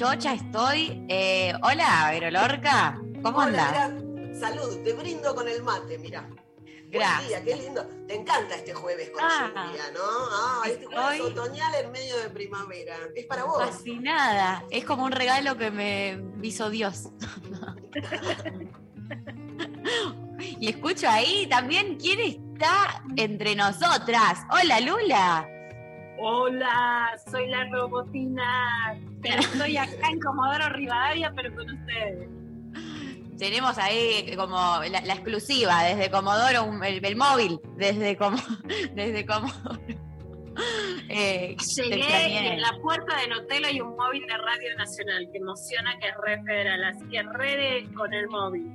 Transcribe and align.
chocha 0.00 0.32
estoy? 0.32 1.04
Eh, 1.10 1.52
hola, 1.62 2.08
Vero 2.10 2.30
Lorca. 2.30 2.98
¿Cómo 3.22 3.42
andas? 3.42 3.92
salud, 4.40 4.82
te 4.82 4.94
brindo 4.94 5.34
con 5.34 5.46
el 5.46 5.62
mate, 5.62 5.98
mira. 5.98 6.26
Gracias. 6.88 7.28
Día, 7.28 7.44
qué 7.44 7.56
lindo. 7.62 7.86
Te 8.08 8.14
encanta 8.16 8.54
este 8.54 8.72
jueves 8.72 9.10
con 9.10 9.22
Ah. 9.22 9.52
lluvia, 9.54 9.82
¿no? 9.92 10.00
Ah, 10.02 10.62
este 10.64 10.86
jueves 10.86 11.20
Estoy- 11.20 11.32
otoñal 11.32 11.74
en 11.74 11.92
medio 11.92 12.16
de 12.16 12.30
primavera. 12.30 12.96
Es 13.14 13.26
para 13.26 13.44
vos. 13.44 13.62
Fascinada. 13.62 14.64
Es 14.70 14.86
como 14.86 15.04
un 15.04 15.12
regalo 15.12 15.58
que 15.58 15.70
me 15.70 16.18
hizo 16.42 16.70
Dios. 16.70 17.10
y 20.58 20.70
escucho 20.70 21.10
ahí 21.10 21.46
también 21.46 21.98
quién 21.98 22.20
está 22.20 23.04
entre 23.16 23.54
nosotras. 23.54 24.38
Hola, 24.50 24.80
Lula. 24.80 25.46
Hola, 26.22 27.10
soy 27.30 27.48
la 27.48 27.64
robotina, 27.70 28.98
pero 29.22 29.40
estoy 29.40 29.76
acá 29.76 30.08
en 30.12 30.20
Comodoro 30.20 30.68
Rivadavia, 30.70 31.32
pero 31.34 31.54
con 31.54 31.70
ustedes. 31.70 32.28
Tenemos 33.38 33.78
ahí 33.78 34.34
como 34.36 34.56
la, 34.90 35.00
la 35.00 35.14
exclusiva, 35.14 35.82
desde 35.84 36.10
Comodoro, 36.10 36.64
un- 36.64 36.84
el, 36.84 37.02
el 37.04 37.16
móvil, 37.16 37.58
desde, 37.76 38.16
como, 38.18 38.36
desde 38.94 39.24
Comodoro. 39.24 39.80
Eh, 41.08 41.56
Llegué 41.76 42.28
y 42.28 42.36
en 42.36 42.60
la 42.60 42.72
puerta 42.82 43.16
del 43.16 43.32
hotel 43.32 43.64
hay 43.64 43.80
un 43.80 43.96
móvil 43.96 44.26
de 44.26 44.36
Radio 44.36 44.76
Nacional 44.76 45.26
que 45.32 45.38
emociona 45.38 45.98
que 45.98 46.08
es 46.08 46.14
re 46.22 46.42
federal, 46.44 46.84
así 46.84 47.04
que 47.08 47.22
re 47.22 47.56
de- 47.56 47.94
con 47.94 48.12
el 48.12 48.28
móvil. 48.28 48.70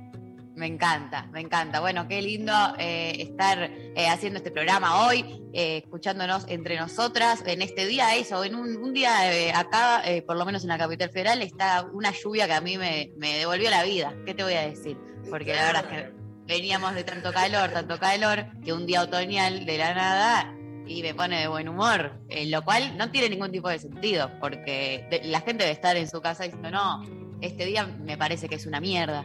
Me 0.56 0.66
encanta, 0.66 1.26
me 1.32 1.40
encanta. 1.42 1.80
Bueno, 1.80 2.08
qué 2.08 2.22
lindo 2.22 2.52
eh, 2.78 3.14
estar 3.18 3.62
eh, 3.62 4.08
haciendo 4.08 4.38
este 4.38 4.50
programa 4.50 5.06
hoy, 5.06 5.42
eh, 5.52 5.82
escuchándonos 5.84 6.46
entre 6.48 6.78
nosotras 6.78 7.42
en 7.46 7.60
este 7.60 7.84
día, 7.84 8.16
eso, 8.16 8.42
en 8.42 8.54
un, 8.54 8.94
día 8.94 9.30
eh, 9.34 9.52
acá, 9.52 10.00
eh, 10.06 10.22
por 10.22 10.34
lo 10.36 10.46
menos 10.46 10.62
en 10.62 10.68
la 10.70 10.78
capital 10.78 11.10
federal, 11.10 11.42
está 11.42 11.82
una 11.92 12.10
lluvia 12.10 12.46
que 12.46 12.54
a 12.54 12.62
mí 12.62 12.78
me, 12.78 13.12
me 13.18 13.34
devolvió 13.36 13.68
la 13.68 13.82
vida. 13.82 14.14
¿Qué 14.24 14.32
te 14.32 14.42
voy 14.44 14.54
a 14.54 14.62
decir? 14.62 14.96
Porque 15.28 15.54
la 15.54 15.66
verdad 15.66 15.84
es 15.92 16.04
que 16.04 16.12
veníamos 16.46 16.94
de 16.94 17.04
tanto 17.04 17.32
calor, 17.34 17.70
tanto 17.72 17.98
calor, 17.98 18.46
que 18.64 18.72
un 18.72 18.86
día 18.86 19.02
otoñal 19.02 19.66
de 19.66 19.76
la 19.76 19.92
nada 19.94 20.54
y 20.86 21.02
me 21.02 21.14
pone 21.14 21.38
de 21.38 21.48
buen 21.48 21.68
humor, 21.68 22.18
eh, 22.30 22.46
lo 22.46 22.62
cual 22.62 22.96
no 22.96 23.10
tiene 23.10 23.28
ningún 23.28 23.52
tipo 23.52 23.68
de 23.68 23.78
sentido, 23.78 24.30
porque 24.40 25.06
de- 25.10 25.24
la 25.24 25.40
gente 25.40 25.64
debe 25.64 25.72
estar 25.72 25.96
en 25.98 26.08
su 26.08 26.22
casa 26.22 26.44
diciendo, 26.44 26.70
no, 26.70 27.02
este 27.42 27.66
día 27.66 27.84
me 27.86 28.16
parece 28.16 28.48
que 28.48 28.54
es 28.54 28.64
una 28.66 28.80
mierda. 28.80 29.22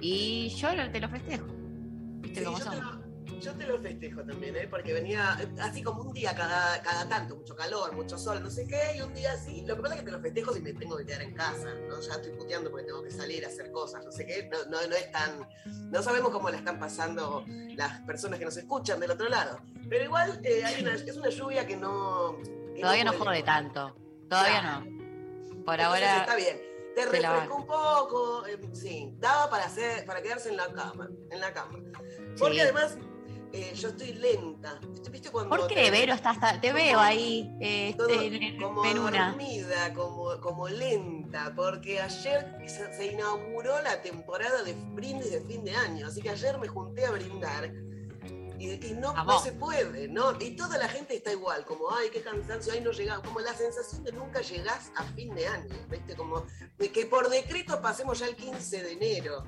Y 0.00 0.48
yo 0.50 0.68
te 0.92 1.00
lo 1.00 1.08
festejo. 1.08 1.46
¿Viste 2.20 2.40
Sí, 2.40 2.44
cómo 2.44 2.58
yo, 2.58 2.64
te 2.70 2.76
son? 2.76 3.02
lo, 3.26 3.40
yo 3.40 3.52
te 3.54 3.66
lo 3.66 3.80
festejo 3.80 4.22
también, 4.24 4.56
¿eh? 4.56 4.66
porque 4.68 4.92
venía 4.92 5.36
eh, 5.40 5.48
así 5.60 5.82
como 5.82 6.02
un 6.02 6.12
día 6.12 6.34
cada, 6.34 6.80
cada 6.82 7.08
tanto, 7.08 7.36
mucho 7.36 7.54
calor, 7.56 7.94
mucho 7.94 8.16
sol, 8.18 8.42
no 8.42 8.50
sé 8.50 8.66
qué, 8.66 8.96
y 8.96 9.00
un 9.00 9.12
día 9.14 9.32
así. 9.32 9.62
Lo 9.66 9.76
que 9.76 9.82
pasa 9.82 9.94
es 9.94 10.00
que 10.00 10.06
te 10.06 10.12
lo 10.12 10.20
festejo 10.20 10.52
si 10.52 10.60
me 10.60 10.72
tengo 10.72 10.96
que 10.96 11.06
quedar 11.06 11.22
en 11.22 11.34
casa, 11.34 11.74
¿no? 11.88 12.00
Ya 12.00 12.12
estoy 12.14 12.32
puteando 12.32 12.70
porque 12.70 12.86
tengo 12.86 13.02
que 13.02 13.10
salir 13.10 13.44
a 13.44 13.48
hacer 13.48 13.70
cosas, 13.72 14.04
no 14.04 14.10
sé 14.12 14.26
qué. 14.26 14.48
No, 14.50 14.64
no, 14.70 14.86
no 14.88 14.94
es 14.96 15.10
tan. 15.12 15.46
No 15.90 16.02
sabemos 16.02 16.30
cómo 16.30 16.48
la 16.50 16.56
están 16.58 16.78
pasando 16.78 17.44
las 17.76 18.00
personas 18.02 18.38
que 18.38 18.44
nos 18.44 18.56
escuchan 18.56 18.98
del 19.00 19.10
otro 19.12 19.28
lado. 19.28 19.60
Pero 19.88 20.04
igual 20.04 20.40
eh, 20.44 20.64
hay 20.64 20.82
una, 20.82 20.94
es 20.94 21.16
una 21.16 21.28
lluvia 21.30 21.66
que 21.66 21.76
no. 21.76 22.36
que 22.74 22.80
Todavía 22.82 23.04
no 23.04 23.12
duele. 23.12 23.24
jode 23.26 23.42
tanto. 23.42 23.94
Todavía 24.28 24.60
Claro. 24.60 24.84
no. 24.84 24.98
Por 25.64 25.74
Entonces 25.80 25.84
ahora. 25.84 26.16
Está 26.20 26.36
bien. 26.36 26.60
Te 27.04 27.06
refrescó 27.10 27.54
un 27.56 27.66
poco, 27.66 28.46
eh, 28.46 28.58
sí, 28.72 29.12
daba 29.18 29.48
para 29.50 29.64
hacer, 29.66 30.04
para 30.04 30.22
quedarse 30.22 30.48
en 30.50 30.56
la 30.56 30.72
cama, 30.72 31.08
en 31.30 31.40
la 31.40 31.52
cama. 31.52 31.78
Porque 32.38 32.54
Sí. 32.56 32.60
además 32.60 32.96
eh, 33.52 33.72
yo 33.74 33.88
estoy 33.88 34.12
lenta. 34.12 34.78
¿Viste, 35.10 35.30
cuando 35.30 35.48
¿Por 35.56 35.66
qué, 35.68 35.74
te- 35.74 35.90
Vero? 35.90 36.12
Estás, 36.12 36.38
te 36.60 36.72
veo 36.72 36.98
ahí 37.00 37.50
eh, 37.60 37.94
todo 37.96 38.08
en, 38.10 38.60
como 38.60 38.82
dormida, 38.84 39.94
como, 39.94 40.38
como 40.40 40.68
lenta, 40.68 41.52
porque 41.56 41.98
ayer 42.00 42.54
se, 42.66 42.92
se 42.94 43.06
inauguró 43.12 43.80
la 43.82 44.02
temporada 44.02 44.62
de 44.64 44.74
brindis 44.92 45.30
de 45.30 45.40
fin 45.40 45.64
de 45.64 45.74
año, 45.74 46.06
así 46.08 46.20
que 46.20 46.28
ayer 46.30 46.58
me 46.58 46.68
junté 46.68 47.06
a 47.06 47.10
brindar 47.10 47.72
y, 48.58 48.86
y 48.86 48.92
no, 48.94 49.08
no 49.12 49.24
Vamos. 49.24 49.42
se 49.42 49.52
puede, 49.52 50.08
¿no? 50.08 50.32
Y 50.40 50.50
toda 50.50 50.78
la 50.78 50.88
gente 50.88 51.16
está 51.16 51.32
igual, 51.32 51.64
como, 51.64 51.90
ay, 51.94 52.08
qué 52.12 52.20
cansancio, 52.22 52.72
ay, 52.72 52.80
no 52.80 52.90
llegamos, 52.92 53.26
como 53.26 53.40
la 53.40 53.54
sensación 53.54 54.04
de 54.04 54.12
nunca 54.12 54.40
llegás 54.40 54.90
a 54.96 55.04
fin 55.04 55.34
de 55.34 55.46
año, 55.46 55.74
¿viste? 55.88 56.14
Como 56.16 56.44
de 56.78 56.90
que 56.90 57.06
por 57.06 57.28
decreto 57.28 57.80
pasemos 57.80 58.18
ya 58.18 58.26
el 58.26 58.36
15 58.36 58.82
de 58.82 58.92
enero. 58.92 59.44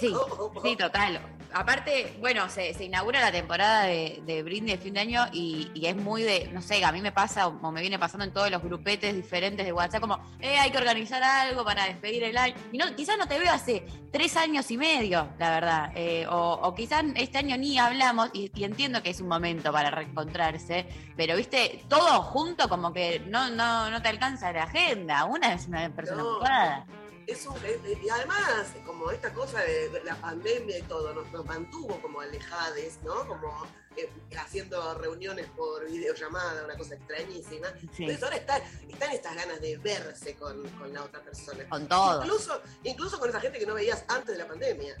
Sí, 0.00 0.12
sí, 0.62 0.76
total. 0.76 1.20
Aparte, 1.52 2.16
bueno, 2.20 2.48
se, 2.50 2.74
se 2.74 2.84
inaugura 2.84 3.20
la 3.20 3.32
temporada 3.32 3.84
de, 3.84 4.22
de 4.26 4.42
brindis 4.42 4.76
de 4.76 4.82
fin 4.82 4.94
de 4.94 5.00
año 5.00 5.26
y, 5.32 5.70
y 5.72 5.86
es 5.86 5.96
muy 5.96 6.22
de, 6.22 6.48
no 6.52 6.60
sé, 6.60 6.84
a 6.84 6.92
mí 6.92 7.00
me 7.00 7.10
pasa 7.12 7.46
o 7.48 7.72
me 7.72 7.80
viene 7.80 7.98
pasando 7.98 8.24
en 8.24 8.32
todos 8.32 8.50
los 8.50 8.62
grupetes 8.62 9.14
diferentes 9.16 9.64
de 9.64 9.72
WhatsApp, 9.72 10.00
como, 10.00 10.18
eh, 10.40 10.58
hay 10.58 10.70
que 10.70 10.78
organizar 10.78 11.22
algo 11.22 11.64
para 11.64 11.86
despedir 11.86 12.24
el 12.24 12.36
año. 12.36 12.54
Y 12.70 12.78
no, 12.78 12.94
quizás 12.96 13.16
no 13.16 13.26
te 13.26 13.38
veo 13.38 13.50
hace 13.50 13.86
tres 14.12 14.36
años 14.36 14.70
y 14.70 14.76
medio, 14.76 15.28
la 15.38 15.50
verdad. 15.50 15.92
Eh, 15.94 16.26
o, 16.28 16.58
o 16.62 16.74
quizás 16.74 17.04
este 17.14 17.38
año 17.38 17.56
ni 17.56 17.78
hablamos 17.78 18.30
y, 18.32 18.47
y 18.54 18.64
entiendo 18.64 19.02
que 19.02 19.10
es 19.10 19.20
un 19.20 19.28
momento 19.28 19.72
para 19.72 19.90
reencontrarse, 19.90 20.86
pero 21.16 21.36
viste, 21.36 21.84
todo 21.88 22.22
junto 22.22 22.68
como 22.68 22.92
que 22.92 23.20
no, 23.20 23.50
no, 23.50 23.90
no 23.90 24.02
te 24.02 24.08
alcanza 24.08 24.52
la 24.52 24.64
agenda. 24.64 25.24
Una 25.24 25.52
es 25.54 25.66
una 25.66 25.88
persona 25.94 26.22
No. 26.22 26.30
ocupada. 26.36 26.86
Es 27.26 27.46
un- 27.46 27.56
es- 27.58 28.02
y 28.02 28.08
además, 28.08 28.72
como 28.86 29.10
esta 29.10 29.32
cosa 29.34 29.60
de 29.60 29.90
de 29.90 30.02
la 30.04 30.14
pandemia 30.16 30.78
y 30.78 30.82
todo, 30.82 31.12
nos, 31.12 31.30
nos 31.30 31.44
mantuvo 31.44 32.00
como 32.00 32.20
alejades, 32.22 32.98
¿no? 33.04 33.26
Como 33.26 33.66
eh, 33.96 34.08
haciendo 34.38 34.94
reuniones 34.94 35.46
por 35.56 35.84
videollamada, 35.90 36.64
una 36.64 36.76
cosa 36.76 36.94
extrañísima. 36.94 37.66
Sí, 37.92 38.04
Entonces 38.04 38.22
ahora 38.22 38.36
está- 38.36 38.58
están 38.88 39.10
estas 39.10 39.34
ganas 39.34 39.60
de 39.60 39.76
verse 39.78 40.36
con, 40.36 40.62
con 40.78 40.94
la 40.94 41.02
otra 41.02 41.20
persona. 41.20 41.68
con 41.68 41.86
todo. 41.88 42.22
Incluso, 42.22 42.62
incluso 42.84 43.18
con 43.18 43.28
esa 43.28 43.40
gente 43.40 43.58
que 43.58 43.66
no 43.66 43.74
veías 43.74 44.04
antes 44.08 44.28
de 44.28 44.38
la 44.38 44.46
pandemia. 44.46 44.96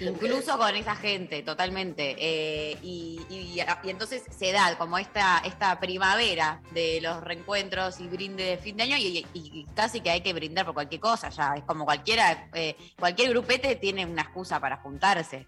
Incluso 0.00 0.56
con 0.58 0.74
esa 0.76 0.94
gente, 0.96 1.42
totalmente. 1.42 2.14
Eh, 2.18 2.78
y, 2.82 3.20
y- 3.28 3.60
entonces 3.90 4.22
se 4.36 4.52
da 4.52 4.76
como 4.78 4.98
esta, 4.98 5.38
esta 5.44 5.78
primavera 5.80 6.60
de 6.72 7.00
los 7.00 7.22
reencuentros 7.22 8.00
y 8.00 8.06
brinde 8.08 8.44
de 8.44 8.56
fin 8.58 8.76
de 8.76 8.84
año 8.84 8.96
y, 8.96 9.26
y 9.34 9.66
casi 9.74 10.00
que 10.00 10.10
hay 10.10 10.20
que 10.20 10.32
brindar 10.32 10.64
por 10.64 10.74
cualquier 10.74 11.00
cosa 11.00 11.28
ya. 11.30 11.54
Es 11.56 11.64
como 11.64 11.84
cualquiera, 11.84 12.48
eh, 12.54 12.76
cualquier 12.98 13.30
grupete 13.30 13.76
tiene 13.76 14.06
una 14.06 14.22
excusa 14.22 14.60
para 14.60 14.76
juntarse. 14.78 15.46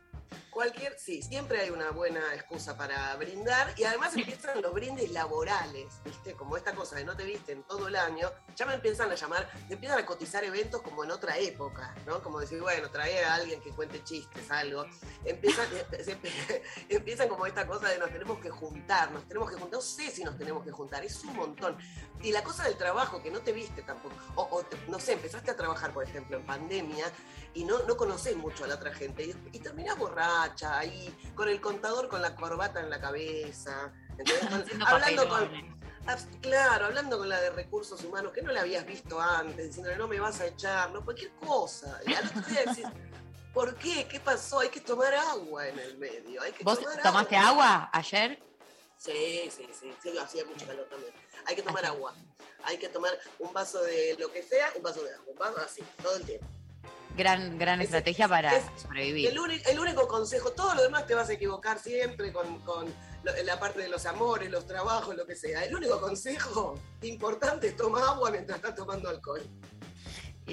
Cualquier, 0.60 0.94
sí, 0.98 1.22
siempre 1.22 1.58
hay 1.58 1.70
una 1.70 1.90
buena 1.90 2.34
excusa 2.34 2.76
para 2.76 3.16
brindar 3.16 3.72
y 3.78 3.84
además 3.84 4.14
empiezan 4.14 4.60
los 4.60 4.74
brindis 4.74 5.10
laborales, 5.10 5.86
¿viste? 6.04 6.34
Como 6.34 6.54
esta 6.54 6.74
cosa 6.74 6.96
de 6.96 7.04
no 7.06 7.16
te 7.16 7.24
viste 7.24 7.52
en 7.52 7.62
todo 7.62 7.88
el 7.88 7.96
año, 7.96 8.30
ya 8.54 8.66
me 8.66 8.74
empiezan 8.74 9.10
a 9.10 9.14
llamar, 9.14 9.48
empiezan 9.70 9.98
a 9.98 10.04
cotizar 10.04 10.44
eventos 10.44 10.82
como 10.82 11.02
en 11.02 11.12
otra 11.12 11.38
época, 11.38 11.94
¿no? 12.04 12.22
Como 12.22 12.40
decir, 12.40 12.60
bueno, 12.60 12.90
traer 12.90 13.24
a 13.24 13.36
alguien 13.36 13.58
que 13.62 13.70
cuente 13.70 14.04
chistes, 14.04 14.50
algo. 14.50 14.84
Empiezan, 15.24 15.66
empiezan 16.90 17.28
como 17.30 17.46
esta 17.46 17.66
cosa 17.66 17.88
de 17.88 17.96
nos 17.96 18.10
tenemos 18.10 18.38
que 18.40 18.50
juntar, 18.50 19.12
nos 19.12 19.26
tenemos 19.26 19.48
que 19.48 19.56
juntar, 19.56 19.72
no 19.72 19.80
sé 19.80 20.10
si 20.10 20.22
nos 20.24 20.36
tenemos 20.36 20.62
que 20.62 20.72
juntar, 20.72 21.02
es 21.02 21.24
un 21.24 21.36
montón. 21.36 21.78
Y 22.22 22.32
la 22.32 22.44
cosa 22.44 22.64
del 22.64 22.76
trabajo, 22.76 23.22
que 23.22 23.30
no 23.30 23.40
te 23.40 23.52
viste 23.52 23.80
tampoco, 23.80 24.14
o, 24.34 24.62
no 24.88 24.98
sé, 24.98 25.14
empezaste 25.14 25.52
a 25.52 25.56
trabajar, 25.56 25.94
por 25.94 26.04
ejemplo, 26.04 26.36
en 26.36 26.44
pandemia 26.44 27.10
y 27.54 27.64
no, 27.64 27.78
no 27.84 27.96
conoces 27.96 28.36
mucho 28.36 28.64
a 28.64 28.68
la 28.68 28.74
otra 28.76 28.94
gente 28.94 29.24
y, 29.24 29.34
y 29.52 29.58
terminás 29.58 29.98
borracha 29.98 30.78
ahí, 30.78 31.14
con 31.34 31.48
el 31.48 31.60
contador 31.60 32.08
con 32.08 32.22
la 32.22 32.34
corbata 32.36 32.80
en 32.80 32.90
la 32.90 33.00
cabeza, 33.00 33.92
hablando 34.86 35.28
con, 35.28 35.40
papelones. 35.40 35.76
Claro, 36.40 36.86
hablando 36.86 37.18
con 37.18 37.28
la 37.28 37.40
de 37.40 37.50
recursos 37.50 38.02
humanos, 38.04 38.32
que 38.32 38.42
no 38.42 38.52
la 38.52 38.62
habías 38.62 38.86
visto 38.86 39.20
antes, 39.20 39.66
diciéndole 39.66 39.96
no 39.96 40.08
me 40.08 40.18
vas 40.18 40.40
a 40.40 40.46
echar, 40.46 40.90
no, 40.90 41.04
cualquier 41.04 41.30
cosa. 41.32 42.00
Y 42.06 42.14
al 42.14 42.26
otro 42.26 42.42
día 42.42 42.64
decís, 42.66 42.86
¿Por 43.52 43.74
qué? 43.76 44.06
¿Qué 44.06 44.20
pasó? 44.20 44.60
Hay 44.60 44.68
que 44.68 44.80
tomar 44.80 45.12
agua 45.14 45.66
en 45.66 45.78
el 45.78 45.98
medio. 45.98 46.40
Hay 46.40 46.52
que 46.52 46.62
¿Vos 46.62 46.78
tomar 46.78 47.02
tomaste 47.02 47.36
agua 47.36 47.90
ayer? 47.92 48.40
Sí, 48.96 49.50
sí, 49.50 49.68
sí, 49.78 49.92
sí, 50.00 50.18
hacía 50.18 50.44
mucho 50.44 50.66
calor 50.66 50.86
también. 50.88 51.12
Hay 51.46 51.56
que 51.56 51.62
tomar 51.62 51.84
agua. 51.84 52.14
Hay 52.64 52.78
que 52.78 52.88
tomar 52.88 53.18
un 53.38 53.52
vaso 53.52 53.82
de 53.82 54.16
lo 54.18 54.30
que 54.30 54.42
sea, 54.42 54.72
un 54.76 54.82
vaso 54.82 55.02
de 55.02 55.14
agua. 55.14 55.24
Un 55.26 55.38
vaso 55.38 55.58
así, 55.60 55.82
todo 56.02 56.16
el 56.16 56.24
tiempo. 56.24 56.46
Gran, 57.16 57.58
gran 57.58 57.80
estrategia 57.80 58.28
para 58.28 58.56
es 58.56 58.64
sobrevivir. 58.80 59.28
El, 59.28 59.78
único 59.80 60.06
consejo, 60.08 60.52
todo 60.52 60.74
lo 60.74 60.82
demás 60.82 61.06
te 61.06 61.14
vas 61.14 61.28
a 61.28 61.32
equivocar 61.32 61.78
siempre 61.78 62.32
con, 62.32 62.60
con 62.60 62.86
lo- 63.24 63.42
la 63.44 63.58
parte 63.58 63.80
de 63.80 63.88
los 63.88 64.06
amores, 64.06 64.50
los 64.50 64.66
trabajos, 64.66 65.14
lo 65.16 65.26
que 65.26 65.34
sea. 65.36 65.64
El 65.64 65.74
único 65.74 66.00
consejo 66.00 66.78
importante 67.02 67.68
es 67.68 67.76
toma 67.76 68.08
agua 68.10 68.30
mientras 68.30 68.56
estás 68.56 68.74
tomando 68.74 69.08
alcohol. 69.08 69.42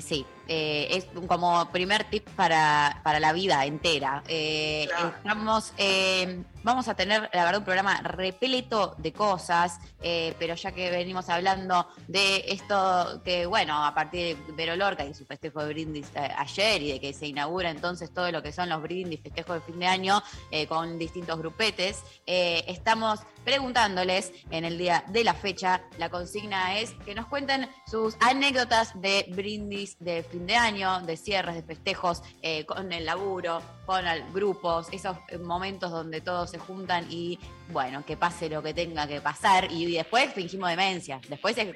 Sí, 0.01 0.25
eh, 0.47 0.87
es 0.91 1.05
como 1.27 1.71
primer 1.71 2.07
tip 2.09 2.27
para, 2.35 3.01
para 3.03 3.19
la 3.19 3.33
vida 3.33 3.65
entera. 3.65 4.23
Eh, 4.27 4.85
Claro. 4.89 5.13
Estamos, 5.17 5.73
eh, 5.77 6.43
vamos 6.67 6.89
a 6.89 6.95
tener, 6.95 7.29
la 7.33 7.45
verdad, 7.45 7.59
un 7.59 7.63
programa 7.63 8.01
repleto 8.01 8.93
de 8.97 9.13
cosas, 9.13 9.79
eh, 10.01 10.35
pero 10.37 10.53
ya 10.53 10.73
que 10.73 10.91
venimos 10.91 11.29
hablando 11.29 11.87
de 12.09 12.43
esto, 12.49 13.21
que 13.23 13.45
bueno, 13.45 13.85
a 13.85 13.95
partir 13.95 14.35
de 14.35 14.51
Vero 14.51 14.75
Lorca 14.75 15.05
y 15.05 15.13
su 15.13 15.25
festejo 15.25 15.63
de 15.63 15.69
brindis 15.69 16.07
eh, 16.13 16.29
ayer 16.37 16.83
y 16.83 16.91
de 16.91 16.99
que 16.99 17.13
se 17.13 17.25
inaugura 17.25 17.69
entonces 17.69 18.13
todo 18.13 18.29
lo 18.33 18.43
que 18.43 18.51
son 18.51 18.67
los 18.67 18.81
brindis, 18.81 19.21
festejos 19.21 19.55
de 19.55 19.61
fin 19.61 19.79
de 19.79 19.87
año 19.87 20.21
eh, 20.51 20.67
con 20.67 20.99
distintos 20.99 21.39
grupetes, 21.39 22.03
estamos 22.25 23.21
preguntándoles 23.45 24.33
en 24.51 24.65
el 24.65 24.77
día 24.77 25.05
de 25.07 25.23
la 25.23 25.33
fecha, 25.33 25.83
la 25.97 26.09
consigna 26.09 26.79
es 26.79 26.91
que 27.05 27.15
nos 27.15 27.27
cuenten 27.27 27.69
sus 27.89 28.17
anécdotas 28.19 28.99
de 28.99 29.25
brindis 29.29 29.95
de 30.01 30.21
fin 30.21 30.45
de 30.45 30.57
año, 30.57 30.99
de 30.99 31.15
cierres, 31.15 31.55
de 31.55 31.63
festejos 31.63 32.21
con 32.65 32.91
el 32.91 33.05
laburo, 33.05 33.61
con 33.87 34.03
grupos, 34.33 34.87
esos 34.91 35.17
eh, 35.29 35.37
momentos 35.37 35.89
donde 35.89 36.19
todos 36.19 36.51
se 36.51 36.59
juntan 36.59 37.07
y 37.09 37.39
bueno, 37.69 38.05
que 38.05 38.17
pase 38.17 38.49
lo 38.49 38.61
que 38.61 38.73
tenga 38.73 39.07
que 39.07 39.21
pasar 39.21 39.71
y, 39.71 39.89
después 39.95 40.33
fingimos 40.33 40.69
demencia, 40.69 41.21
después 41.29 41.57
es- 41.57 41.73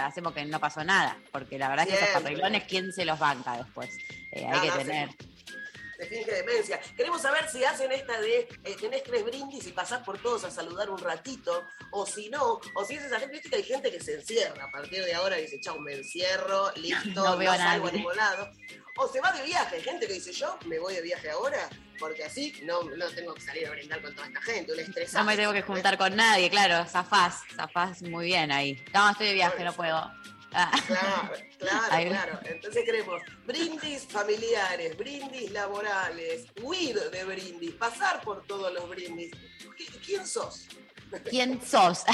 hacemos 0.00 0.32
que 0.32 0.44
no 0.44 0.60
pasó 0.60 0.84
nada, 0.84 1.18
porque 1.32 1.58
la 1.58 1.68
verdad 1.68 1.88
es 1.88 1.98
que 1.98 2.04
esos 2.04 2.14
papelones, 2.22 2.62
¿quién 2.68 2.92
se 2.92 3.04
los 3.04 3.18
banca 3.18 3.56
después? 3.56 3.98
Eh, 4.30 4.46
hay 4.46 4.58
No, 4.58 4.60
que 4.62 4.68
no, 4.68 4.76
tener... 4.76 5.08
Se 5.98 6.06
finge 6.06 6.32
demencia. 6.32 6.80
Queremos 6.96 7.20
saber 7.20 7.46
si 7.50 7.62
hacen 7.62 7.92
esta 7.92 8.18
de 8.20 8.48
eh, 8.64 8.76
tenés 8.80 9.02
tres 9.02 9.22
brindis 9.22 9.66
y 9.66 9.72
pasás 9.72 10.02
por 10.02 10.16
todos 10.18 10.44
a 10.44 10.50
saludar 10.50 10.88
un 10.88 10.98
ratito, 10.98 11.62
o 11.90 12.06
si 12.06 12.30
no, 12.30 12.58
o 12.74 12.84
si 12.86 12.94
es 12.94 13.02
esa 13.04 13.18
gente, 13.20 13.34
viste 13.34 13.50
que 13.50 13.56
hay 13.56 13.62
gente 13.64 13.90
que 13.90 14.00
se 14.00 14.14
encierra 14.14 14.64
a 14.64 14.70
partir 14.70 15.04
de 15.04 15.12
ahora 15.14 15.38
y 15.38 15.42
dice, 15.42 15.60
chau, 15.60 15.78
me 15.80 15.92
encierro, 15.94 16.70
listo, 16.76 17.22
No 17.22 17.32
no, 17.32 17.36
veo 17.36 17.50
a 17.52 17.56
salgo 17.58 17.88
a 17.88 17.92
ningún 17.92 18.16
lado. 18.16 18.48
O 18.96 19.08
se 19.08 19.20
va 19.20 19.32
de 19.32 19.42
viaje, 19.44 19.76
hay 19.76 19.82
gente 19.82 20.06
que 20.06 20.14
dice, 20.14 20.32
yo 20.32 20.58
me 20.66 20.78
voy 20.78 20.94
de 20.94 21.02
viaje 21.02 21.30
ahora, 21.30 21.68
porque 21.98 22.24
así 22.24 22.52
no, 22.64 22.82
no 22.82 23.08
tengo 23.10 23.34
que 23.34 23.40
salir 23.40 23.66
a 23.66 23.70
brindar 23.70 24.02
con 24.02 24.14
toda 24.14 24.26
esta 24.28 24.42
gente, 24.42 24.72
un 24.72 24.80
estrés. 24.80 25.12
No 25.14 25.24
me 25.24 25.36
tengo 25.36 25.52
que 25.52 25.62
juntar 25.62 25.96
con 25.96 26.14
nadie, 26.16 26.50
claro, 26.50 26.84
zafás, 26.88 27.42
zafás 27.54 28.02
muy 28.02 28.26
bien 28.26 28.50
ahí. 28.52 28.82
No, 28.92 29.10
estoy 29.10 29.28
de 29.28 29.34
viaje, 29.34 29.64
no 29.64 29.72
puedo. 29.72 30.10
Ah. 30.52 30.72
Claro, 30.88 31.32
claro, 31.60 32.08
claro. 32.08 32.40
Entonces 32.44 32.84
queremos 32.84 33.22
brindis 33.46 34.04
familiares, 34.08 34.96
brindis 34.96 35.52
laborales, 35.52 36.46
huir 36.60 36.98
de 36.98 37.24
brindis, 37.24 37.72
pasar 37.74 38.20
por 38.22 38.44
todos 38.46 38.72
los 38.72 38.88
brindis. 38.88 39.30
¿Qui- 39.78 40.00
¿Quién 40.04 40.26
sos? 40.26 40.66
¿Quién 41.28 41.60
sos? 41.64 42.04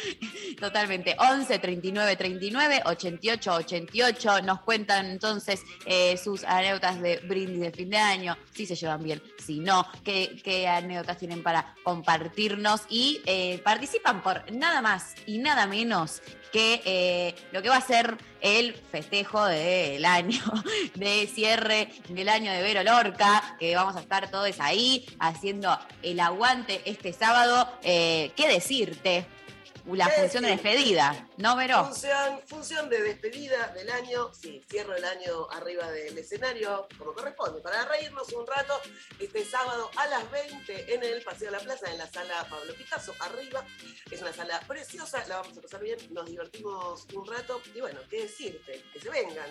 Totalmente. 0.60 1.16
11 1.18 1.58
39 1.58 2.16
39 2.16 2.82
88 2.84 3.52
88. 3.52 4.42
Nos 4.42 4.60
cuentan 4.60 5.06
entonces 5.06 5.62
eh, 5.86 6.16
sus 6.16 6.44
anécdotas 6.44 7.00
de 7.00 7.18
brindis 7.18 7.60
de 7.60 7.72
fin 7.72 7.90
de 7.90 7.98
año, 7.98 8.36
si 8.52 8.66
se 8.66 8.74
llevan 8.74 9.02
bien, 9.02 9.22
si 9.44 9.60
no, 9.60 9.86
qué, 10.04 10.68
anécdotas 10.68 11.18
tienen 11.18 11.42
para 11.42 11.74
compartirnos 11.82 12.82
y 12.88 13.20
eh, 13.26 13.60
participan 13.64 14.22
por 14.22 14.50
nada 14.52 14.82
más 14.82 15.14
y 15.26 15.38
nada 15.38 15.66
menos 15.66 16.22
que 16.52 16.82
eh, 16.84 17.34
lo 17.52 17.62
que 17.62 17.68
va 17.68 17.76
a 17.76 17.80
ser 17.80 18.16
el 18.40 18.74
festejo 18.74 19.44
del 19.44 20.04
año, 20.04 20.40
de 20.94 21.26
cierre 21.26 21.88
del 22.08 22.28
año 22.28 22.50
de 22.52 22.62
Vero 22.62 22.82
Lorca, 22.82 23.56
que 23.58 23.76
vamos 23.76 23.96
a 23.96 24.00
estar 24.00 24.30
todos 24.30 24.58
ahí 24.60 25.06
haciendo 25.18 25.78
el 26.02 26.20
aguante 26.20 26.80
este 26.84 27.12
sábado. 27.12 27.68
Eh, 27.82 28.32
¿Qué 28.40 28.48
decirte? 28.48 29.26
La 29.86 30.06
¿Qué 30.06 30.20
función 30.22 30.44
de 30.44 30.50
despedida, 30.50 31.28
¿no, 31.36 31.56
Vero? 31.56 31.84
Función, 31.84 32.40
función 32.46 32.88
de 32.88 33.02
despedida 33.02 33.68
del 33.68 33.90
año, 33.90 34.32
sí, 34.32 34.62
cierro 34.70 34.94
el 34.94 35.04
año 35.04 35.50
arriba 35.50 35.90
del 35.90 36.16
escenario, 36.16 36.86
como 36.96 37.12
corresponde, 37.12 37.60
para 37.60 37.84
reírnos 37.84 38.32
un 38.32 38.46
rato, 38.46 38.80
este 39.18 39.44
sábado 39.44 39.90
a 39.96 40.06
las 40.06 40.30
20 40.30 40.94
en 40.94 41.02
el 41.02 41.22
Paseo 41.22 41.50
de 41.50 41.58
la 41.58 41.62
Plaza, 41.62 41.90
en 41.90 41.98
la 41.98 42.06
sala 42.06 42.46
Pablo 42.48 42.74
Picasso, 42.74 43.14
arriba. 43.20 43.62
Es 44.10 44.22
una 44.22 44.32
sala 44.32 44.60
preciosa, 44.60 45.22
la 45.28 45.40
vamos 45.40 45.58
a 45.58 45.60
pasar 45.60 45.82
bien, 45.82 45.98
nos 46.10 46.24
divertimos 46.24 47.06
un 47.12 47.26
rato, 47.26 47.60
y 47.74 47.80
bueno, 47.80 48.00
qué 48.08 48.22
decirte, 48.22 48.82
que 48.92 49.00
se 49.00 49.10
vengan. 49.10 49.50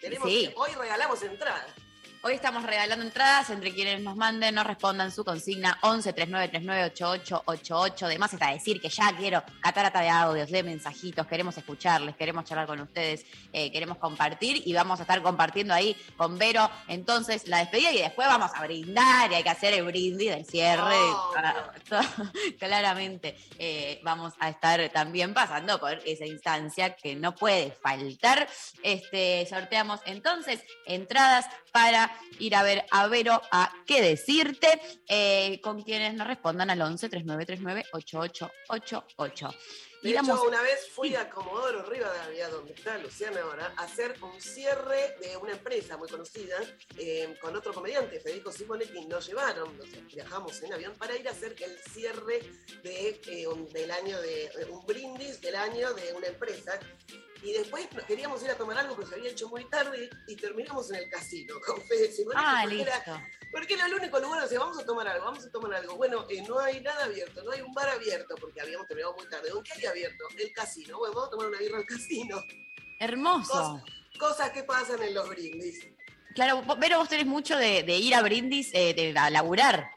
Tenemos, 0.00 0.28
Sí. 0.28 0.50
Hoy 0.56 0.70
regalamos 0.78 1.22
entradas. 1.22 1.74
Hoy 2.22 2.34
estamos 2.34 2.64
regalando 2.64 3.02
entradas 3.02 3.48
entre 3.48 3.72
quienes 3.72 3.98
nos 4.02 4.14
manden, 4.14 4.54
nos 4.54 4.66
respondan 4.66 5.10
su 5.10 5.24
consigna 5.24 5.78
11 5.80 6.12
39 6.12 6.48
39 6.48 6.84
88 6.92 7.42
88. 7.46 8.04
Además 8.04 8.34
está 8.34 8.50
decir 8.50 8.78
que 8.78 8.90
ya 8.90 9.16
quiero 9.16 9.42
catarata 9.62 10.02
de 10.02 10.10
audios, 10.10 10.50
de 10.50 10.62
mensajitos, 10.62 11.26
queremos 11.26 11.56
escucharles, 11.56 12.14
queremos 12.16 12.44
charlar 12.44 12.66
con 12.66 12.78
ustedes, 12.78 13.24
eh, 13.54 13.72
queremos 13.72 13.96
compartir 13.96 14.60
y 14.66 14.74
vamos 14.74 14.98
a 14.98 15.04
estar 15.04 15.22
compartiendo 15.22 15.72
ahí 15.72 15.96
con 16.18 16.36
Vero 16.36 16.70
entonces 16.88 17.48
la 17.48 17.60
despedida 17.60 17.90
y 17.90 18.02
después 18.02 18.28
vamos 18.28 18.50
a 18.54 18.60
brindar 18.64 19.32
y 19.32 19.36
hay 19.36 19.42
que 19.42 19.48
hacer 19.48 19.72
el 19.72 19.84
brindis 19.84 20.28
del 20.28 20.44
cierre. 20.44 20.94
Oh, 20.94 21.30
Ah, 21.36 22.04
Claramente 22.58 23.34
eh, 23.58 23.98
vamos 24.02 24.34
a 24.38 24.50
estar 24.50 24.90
también 24.90 25.32
pasando 25.32 25.80
por 25.80 25.94
esa 26.04 26.26
instancia 26.26 26.94
que 26.94 27.16
no 27.16 27.34
puede 27.34 27.72
faltar. 27.82 28.46
Este, 28.82 29.46
sorteamos 29.48 30.00
entonces 30.04 30.60
entradas 30.84 31.46
para 31.72 32.09
ir 32.38 32.54
a 32.54 32.62
ver 32.62 32.84
a 32.90 33.06
Vero 33.08 33.40
a 33.50 33.72
qué 33.86 34.02
decirte 34.02 34.80
eh, 35.08 35.60
con 35.62 35.82
quienes 35.82 36.14
nos 36.14 36.26
respondan 36.26 36.70
al 36.70 36.80
11 36.80 37.08
3939 37.08 37.86
8888. 37.92 39.54
De 40.02 40.10
Y 40.10 40.12
hecho, 40.16 40.42
una 40.44 40.62
vez 40.62 40.88
fui 40.88 41.14
a 41.14 41.28
Comodoro 41.28 41.82
Rivadavia, 41.82 42.48
donde 42.48 42.72
está 42.72 42.96
Luciana 42.96 43.42
ahora, 43.42 43.74
a 43.76 43.82
hacer 43.82 44.16
un 44.22 44.40
cierre 44.40 45.14
de 45.20 45.36
una 45.36 45.52
empresa 45.52 45.98
muy 45.98 46.08
conocida 46.08 46.56
eh, 46.96 47.36
con 47.38 47.54
otro 47.54 47.74
comediante, 47.74 48.18
Federico 48.18 48.50
Simonetti. 48.50 49.04
Nos 49.04 49.26
llevaron, 49.26 49.76
nos 49.76 49.88
viajamos 50.06 50.62
en 50.62 50.72
avión 50.72 50.94
para 50.94 51.16
ir 51.16 51.28
a 51.28 51.32
hacer 51.32 51.54
el 51.60 51.76
cierre 51.92 52.40
de, 52.82 53.20
eh, 53.26 53.46
un, 53.46 53.68
del 53.68 53.90
año 53.90 54.18
de 54.22 54.50
un 54.70 54.86
brindis 54.86 55.38
del 55.42 55.56
año 55.56 55.92
de 55.92 56.14
una 56.14 56.28
empresa. 56.28 56.80
Y 57.42 57.52
después 57.54 57.88
queríamos 58.06 58.42
ir 58.42 58.50
a 58.50 58.54
tomar 58.54 58.76
algo, 58.78 58.94
pero 58.96 59.08
se 59.08 59.14
había 59.14 59.30
hecho 59.30 59.48
muy 59.48 59.64
tarde 59.70 60.10
y 60.26 60.36
terminamos 60.36 60.90
en 60.90 60.96
el 60.96 61.08
casino 61.08 61.54
con 61.66 61.80
Fede 61.82 62.12
Simonetti. 62.12 62.44
Ah, 62.46 62.60
porque 62.64 62.82
era- 62.82 62.96
listo. 62.96 63.20
porque 63.50 63.74
era 63.74 63.86
el 63.86 63.94
único 63.94 64.18
lugar, 64.20 64.44
o 64.44 64.48
sea, 64.48 64.58
vamos 64.58 64.78
a 64.78 64.84
tomar 64.84 65.08
algo, 65.08 65.24
vamos 65.24 65.44
a 65.46 65.50
tomar 65.50 65.74
algo. 65.74 65.96
Bueno, 65.96 66.26
eh, 66.28 66.42
no 66.46 66.58
hay 66.58 66.80
nada 66.80 67.04
abierto, 67.04 67.42
no 67.42 67.50
hay 67.52 67.62
un 67.62 67.72
bar 67.72 67.88
abierto, 67.88 68.34
porque 68.40 68.60
habíamos 68.60 68.86
terminado 68.86 69.14
muy 69.16 69.26
tarde. 69.28 69.48
¿Dónde 69.50 69.70
hay 69.74 69.86
abierto? 69.86 70.24
El 70.38 70.52
casino. 70.52 70.98
Bueno, 70.98 71.14
vamos 71.14 71.28
a 71.28 71.30
tomar 71.30 71.46
una 71.48 71.58
birra 71.58 71.78
al 71.78 71.86
casino. 71.86 72.44
Hermoso. 72.98 73.52
Cos- 73.82 74.18
cosas 74.18 74.50
que 74.50 74.62
pasan 74.64 75.02
en 75.02 75.14
los 75.14 75.28
brindis. 75.28 75.86
Claro, 76.34 76.62
Vero, 76.78 76.98
vos 76.98 77.08
tenés 77.08 77.26
mucho 77.26 77.56
de, 77.56 77.82
de 77.82 77.96
ir 77.96 78.14
a 78.14 78.22
brindis, 78.22 78.70
eh, 78.74 78.92
de, 78.94 79.18
a 79.18 79.30
laburar. 79.30 79.90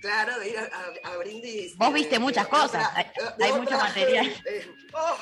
Claro, 0.00 0.38
de 0.38 0.48
ir 0.50 0.58
a, 0.58 0.62
a- 0.64 1.12
a 1.12 1.16
brindis. 1.16 1.76
Vos 1.76 1.92
viste 1.92 2.14
de- 2.14 2.18
muchas 2.20 2.46
cosas, 2.46 2.68
otra- 2.88 2.92
hay- 2.94 3.06
hay 3.42 3.50
otra 3.50 3.62
mucho 3.62 3.76
material. 3.78 4.42
Oh, 4.94 5.16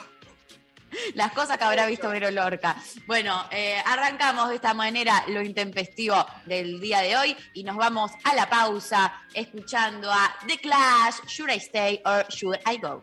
Las 1.15 1.33
cosas 1.33 1.59
que 1.59 1.65
habrá 1.65 1.87
visto 1.87 2.09
Vero 2.09 2.31
Lorca. 2.31 2.76
Bueno, 3.07 3.47
eh, 3.50 3.76
arrancamos 3.85 4.49
de 4.49 4.57
esta 4.57 4.75
manera 4.75 5.25
lo 5.29 5.43
intempestivo 5.43 6.26
del 6.45 6.81
día 6.81 7.00
de 7.00 7.17
hoy 7.17 7.37
y 7.55 7.65
nos 7.65 7.76
vamos 7.76 8.12
a 8.25 8.35
la 8.35 8.49
pausa 8.49 9.12
escuchando 9.35 10.11
a 10.11 10.35
The 10.47 10.59
Clash, 10.59 11.25
Should 11.26 11.50
I 11.50 11.57
Stay 11.57 12.03
or 12.05 12.26
Should 12.29 12.59
I 12.67 12.79
Go? 12.79 13.03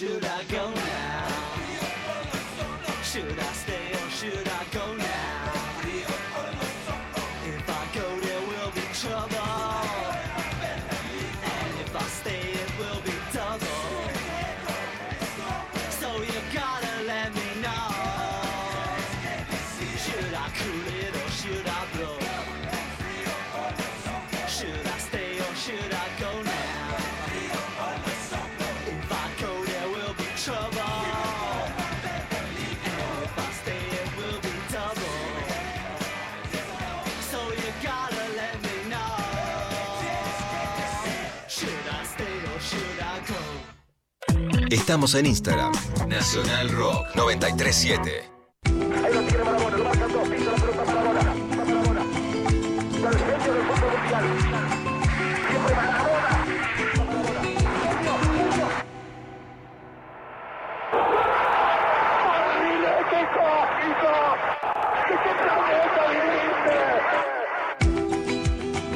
Should 0.00 0.24
I 0.24 0.49
Estamos 44.90 45.14
en 45.14 45.26
Instagram. 45.26 45.70
Nacional 46.08 46.68
Rock 46.70 47.14
937. 47.14 48.24
Ahí 48.66 49.14
lo 49.14 49.20
tiene 49.20 49.44
Marabona, 49.44 49.76
lo 49.76 49.84
marcan 49.84 50.12
dos, 50.12 50.28
pisa 50.28 50.50
la 50.50 50.56
pelota 50.56 50.84
Marabona. 50.84 51.22
Marabona. 51.56 52.02
Del 52.90 53.16
genio 53.16 53.54
del 53.54 53.62
fútbol 53.66 53.92
mundial. 54.00 54.24
Siempre 55.48 55.74
Marabona. 55.76 56.30
Marabona. 56.98 57.46
Genio, 57.84 58.14
genio. 58.34 58.66
¡Horrible, 62.26 62.90
qué 63.10 63.22
cógico! 63.38 64.12
¡Que 65.06 65.14
qué 65.22 65.32
planeta 65.38 66.02
viviste! 66.10 66.74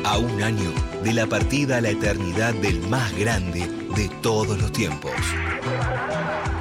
A 0.08 0.18
un 0.18 0.42
año 0.42 0.72
de 1.04 1.12
la 1.12 1.26
partida 1.28 1.76
a 1.76 1.80
la 1.80 1.90
eternidad 1.90 2.52
del 2.54 2.80
más 2.88 3.16
grande 3.16 3.68
de 3.94 4.08
todos 4.22 4.58
los 4.58 4.72
tiempos. 4.72 5.12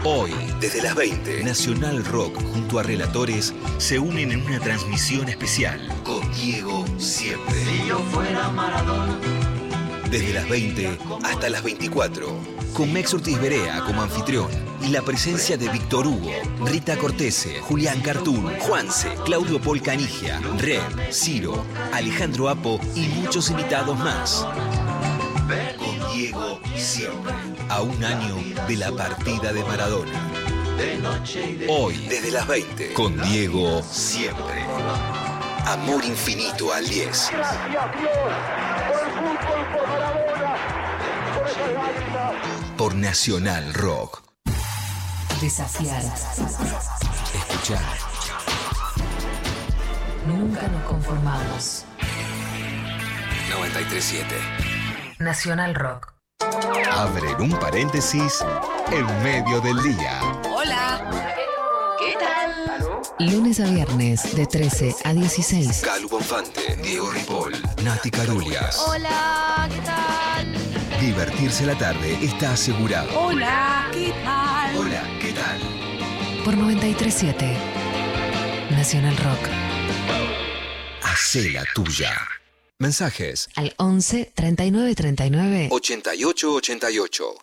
Hoy, 0.06 0.34
desde 0.60 0.82
las 0.82 0.96
20, 0.96 1.46
Nacional 1.46 2.04
Rock 2.04 2.36
junto 2.52 2.78
a 2.78 2.84
relatores 2.84 3.54
se 3.78 4.00
unen 4.00 4.34
en 4.34 4.46
una 4.46 4.60
transmisión 4.60 5.30
especial 5.30 5.88
con 6.04 6.30
Diego 6.34 6.84
siempre. 6.98 7.56
Si 7.64 7.88
yo 7.88 8.00
fuera 8.12 8.50
Maradona. 8.50 9.18
Desde 10.12 10.34
las 10.34 10.50
20 10.50 10.98
hasta 11.24 11.50
las 11.50 11.64
24, 11.64 12.38
con 12.74 12.92
Mex 12.92 13.14
Ortiz 13.14 13.40
Berea 13.40 13.80
como 13.86 14.02
anfitrión 14.02 14.50
y 14.82 14.90
la 14.90 15.02
presencia 15.04 15.56
de 15.56 15.70
Víctor 15.70 16.06
Hugo, 16.06 16.34
Rita 16.66 16.98
Cortese, 16.98 17.62
Julián 17.62 18.02
Cartoon, 18.02 18.54
Juanse, 18.60 19.16
Claudio 19.24 19.62
Paul 19.62 19.82
Canigia, 19.82 20.42
Red, 20.58 21.14
Ciro, 21.14 21.64
Alejandro 21.94 22.50
Apo 22.50 22.78
y 22.94 23.08
muchos 23.08 23.50
invitados 23.50 23.98
más. 24.00 24.46
Con 25.78 26.14
Diego 26.14 26.60
siempre, 26.76 27.34
a 27.74 27.82
un 27.82 28.04
año 28.04 28.36
de 28.68 28.78
la 28.78 28.92
partida 28.92 29.52
de 29.52 29.64
Maradona. 29.64 30.12
Hoy, 31.68 32.06
desde 32.08 32.30
las 32.30 32.46
20, 32.46 32.94
con 32.94 33.20
Diego 33.20 33.82
siempre. 33.82 34.64
Amor 35.66 36.06
infinito 36.06 36.72
al 36.72 36.88
10. 36.88 37.32
Gracias 37.32 37.70
Dios 37.72 37.84
por 37.84 37.98
el 37.98 39.38
fútbol, 39.40 39.66
por 39.74 39.88
Maradona, 39.88 40.56
por 41.34 41.48
esas 41.48 41.74
lágrimas. 41.74 42.78
por 42.78 42.94
Nacional 42.94 43.74
Rock. 43.74 44.22
Desafiar. 45.42 46.04
Escuchar. 47.34 47.82
Nunca 50.28 50.68
nos 50.68 50.84
conformamos. 50.84 51.86
937. 53.50 54.36
Nacional 55.18 55.74
Rock. 55.74 56.13
Abren 56.92 57.42
un 57.42 57.50
paréntesis 57.60 58.44
en 58.92 59.24
medio 59.24 59.60
del 59.62 59.82
día. 59.82 60.20
Hola. 60.56 61.10
¿Qué 61.98 62.16
tal? 62.20 63.32
Lunes 63.32 63.60
a 63.60 63.66
viernes 63.66 64.36
de 64.36 64.46
13 64.46 64.96
a 65.04 65.14
16. 65.14 65.82
Calu 65.84 66.08
Bonfante, 66.10 66.76
Diego 66.84 67.10
Ripoll, 67.10 67.54
Nati 67.84 68.12
Carulias. 68.12 68.84
Hola, 68.88 69.68
¿qué 69.72 69.82
tal? 69.82 71.02
Divertirse 71.02 71.66
la 71.66 71.76
tarde 71.76 72.20
está 72.22 72.52
asegurado. 72.54 73.10
Hola, 73.20 73.90
¿qué 73.92 74.14
tal? 74.24 74.78
Hola, 74.78 75.04
¿qué 75.20 75.34
tal? 75.34 75.60
Por 76.46 76.56
937. 76.56 77.58
Nacional 78.70 79.18
Rock. 79.18 79.50
Hacé 81.02 81.50
la 81.50 81.64
tuya. 81.74 82.12
Mensajes 82.84 83.48
Al 83.56 83.74
11 83.78 84.34
39 84.36 84.94
39 84.94 85.70
8888. 85.72 87.36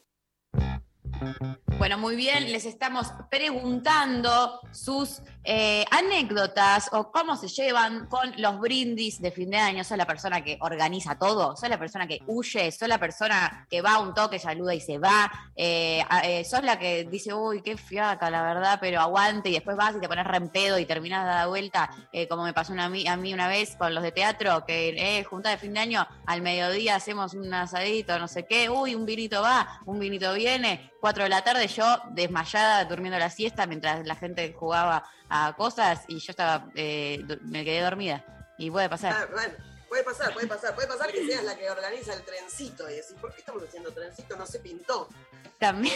Bueno, 1.78 1.96
muy 1.96 2.14
bien, 2.14 2.52
les 2.52 2.66
estamos 2.66 3.06
preguntando 3.30 4.60
sus 4.70 5.22
eh, 5.44 5.84
anécdotas 5.90 6.90
o 6.92 7.10
cómo 7.10 7.36
se 7.36 7.48
llevan 7.48 8.06
con 8.06 8.32
los 8.36 8.60
brindis 8.60 9.20
de 9.20 9.30
fin 9.30 9.50
de 9.50 9.56
año. 9.56 9.84
¿Sos 9.84 9.96
la 9.96 10.06
persona 10.06 10.42
que 10.42 10.58
organiza 10.60 11.18
todo? 11.18 11.56
¿Sos 11.56 11.68
la 11.68 11.78
persona 11.78 12.06
que 12.06 12.20
huye? 12.26 12.70
¿Sos 12.72 12.88
la 12.88 12.98
persona 12.98 13.66
que 13.70 13.80
va 13.80 13.94
a 13.94 13.98
un 14.00 14.14
toque, 14.14 14.38
saluda 14.38 14.74
y 14.74 14.80
se 14.80 14.98
va? 14.98 15.30
Eh, 15.56 16.04
eh, 16.24 16.44
¿Sos 16.44 16.62
la 16.62 16.78
que 16.78 17.04
dice, 17.04 17.32
uy, 17.32 17.62
qué 17.62 17.76
fiaca, 17.76 18.28
la 18.30 18.42
verdad, 18.42 18.78
pero 18.80 19.00
aguante 19.00 19.48
y 19.48 19.52
después 19.54 19.76
vas 19.76 19.96
y 19.96 20.00
te 20.00 20.08
pones 20.08 20.26
re 20.26 20.40
y 20.80 20.84
terminas 20.84 21.42
de 21.42 21.48
vuelta, 21.48 21.90
como 22.28 22.44
me 22.44 22.52
pasó 22.52 22.72
una- 22.72 22.86
a, 22.86 23.16
mí, 23.16 23.32
una 23.32 23.48
vez 23.48 23.76
con 23.76 23.94
los 23.94 24.02
de 24.02 24.12
teatro, 24.12 24.64
que 24.66 24.88
eh, 24.90 25.26
de 25.30 25.56
fin 25.58 25.74
de 25.74 25.80
año, 25.80 26.06
al 26.26 26.42
mediodía 26.42 26.96
hacemos 26.96 27.34
un 27.34 27.52
asadito, 27.52 28.18
no 28.18 28.28
sé 28.28 28.46
qué, 28.46 28.68
uy, 28.68 28.94
un 28.94 29.06
vinito 29.06 29.42
va, 29.42 29.80
un 29.86 29.98
vinito 29.98 30.32
viene, 30.34 30.90
cuatro 31.00 31.24
de 31.24 31.28
la 31.30 31.42
tarde 31.42 31.66
yo 31.68 31.84
desmayada 32.10 32.84
durmiendo 32.84 33.18
la 33.18 33.30
siesta 33.30 33.66
mientras 33.66 34.06
la 34.06 34.14
gente 34.16 34.54
jugaba 34.58 35.04
a 35.30 35.54
cosas 35.56 36.02
y 36.08 36.18
yo 36.18 36.32
estaba, 36.32 36.68
eh, 36.74 37.24
me 37.42 37.64
quedé 37.64 37.80
dormida. 37.80 38.24
Y 38.58 38.70
puede 38.70 38.86
Ah, 38.86 38.90
pasar. 38.90 39.30
bueno, 39.30 39.54
puede 39.88 40.02
pasar, 40.04 40.34
puede 40.34 40.46
pasar. 40.46 40.74
Puede 40.74 40.88
pasar 40.88 41.10
que 41.10 41.24
seas 41.26 41.44
la 41.44 41.56
que 41.56 41.70
organiza 41.70 42.12
el 42.12 42.22
trencito 42.22 42.88
y 42.90 42.94
decís, 42.94 43.14
¿por 43.20 43.32
qué 43.32 43.38
estamos 43.40 43.62
haciendo 43.62 43.92
trencito? 43.92 44.36
No 44.36 44.46
se 44.46 44.58
pintó. 44.58 45.08
También 45.58 45.94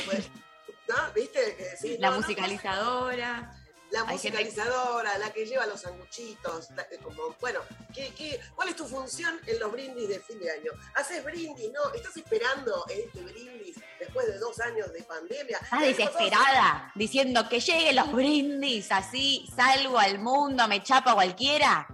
¿no? 0.88 0.94
¿Viste? 1.14 1.56
Que 1.56 1.64
decís, 1.64 1.98
la 2.00 2.08
no, 2.10 2.14
no, 2.16 2.20
musicalizadora. 2.22 3.52
La 3.90 4.00
gente- 4.00 4.12
musicalizadora, 4.14 5.18
la 5.18 5.32
que 5.32 5.46
lleva 5.46 5.66
los 5.66 5.80
sanguchitos, 5.82 6.70
la 6.70 6.86
que 6.88 6.98
como, 6.98 7.34
bueno, 7.40 7.60
¿qué, 7.94 8.12
qué, 8.16 8.40
cuál 8.54 8.68
es 8.68 8.76
tu 8.76 8.86
función 8.86 9.38
en 9.46 9.60
los 9.60 9.70
brindis 9.70 10.08
de 10.08 10.18
fin 10.20 10.38
de 10.40 10.50
año? 10.50 10.72
¿Haces 10.96 11.22
brindis? 11.22 11.70
¿No? 11.72 11.92
¿Estás 11.94 12.16
esperando 12.16 12.84
este 12.88 13.20
brindis 13.22 13.76
después 14.00 14.26
de 14.26 14.38
dos 14.38 14.58
años 14.60 14.92
de 14.92 15.02
pandemia? 15.02 15.58
Estás 15.62 15.80
desesperada, 15.82 16.92
diciendo 16.94 17.48
que 17.48 17.60
lleguen 17.60 17.96
los 17.96 18.10
brindis, 18.12 18.90
así 18.90 19.48
salgo 19.54 19.98
al 19.98 20.18
mundo, 20.18 20.66
me 20.66 20.82
chapa 20.82 21.14
cualquiera. 21.14 21.86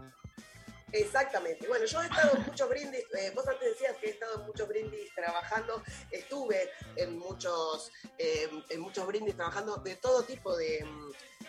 Exactamente. 0.93 1.67
Bueno, 1.69 1.85
yo 1.87 2.03
he 2.03 2.07
estado 2.07 2.37
en 2.37 2.43
muchos 2.47 2.69
brindis, 2.69 3.05
eh, 3.19 3.33
vos 3.35 3.47
antes 3.47 3.69
decías 3.71 3.97
que 3.99 4.07
he 4.07 4.11
estado 4.11 4.41
en 4.41 4.47
muchos 4.47 4.69
brindis 4.69 5.15
trabajando, 5.15 5.83
estuve 6.11 6.71
en 6.97 7.19
muchos, 7.19 7.93
eh, 8.19 8.49
en 8.69 8.81
muchos 8.81 9.07
brindis 9.07 9.37
trabajando 9.37 9.77
de 9.77 9.97
todo 9.97 10.25
tipo 10.25 10.57
de, 10.57 10.85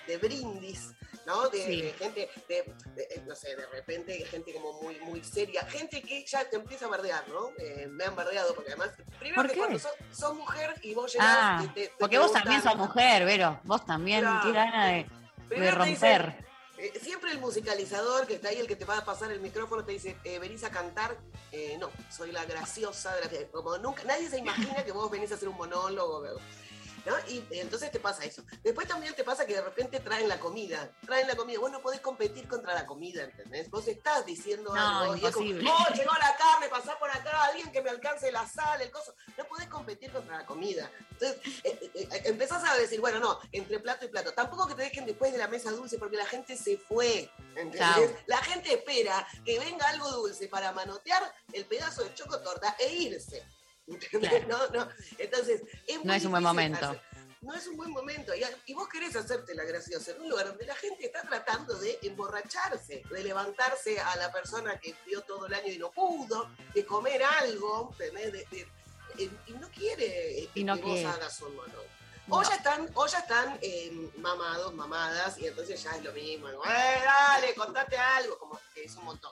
de 0.08 0.18
brindis, 0.18 0.90
¿no? 1.26 1.50
De, 1.50 1.64
Sí. 1.66 1.82
de 1.82 1.94
gente, 1.94 2.30
de, 2.48 2.64
de- 2.96 3.04
eh, 3.04 3.24
no 3.28 3.36
sé, 3.36 3.56
de 3.56 3.66
repente 3.68 4.14
gente 4.26 4.54
como 4.54 4.74
muy, 4.82 5.00
muy 5.02 5.24
seria, 5.24 5.64
gente 5.66 6.02
que 6.02 6.26
ya 6.26 6.50
te 6.50 6.56
empieza 6.58 6.86
a 6.86 6.90
bardear, 6.90 7.28
¿no? 7.30 7.50
Eh, 7.58 7.88
me 7.88 8.06
han 8.06 8.16
bardeado 8.16 8.54
porque 8.56 8.72
además, 8.72 8.92
primero 9.20 9.42
¿Por 9.42 9.48
que 9.48 9.54
qué? 9.54 9.60
cuando 9.60 9.80
sos, 9.80 9.92
sos 10.12 10.34
mujer 10.36 10.74
y 10.82 10.94
vos 10.94 11.12
llegás 11.14 11.28
Ah, 11.40 11.62
y 11.64 11.68
te, 11.70 11.88
te 11.88 11.94
porque 12.00 12.18
vos 12.18 12.32
también 12.34 12.62
sos 12.62 12.76
mujer, 12.76 13.26
Vero. 13.26 13.60
Vos 13.64 13.86
también, 13.86 14.22
Claro. 14.22 14.40
qué 14.44 14.52
gana 14.52 14.86
de, 14.88 15.06
dicen, 15.50 15.76
romper. 15.76 16.51
Eh, 16.82 17.00
siempre 17.02 17.32
el 17.32 17.40
musicalizador 17.40 18.26
que 18.28 18.36
está 18.36 18.50
ahí, 18.50 18.58
el 18.58 18.68
que 18.68 18.76
te 18.76 18.86
va 18.86 18.98
a 18.98 19.06
pasar 19.06 19.32
el 19.32 19.40
micrófono, 19.40 19.84
te 19.86 19.92
dice, 19.92 20.18
eh, 20.24 20.40
¿venís 20.40 20.64
a 20.64 20.72
cantar? 20.72 21.16
Eh, 21.52 21.78
no, 21.80 21.90
soy 22.10 22.32
la 22.32 22.46
graciosa 22.46 23.14
de 23.16 23.22
la 23.22 23.30
que- 23.30 23.48
Como 23.50 23.78
nunca, 23.78 24.04
nadie 24.04 24.30
se 24.30 24.40
imagina 24.40 24.84
que 24.84 24.92
vos 24.92 25.10
venís 25.12 25.32
a 25.32 25.36
hacer 25.36 25.48
un 25.50 25.58
monólogo. 25.58 26.24
¿No? 27.06 27.16
Y 27.28 27.40
eh, 27.40 27.62
entonces 27.62 27.92
te 27.92 28.00
pasa 28.00 28.24
eso. 28.26 28.44
Después 28.64 28.88
también 28.88 29.16
te 29.16 29.24
pasa 29.24 29.46
que 29.46 29.54
de 29.54 29.62
repente 29.62 30.00
traen 30.00 30.28
la 30.28 30.40
comida. 30.40 30.92
Traen 31.06 31.28
la 31.28 31.36
comida. 31.36 31.60
Vos 31.60 31.72
no 31.72 31.82
podés 31.82 32.02
competir 32.02 32.48
contra 32.48 32.74
la 32.74 32.86
comida, 32.86 33.24
¿entendés? 33.24 33.70
Vos 33.70 33.88
estás 33.88 34.26
diciendo 34.26 34.74
No, 34.74 35.00
algo. 35.00 35.16
y 35.16 35.26
es 35.26 35.32
como, 35.32 35.50
oh, 35.50 35.94
llegó 35.94 36.14
la 36.14 36.36
carne, 36.38 36.70
pasá 36.70 36.98
por 37.00 37.10
acá, 37.10 37.44
alguien 37.46 37.72
que 37.72 37.82
me 37.82 37.90
alcance 37.90 38.32
la 38.32 38.48
sal, 38.48 38.82
el 38.82 38.92
coso. 38.92 39.14
No 39.38 39.46
podés 39.46 39.68
competir 39.68 40.12
contra 40.12 40.38
la 40.38 40.46
comida. 40.46 40.92
Entonces, 41.12 41.38
eh, 41.64 41.78
eh, 41.82 41.92
eh, 42.12 42.22
empezás 42.26 42.64
a 42.64 42.76
decir, 42.76 43.00
bueno, 43.00 43.20
no, 43.20 43.40
entre 43.52 43.80
plato 43.80 44.06
y 44.06 44.10
plato. 44.10 44.34
Tampoco 44.34 44.68
que 44.68 44.76
te 44.76 44.84
dejen 44.84 45.06
después 45.06 45.32
de 45.32 45.38
la 45.38 45.48
mesa 45.48 45.72
dulce, 45.72 45.98
porque 45.98 46.18
la 46.18 46.26
gente 46.26 46.56
se 46.56 46.78
fue. 46.78 47.30
¿entendés? 47.56 47.80
Chao. 47.80 48.04
La 48.28 48.38
gente 48.38 48.74
espera 48.74 49.28
que 49.46 49.60
venga 49.60 49.88
algo 49.90 50.10
dulce 50.10 50.48
para 50.48 50.72
manotear 50.72 51.34
el 51.54 51.66
pedazo 51.66 52.04
de 52.04 52.14
choco 52.14 52.40
torta 52.42 52.76
e 52.80 52.94
irse. 52.94 53.44
¿Entendés? 53.88 54.48
No, 54.48 54.68
no. 54.70 54.88
Entonces, 55.18 55.62
es 55.88 56.04
No 56.06 56.14
es 56.14 56.26
un 56.26 56.32
buen 56.32 56.44
momento. 56.44 56.86
hacer- 56.86 57.02
no 57.42 57.56
es 57.56 57.66
un 57.66 57.76
buen 57.76 57.90
momento. 57.92 58.36
Y, 58.36 58.44
y 58.68 58.74
vos 58.76 58.88
querés 58.88 59.16
hacerte 59.16 59.56
la 59.56 59.64
graciosa 59.64 60.12
en 60.12 60.22
un 60.22 60.30
lugar 60.30 60.48
donde 60.48 60.64
la 60.66 60.76
gente 60.76 61.06
está 61.08 61.24
tratando 61.24 61.74
de 61.80 61.98
emborracharse, 62.04 63.02
de 63.10 63.24
levantarse 63.24 64.00
a 64.00 64.16
la 64.18 64.32
persona 64.32 64.80
que 64.80 64.94
vio 65.08 65.22
todo 65.22 65.48
el 65.48 65.54
año 65.56 65.74
y 65.74 65.80
no 65.80 65.90
pudo, 65.92 66.50
de 66.76 66.86
comer 66.86 67.24
algo. 67.24 67.96
De- 67.98 68.12
de- 68.12 68.68
eh, 69.18 69.30
y 69.48 69.54
no 69.54 69.68
quiere 69.72 70.50
Y 70.54 70.64
no 70.64 70.76
que 70.76 70.82
quiere. 70.84 71.06
vos 71.06 71.16
hagas 71.16 71.42
un 71.42 71.56
monólogo. 71.56 71.84
O 72.30 72.42
No. 72.44 72.48
ya 72.48 72.56
están, 72.56 72.90
o 72.94 73.08
ya 73.08 73.18
están 73.18 73.58
eh, 73.62 74.12
mamados, 74.18 74.74
mamadas, 74.76 75.38
y 75.40 75.48
entonces 75.48 75.82
ya 75.84 75.96
es 75.98 76.04
lo 76.04 76.14
mismo. 76.14 76.48
¡Eh, 76.48 77.02
dale, 77.04 77.56
contate 77.56 77.98
algo! 77.98 78.38
Como 78.38 78.60
que 78.76 78.84
es 78.86 78.96
un 78.96 79.06
montón. 79.06 79.32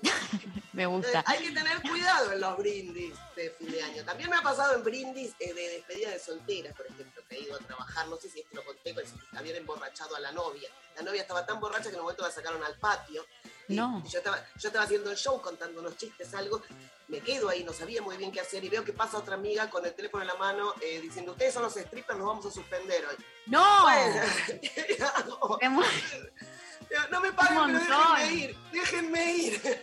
Me 0.78 0.86
gusta. 0.86 1.24
hay 1.26 1.42
que 1.42 1.50
tener 1.50 1.82
cuidado 1.82 2.30
en 2.30 2.40
los 2.40 2.56
brindis 2.56 3.12
de 3.34 3.50
fin 3.50 3.68
de 3.68 3.82
año. 3.82 4.04
También 4.04 4.30
me 4.30 4.36
ha 4.36 4.42
pasado 4.42 4.76
en 4.76 4.84
brindis 4.84 5.34
eh, 5.40 5.52
de 5.52 5.70
despedida 5.70 6.10
de 6.10 6.20
solteras, 6.20 6.72
por 6.76 6.86
ejemplo, 6.86 7.20
que 7.28 7.34
he 7.34 7.40
ido 7.40 7.56
a 7.56 7.58
trabajar, 7.58 8.06
no 8.06 8.16
sé 8.16 8.30
si 8.30 8.38
esto 8.38 8.54
lo 8.54 8.64
conté, 8.64 8.94
pero 8.94 9.08
habían 9.36 9.56
emborrachado 9.56 10.14
a 10.14 10.20
la 10.20 10.30
novia. 10.30 10.70
La 10.94 11.02
novia 11.02 11.22
estaba 11.22 11.44
tan 11.44 11.58
borracha 11.58 11.88
que 11.88 11.96
en 11.96 11.96
un 11.96 12.02
momento 12.02 12.22
la 12.22 12.30
sacaron 12.30 12.62
al 12.62 12.76
patio. 12.76 13.26
Y 13.66 13.74
No. 13.74 14.04
Yo 14.08 14.18
estaba, 14.18 14.38
yo 14.56 14.68
estaba 14.68 14.84
haciendo 14.84 15.10
el 15.10 15.16
show, 15.16 15.42
contando 15.42 15.80
unos 15.80 15.96
chistes, 15.96 16.32
algo. 16.34 16.62
Me 17.08 17.18
quedo 17.22 17.48
ahí, 17.48 17.64
no 17.64 17.72
sabía 17.72 18.00
muy 18.00 18.16
bien 18.16 18.30
qué 18.30 18.40
hacer 18.40 18.64
y 18.64 18.68
veo 18.68 18.84
que 18.84 18.92
pasa 18.92 19.18
otra 19.18 19.34
amiga 19.34 19.68
con 19.68 19.84
el 19.84 19.92
teléfono 19.94 20.22
en 20.22 20.28
la 20.28 20.36
mano 20.36 20.74
eh, 20.80 21.00
diciendo, 21.00 21.32
ustedes 21.32 21.54
son 21.54 21.64
los 21.64 21.74
strippers, 21.74 22.16
nos 22.16 22.28
vamos 22.28 22.46
a 22.46 22.52
suspender 22.52 23.04
hoy. 23.04 23.16
¡No! 23.46 23.82
Bueno, 23.82 24.22
no 27.10 27.20
me 27.20 27.32
paguen, 27.32 27.78
pero 27.78 28.14
déjenme 28.14 28.32
ir, 28.32 28.56
déjenme 28.72 29.32
ir. 29.34 29.62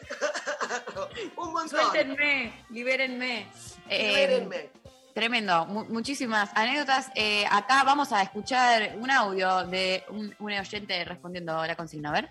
un 1.38 1.54
montón. 1.54 1.70
Suéltenme, 1.70 2.54
libérenme. 2.70 3.48
Eh, 3.90 4.08
Libérenme. 4.10 4.70
Tremendo, 5.14 5.66
Mu- 5.68 5.86
muchísimas 5.86 6.50
anécdotas. 6.56 7.10
Eh, 7.16 7.46
acá 7.50 7.84
vamos 7.86 8.12
a 8.12 8.22
escuchar 8.22 8.96
un 9.00 9.10
audio 9.10 9.66
de 9.66 10.04
un, 10.10 10.36
un 10.40 10.52
oyente 10.52 11.06
respondiendo 11.06 11.58
a 11.58 11.66
la 11.68 11.76
consigna. 11.76 12.10
A 12.10 12.14
ver. 12.14 12.30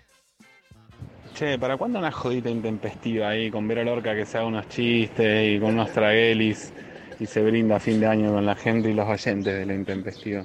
Che, 1.33 1.57
¿para 1.59 1.77
cuándo 1.77 1.99
una 1.99 2.11
jodita 2.11 2.49
intempestiva 2.49 3.29
ahí 3.29 3.49
con 3.51 3.67
Vera 3.67 3.83
Lorca 3.83 4.13
que 4.15 4.25
se 4.25 4.37
haga 4.37 4.45
unos 4.47 4.69
chistes 4.69 5.55
y 5.55 5.59
con 5.59 5.73
unos 5.73 5.91
traguelis 5.91 6.71
y 7.19 7.25
se 7.25 7.41
brinda 7.41 7.77
a 7.77 7.79
fin 7.79 7.99
de 7.99 8.07
año 8.07 8.31
con 8.31 8.45
la 8.45 8.55
gente 8.55 8.89
y 8.89 8.93
los 8.93 9.07
oyentes 9.07 9.53
de 9.53 9.65
la 9.65 9.73
intempestiva? 9.73 10.43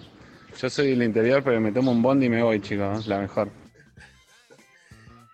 Yo 0.59 0.69
soy 0.71 0.91
del 0.91 1.03
interior, 1.03 1.45
pero 1.45 1.61
me 1.61 1.71
tomo 1.73 1.93
un 1.93 2.03
bondi 2.03 2.27
y 2.27 2.29
me 2.31 2.43
voy, 2.43 2.61
chicos, 2.61 3.07
la 3.07 3.19
mejor. 3.19 3.51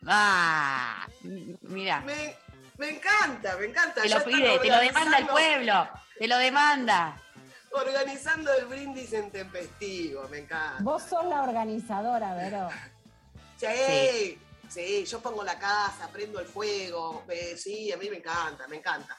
Ah, 0.07 1.07
mira, 1.62 2.00
Me, 2.02 2.35
me 2.79 2.91
encanta, 2.91 3.57
me 3.57 3.67
encanta. 3.67 4.03
te 4.03 4.09
Ya 4.09 4.19
lo 4.19 4.25
pide, 4.25 4.59
te 4.59 4.69
lo 4.69 4.79
demanda 4.81 5.19
el 5.19 5.27
pueblo, 5.27 5.89
te 6.19 6.29
lo 6.29 6.39
demanda. 6.39 7.17
Organizando 7.73 8.53
el 8.55 8.65
brindis 8.67 9.12
en 9.12 9.31
tempestivo, 9.31 10.27
me 10.29 10.39
encanta. 10.39 10.83
Vos 10.83 11.03
sos 11.03 11.25
la 11.27 11.43
organizadora, 11.43 12.35
Vero. 12.35 12.69
Sí, 13.59 14.39
sí, 14.69 15.05
yo 15.05 15.21
pongo 15.21 15.43
la 15.45 15.59
casa, 15.59 16.09
prendo 16.12 16.41
el 16.41 16.47
fuego. 16.47 17.25
eh, 17.29 17.57
sí, 17.57 17.93
a 17.93 17.97
mí 17.97 18.09
me 18.11 18.17
encanta, 18.19 18.67
me 18.69 18.77
encanta. 18.77 19.17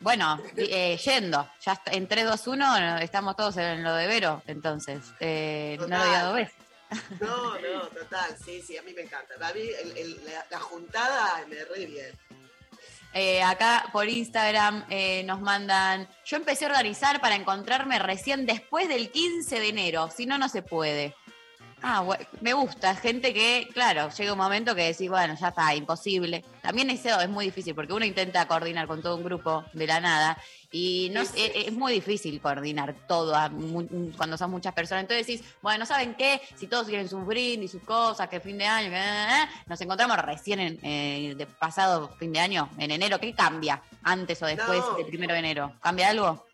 Bueno, 0.00 0.40
eh, 0.56 0.96
yendo, 0.96 1.48
ya 1.60 1.80
en 1.86 2.06
3, 2.06 2.24
2, 2.24 2.46
1 2.46 2.98
estamos 2.98 3.34
todos 3.34 3.56
en 3.56 3.82
lo 3.82 3.94
de 3.94 4.06
Vero, 4.06 4.42
entonces, 4.46 5.00
eh, 5.18 5.76
no 5.80 5.88
lo 5.88 6.04
diga 6.04 6.22
dos 6.24 6.34
veces. 6.36 6.54
No, 7.20 7.58
no, 7.58 7.82
total, 7.88 8.36
sí, 8.42 8.62
sí, 8.62 8.78
a 8.78 8.82
mí 8.82 8.92
me 8.94 9.02
encanta. 9.02 9.34
A 9.46 9.52
mí 9.52 9.60
el- 9.60 9.96
el- 9.98 10.24
la, 10.24 10.46
la 10.50 10.60
juntada 10.60 11.44
me 11.48 11.64
re 11.64 11.84
bien. 11.86 12.12
Eh, 13.14 13.42
acá 13.42 13.86
por 13.92 14.08
Instagram 14.08 14.84
eh, 14.90 15.22
nos 15.24 15.40
mandan, 15.40 16.08
yo 16.24 16.36
empecé 16.36 16.66
a 16.66 16.68
organizar 16.68 17.20
para 17.20 17.36
encontrarme 17.36 17.98
recién 17.98 18.44
después 18.44 18.88
del 18.88 19.10
15 19.10 19.60
de 19.60 19.68
enero, 19.68 20.10
si 20.14 20.26
no, 20.26 20.38
no 20.38 20.48
se 20.48 20.62
puede. 20.62 21.14
Ah, 21.80 22.00
bueno, 22.00 22.24
me 22.40 22.52
gusta, 22.54 22.96
gente 22.96 23.32
que, 23.32 23.68
claro, 23.72 24.08
llega 24.10 24.32
un 24.32 24.38
momento 24.38 24.74
que 24.74 24.82
decís, 24.82 25.08
bueno, 25.08 25.36
ya 25.40 25.48
está, 25.48 25.74
imposible. 25.76 26.44
También 26.60 26.90
eso 26.90 27.20
es 27.20 27.28
muy 27.28 27.44
difícil 27.46 27.72
porque 27.74 27.92
uno 27.92 28.04
intenta 28.04 28.48
coordinar 28.48 28.88
con 28.88 29.00
todo 29.00 29.14
un 29.14 29.22
grupo 29.22 29.64
de 29.72 29.86
la 29.86 30.00
nada 30.00 30.36
y 30.72 31.08
no, 31.12 31.24
Sí, 31.24 31.30
sí. 31.36 31.52
es, 31.54 31.66
es 31.68 31.72
muy 31.72 31.92
difícil 31.92 32.40
coordinar 32.40 32.94
todo 33.06 33.34
a 33.36 33.48
cuando 34.16 34.36
son 34.36 34.50
muchas 34.50 34.74
personas. 34.74 35.02
Entonces 35.02 35.24
decís, 35.26 35.44
bueno, 35.62 35.86
¿saben 35.86 36.14
qué? 36.16 36.40
Si 36.56 36.66
todos 36.66 36.88
quieren 36.88 37.08
sus 37.08 37.24
brindis, 37.24 37.70
sus 37.70 37.82
cosas, 37.84 38.28
que 38.28 38.40
fin 38.40 38.58
de 38.58 38.66
año, 38.66 38.90
que, 38.90 38.96
eh, 38.96 39.00
eh, 39.44 39.48
nos 39.66 39.80
encontramos 39.80 40.16
recién 40.18 40.58
en, 40.58 40.78
eh, 40.82 41.34
de 41.36 41.46
pasado 41.46 42.08
fin 42.18 42.32
de 42.32 42.40
año, 42.40 42.68
en 42.78 42.90
enero. 42.90 43.20
¿Qué 43.20 43.32
cambia 43.34 43.80
antes 44.02 44.42
o 44.42 44.46
después 44.46 44.80
No. 44.80 44.94
del 44.96 45.06
primero 45.06 45.32
de 45.32 45.38
enero? 45.38 45.72
¿Cambia 45.80 46.08
algo? 46.08 46.44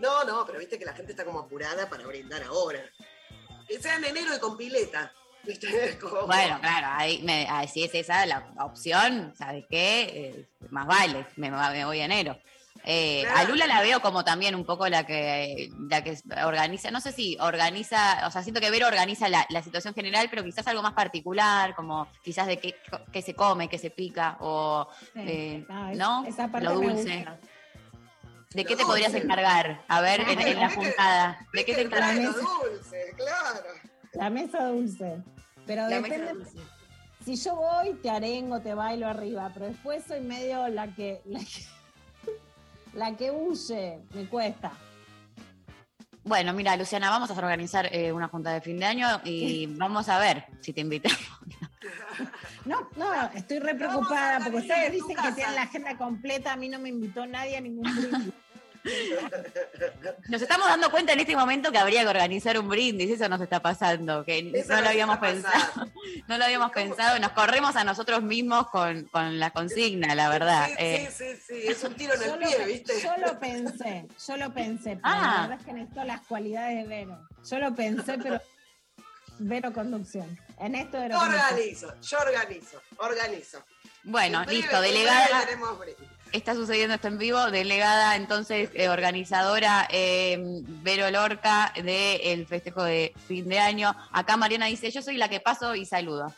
No, 0.00 0.24
no, 0.24 0.44
pero 0.44 0.58
viste 0.58 0.78
que 0.80 0.84
la 0.84 0.94
gente 0.94 1.12
está 1.12 1.24
como 1.24 1.38
apurada 1.38 1.88
para 1.88 2.04
brindar 2.06 2.42
ahora. 2.42 2.80
Que 3.68 3.80
sea 3.80 3.96
en 3.96 4.04
enero 4.04 4.34
y 4.36 4.40
con 4.40 4.56
pileta. 4.56 5.12
Bueno, 6.26 6.58
claro, 6.60 6.86
ahí 6.92 7.20
me- 7.22 7.46
ahí 7.50 7.68
si 7.68 7.84
es 7.84 7.94
esa 7.94 8.24
la 8.24 8.46
opción, 8.60 9.34
¿sabes 9.36 9.64
qué? 9.68 10.02
Eh, 10.02 10.48
más 10.70 10.86
vale, 10.86 11.26
me, 11.36 11.50
me 11.50 11.84
voy 11.84 12.00
a 12.00 12.04
enero. 12.06 12.38
Eh, 12.86 13.22
Claro. 13.24 13.38
A 13.38 13.44
Lula 13.44 13.66
la 13.66 13.80
veo 13.82 14.00
como 14.00 14.24
también 14.24 14.54
un 14.54 14.64
poco 14.64 14.88
la 14.88 15.04
que, 15.06 15.70
la 15.88 16.02
que 16.02 16.18
organiza, 16.44 16.90
no 16.90 17.00
sé 17.00 17.12
si 17.12 17.36
organiza, 17.40 18.26
o 18.26 18.30
sea, 18.30 18.42
siento 18.42 18.60
que 18.60 18.70
Vero 18.70 18.86
organiza 18.86 19.28
la, 19.28 19.46
la 19.50 19.62
situación 19.62 19.94
general, 19.94 20.28
pero 20.30 20.44
quizás 20.44 20.66
algo 20.66 20.82
más 20.82 20.92
particular, 20.94 21.74
como 21.74 22.08
quizás 22.22 22.46
de 22.46 22.58
qué, 22.58 22.74
qué 23.12 23.20
se 23.22 23.34
come, 23.34 23.68
qué 23.68 23.78
se 23.78 23.90
pica, 23.90 24.36
o 24.40 24.88
Sí. 25.14 25.20
eh, 25.20 25.66
Ah, 25.70 25.92
¿no? 25.94 26.24
Esa 26.26 26.48
parte 26.48 26.66
Lo 26.66 26.74
dulce. 26.74 27.26
¿De 28.50 28.64
qué 28.64 28.76
te 28.76 28.84
podrías 28.84 29.12
encargar? 29.14 29.82
A 29.88 30.00
ver, 30.00 30.20
en, 30.20 30.40
en 30.40 30.60
la 30.60 30.70
juntada. 30.74 31.38
¿De 31.52 31.64
qué 31.64 31.74
te 31.74 31.82
encargas? 31.82 32.36
Claro. 33.16 33.66
La 34.12 34.30
mesa 34.30 34.66
dulce. 34.66 35.22
Pero 35.66 35.88
La 35.88 36.00
mesa 36.00 36.16
depende. 36.16 36.44
dulce. 36.44 36.58
Si 37.24 37.36
yo 37.36 37.56
voy, 37.56 37.94
te 37.94 38.10
arengo, 38.10 38.60
te 38.60 38.74
bailo 38.74 39.08
arriba, 39.08 39.50
pero 39.54 39.66
después 39.66 40.04
soy 40.06 40.20
medio 40.20 40.68
la 40.68 40.88
que, 40.94 41.22
la 41.24 41.38
que, 41.40 41.64
la 42.92 43.16
que 43.16 43.30
huye, 43.30 44.00
me 44.14 44.28
cuesta. 44.28 44.72
Bueno, 46.22 46.52
mira, 46.54 46.76
Luciana, 46.76 47.10
vamos 47.10 47.30
a 47.30 47.34
organizar 47.34 47.88
eh, 47.94 48.10
una 48.12 48.28
junta 48.28 48.50
de 48.52 48.60
fin 48.62 48.78
de 48.78 48.86
año 48.86 49.06
y 49.24 49.66
vamos 49.66 50.08
a 50.08 50.18
ver 50.18 50.46
si 50.60 50.72
te 50.72 50.80
invitamos. 50.80 51.18
No, 52.64 52.88
no, 52.96 53.12
estoy 53.34 53.58
re 53.58 53.74
preocupada 53.74 54.38
porque 54.38 54.56
ustedes 54.56 54.90
dicen 54.92 55.16
que 55.16 55.32
tienen 55.32 55.54
la 55.54 55.62
agenda 55.62 55.98
completa. 55.98 56.54
A 56.54 56.56
mí 56.56 56.70
no 56.70 56.78
me 56.78 56.88
invitó 56.88 57.26
nadie 57.26 57.58
a 57.58 57.60
ningún 57.60 57.84
brindis. 57.94 58.32
Nos 60.28 60.42
estamos 60.42 60.68
dando 60.68 60.90
cuenta 60.90 61.12
en 61.12 61.20
este 61.20 61.34
momento 61.36 61.72
que 61.72 61.78
habría 61.78 62.02
que 62.02 62.08
organizar 62.08 62.58
un 62.58 62.68
brindis, 62.68 63.10
eso 63.10 63.28
nos 63.28 63.40
está 63.40 63.60
pasando, 63.60 64.24
que 64.24 64.50
Eso 64.54 64.74
no 64.74 64.82
lo 64.82 64.88
habíamos 64.88 65.18
pensado, 65.18 65.86
no 66.28 66.38
lo 66.38 66.44
habíamos 66.44 66.72
¿Cómo? 66.72 66.84
pensado, 66.86 67.18
nos 67.18 67.32
corremos 67.32 67.76
a 67.76 67.84
nosotros 67.84 68.22
mismos 68.22 68.68
con, 68.70 69.04
con 69.04 69.38
la 69.38 69.50
consigna, 69.50 70.14
la 70.14 70.28
verdad. 70.28 70.66
Sí, 70.68 70.74
Eh, 70.78 71.10
sí, 71.10 71.24
sí, 71.24 71.42
sí, 71.46 71.66
es 71.68 71.82
un 71.84 71.94
tiro 71.94 72.14
en 72.14 72.22
el 72.22 72.38
pie, 72.38 72.64
¿viste? 72.66 72.94
yo 73.02 73.12
lo 73.26 73.38
pensé, 73.40 74.06
yo 74.26 74.36
lo 74.36 74.52
pensé, 74.52 74.90
pero 74.96 75.00
Ah. 75.04 75.32
la 75.34 75.40
verdad 75.42 75.58
es 75.60 75.66
que 75.66 75.72
necesito 75.72 76.04
las 76.04 76.20
cualidades 76.22 76.76
de 76.76 76.84
Vero. 76.88 77.28
Yo 77.50 77.58
lo 77.58 77.74
pensé, 77.74 78.18
pero 78.18 78.40
Vero 79.38 79.72
conducción. 79.72 80.38
En 80.60 80.76
esto 80.76 80.96
de 81.00 81.08
Yo 81.08 81.18
organizo, 81.20 81.92
yo 82.00 82.18
organizo, 82.18 82.80
organizo. 82.98 83.64
bueno, 84.04 84.44
listo, 84.44 84.80
delegada, 84.80 85.44
tenemos 85.44 85.76
brindis. 85.78 86.08
Está 86.36 86.54
sucediendo 86.54 86.94
esto 86.94 87.08
en 87.08 87.18
vivo, 87.18 87.50
delegada 87.50 88.16
entonces 88.16 88.70
eh, 88.74 88.88
organizadora 88.88 89.86
eh, 89.90 90.36
Vero 90.82 91.10
Lorca 91.10 91.72
del 91.82 92.46
festejo 92.46 92.82
de 92.84 93.14
fin 93.28 93.48
de 93.48 93.58
año. 93.58 93.94
Acá 94.12 94.36
Mariana 94.36 94.66
dice, 94.66 94.90
yo 94.90 95.00
soy 95.02 95.16
la 95.16 95.28
que 95.28 95.40
paso 95.40 95.74
y 95.74 95.86
saludo. 95.86 96.32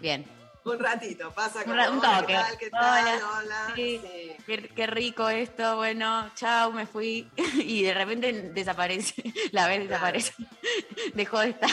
Bien. 0.00 0.24
Un 0.64 0.78
ratito, 0.78 1.32
pasa 1.32 1.64
ra- 1.64 1.90
un 1.90 2.00
toque. 2.00 2.26
¿qué 2.28 2.34
tal? 2.34 2.58
¿Qué 2.58 2.70
tal? 2.70 3.04
Hola. 3.04 3.20
Hola. 3.38 3.72
Sí. 3.74 4.00
Sí. 4.00 4.30
Qué, 4.46 4.68
qué 4.68 4.86
rico 4.86 5.28
esto, 5.28 5.76
bueno, 5.76 6.30
chao, 6.36 6.70
me 6.72 6.86
fui. 6.86 7.28
Y 7.64 7.82
de 7.82 7.94
repente 7.94 8.32
desaparece, 8.54 9.14
la 9.52 9.66
vez 9.66 9.88
desaparece. 9.88 10.32
Dejó 11.14 11.40
de 11.40 11.50
estar. 11.50 11.70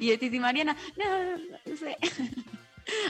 Y 0.00 0.08
decís, 0.10 0.32
"Y 0.32 0.40
Mariana, 0.40 0.74
no, 0.96 1.36
no 1.36 1.76
sé. 1.76 1.96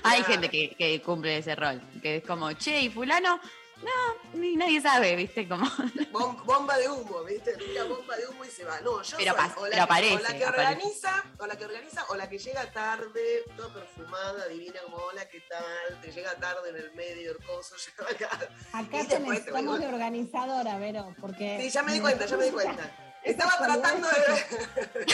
Hay 0.02 0.22
Claro. 0.22 0.24
gente 0.24 0.48
que, 0.50 0.74
que 0.76 1.00
cumple 1.00 1.38
ese 1.38 1.54
rol, 1.54 1.80
que 2.02 2.16
es 2.16 2.24
como, 2.24 2.52
che, 2.54 2.80
y 2.80 2.90
fulano, 2.90 3.38
no, 3.82 4.38
ni 4.40 4.56
nadie 4.56 4.80
sabe, 4.80 5.14
¿viste? 5.16 5.46
Como, 5.48 5.64
Bom- 6.12 6.42
bomba 6.44 6.76
de 6.76 6.88
humo, 6.88 7.22
¿viste? 7.24 7.56
Tira 7.56 7.84
bomba 7.84 8.16
de 8.16 8.26
humo 8.26 8.44
y 8.44 8.48
se 8.50 8.64
va. 8.64 8.80
No, 8.80 9.02
yo 9.02 9.16
Pero 9.16 9.34
soy 9.34 9.44
o 9.44 9.44
la, 9.46 9.54
pero 9.54 9.70
que, 9.70 9.80
aparece, 9.80 10.14
o 10.14 10.18
la 10.20 10.28
que 10.36 10.44
aparece. 10.44 10.68
organiza, 10.72 11.24
o 11.38 11.46
la 11.46 11.56
que 11.56 11.64
organiza, 11.64 12.04
o 12.08 12.14
la 12.16 12.28
que 12.28 12.38
llega 12.38 12.72
tarde, 12.72 13.44
toda 13.56 13.72
perfumada, 13.74 14.46
divina, 14.48 14.80
como 14.84 14.96
hola, 14.96 15.28
¿qué 15.28 15.40
tal? 15.48 16.00
Te 16.00 16.10
llega 16.10 16.34
tarde 16.36 16.70
en 16.70 16.76
el 16.76 16.92
medio, 16.94 17.32
el 17.32 17.38
coso, 17.46 17.76
llega 17.76 18.10
acá. 18.26 18.48
Acá 18.72 19.04
te 19.06 19.20
necesitamos 19.20 19.78
de 19.78 19.86
organizadora, 19.86 20.78
Vero, 20.78 21.14
porque... 21.20 21.58
Sí, 21.62 21.70
ya 21.70 21.82
me 21.82 21.92
di 21.92 22.00
cuenta, 22.00 22.26
ya 22.26 22.36
me 22.36 22.44
di 22.46 22.50
cuenta. 22.50 22.90
Estaba 23.22 23.56
tratando 23.58 24.08
de. 24.08 24.14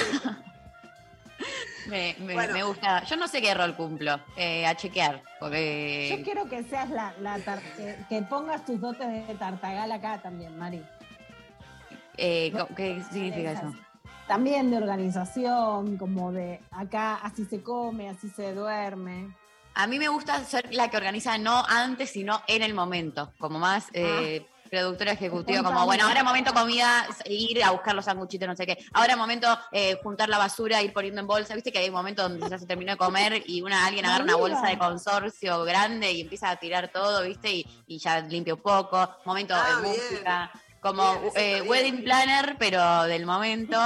me, 1.86 2.16
me- 2.20 2.34
Bueno. 2.34 2.52
me 2.54 2.62
gusta. 2.62 3.04
Yo 3.04 3.16
no 3.16 3.28
sé 3.28 3.40
qué 3.42 3.54
rol 3.54 3.74
cumplo, 3.76 4.18
eh, 4.36 4.66
a 4.66 4.74
chequear, 4.74 5.16
Yo 5.16 5.22
porque... 5.40 6.20
quiero 6.24 6.48
que 6.48 6.62
seas 6.64 6.90
la, 6.90 7.14
la 7.20 7.38
tar- 7.38 7.62
que, 7.76 7.96
que 8.08 8.22
pongas 8.22 8.64
tus 8.64 8.80
dotes 8.80 9.06
de 9.28 9.34
tartagal 9.34 9.90
acá 9.92 10.20
también, 10.22 10.56
Mari. 10.58 10.82
eh, 12.16 12.52
¿Qué 12.76 13.02
significa 13.12 13.52
eso? 13.52 13.74
También 14.26 14.70
de 14.70 14.78
organización, 14.78 15.98
como 15.98 16.32
de 16.32 16.60
acá 16.70 17.16
así 17.16 17.44
se 17.44 17.62
come, 17.62 18.08
así 18.08 18.28
se 18.30 18.54
duerme. 18.54 19.34
A 19.74 19.86
mí 19.86 19.98
me 19.98 20.08
gusta 20.08 20.42
ser 20.44 20.72
la 20.72 20.88
que 20.88 20.96
organiza 20.96 21.36
no 21.36 21.62
antes, 21.68 22.10
sino 22.10 22.40
en 22.46 22.62
el 22.62 22.72
momento, 22.74 23.32
como 23.38 23.58
más 23.58 23.88
eh, 23.92 24.46
productora 24.74 25.12
ejecutiva, 25.12 25.62
como 25.62 25.84
bueno, 25.84 26.06
ahora 26.06 26.24
momento 26.24 26.52
comida, 26.52 27.06
ir 27.26 27.62
a 27.62 27.70
buscar 27.70 27.94
los 27.94 28.04
sanguchitos, 28.04 28.48
no 28.48 28.56
sé 28.56 28.66
qué. 28.66 28.78
Ahora 28.92 29.16
momento 29.16 29.46
eh, 29.72 29.98
juntar 30.02 30.28
la 30.28 30.38
basura, 30.38 30.82
ir 30.82 30.92
poniendo 30.92 31.20
en 31.20 31.26
bolsa. 31.26 31.54
Viste 31.54 31.70
que 31.72 31.78
hay 31.78 31.88
un 31.88 31.94
momento 31.94 32.22
donde 32.22 32.48
ya 32.48 32.58
se 32.58 32.66
terminó 32.66 32.92
de 32.92 32.98
comer 32.98 33.42
y 33.46 33.62
una 33.62 33.86
alguien 33.86 34.04
agarra 34.06 34.24
una 34.24 34.36
bolsa 34.36 34.66
de 34.66 34.78
consorcio 34.78 35.62
grande 35.64 36.12
y 36.12 36.22
empieza 36.22 36.50
a 36.50 36.56
tirar 36.56 36.88
todo, 36.88 37.22
viste, 37.22 37.50
y, 37.52 37.66
y 37.86 37.98
ya 37.98 38.20
limpia 38.20 38.54
un 38.54 38.60
poco. 38.60 39.08
Momento 39.24 39.54
Ah, 39.54 39.76
de 39.80 39.82
bien. 39.82 39.94
música. 40.10 40.50
Como 40.80 41.18
Bien, 41.20 41.32
eh, 41.36 41.54
bien. 41.60 41.68
wedding 41.70 42.04
planner, 42.04 42.56
pero 42.58 43.04
del 43.04 43.24
momento, 43.24 43.78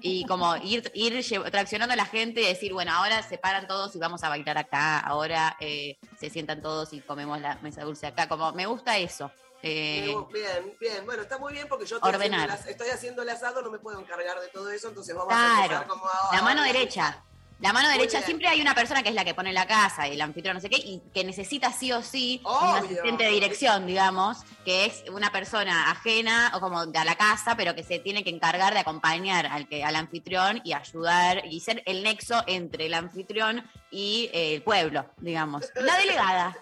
y 0.00 0.24
como 0.24 0.54
ir, 0.58 0.88
ir 0.94 1.20
traccionando 1.50 1.94
a 1.94 1.96
la 1.96 2.06
gente 2.06 2.42
y 2.42 2.44
decir, 2.46 2.72
bueno, 2.72 2.92
ahora 2.92 3.22
se 3.24 3.38
paran 3.38 3.66
todos 3.66 3.96
y 3.96 3.98
vamos 3.98 4.22
a 4.22 4.28
bailar 4.28 4.56
acá, 4.58 5.00
ahora 5.00 5.56
eh, 5.58 5.98
se 6.16 6.30
sientan 6.30 6.62
todos 6.62 6.92
y 6.92 7.00
comemos 7.00 7.40
la 7.40 7.56
mesa 7.60 7.82
dulce 7.82 8.06
acá, 8.06 8.28
como 8.28 8.52
me 8.52 8.66
gusta 8.66 8.96
eso. 8.98 9.32
Eh, 9.66 10.14
Bien, 10.32 10.76
bien. 10.78 11.06
Bueno, 11.06 11.22
está 11.22 11.38
muy 11.38 11.54
bien 11.54 11.66
porque 11.68 11.86
yo 11.86 11.96
estoy 11.96 12.12
haciendo, 12.12 12.54
estoy 12.68 12.88
haciendo 12.90 13.22
el 13.22 13.28
asado, 13.30 13.62
no 13.62 13.70
me 13.70 13.78
puedo 13.78 13.98
encargar 13.98 14.38
de 14.40 14.48
todo 14.48 14.70
eso, 14.70 14.88
entonces 14.88 15.14
vamos 15.14 15.32
a 15.32 15.36
Claro, 15.36 15.62
empezar 15.62 15.86
como 15.86 16.04
ahora. 16.04 16.36
la 16.36 16.42
mano 16.42 16.62
derecha. 16.62 17.22
La 17.60 17.72
mano 17.72 17.88
derecha, 17.88 18.20
siempre 18.20 18.48
hay 18.48 18.60
una 18.60 18.74
persona 18.74 19.02
que 19.02 19.08
es 19.08 19.14
la 19.14 19.24
que 19.24 19.32
pone 19.32 19.50
la 19.52 19.66
casa, 19.66 20.06
el 20.06 20.20
anfitrión, 20.20 20.54
no 20.56 20.60
sé 20.60 20.68
qué, 20.68 20.76
y 20.76 21.00
que 21.14 21.24
necesita 21.24 21.72
sí 21.72 21.92
o 21.92 22.02
sí 22.02 22.42
un 22.44 22.50
Obvio. 22.50 22.74
asistente 22.84 23.24
de 23.24 23.30
dirección, 23.30 23.86
digamos, 23.86 24.38
que 24.66 24.84
es 24.84 25.04
una 25.10 25.30
persona 25.32 25.90
ajena 25.90 26.52
o 26.54 26.60
como 26.60 26.80
a 26.80 27.04
la 27.04 27.14
casa, 27.14 27.56
pero 27.56 27.74
que 27.74 27.82
se 27.84 28.00
tiene 28.00 28.22
que 28.22 28.28
encargar 28.30 28.74
de 28.74 28.80
acompañar 28.80 29.46
al, 29.46 29.66
que, 29.68 29.82
al 29.82 29.96
anfitrión 29.96 30.60
y 30.64 30.74
ayudar 30.74 31.46
y 31.46 31.60
ser 31.60 31.82
el 31.86 32.02
nexo 32.02 32.42
entre 32.48 32.86
el 32.86 32.92
anfitrión 32.92 33.64
y 33.90 34.28
eh, 34.34 34.56
el 34.56 34.62
pueblo, 34.62 35.06
digamos. 35.18 35.64
La 35.76 35.96
delegada. 35.96 36.54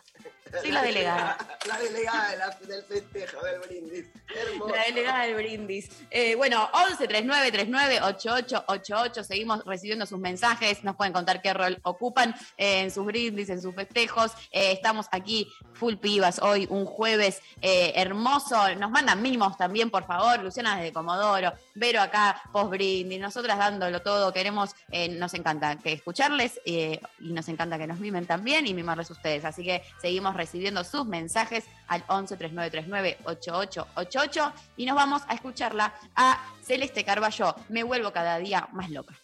Sí, 0.62 0.70
la 0.70 0.82
delegada. 0.82 1.38
La 1.66 1.78
delegada 1.78 2.30
de 2.30 2.36
la- 2.36 2.58
del 2.66 2.82
festejo, 2.82 3.40
del 3.44 3.60
brindis. 3.60 4.06
Hermoso. 4.34 4.74
La 4.74 4.82
delegada 4.84 5.22
del 5.24 5.34
brindis. 5.36 5.88
Eh, 6.10 6.34
bueno, 6.34 6.68
11 6.90 7.06
39 7.08 7.52
39 7.52 8.00
88 8.02 8.64
88. 8.66 9.24
Seguimos 9.24 9.64
recibiendo 9.64 10.04
sus 10.04 10.18
mensajes. 10.18 10.82
Nos 10.84 10.96
pueden 10.96 11.12
contar 11.12 11.40
qué 11.40 11.54
rol 11.54 11.78
ocupan 11.84 12.34
eh, 12.56 12.80
en 12.80 12.90
sus 12.90 13.06
brindis, 13.06 13.48
en 13.48 13.62
sus 13.62 13.74
festejos. 13.74 14.32
Eh, 14.50 14.72
estamos 14.72 15.06
aquí 15.12 15.48
full 15.74 15.94
pibas 15.96 16.40
hoy, 16.40 16.66
un 16.68 16.84
jueves 16.84 17.40
hermoso. 17.62 18.74
Nos 18.74 18.90
mandan 18.90 19.22
mimos 19.22 19.56
también, 19.56 19.90
por 19.90 20.04
favor. 20.06 20.42
Luciana 20.42 20.76
desde 20.76 20.92
Comodoro. 20.92 21.52
Vero 21.74 22.00
acá, 22.00 22.42
post 22.52 22.70
brindis. 22.70 23.20
Nosotras 23.20 23.56
dándolo 23.58 24.02
todo. 24.02 24.32
Queremos, 24.32 24.74
nos 25.10 25.32
encanta 25.34 25.76
que 25.78 25.92
escucharles 25.92 26.60
y 26.64 26.98
nos 27.20 27.48
encanta 27.48 27.78
que 27.78 27.86
nos 27.86 28.00
mimen 28.00 28.26
también 28.26 28.66
y 28.66 28.74
mimarles 28.74 29.10
ustedes. 29.10 29.44
Así 29.44 29.64
que 29.64 29.82
seguimos 30.00 30.31
recibiendo 30.34 30.84
sus 30.84 31.06
mensajes 31.06 31.64
al 31.88 32.04
11 32.08 32.36
3939 32.36 33.18
8888 33.24 34.52
y 34.76 34.86
nos 34.86 34.96
vamos 34.96 35.22
a 35.28 35.34
escucharla 35.34 35.94
a 36.14 36.40
Celeste 36.62 37.04
Carballo. 37.04 37.54
Me 37.68 37.82
vuelvo 37.82 38.12
cada 38.12 38.38
día 38.38 38.68
más 38.72 38.90
loca. 38.90 39.14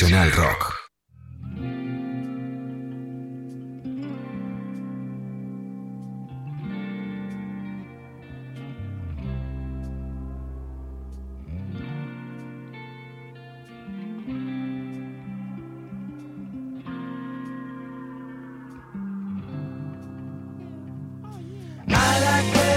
Nacional 0.00 0.30
Rock. 0.30 0.74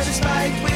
despite 0.03 0.63
we 0.63 0.70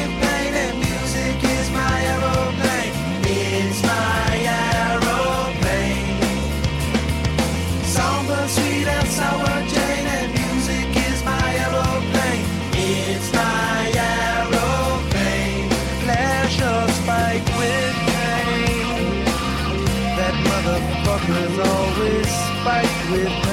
with 23.16 23.45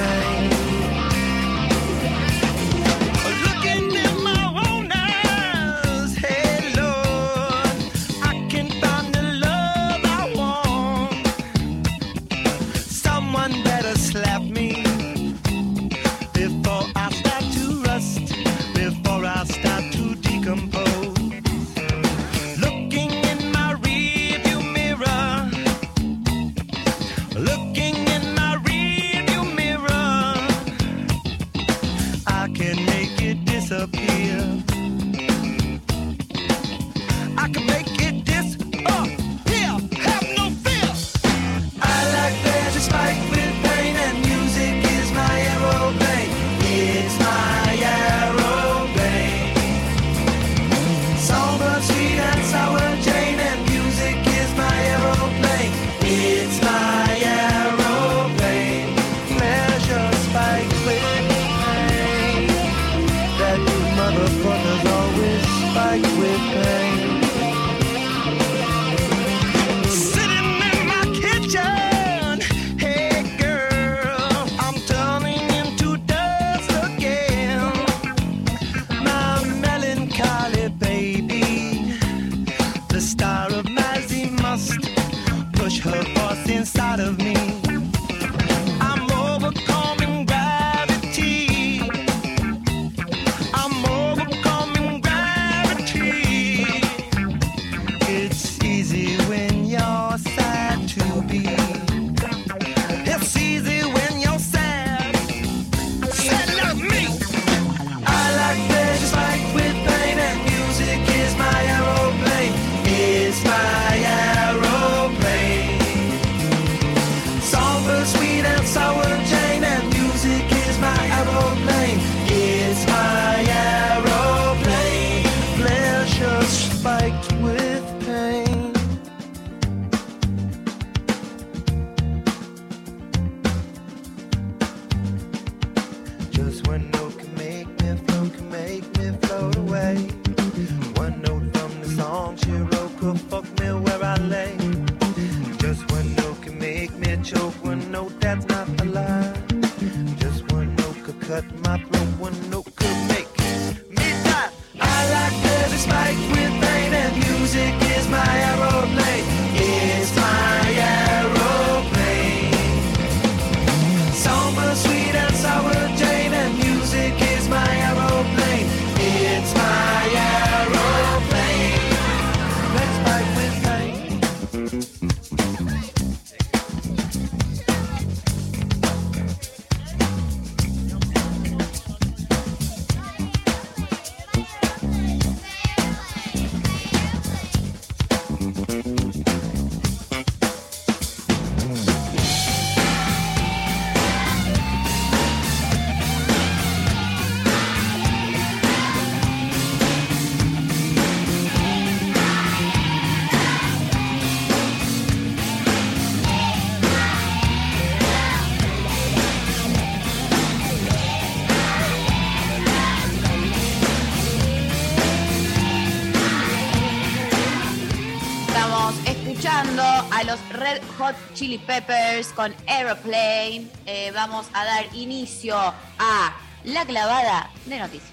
Chili 221.34 221.58
Peppers 221.58 222.28
con 222.28 222.54
Aeroplane. 222.68 223.66
Eh, 223.86 224.12
vamos 224.14 224.46
a 224.52 224.64
dar 224.64 224.86
inicio 224.94 225.56
a 225.56 226.36
la 226.62 226.84
clavada 226.86 227.50
de 227.66 227.78
noticias. 227.78 228.12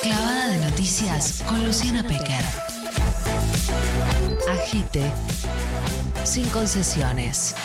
Clavada 0.00 0.46
de 0.46 0.58
noticias 0.58 1.42
con 1.48 1.64
Luciana 1.64 2.04
Pecker. 2.04 2.44
Agite 4.48 5.10
sin 6.24 6.48
concesiones. 6.50 7.56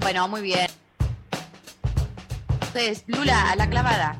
Bueno, 0.00 0.26
muy 0.26 0.42
bien. 0.42 0.66
Entonces, 2.60 3.04
Lula, 3.06 3.52
a 3.52 3.56
la 3.56 3.70
clavada. 3.70 4.18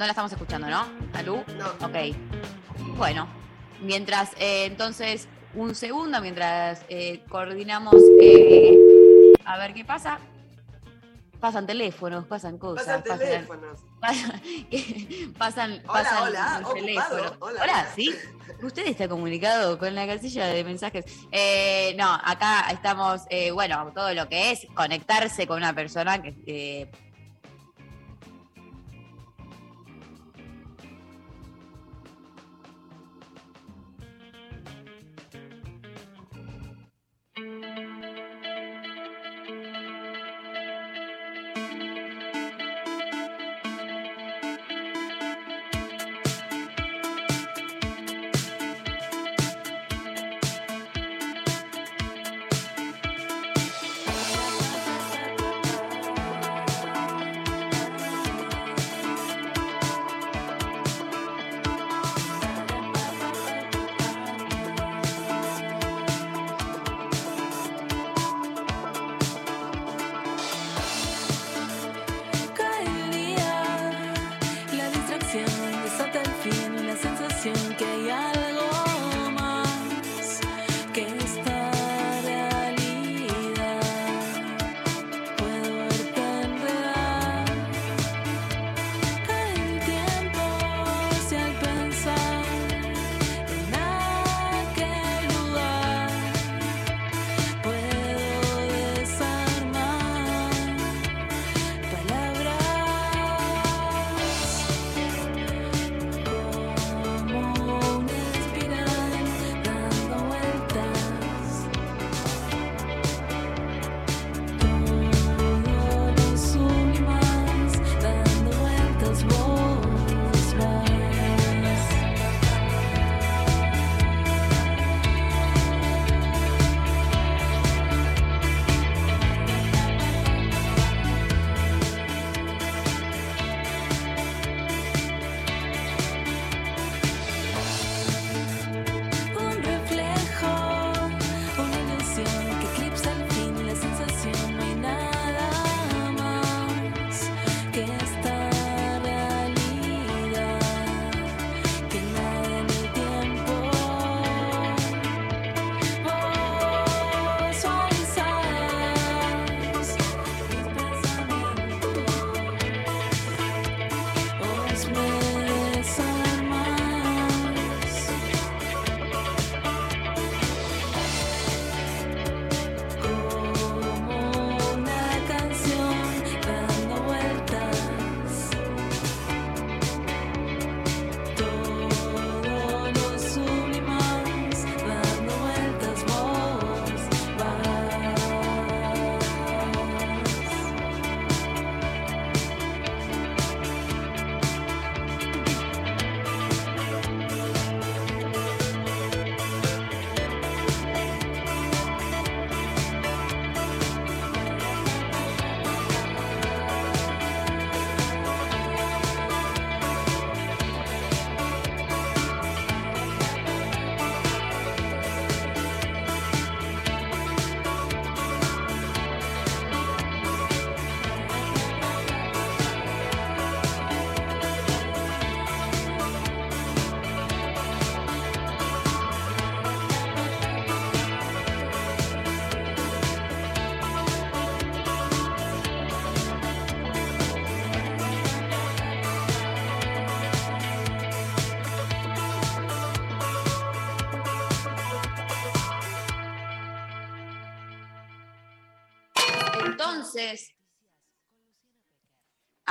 No 0.00 0.06
la 0.06 0.12
estamos 0.12 0.32
escuchando, 0.32 0.66
¿no? 0.66 0.86
¿Alú? 1.12 1.44
No. 1.58 1.66
Ok. 1.86 2.16
Bueno, 2.96 3.28
mientras, 3.82 4.30
eh, 4.38 4.64
entonces, 4.64 5.28
un 5.52 5.74
segundo, 5.74 6.22
mientras 6.22 6.80
eh, 6.88 7.22
coordinamos, 7.28 7.94
eh, 8.18 8.78
a 9.44 9.58
ver 9.58 9.74
qué 9.74 9.84
pasa. 9.84 10.18
Pasan 11.38 11.66
teléfonos, 11.66 12.24
pasan 12.24 12.56
cosas. 12.56 13.02
Pasan 13.02 13.18
teléfonos. 13.18 13.80
pasan, 14.00 14.40
pasan, 15.38 15.72
Hola, 15.86 15.92
pasan 15.92 16.22
hola, 16.22 16.44
los 16.60 16.70
ocupado. 16.70 16.74
teléfonos. 16.86 17.20
Hola, 17.20 17.36
Hola, 17.40 17.62
hola. 17.62 17.88
¿sí? 17.94 18.14
Usted 18.62 18.86
está 18.86 19.06
comunicado 19.06 19.78
con 19.78 19.94
la 19.94 20.06
casilla 20.06 20.46
de 20.46 20.64
mensajes. 20.64 21.04
Eh, 21.30 21.94
no, 21.98 22.10
acá 22.24 22.70
estamos, 22.70 23.24
eh, 23.28 23.50
bueno, 23.50 23.92
todo 23.94 24.14
lo 24.14 24.30
que 24.30 24.52
es 24.52 24.66
conectarse 24.72 25.46
con 25.46 25.58
una 25.58 25.74
persona 25.74 26.22
que... 26.22 26.34
eh, 26.46 26.90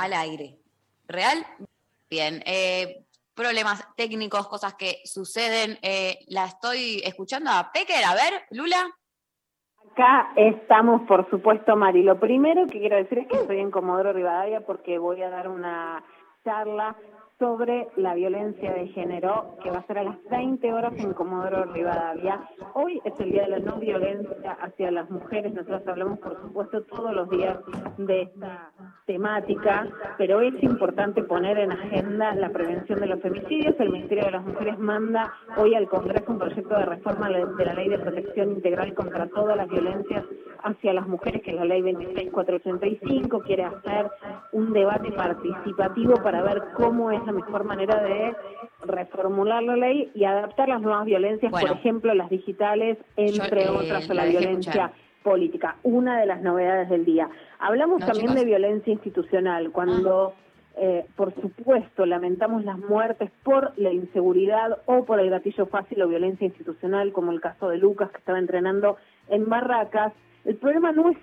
al 0.02 0.12
aire. 0.12 0.56
¿Real? 1.08 1.44
Bien. 2.08 2.42
eh, 2.46 3.04
problemas 3.34 3.86
técnicos, 3.96 4.48
cosas 4.48 4.74
que 4.74 5.00
suceden. 5.04 5.78
eh, 5.82 6.18
la 6.28 6.44
estoy 6.46 7.00
escuchando 7.04 7.50
a 7.50 7.70
Pecker. 7.72 8.04
A 8.04 8.14
ver, 8.14 8.42
Lula. 8.50 8.86
Acá 9.92 10.32
estamos, 10.36 11.02
por 11.08 11.28
supuesto, 11.30 11.74
Mari. 11.74 12.02
Lo 12.02 12.20
primero 12.20 12.66
que 12.66 12.78
quiero 12.78 12.96
decir 12.96 13.18
es 13.18 13.28
que 13.28 13.36
estoy 13.38 13.58
en 13.58 13.70
Comodoro 13.70 14.12
Rivadavia 14.12 14.60
porque 14.60 14.98
voy 14.98 15.22
a 15.22 15.30
dar 15.30 15.48
una 15.48 16.04
charla 16.44 16.96
sobre 17.40 17.88
la 17.96 18.14
violencia 18.14 18.70
de 18.74 18.86
género, 18.88 19.56
que 19.62 19.70
va 19.70 19.78
a 19.78 19.86
ser 19.86 19.98
a 19.98 20.04
las 20.04 20.16
20 20.30 20.72
horas 20.74 20.92
en 20.98 21.14
Comodoro 21.14 21.64
Rivadavia. 21.72 22.38
Hoy 22.74 23.00
es 23.02 23.18
el 23.18 23.32
Día 23.32 23.44
de 23.44 23.48
la 23.48 23.58
No 23.60 23.76
Violencia 23.78 24.58
hacia 24.60 24.90
las 24.90 25.10
Mujeres. 25.10 25.54
Nosotros 25.54 25.82
hablamos, 25.88 26.18
por 26.18 26.38
supuesto, 26.42 26.82
todos 26.82 27.14
los 27.14 27.30
días 27.30 27.56
de 27.96 28.22
esta 28.22 28.70
temática, 29.06 29.88
pero 30.18 30.42
es 30.42 30.62
importante 30.62 31.22
poner 31.22 31.58
en 31.58 31.72
agenda 31.72 32.34
la 32.34 32.50
prevención 32.50 33.00
de 33.00 33.06
los 33.06 33.20
femicidios. 33.22 33.74
El 33.78 33.88
Ministerio 33.88 34.26
de 34.26 34.32
las 34.32 34.44
Mujeres 34.44 34.78
manda 34.78 35.32
hoy 35.56 35.74
al 35.74 35.88
Congreso 35.88 36.30
un 36.32 36.38
proyecto 36.38 36.76
de 36.76 36.84
reforma 36.84 37.30
de 37.30 37.64
la 37.64 37.74
Ley 37.74 37.88
de 37.88 37.98
Protección 37.98 38.50
Integral 38.50 38.92
contra 38.92 39.26
todas 39.28 39.56
las 39.56 39.68
violencias 39.68 40.24
hacia 40.62 40.92
las 40.92 41.08
mujeres, 41.08 41.40
que 41.42 41.52
es 41.52 41.56
la 41.56 41.64
Ley 41.64 41.80
26485. 41.80 43.40
Quiere 43.40 43.64
hacer 43.64 44.10
un 44.52 44.74
debate 44.74 45.10
participativo 45.12 46.22
para 46.22 46.42
ver 46.42 46.62
cómo 46.76 47.10
es 47.10 47.20
la 47.32 47.44
mejor 47.44 47.64
manera 47.64 48.00
de 48.02 48.34
reformular 48.84 49.62
la 49.62 49.76
ley 49.76 50.10
y 50.14 50.24
adaptar 50.24 50.68
las 50.68 50.80
nuevas 50.80 51.04
violencias, 51.04 51.50
Bueno. 51.50 51.68
por 51.68 51.76
ejemplo, 51.76 52.14
las 52.14 52.30
digitales, 52.30 52.98
entre 53.16 53.64
Yo, 53.64 53.74
eh, 53.74 53.76
otras, 53.84 54.10
a 54.10 54.14
la 54.14 54.24
violencia 54.26 54.70
escuchar. 54.70 54.92
política. 55.22 55.76
Una 55.82 56.18
de 56.20 56.26
las 56.26 56.40
novedades 56.42 56.88
del 56.88 57.04
día. 57.04 57.28
Hablamos 57.58 58.00
No, 58.00 58.06
también 58.06 58.28
chicos. 58.28 58.40
de 58.40 58.44
violencia 58.46 58.92
institucional, 58.92 59.70
cuando, 59.70 60.32
eh, 60.76 61.04
por 61.16 61.34
supuesto, 61.34 62.06
lamentamos 62.06 62.64
las 62.64 62.78
muertes 62.78 63.30
por 63.42 63.72
la 63.78 63.92
inseguridad 63.92 64.78
o 64.86 65.04
por 65.04 65.20
el 65.20 65.28
gatillo 65.30 65.66
fácil 65.66 66.00
o 66.02 66.08
violencia 66.08 66.46
institucional, 66.46 67.12
como 67.12 67.32
el 67.32 67.40
caso 67.40 67.68
de 67.68 67.76
Lucas, 67.78 68.10
que 68.10 68.18
estaba 68.18 68.38
entrenando 68.38 68.96
en 69.28 69.48
Barracas. 69.48 70.12
El 70.44 70.56
problema 70.56 70.92
no 70.92 71.10
es 71.10 71.18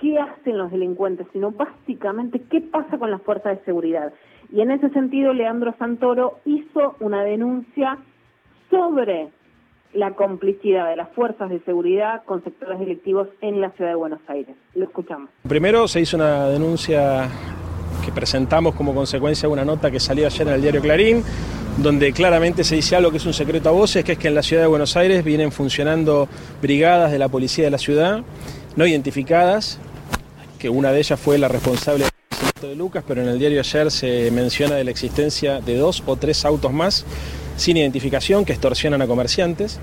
qué 0.00 0.18
hacen 0.18 0.56
los 0.56 0.70
delincuentes, 0.70 1.26
sino 1.32 1.50
básicamente 1.50 2.40
qué 2.50 2.60
pasa 2.60 2.98
con 2.98 3.10
las 3.10 3.20
fuerzas 3.22 3.58
de 3.58 3.64
seguridad. 3.64 4.12
Y 4.50 4.60
en 4.60 4.70
ese 4.70 4.88
sentido, 4.90 5.32
Leandro 5.32 5.74
Santoro 5.78 6.40
hizo 6.44 6.96
una 7.00 7.22
denuncia 7.22 7.98
sobre 8.70 9.28
la 9.92 10.12
complicidad 10.12 10.88
de 10.88 10.96
las 10.96 11.08
fuerzas 11.10 11.50
de 11.50 11.60
seguridad 11.60 12.22
con 12.24 12.44
sectores 12.44 12.78
delictivos 12.78 13.28
en 13.40 13.60
la 13.60 13.70
ciudad 13.70 13.90
de 13.90 13.96
Buenos 13.96 14.20
Aires. 14.28 14.54
Lo 14.74 14.84
escuchamos. 14.84 15.30
Primero 15.46 15.88
se 15.88 16.00
hizo 16.00 16.16
una 16.16 16.48
denuncia 16.48 17.28
que 18.04 18.12
presentamos 18.12 18.74
como 18.74 18.94
consecuencia 18.94 19.48
de 19.48 19.52
una 19.52 19.64
nota 19.64 19.90
que 19.90 20.00
salió 20.00 20.26
ayer 20.26 20.46
en 20.46 20.54
el 20.54 20.62
diario 20.62 20.80
Clarín, 20.80 21.22
donde 21.78 22.12
claramente 22.12 22.64
se 22.64 22.76
dice 22.76 22.96
algo 22.96 23.10
que 23.10 23.18
es 23.18 23.26
un 23.26 23.32
secreto 23.32 23.68
a 23.68 23.72
voces, 23.72 24.04
que 24.04 24.12
es 24.12 24.18
que 24.18 24.28
en 24.28 24.34
la 24.34 24.42
ciudad 24.42 24.62
de 24.62 24.68
Buenos 24.68 24.96
Aires 24.96 25.24
vienen 25.24 25.52
funcionando 25.52 26.28
brigadas 26.60 27.10
de 27.10 27.18
la 27.18 27.28
policía 27.28 27.64
de 27.64 27.70
la 27.70 27.78
ciudad, 27.78 28.22
no 28.76 28.86
identificadas, 28.86 29.80
que 30.58 30.68
una 30.68 30.90
de 30.92 30.98
ellas 30.98 31.18
fue 31.18 31.38
la 31.38 31.48
responsable 31.48 32.04
de 32.66 32.74
Lucas, 32.74 33.04
pero 33.06 33.22
en 33.22 33.28
el 33.28 33.38
diario 33.38 33.60
ayer 33.60 33.90
se 33.90 34.30
menciona 34.32 34.74
de 34.74 34.84
la 34.84 34.90
existencia 34.90 35.60
de 35.60 35.76
dos 35.76 36.02
o 36.06 36.16
tres 36.16 36.44
autos 36.44 36.72
más 36.72 37.04
sin 37.56 37.76
identificación 37.76 38.44
que 38.44 38.52
extorsionan 38.52 39.00
a 39.02 39.06
comerciantes. 39.06 39.78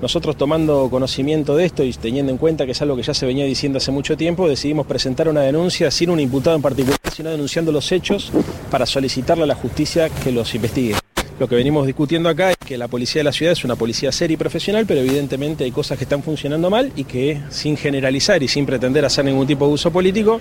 Nosotros 0.00 0.36
tomando 0.36 0.88
conocimiento 0.90 1.56
de 1.56 1.66
esto 1.66 1.84
y 1.84 1.92
teniendo 1.92 2.32
en 2.32 2.38
cuenta 2.38 2.66
que 2.66 2.72
es 2.72 2.82
algo 2.82 2.96
que 2.96 3.02
ya 3.02 3.14
se 3.14 3.26
venía 3.26 3.44
diciendo 3.44 3.78
hace 3.78 3.90
mucho 3.90 4.16
tiempo, 4.16 4.48
decidimos 4.48 4.86
presentar 4.86 5.28
una 5.28 5.42
denuncia 5.42 5.90
sin 5.90 6.10
un 6.10 6.20
imputado 6.20 6.56
en 6.56 6.62
particular, 6.62 6.98
sino 7.14 7.30
denunciando 7.30 7.72
los 7.72 7.90
hechos 7.92 8.32
para 8.70 8.86
solicitarle 8.86 9.44
a 9.44 9.46
la 9.46 9.54
justicia 9.54 10.08
que 10.08 10.32
los 10.32 10.54
investigue. 10.54 10.94
Lo 11.38 11.48
que 11.48 11.56
venimos 11.56 11.86
discutiendo 11.86 12.28
acá 12.28 12.50
es 12.50 12.56
que 12.64 12.78
la 12.78 12.86
policía 12.86 13.20
de 13.20 13.24
la 13.24 13.32
ciudad 13.32 13.52
es 13.52 13.64
una 13.64 13.76
policía 13.76 14.12
seria 14.12 14.34
y 14.34 14.38
profesional, 14.38 14.84
pero 14.86 15.00
evidentemente 15.00 15.64
hay 15.64 15.72
cosas 15.72 15.98
que 15.98 16.04
están 16.04 16.22
funcionando 16.22 16.70
mal 16.70 16.92
y 16.94 17.04
que 17.04 17.40
sin 17.50 17.76
generalizar 17.76 18.42
y 18.42 18.48
sin 18.48 18.64
pretender 18.64 19.04
hacer 19.04 19.24
ningún 19.24 19.46
tipo 19.46 19.66
de 19.66 19.72
uso 19.72 19.90
político, 19.90 20.40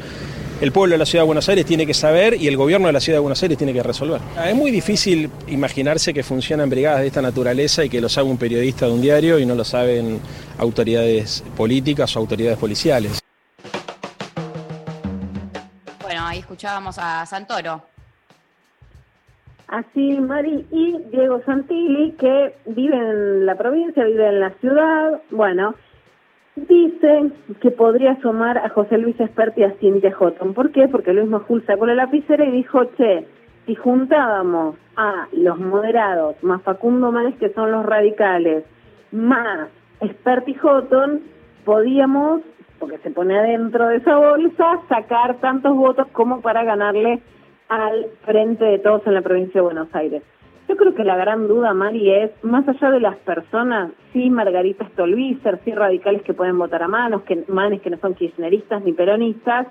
el 0.64 0.72
pueblo 0.72 0.94
de 0.94 0.98
la 0.98 1.06
ciudad 1.06 1.24
de 1.24 1.26
Buenos 1.26 1.50
Aires 1.50 1.66
tiene 1.66 1.86
que 1.86 1.94
saber 1.94 2.36
y 2.36 2.48
el 2.48 2.56
gobierno 2.56 2.88
de 2.88 2.94
la 2.94 3.02
ciudad 3.02 3.18
de 3.18 3.22
Buenos 3.22 3.44
Aires 3.44 3.58
tiene 3.58 3.74
que 3.74 3.84
resolver. 3.84 4.22
Ah, 4.38 4.50
Es 4.50 4.56
muy 4.56 4.72
difícil 4.72 5.30
imaginarse 5.48 6.14
que 6.14 6.24
funcionan 6.24 6.70
brigadas 6.70 7.02
de 7.02 7.08
esta 7.08 7.22
naturaleza 7.22 7.84
y 7.84 7.90
que 7.90 8.00
lo 8.00 8.08
sabe 8.08 8.30
un 8.30 8.38
periodista 8.38 8.86
de 8.86 8.94
un 8.94 9.02
diario 9.02 9.40
y 9.40 9.46
no 9.46 9.56
lo 9.56 9.66
saben 9.66 10.22
autoridades 10.58 11.44
políticas 11.58 12.16
o 12.16 12.20
autoridades 12.20 12.58
policiales. 12.58 13.20
Bueno, 16.02 16.26
ahí 16.26 16.40
escuchábamos 16.40 16.98
a 16.98 17.26
Santoro. 17.26 17.84
Así, 19.68 20.18
Mari, 20.18 20.66
y 20.72 20.98
Diego 21.12 21.42
Santilli, 21.46 22.14
que 22.14 22.56
vive 22.68 22.96
en 22.96 23.46
la 23.46 23.56
provincia, 23.56 24.06
vive 24.06 24.30
en 24.30 24.40
la 24.40 24.52
ciudad, 24.62 25.22
bueno, 25.30 25.76
dice 26.56 27.32
que 27.62 27.72
podría 27.72 28.20
sumar 28.22 28.58
a 28.58 28.70
José 28.70 28.98
Luis 28.98 29.20
Esperti 29.20 29.62
y 29.62 29.64
a 29.64 29.72
Cintia 29.80 30.14
Houghton. 30.14 30.54
¿Por 30.54 30.72
qué? 30.72 30.88
Porque 30.88 31.14
Luis 31.14 31.28
Majul 31.28 31.66
sacó 31.66 31.86
la 31.86 31.96
lapicera 31.96 32.46
y 32.46 32.52
dijo, 32.52 32.86
che, 32.98 33.28
si 33.66 33.76
juntábamos 33.76 34.76
a 34.96 35.28
los 35.32 35.58
moderados, 35.58 36.36
más 36.44 36.62
Facundo 36.62 37.12
Manes, 37.12 37.36
que 37.36 37.50
son 37.54 37.72
los 37.72 37.86
radicales, 37.86 38.66
más 39.12 39.70
Esperti 40.02 40.52
y 40.52 40.56
Houghton, 40.56 41.22
podíamos, 41.66 42.42
porque 42.80 42.98
se 43.00 43.12
pone 43.12 43.38
adentro 43.38 43.88
de 43.88 43.98
esa 43.98 44.18
bolsa, 44.18 44.82
sacar 44.90 45.38
tantos 45.40 45.76
votos 45.76 46.08
como 46.12 46.42
para 46.42 46.64
ganarle 46.64 47.22
al 47.70 48.08
frente 48.26 48.66
de 48.66 48.80
todos 48.80 49.06
en 49.08 49.14
la 49.14 49.22
provincia 49.22 49.62
de 49.62 49.66
Buenos 49.66 49.96
Aires. 49.96 50.24
Yo 50.74 50.78
creo 50.78 50.96
que 50.96 51.04
la 51.04 51.16
gran 51.16 51.48
duda, 51.48 51.72
Mari, 51.76 52.10
es, 52.10 52.32
más 52.44 52.68
allá 52.68 52.90
de 52.90 53.00
las 53.00 53.16
personas, 53.18 53.92
sí 54.12 54.32
Margarita 54.32 54.90
Stolbizer, 54.90 55.60
sí 55.64 55.72
radicales 55.72 56.24
que 56.24 56.34
pueden 56.34 56.58
votar 56.58 56.82
a 56.82 56.88
manos, 56.88 57.22
que 57.26 57.44
manes 57.48 57.80
que 57.84 57.92
no 57.92 57.98
son 57.98 58.16
kirchneristas 58.16 58.84
ni 58.84 58.92
peronistas, 58.92 59.68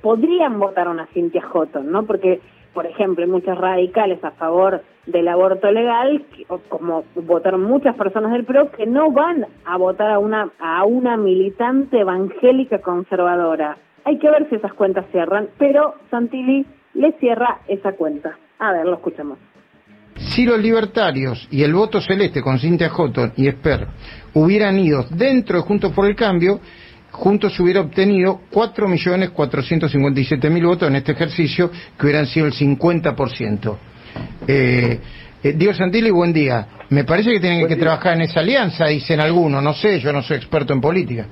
podrían 0.00 0.58
votar 0.58 0.86
a 0.86 0.90
una 0.92 1.04
Cintia 1.08 1.42
Houghton, 1.42 1.92
¿no? 1.92 2.06
Porque, 2.06 2.40
por 2.72 2.86
ejemplo, 2.86 3.26
hay 3.26 3.30
muchos 3.30 3.58
radicales 3.58 4.24
a 4.24 4.30
favor 4.30 4.80
del 5.04 5.28
aborto 5.28 5.70
legal, 5.70 6.24
o 6.48 6.60
como 6.70 7.04
votaron 7.16 7.62
muchas 7.62 7.94
personas 7.94 8.32
del 8.32 8.46
PRO, 8.46 8.70
que 8.70 8.86
no 8.86 9.10
van 9.10 9.48
a 9.66 9.76
votar 9.76 10.10
a 10.12 10.18
una, 10.18 10.48
a 10.60 10.82
una 10.86 11.18
militante 11.18 11.98
evangélica 11.98 12.78
conservadora. 12.78 13.76
Hay 14.04 14.18
que 14.18 14.30
ver 14.30 14.48
si 14.48 14.54
esas 14.54 14.72
cuentas 14.72 15.04
cierran, 15.12 15.50
pero 15.58 15.96
Santilli 16.10 16.64
le 16.94 17.12
cierra 17.18 17.58
esa 17.68 17.92
cuenta. 17.92 18.38
A 18.58 18.72
ver, 18.72 18.86
lo 18.86 18.94
escuchamos. 18.94 19.38
Si 20.28 20.44
los 20.44 20.60
libertarios 20.60 21.48
y 21.50 21.62
el 21.62 21.74
voto 21.74 22.00
celeste 22.00 22.42
con 22.42 22.58
Cintia 22.58 22.90
Houghton 22.90 23.32
y 23.36 23.48
Esper 23.48 23.86
hubieran 24.34 24.78
ido 24.78 25.06
dentro 25.10 25.56
de 25.56 25.64
Juntos 25.64 25.92
por 25.92 26.06
el 26.06 26.14
Cambio, 26.14 26.60
Juntos 27.10 27.58
hubiera 27.58 27.80
obtenido 27.80 28.42
4.457.000 28.52 30.66
votos 30.66 30.88
en 30.88 30.96
este 30.96 31.12
ejercicio, 31.12 31.70
que 31.98 32.06
hubieran 32.06 32.26
sido 32.26 32.46
el 32.46 32.52
50%. 32.52 33.76
Eh, 34.46 35.00
eh, 35.42 35.52
Diego 35.56 35.74
Santilli, 35.74 36.10
buen 36.10 36.32
día. 36.32 36.66
Me 36.90 37.04
parece 37.04 37.32
que 37.32 37.40
tienen 37.40 37.66
que 37.66 37.76
trabajar 37.76 38.14
en 38.14 38.22
esa 38.22 38.40
alianza, 38.40 38.86
dicen 38.86 39.20
algunos. 39.20 39.62
No 39.62 39.72
sé, 39.72 39.98
yo 39.98 40.12
no 40.12 40.22
soy 40.22 40.36
experto 40.36 40.72
en 40.72 40.80
política. 40.80 41.26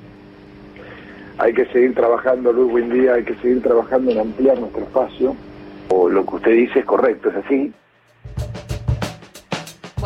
Hay 1.39 1.53
que 1.53 1.67
seguir 1.67 1.95
trabajando, 1.95 2.53
Luis, 2.53 2.73
buen 2.73 2.91
día, 2.91 3.15
hay 3.15 3.25
que 3.25 3.35
seguir 3.37 3.63
trabajando 3.63 4.11
en 4.11 4.19
ampliar 4.19 4.59
nuestro 4.59 4.83
espacio. 4.83 5.37
O 5.91 6.09
lo 6.09 6.27
que 6.27 6.37
usted 6.37 6.53
dice 6.53 6.81
es 6.81 6.85
correcto, 6.85 7.31
es 7.31 7.37
así. 7.37 7.73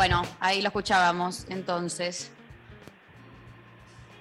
Bueno, 0.02 0.22
ahí 0.40 0.60
lo 0.62 0.66
escuchábamos 0.66 1.48
entonces. 1.48 2.34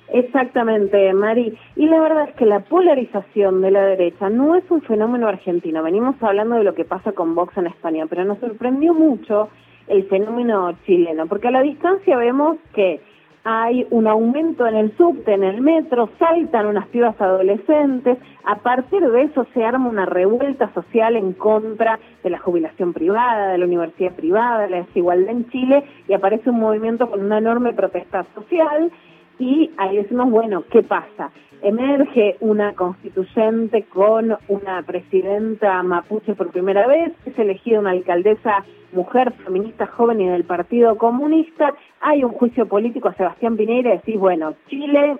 Exactamente, 0.10 1.12
Mari. 1.12 1.58
Y 1.76 1.88
la 1.88 2.00
verdad 2.00 2.30
es 2.30 2.36
que 2.36 2.46
la 2.46 2.60
polarización 2.60 3.64
de 3.64 3.72
la 3.72 3.82
derecha 3.86 4.30
no 4.30 4.54
es 4.56 4.64
un 4.70 4.84
fenómeno 4.84 5.28
argentino. 5.28 5.82
Venimos 5.82 6.22
hablando 6.22 6.58
de 6.58 6.66
lo 6.66 6.76
que 6.76 6.86
pasa 6.86 7.14
con 7.14 7.34
Vox 7.34 7.58
en 7.58 7.66
España, 7.66 8.06
pero 8.08 8.24
nos 8.26 8.38
sorprendió 8.38 8.94
mucho 8.94 9.50
el 9.88 10.08
fenómeno 10.08 10.72
chileno, 10.86 11.26
porque 11.26 11.48
a 11.48 11.52
la 11.52 11.64
distancia 11.64 12.16
vemos 12.16 12.58
que 12.76 13.02
hay 13.44 13.88
un 13.90 14.08
aumento 14.08 14.68
en 14.68 14.76
el 14.76 14.96
subte, 14.98 15.34
en 15.34 15.44
el 15.44 15.62
metro, 15.62 16.10
saltan 16.20 16.68
unas 16.68 16.88
pibas 16.88 17.20
adolescentes, 17.20 18.18
a 18.44 18.56
partir 18.58 19.02
de 19.02 19.24
eso 19.24 19.48
se 19.54 19.64
arma 19.64 19.90
una 19.90 20.06
revuelta 20.06 20.72
social 20.74 21.16
en 21.16 21.34
contra 21.34 22.00
de 22.24 22.30
la 22.30 22.40
jubilación 22.40 22.94
privada, 22.94 23.50
de 23.50 23.58
la 23.58 23.66
universidad 23.66 24.14
privada, 24.16 24.64
de 24.64 24.70
la 24.70 24.78
desigualdad 24.78 25.32
en 25.32 25.50
Chile, 25.50 25.84
y 26.08 26.14
aparece 26.14 26.50
un 26.50 26.60
movimiento 26.60 27.10
con 27.10 27.22
una 27.22 27.40
enorme 27.40 27.74
protesta 27.74 28.26
social, 28.36 28.92
y 29.40 29.72
ahí 29.78 29.98
decimos, 29.98 30.30
bueno, 30.30 30.64
¿qué 30.70 30.84
pasa? 30.84 31.32
Emerge 31.64 32.38
una 32.40 32.74
constituyente 32.74 33.84
con 33.84 34.36
una 34.48 34.82
presidenta 34.82 35.84
mapuche 35.84 36.34
por 36.34 36.50
primera 36.50 36.88
vez, 36.88 37.12
es 37.26 37.38
elegida 37.38 37.80
una 37.80 37.92
alcaldesa 37.92 38.66
mujer 38.94 39.32
feminista 39.44 39.86
joven 39.86 40.22
y 40.22 40.28
del 40.28 40.44
Partido 40.44 40.98
Comunista, 40.98 41.76
hay 42.00 42.24
un 42.24 42.32
juicio 42.32 42.68
político 42.68 43.10
a 43.10 43.14
Sebastián 43.14 43.58
Pineira 43.58 43.94
y 43.94 43.98
decís, 43.98 44.20
bueno, 44.20 44.56
Chile 44.70 45.18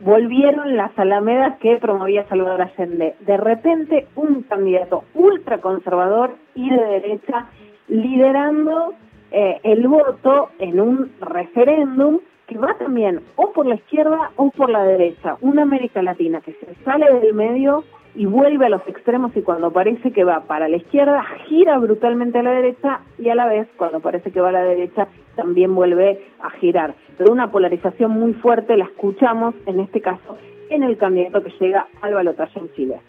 volvieron 0.00 0.74
las 0.74 0.98
alamedas 0.98 1.58
que 1.58 1.76
promovía 1.76 2.26
Salvador 2.28 2.62
Allende. 2.62 3.16
De 3.20 3.36
repente, 3.36 4.06
un 4.14 4.44
candidato 4.44 5.04
ultraconservador 5.14 6.36
y 6.54 6.70
de 6.70 6.82
derecha 6.82 7.46
liderando 7.88 8.94
eh, 9.30 9.60
el 9.64 9.86
voto 9.86 10.50
en 10.58 10.80
un 10.80 11.12
referéndum 11.20 12.20
que 12.48 12.58
va 12.58 12.74
también 12.78 13.20
o 13.36 13.52
por 13.52 13.66
la 13.66 13.76
izquierda 13.76 14.30
o 14.36 14.50
por 14.50 14.70
la 14.70 14.82
derecha. 14.82 15.36
Una 15.40 15.62
América 15.62 16.02
Latina 16.02 16.40
que 16.40 16.54
se 16.54 16.74
sale 16.82 17.12
del 17.20 17.34
medio 17.34 17.84
y 18.14 18.26
vuelve 18.26 18.66
a 18.66 18.70
los 18.70 18.86
extremos 18.88 19.36
y 19.36 19.42
cuando 19.42 19.70
parece 19.70 20.10
que 20.12 20.24
va 20.24 20.40
para 20.40 20.68
la 20.68 20.78
izquierda 20.78 21.22
gira 21.46 21.78
brutalmente 21.78 22.38
a 22.38 22.42
la 22.42 22.52
derecha 22.52 23.00
y 23.18 23.28
a 23.28 23.34
la 23.34 23.46
vez, 23.46 23.68
cuando 23.76 24.00
parece 24.00 24.32
que 24.32 24.40
va 24.40 24.48
a 24.48 24.52
la 24.52 24.64
derecha, 24.64 25.06
también 25.36 25.74
vuelve 25.74 26.26
a 26.40 26.50
girar. 26.50 26.94
Pero 27.16 27.30
una 27.30 27.52
polarización 27.52 28.10
muy 28.10 28.32
fuerte 28.32 28.76
la 28.76 28.86
escuchamos, 28.86 29.54
en 29.66 29.80
este 29.80 30.00
caso, 30.00 30.38
en 30.70 30.82
el 30.82 30.96
candidato 30.96 31.42
que 31.44 31.52
llega 31.60 31.86
al 32.00 32.14
balotaje 32.14 32.58
en 32.58 32.72
Chile. 32.72 33.00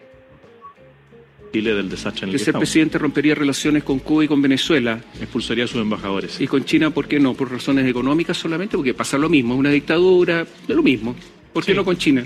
Chile 1.52 1.74
del 1.74 1.88
desastre 1.88 2.26
en 2.26 2.32
el 2.34 2.38
que 2.38 2.44
que 2.44 2.52
presidente 2.52 2.98
rompería 2.98 3.34
relaciones 3.34 3.82
con 3.82 3.98
Cuba 3.98 4.24
y 4.24 4.28
con 4.28 4.40
Venezuela. 4.40 5.00
Expulsaría 5.20 5.64
a 5.64 5.66
sus 5.66 5.80
embajadores. 5.80 6.40
Y 6.40 6.46
con 6.46 6.64
China, 6.64 6.90
¿por 6.90 7.08
qué 7.08 7.18
no? 7.18 7.34
¿Por 7.34 7.50
razones 7.50 7.86
económicas 7.88 8.36
solamente? 8.36 8.76
Porque 8.76 8.94
pasa 8.94 9.18
lo 9.18 9.28
mismo, 9.28 9.54
es 9.54 9.60
una 9.60 9.70
dictadura, 9.70 10.46
de 10.68 10.74
lo 10.74 10.82
mismo. 10.82 11.16
¿Por 11.52 11.64
qué 11.64 11.74
no 11.74 11.84
con 11.84 11.96
China? 11.96 12.24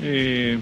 Eh, 0.00 0.58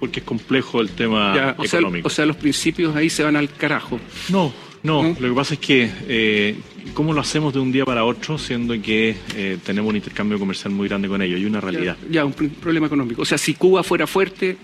porque 0.00 0.20
es 0.20 0.26
complejo 0.26 0.80
el 0.80 0.90
tema 0.90 1.34
Ya, 1.34 1.54
o, 1.58 1.64
sea, 1.64 1.80
económico. 1.80 2.06
o 2.06 2.10
sea, 2.10 2.26
los 2.26 2.36
principios 2.36 2.94
ahí 2.94 3.10
se 3.10 3.22
van 3.24 3.36
al 3.36 3.50
carajo. 3.52 3.98
No, 4.28 4.52
no, 4.82 5.16
lo 5.18 5.28
que 5.30 5.34
pasa 5.34 5.54
es 5.54 5.60
que, 5.60 5.90
eh, 6.06 6.56
¿cómo 6.94 7.12
lo 7.12 7.20
hacemos 7.20 7.52
de 7.54 7.60
un 7.60 7.72
día 7.72 7.84
para 7.84 8.04
otro, 8.04 8.38
siendo 8.38 8.80
que 8.80 9.16
eh, 9.34 9.58
tenemos 9.64 9.90
un 9.90 9.96
intercambio 9.96 10.38
comercial 10.38 10.72
muy 10.72 10.86
grande 10.88 11.08
con 11.08 11.20
ellos? 11.22 11.40
Y 11.40 11.46
una 11.46 11.60
realidad. 11.60 11.96
Ya, 12.10 12.24
un 12.24 12.34
pr- 12.34 12.50
problema 12.50 12.86
económico. 12.86 13.22
O 13.22 13.24
sea, 13.24 13.38
si 13.38 13.54
Cuba 13.54 13.82
fuera 13.82 14.06
fuerte, 14.06 14.56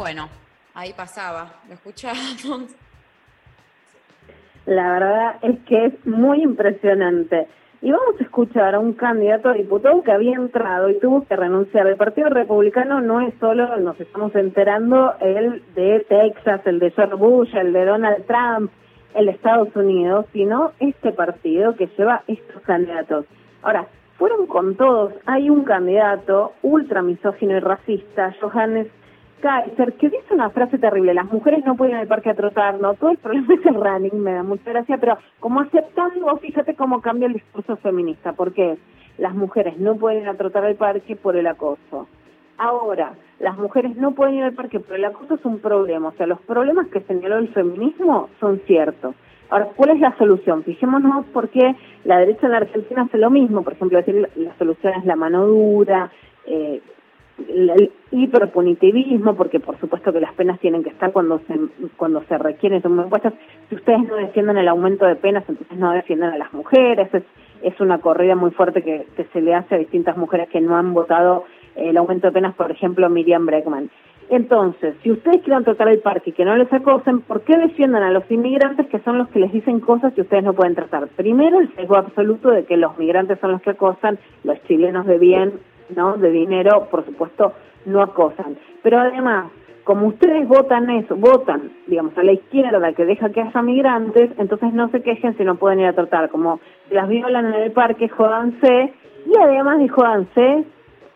Bueno, 0.00 0.30
ahí 0.72 0.94
pasaba, 0.94 1.56
lo 1.68 1.74
escuchábamos. 1.74 2.74
La 4.64 4.92
verdad 4.92 5.36
es 5.42 5.58
que 5.66 5.84
es 5.84 6.06
muy 6.06 6.42
impresionante. 6.42 7.48
Y 7.82 7.90
vamos 7.90 8.14
a 8.18 8.22
escuchar 8.22 8.74
a 8.74 8.78
un 8.78 8.94
candidato 8.94 9.52
diputado 9.52 10.02
que 10.02 10.10
había 10.10 10.36
entrado 10.36 10.88
y 10.88 10.98
tuvo 11.00 11.26
que 11.26 11.36
renunciar. 11.36 11.86
El 11.86 11.96
Partido 11.96 12.30
Republicano 12.30 13.02
no 13.02 13.20
es 13.20 13.34
solo, 13.40 13.76
nos 13.76 14.00
estamos 14.00 14.34
enterando, 14.36 15.16
el 15.20 15.62
de 15.74 16.06
Texas, 16.08 16.62
el 16.64 16.78
de 16.78 16.92
George 16.92 17.16
Bush, 17.16 17.54
el 17.54 17.74
de 17.74 17.84
Donald 17.84 18.24
Trump, 18.24 18.72
el 19.14 19.26
de 19.26 19.32
Estados 19.32 19.76
Unidos, 19.76 20.24
sino 20.32 20.72
este 20.80 21.12
partido 21.12 21.76
que 21.76 21.88
lleva 21.98 22.22
estos 22.26 22.62
candidatos. 22.62 23.26
Ahora, 23.60 23.86
fueron 24.16 24.46
con 24.46 24.76
todos. 24.76 25.12
Hay 25.26 25.50
un 25.50 25.64
candidato 25.64 26.54
ultra 26.62 27.02
misógino 27.02 27.54
y 27.54 27.60
racista, 27.60 28.34
Johannes 28.40 28.86
Kaiser, 29.40 29.94
que 29.94 30.08
dice 30.08 30.34
una 30.34 30.50
frase 30.50 30.78
terrible, 30.78 31.14
las 31.14 31.30
mujeres 31.30 31.64
no 31.64 31.76
pueden 31.76 31.94
ir 31.94 32.00
al 32.00 32.06
parque 32.06 32.30
a 32.30 32.34
trotar, 32.34 32.80
no, 32.80 32.94
todo 32.94 33.10
el 33.10 33.18
problema 33.18 33.54
es 33.54 33.66
el 33.66 33.74
running, 33.74 34.20
me 34.20 34.32
da 34.32 34.42
mucha 34.42 34.70
gracia, 34.70 34.98
pero 34.98 35.18
como 35.38 35.60
aceptando, 35.60 36.36
fíjate 36.36 36.74
cómo 36.74 37.00
cambia 37.00 37.26
el 37.26 37.34
discurso 37.34 37.76
feminista, 37.76 38.32
porque 38.32 38.78
las 39.18 39.34
mujeres 39.34 39.78
no 39.78 39.96
pueden 39.96 40.22
ir 40.22 40.28
a 40.28 40.34
trotar 40.34 40.64
al 40.64 40.76
parque 40.76 41.16
por 41.16 41.36
el 41.36 41.46
acoso. 41.46 42.08
Ahora, 42.58 43.14
las 43.38 43.56
mujeres 43.56 43.96
no 43.96 44.12
pueden 44.12 44.34
ir 44.34 44.44
al 44.44 44.52
parque 44.52 44.80
por 44.80 44.96
el 44.96 45.04
acoso 45.04 45.34
es 45.34 45.44
un 45.44 45.60
problema, 45.60 46.08
o 46.08 46.12
sea, 46.12 46.26
los 46.26 46.40
problemas 46.42 46.88
que 46.88 47.00
señaló 47.00 47.38
el 47.38 47.48
feminismo 47.48 48.28
son 48.38 48.60
ciertos. 48.66 49.14
Ahora, 49.50 49.68
¿cuál 49.74 49.90
es 49.90 50.00
la 50.00 50.16
solución? 50.16 50.62
Fijémonos 50.62 51.26
por 51.26 51.48
qué 51.48 51.74
la 52.04 52.18
derecha 52.18 52.46
en 52.46 52.52
la 52.52 52.58
Argentina 52.58 53.02
hace 53.02 53.18
lo 53.18 53.30
mismo, 53.30 53.62
por 53.62 53.72
ejemplo, 53.72 53.98
decir 53.98 54.28
la, 54.36 54.54
solución 54.58 54.94
es 54.94 55.04
la 55.04 55.16
mano 55.16 55.46
dura, 55.46 56.10
eh, 56.46 56.80
el, 57.48 57.90
hiperpunitivismo, 58.10 59.34
porque 59.36 59.60
por 59.60 59.78
supuesto 59.78 60.12
que 60.12 60.20
las 60.20 60.32
penas 60.34 60.58
tienen 60.60 60.82
que 60.82 60.90
estar 60.90 61.12
cuando 61.12 61.38
se 61.46 61.54
cuando 61.96 62.22
se 62.24 62.38
requieren 62.38 62.82
son 62.82 62.96
muy 62.96 63.04
impuestas. 63.04 63.34
Si 63.68 63.76
ustedes 63.76 64.00
no 64.08 64.16
defienden 64.16 64.58
el 64.58 64.68
aumento 64.68 65.06
de 65.06 65.16
penas, 65.16 65.44
entonces 65.48 65.78
no 65.78 65.92
defienden 65.92 66.30
a 66.30 66.38
las 66.38 66.52
mujeres. 66.52 67.08
Es, 67.14 67.22
es 67.62 67.80
una 67.80 67.98
corrida 67.98 68.34
muy 68.34 68.50
fuerte 68.50 68.82
que, 68.82 69.06
que 69.16 69.24
se 69.32 69.40
le 69.40 69.54
hace 69.54 69.74
a 69.74 69.78
distintas 69.78 70.16
mujeres 70.16 70.48
que 70.48 70.60
no 70.60 70.76
han 70.76 70.92
votado 70.92 71.44
el 71.76 71.96
aumento 71.96 72.26
de 72.26 72.32
penas, 72.32 72.54
por 72.54 72.70
ejemplo, 72.70 73.08
Miriam 73.08 73.46
Breckman. 73.46 73.90
Entonces, 74.30 74.94
si 75.02 75.10
ustedes 75.10 75.42
quieren 75.42 75.64
tratar 75.64 75.88
el 75.88 75.98
parque 75.98 76.30
y 76.30 76.32
que 76.32 76.44
no 76.44 76.56
les 76.56 76.72
acosen, 76.72 77.20
¿por 77.20 77.42
qué 77.42 77.58
defiendan 77.58 78.04
a 78.04 78.12
los 78.12 78.30
inmigrantes 78.30 78.86
que 78.86 79.00
son 79.00 79.18
los 79.18 79.28
que 79.28 79.40
les 79.40 79.52
dicen 79.52 79.80
cosas 79.80 80.12
que 80.12 80.20
ustedes 80.20 80.44
no 80.44 80.52
pueden 80.52 80.76
tratar? 80.76 81.08
Primero, 81.08 81.58
el 81.58 81.74
sesgo 81.74 81.96
absoluto 81.96 82.50
de 82.50 82.64
que 82.64 82.76
los 82.76 82.96
migrantes 82.96 83.40
son 83.40 83.50
los 83.50 83.60
que 83.60 83.70
acosan, 83.70 84.20
los 84.44 84.62
chilenos 84.68 85.04
de 85.06 85.18
bien, 85.18 85.54
¿no? 85.96 86.16
De 86.16 86.30
dinero, 86.30 86.88
por 86.90 87.04
supuesto, 87.04 87.52
no 87.86 88.02
acosan. 88.02 88.56
Pero 88.82 89.00
además, 89.00 89.50
como 89.84 90.08
ustedes 90.08 90.46
votan 90.46 90.88
eso, 90.90 91.16
votan, 91.16 91.72
digamos, 91.86 92.16
a 92.16 92.22
la 92.22 92.32
izquierda 92.32 92.92
que 92.92 93.04
deja 93.04 93.30
que 93.30 93.40
haya 93.40 93.62
migrantes, 93.62 94.30
entonces 94.38 94.72
no 94.72 94.88
se 94.90 95.02
quejen 95.02 95.36
si 95.36 95.44
no 95.44 95.56
pueden 95.56 95.80
ir 95.80 95.86
a 95.86 95.92
tratar. 95.92 96.30
Como 96.30 96.60
las 96.90 97.08
violan 97.08 97.46
en 97.46 97.54
el 97.54 97.72
parque, 97.72 98.08
jódanse. 98.08 98.92
Y 99.26 99.38
además 99.38 99.78
de 99.78 99.88
jódanse, 99.88 100.64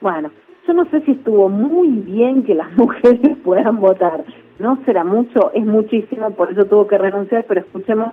bueno, 0.00 0.30
yo 0.66 0.72
no 0.72 0.86
sé 0.86 1.00
si 1.02 1.12
estuvo 1.12 1.48
muy 1.48 1.88
bien 1.88 2.42
que 2.44 2.54
las 2.54 2.72
mujeres 2.76 3.36
puedan 3.44 3.80
votar. 3.80 4.24
No 4.58 4.78
será 4.84 5.04
mucho, 5.04 5.50
es 5.52 5.64
muchísimo, 5.64 6.30
por 6.30 6.52
eso 6.52 6.64
tuvo 6.64 6.86
que 6.86 6.96
renunciar, 6.96 7.44
pero 7.48 7.60
escuchemos 7.60 8.12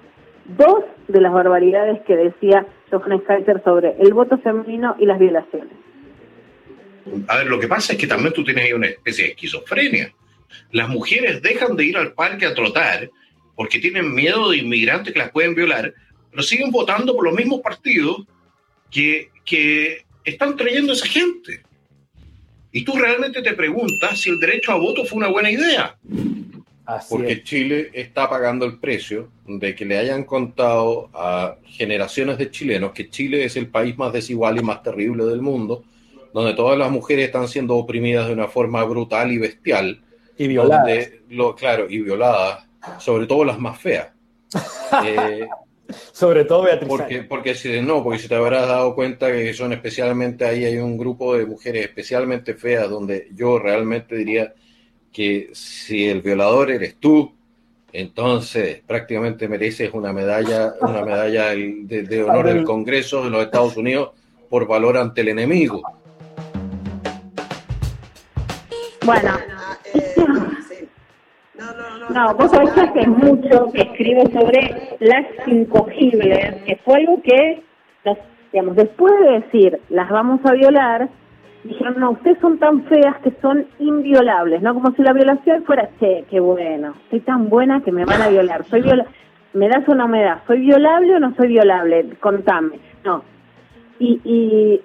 dos 0.58 0.84
de 1.08 1.22
las 1.22 1.32
barbaridades 1.32 2.02
que 2.02 2.16
decía 2.16 2.66
Johannes 2.92 3.22
Kaiser 3.24 3.64
sobre 3.64 3.96
el 4.00 4.14
voto 4.14 4.38
femenino 4.40 4.96
y 4.98 5.06
las 5.06 5.20
violaciones. 5.20 5.74
A 7.28 7.38
ver, 7.38 7.48
lo 7.48 7.60
que 7.60 7.68
pasa 7.68 7.94
es 7.94 8.00
que 8.00 8.08
también 8.08 8.34
tú 8.34 8.44
tienes 8.44 8.66
ahí 8.66 8.74
una 8.74 8.88
especie 8.88 9.26
de 9.26 9.30
esquizofrenia. 9.32 10.14
Las 10.72 10.90
mujeres 10.90 11.42
dejan 11.42 11.76
de 11.76 11.86
ir 11.86 11.98
al 11.98 12.14
parque 12.14 12.46
a 12.46 12.54
trotar 12.54 13.10
porque 13.56 13.80
tienen 13.80 14.14
miedo 14.14 14.50
de 14.50 14.58
inmigrantes 14.58 15.14
que 15.14 15.20
las 15.20 15.32
pueden 15.32 15.56
violar, 15.56 15.94
pero 16.30 16.44
siguen 16.44 16.72
votando 16.72 17.16
por 17.16 17.26
los 17.26 17.34
mismos 17.34 17.62
partidos 17.62 18.26
que, 18.90 19.30
que 19.46 20.06
están 20.24 20.56
trayendo 20.56 20.92
a 20.92 20.96
esa 20.96 21.08
gente. 21.08 21.62
Y 22.72 22.84
tú 22.84 22.94
realmente 22.94 23.42
te 23.42 23.54
preguntas 23.54 24.20
si 24.20 24.30
el 24.30 24.40
derecho 24.40 24.72
a 24.72 24.78
voto 24.78 25.04
fue 25.06 25.18
una 25.18 25.28
buena 25.28 25.52
idea. 25.52 25.98
Porque 27.10 27.44
Chile 27.44 27.90
está 27.94 28.30
pagando 28.30 28.66
el 28.66 28.78
precio 28.80 29.30
de 29.46 29.76
que 29.76 29.86
le 29.86 29.98
hayan 29.98 30.24
contado 30.24 31.10
a 31.14 31.58
generaciones 31.66 32.38
de 32.38 32.50
chilenos 32.50 32.92
que 32.92 33.10
Chile 33.10 33.46
es 33.46 33.56
el 33.56 33.68
país 33.68 33.98
más 33.98 34.12
desigual 34.12 34.58
y 34.58 34.64
más 34.64 34.84
terrible 34.84 35.26
del 35.26 35.42
mundo, 35.42 35.84
donde 36.34 36.54
todas 36.54 36.78
las 36.78 36.92
mujeres 36.92 37.26
están 37.26 37.48
siendo 37.48 37.76
oprimidas 37.76 38.28
de 38.28 38.34
una 38.34 38.48
forma 38.48 38.84
brutal 38.84 39.32
y 39.32 39.38
bestial. 39.38 40.02
Y 40.38 40.48
violadas. 40.48 40.86
donde 40.86 41.22
lo, 41.30 41.56
claro, 41.56 41.88
y 41.90 42.00
violadas, 42.00 42.66
sobre 43.00 43.28
todo 43.28 43.46
las 43.46 43.60
más 43.60 43.80
feas. 43.80 44.10
Eh, 45.06 45.48
Sobre 46.12 46.46
todo 46.46 46.64
Beatriz. 46.64 46.88
porque, 46.88 47.24
porque 47.24 47.56
si 47.56 47.82
no, 47.82 48.04
porque 48.04 48.20
si 48.20 48.28
te 48.28 48.36
habrás 48.36 48.68
dado 48.68 48.96
cuenta 48.96 49.32
que 49.32 49.54
son 49.54 49.74
especialmente 49.74 50.46
ahí 50.46 50.66
hay 50.66 50.78
un 50.78 50.98
grupo 50.98 51.36
de 51.36 51.46
mujeres 51.46 51.86
especialmente 51.86 52.54
feas 52.54 52.90
donde 52.90 53.30
yo 53.34 53.60
realmente 53.60 54.16
diría 54.16 54.54
que 55.12 55.50
si 55.54 56.08
el 56.08 56.22
violador 56.22 56.72
eres 56.72 56.96
tú, 57.00 57.34
entonces 57.92 58.82
prácticamente 58.86 59.48
mereces 59.48 59.92
una 59.94 60.14
medalla, 60.14 60.74
una 60.82 61.04
medalla 61.04 61.50
de 61.50 62.24
honor 62.24 62.48
del 62.54 62.64
Congreso 62.64 63.24
de 63.24 63.30
los 63.30 63.44
Estados 63.44 63.76
Unidos 63.76 64.12
por 64.50 64.68
valor 64.68 64.98
ante 64.98 65.22
el 65.22 65.30
enemigo. 65.30 65.82
Bueno. 69.06 69.32
No, 72.14 72.34
vos 72.36 72.52
sabés 72.52 72.72
que 72.72 72.82
hace 72.82 73.08
mucho 73.08 73.72
que 73.72 73.82
escribo 73.82 74.24
sobre 74.32 74.98
las 75.00 75.26
incogibles, 75.48 76.64
que 76.66 76.76
fue 76.84 76.96
algo 76.96 77.22
que, 77.22 77.64
digamos, 78.52 78.76
después 78.76 79.14
de 79.22 79.32
decir 79.40 79.80
las 79.90 80.10
vamos 80.10 80.40
a 80.46 80.54
violar, 80.54 81.10
dijeron, 81.64 81.96
no, 82.00 82.12
ustedes 82.12 82.40
son 82.40 82.58
tan 82.58 82.84
feas 82.86 83.18
que 83.24 83.32
son 83.42 83.68
inviolables, 83.80 84.62
¿no? 84.62 84.74
Como 84.74 84.92
si 84.96 85.04
la 85.04 85.14
violación 85.14 85.64
fuera, 85.64 85.90
che, 86.00 86.26
qué 86.30 86.40
bueno, 86.40 86.96
soy 87.10 87.20
tan 87.22 87.50
buena 87.50 87.82
que 87.82 87.92
me 87.92 88.06
van 88.06 88.22
a 88.22 88.30
violar, 88.30 88.66
soy 88.66 88.82
viola 88.82 89.06
¿me 89.54 89.68
das 89.68 89.88
o 89.88 89.96
no 89.96 90.08
me 90.08 90.24
das? 90.24 90.42
¿Soy 90.48 90.60
violable 90.60 91.16
o 91.16 91.20
no 91.20 91.36
soy 91.36 91.50
violable? 91.50 92.10
Contame. 92.20 92.80
No. 93.04 93.24
Y, 94.00 94.20
y 94.24 94.82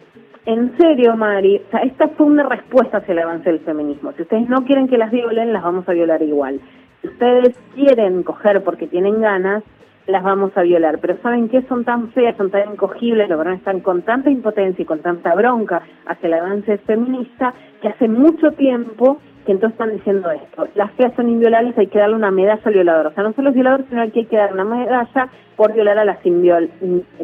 en 0.47 0.77
serio, 0.79 1.17
Mari, 1.17 1.61
o 1.67 1.71
sea, 1.71 1.81
esta 1.81 2.09
fue 2.09 2.27
una 2.27 2.45
respuesta 2.45 2.99
hacia 2.99 3.13
el 3.13 3.19
avance 3.19 3.51
del 3.51 3.61
feminismo. 3.61 4.13
Si 4.13 4.23
ustedes 4.23 4.49
no 4.49 4.65
quieren 4.65 4.87
que 4.89 4.97
las 4.97 5.11
violen, 5.11 5.53
las 5.53 5.63
vamos 5.63 5.89
a 5.89 5.93
violar 5.93 6.23
igual. 6.23 6.61
Si 7.03 7.09
ustedes 7.09 7.59
quieren 7.75 8.23
coger 8.23 8.63
porque 8.63 8.87
tienen 8.87 9.21
ganas, 9.21 9.65
las 10.07 10.23
vamos 10.23 10.57
a 10.57 10.63
violar. 10.63 10.99
Pero 11.01 11.17
¿saben 11.21 11.49
qué? 11.49 11.63
Son 11.63 11.85
tan 11.85 12.11
feas, 12.13 12.37
son 12.37 12.51
tan 12.51 12.73
incogibles, 12.73 13.29
lo 13.29 13.39
verdad 13.39 13.55
están 13.55 13.81
con 13.81 14.03
tanta 14.03 14.31
impotencia 14.31 14.83
y 14.83 14.87
con 14.87 15.01
tanta 15.01 15.35
bronca 15.35 15.83
hacia 16.07 16.27
el 16.29 16.35
avance 16.35 16.79
feminista 16.79 17.53
que 17.83 17.89
hace 17.89 18.07
mucho 18.07 18.53
tiempo 18.53 19.19
que 19.47 19.53
entonces 19.53 19.79
están 19.79 19.97
diciendo 19.97 20.31
esto. 20.31 20.69
Las 20.75 20.91
feas 20.93 21.15
son 21.15 21.29
inviolables, 21.29 21.79
hay 21.79 21.87
que 21.87 21.99
darle 21.99 22.17
una 22.17 22.33
medalla 22.33 22.61
al 22.65 22.75
violador. 22.75 23.07
O 23.07 23.13
sea, 23.13 23.23
no 23.23 23.33
solo 23.33 23.47
los 23.49 23.55
violadores, 23.55 23.87
sino 23.89 24.11
que 24.11 24.21
hay 24.21 24.27
que 24.27 24.37
dar 24.37 24.53
una 24.53 24.65
medalla 24.65 25.31
por 25.55 25.73
violar 25.73 25.99
a 25.99 26.05
las 26.05 26.27
inviol 26.27 26.69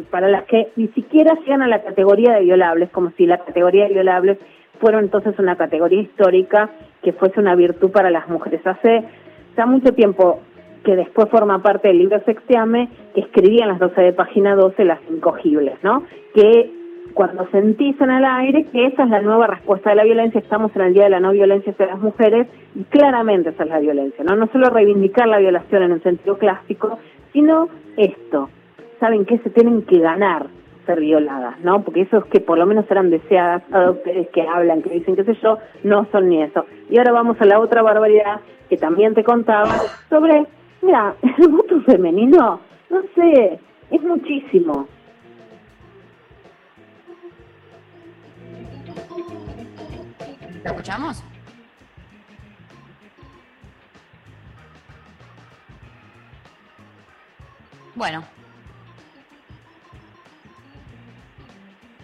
para 0.09 0.29
las 0.29 0.43
que 0.45 0.71
ni 0.77 0.87
siquiera 0.89 1.37
llegan 1.41 1.61
a 1.61 1.67
la 1.67 1.83
categoría 1.83 2.33
de 2.33 2.41
violables, 2.41 2.89
como 2.91 3.11
si 3.11 3.25
la 3.25 3.39
categoría 3.39 3.87
de 3.87 3.93
violables 3.93 4.37
fuera 4.79 4.99
entonces 4.99 5.37
una 5.37 5.55
categoría 5.55 6.01
histórica 6.01 6.69
que 7.03 7.13
fuese 7.13 7.39
una 7.39 7.55
virtud 7.55 7.91
para 7.91 8.09
las 8.09 8.27
mujeres. 8.29 8.65
Hace 8.65 9.03
ya 9.55 9.65
mucho 9.65 9.93
tiempo 9.93 10.39
que 10.83 10.95
después 10.95 11.29
forma 11.29 11.61
parte 11.61 11.89
del 11.89 11.99
libro 11.99 12.21
Sextiame, 12.25 12.89
que 13.13 13.21
escribían 13.21 13.67
las 13.67 13.79
12 13.79 14.01
de 14.01 14.13
página 14.13 14.55
12 14.55 14.83
las 14.85 14.99
incogibles, 15.09 15.75
¿no? 15.83 16.03
Que 16.33 16.71
cuando 17.13 17.47
sentís 17.51 17.99
en 18.01 18.11
el 18.11 18.25
aire 18.25 18.65
que 18.65 18.87
esa 18.87 19.03
es 19.03 19.09
la 19.09 19.21
nueva 19.21 19.47
respuesta 19.47 19.91
de 19.91 19.95
la 19.95 20.03
violencia, 20.03 20.39
estamos 20.39 20.75
en 20.75 20.81
el 20.81 20.93
Día 20.93 21.03
de 21.03 21.09
la 21.11 21.19
No 21.19 21.31
Violencia 21.31 21.71
hacia 21.71 21.87
las 21.87 21.99
Mujeres 21.99 22.47
y 22.75 22.83
claramente 22.85 23.49
esa 23.49 23.63
es 23.63 23.69
la 23.69 23.79
violencia, 23.79 24.23
¿no? 24.23 24.35
No 24.35 24.47
solo 24.47 24.69
reivindicar 24.69 25.27
la 25.27 25.39
violación 25.39 25.83
en 25.83 25.93
un 25.93 26.03
sentido 26.03 26.37
clásico, 26.37 26.97
sino 27.31 27.69
esto, 27.97 28.49
saben 28.99 29.25
que 29.25 29.37
se 29.39 29.49
tienen 29.49 29.83
que 29.83 29.99
ganar 29.99 30.47
ser 30.85 30.99
violadas, 30.99 31.59
¿no? 31.61 31.81
Porque 31.81 32.01
esos 32.01 32.25
que 32.25 32.39
por 32.39 32.57
lo 32.57 32.65
menos 32.65 32.89
eran 32.89 33.09
deseadas, 33.09 33.63
adoptes 33.71 34.27
que 34.29 34.41
hablan, 34.41 34.81
que 34.81 34.89
dicen 34.89 35.15
qué 35.15 35.23
sé 35.23 35.35
yo, 35.41 35.57
no 35.83 36.05
son 36.11 36.29
ni 36.29 36.41
eso. 36.41 36.65
Y 36.89 36.97
ahora 36.97 37.11
vamos 37.11 37.39
a 37.39 37.45
la 37.45 37.59
otra 37.59 37.81
barbaridad 37.81 38.41
que 38.69 38.77
también 38.77 39.13
te 39.13 39.23
contaba 39.23 39.75
sobre, 40.09 40.45
mira, 40.81 41.15
el 41.37 41.47
voto 41.47 41.79
femenino, 41.81 42.59
no 42.89 43.01
sé, 43.15 43.59
es 43.91 44.01
muchísimo. 44.01 44.87
¿La 50.63 50.71
escuchamos? 50.71 51.23
Bueno, 57.95 58.23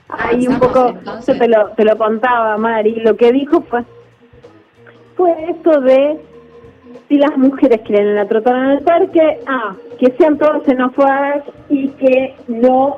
Ahí 0.09 0.47
un 0.47 0.59
poco, 0.59 0.95
yo 1.05 1.37
te 1.37 1.47
lo, 1.47 1.69
te 1.69 1.85
lo 1.85 1.95
contaba, 1.95 2.57
Mari, 2.57 2.95
lo 3.01 3.15
que 3.15 3.31
dijo 3.31 3.61
fue, 3.61 3.83
fue 5.15 5.51
esto 5.51 5.81
de 5.81 6.19
si 7.07 7.17
las 7.17 7.37
mujeres 7.37 7.81
quieren 7.85 8.15
la 8.15 8.27
trotona 8.27 8.65
en 8.65 8.71
el 8.79 8.83
parque, 8.83 9.39
ah, 9.45 9.75
que 9.99 10.11
sean 10.17 10.39
todos 10.39 10.63
xenófobas 10.65 11.43
y 11.69 11.89
que 11.89 12.35
no 12.47 12.97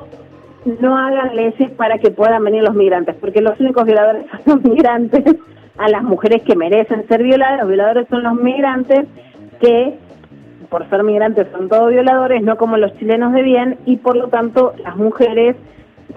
no 0.80 0.96
hagan 0.96 1.34
leyes 1.34 1.70
para 1.72 1.98
que 1.98 2.12
puedan 2.12 2.44
venir 2.44 2.62
los 2.62 2.74
migrantes, 2.74 3.16
porque 3.16 3.42
los 3.42 3.58
únicos 3.60 3.84
violadores 3.84 4.26
son 4.44 4.62
los 4.62 4.72
migrantes, 4.72 5.36
a 5.78 5.88
las 5.88 6.02
mujeres 6.02 6.42
que 6.42 6.56
merecen 6.56 7.06
ser 7.08 7.22
violadas, 7.22 7.60
los 7.60 7.68
violadores 7.68 8.08
son 8.08 8.22
los 8.22 8.34
migrantes 8.34 9.06
que 9.60 9.98
por 10.72 10.88
ser 10.88 11.02
migrantes 11.02 11.48
son 11.52 11.68
todos 11.68 11.90
violadores, 11.90 12.42
no 12.42 12.56
como 12.56 12.78
los 12.78 12.96
chilenos 12.96 13.34
de 13.34 13.42
bien, 13.42 13.78
y 13.84 13.98
por 13.98 14.16
lo 14.16 14.28
tanto 14.28 14.72
las 14.82 14.96
mujeres, 14.96 15.54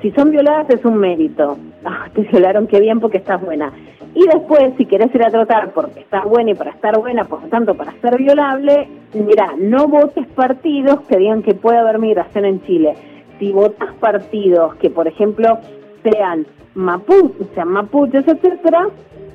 si 0.01 0.11
son 0.11 0.31
violadas 0.31 0.69
es 0.69 0.83
un 0.85 0.97
mérito. 0.97 1.57
Ah, 1.87 2.07
te 2.15 2.21
violaron, 2.21 2.65
qué 2.65 2.79
bien 2.79 2.99
porque 2.99 3.19
estás 3.19 3.39
buena. 3.39 3.71
Y 4.15 4.25
después, 4.25 4.73
si 4.75 4.87
querés 4.87 5.13
ir 5.13 5.21
a 5.21 5.29
tratar 5.29 5.69
porque 5.69 5.99
estás 5.99 6.23
buena 6.23 6.49
y 6.49 6.55
para 6.55 6.71
estar 6.71 6.97
buena, 6.97 7.25
por 7.25 7.43
lo 7.43 7.47
tanto 7.49 7.75
para 7.75 7.91
ser 8.01 8.17
violable, 8.17 8.87
mira, 9.13 9.53
no 9.59 9.87
votes 9.87 10.25
partidos 10.29 11.01
que 11.01 11.17
digan 11.17 11.43
que 11.43 11.53
puede 11.53 11.77
haber 11.77 11.99
migración 11.99 12.45
en 12.45 12.59
Chile. 12.63 12.95
Si 13.37 13.51
votas 13.51 13.93
partidos 13.99 14.73
que, 14.77 14.89
por 14.89 15.07
ejemplo, 15.07 15.59
sean 16.05 16.45
mapuches, 16.75 17.47
sean 17.53 17.69
mapuches, 17.69 18.27
etcétera, 18.27 18.87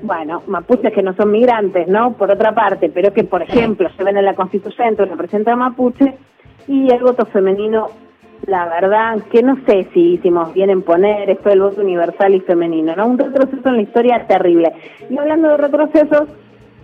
bueno, 0.03 0.43
mapuches 0.47 0.93
que 0.93 1.03
no 1.03 1.13
son 1.15 1.31
migrantes, 1.31 1.89
¿no? 1.89 2.13
Por 2.13 2.31
otra 2.31 2.55
parte, 2.55 2.91
pero 2.93 3.13
que, 3.13 3.25
por 3.25 3.43
ejemplo, 3.43 3.89
se 3.97 4.05
ven 4.05 4.17
en 4.17 4.25
la 4.25 4.35
constituyente 4.35 5.03
o 5.03 5.07
representan 5.07 5.59
mapuche, 5.59 6.15
y 6.69 6.91
el 6.93 7.03
voto 7.03 7.27
femenino, 7.27 7.89
la 8.47 8.67
verdad, 8.67 9.19
que 9.31 9.43
no 9.43 9.57
sé 9.67 9.89
si 9.93 10.15
hicimos 10.15 10.55
bien 10.55 10.71
en 10.71 10.83
poner 10.83 11.29
esto 11.29 11.49
del 11.49 11.61
voto 11.61 11.81
universal 11.81 12.35
y 12.35 12.41
femenino, 12.41 12.95
¿no? 12.97 13.07
Un 13.07 13.19
retroceso 13.19 13.69
en 13.69 13.77
la 13.77 13.83
historia 13.83 14.27
terrible. 14.27 14.73
Y 15.09 15.19
hablando 15.19 15.49
de 15.49 15.57
retrocesos, 15.57 16.29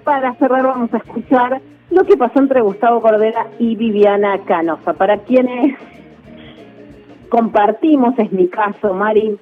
para 0.04 0.34
cerrar 0.34 0.64
vamos 0.64 0.92
a 0.92 0.98
escuchar 0.98 1.60
lo 1.90 2.04
que 2.04 2.16
pasó 2.16 2.40
entre 2.40 2.60
Gustavo 2.60 3.00
Cordera 3.00 3.46
y 3.58 3.76
Viviana 3.76 4.38
Canosa. 4.44 4.92
Para 4.94 5.18
quienes 5.18 5.78
compartimos, 7.28 8.18
es 8.18 8.32
mi 8.32 8.48
caso, 8.48 8.92
Mari, 8.92 9.38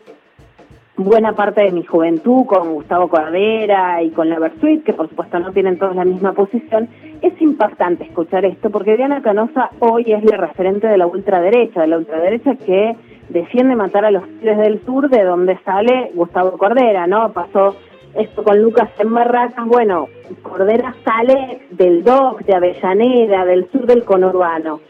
buena 0.97 1.32
parte 1.32 1.62
de 1.62 1.72
mi 1.72 1.82
juventud 1.82 2.47
con 2.47 2.72
Gustavo 2.72 3.09
Cordera 3.09 4.03
y 4.03 4.11
con 4.11 4.28
la 4.28 4.38
Versuit, 4.38 4.84
que 4.84 4.92
por 4.92 5.09
supuesto 5.09 5.38
no 5.40 5.53
tienen 5.53 5.78
todos 5.78 5.97
la 5.97 6.05
misma 6.05 6.32
posición, 6.32 6.88
es 7.20 7.40
impactante 7.40 8.05
escuchar 8.05 8.45
esto, 8.45 8.70
porque 8.70 8.97
Diana 8.97 9.22
Canosa 9.22 9.70
hoy 9.80 10.12
es 10.12 10.24
la 10.24 10.36
referente 10.36 10.86
de 10.86 10.99
la 10.99 11.07
ultraderecha, 11.07 11.80
de 11.80 11.88
la 11.88 11.99
ultraderecha 11.99 12.55
que 12.57 12.97
defiende 13.28 13.74
matar 13.74 14.05
a 14.05 14.11
los 14.11 14.22
pibes 14.24 14.59
del 14.59 14.84
sur, 14.84 15.09
de 15.09 15.24
donde 15.24 15.59
sale 15.64 16.12
Gustavo 16.14 16.57
Cordera, 16.59 17.07
¿no? 17.07 17.32
Pasó 17.32 17.74
esto 18.14 18.45
con 18.45 18.62
Lucas 18.62 18.90
en 18.99 19.12
Barracas, 19.12 19.66
bueno, 19.66 20.07
Cordera 20.42 20.95
sale 21.05 21.62
del 21.70 22.05
DOC, 22.05 22.45
de 22.45 22.55
Avellaneda, 22.55 23.45
del 23.45 23.68
sur 23.72 23.86
del 23.86 24.05
conurbano. 24.05 24.80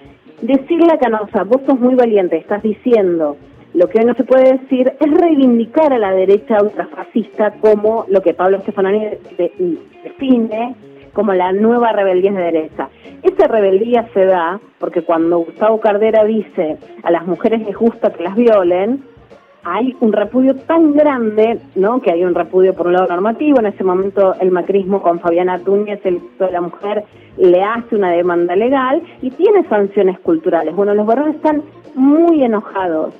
Decirle 0.42 0.92
a 0.92 0.98
Canosa, 0.98 1.44
vos 1.44 1.62
sos 1.64 1.80
muy 1.80 1.94
valiente, 1.94 2.36
estás 2.36 2.62
diciendo 2.62 3.36
lo 3.74 3.88
que 3.88 4.04
no 4.04 4.14
se 4.14 4.24
puede 4.24 4.52
decir 4.58 4.92
es 5.00 5.10
reivindicar 5.20 5.92
a 5.92 5.98
la 5.98 6.12
derecha 6.12 6.62
ultrafascista 6.62 7.52
como 7.60 8.06
lo 8.08 8.22
que 8.22 8.32
Pablo 8.34 8.60
Stefanoni 8.60 9.00
de- 9.00 9.18
de- 9.38 9.78
define 10.04 10.74
como 11.12 11.32
la 11.32 11.52
nueva 11.52 11.92
rebeldía 11.92 12.32
de 12.32 12.42
derecha. 12.42 12.88
Esa 13.22 13.46
rebeldía 13.46 14.08
se 14.14 14.26
da 14.26 14.60
porque 14.78 15.02
cuando 15.02 15.38
Gustavo 15.38 15.80
Cardera 15.80 16.24
dice 16.24 16.76
a 17.02 17.10
las 17.10 17.26
mujeres 17.26 17.64
les 17.66 17.76
gusta 17.76 18.12
que 18.12 18.22
las 18.24 18.34
violen, 18.34 19.02
hay 19.66 19.96
un 20.00 20.12
repudio 20.12 20.56
tan 20.56 20.92
grande, 20.92 21.58
¿no? 21.74 22.00
Que 22.02 22.10
hay 22.12 22.24
un 22.24 22.34
repudio 22.34 22.74
por 22.74 22.86
un 22.88 22.92
lado 22.94 23.06
normativo, 23.08 23.60
en 23.60 23.66
ese 23.66 23.82
momento 23.82 24.34
el 24.40 24.50
macrismo 24.50 25.00
con 25.00 25.20
Fabiana 25.20 25.58
Túñez, 25.58 26.00
el 26.04 26.20
de 26.38 26.50
la 26.50 26.60
Mujer, 26.60 27.04
le 27.38 27.62
hace 27.62 27.96
una 27.96 28.10
demanda 28.10 28.54
legal 28.56 29.02
y 29.22 29.30
tiene 29.30 29.66
sanciones 29.68 30.18
culturales. 30.20 30.76
Bueno, 30.76 30.94
los 30.94 31.06
varones 31.06 31.36
están 31.36 31.62
muy 31.94 32.44
enojados. 32.44 33.14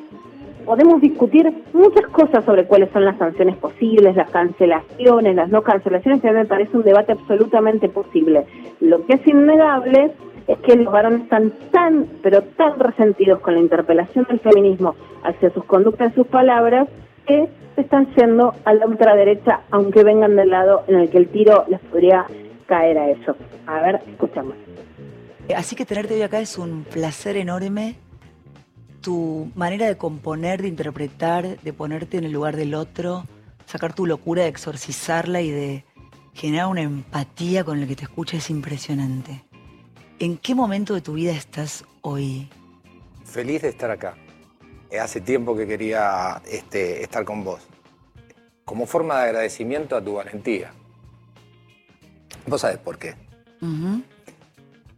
Podemos 0.65 1.01
discutir 1.01 1.53
muchas 1.73 2.07
cosas 2.07 2.45
sobre 2.45 2.67
cuáles 2.67 2.91
son 2.91 3.05
las 3.05 3.19
sanciones 3.19 3.57
posibles, 3.57 4.17
las 4.17 4.31
cancelaciones, 4.31 5.37
las 5.37 5.51
no 5.51 5.63
cancelaciones, 5.63 6.23
que 6.23 6.29
a 6.29 6.33
mí 6.33 6.39
me 6.39 6.47
parece 6.47 6.77
un 6.77 6.83
debate 6.83 7.13
absolutamente 7.13 7.89
posible. 7.89 8.47
Lo 8.81 9.05
que 9.05 9.15
es 9.15 9.27
innegable 9.27 10.13
es 10.49 10.59
que 10.59 10.77
los 10.77 10.93
varones 10.93 11.23
están 11.23 11.53
tan, 11.71 12.07
pero 12.23 12.43
tan 12.43 12.79
resentidos 12.79 13.41
con 13.41 13.55
la 13.55 13.61
interpelación 13.61 14.27
del 14.29 14.41
feminismo 14.41 14.95
hacia 15.23 15.51
sus 15.51 15.65
conductas 15.65 16.13
y 16.13 16.15
sus 16.15 16.27
palabras 16.27 16.89
que 17.27 17.49
se 17.75 17.81
están 17.81 18.07
yendo 18.15 18.55
a 18.65 18.75
la 18.75 18.87
ultraderecha, 18.87 19.61
aunque 19.71 20.03
vengan 20.03 20.37
del 20.37 20.51
lado 20.51 20.85
en 20.87 20.97
el 20.97 21.11
que 21.11 21.19
el 21.19 21.29
tiro 21.29 21.65
les 21.69 21.81
podría 21.81 22.27
caer 22.67 22.99
a 22.99 23.11
ellos. 23.11 23.37
A 23.67 23.81
ver, 23.81 24.01
escuchamos. 24.07 24.55
Así 25.55 25.77
que 25.77 25.85
tenerte 25.85 26.15
hoy 26.15 26.23
acá 26.23 26.41
es 26.41 26.57
un 26.57 26.85
placer 26.85 27.37
enorme. 27.37 27.97
Tu 29.05 29.53
manera 29.55 29.87
de 29.87 29.99
componer, 29.99 30.63
de 30.63 30.69
interpretar, 30.69 31.61
de 31.61 31.73
ponerte 31.75 32.17
en 32.17 32.25
el 32.25 32.33
lugar 32.33 32.57
del 32.57 32.75
otro, 32.75 33.27
sacar 33.67 33.95
tu 33.95 34.07
locura, 34.07 34.45
de 34.45 34.49
exorcizarla 34.49 35.43
y 35.43 35.51
de 35.51 35.85
generar 36.33 36.69
una 36.69 36.81
empatía 36.81 37.65
con 37.65 37.79
el 37.83 37.87
que 37.87 37.97
te 37.97 38.05
escucha 38.05 38.39
es 38.39 38.49
impresionante. 38.49 39.45
¿En 40.19 40.39
qué 40.39 40.55
momento 40.55 40.95
de 40.95 41.03
tu 41.03 41.13
vida 41.13 41.33
estás 41.33 41.85
hoy? 42.01 42.49
Feliz 43.27 43.61
de 43.61 43.69
estar 43.69 43.91
acá. 43.91 44.17
Eh, 44.91 44.99
Hace 44.99 45.21
tiempo 45.21 45.55
que 45.55 45.67
quería 45.67 46.41
este, 46.51 47.03
estar 47.03 47.27
con 47.27 47.45
vos. 47.45 47.61
Como 48.65 48.87
forma 48.87 49.19
de 49.19 49.25
agradecimiento 49.25 49.97
a 49.97 50.03
tu 50.03 50.15
valentía. 50.15 50.73
Vos 52.47 52.63
sabés 52.63 52.79
por 52.79 52.97
qué. 52.97 53.17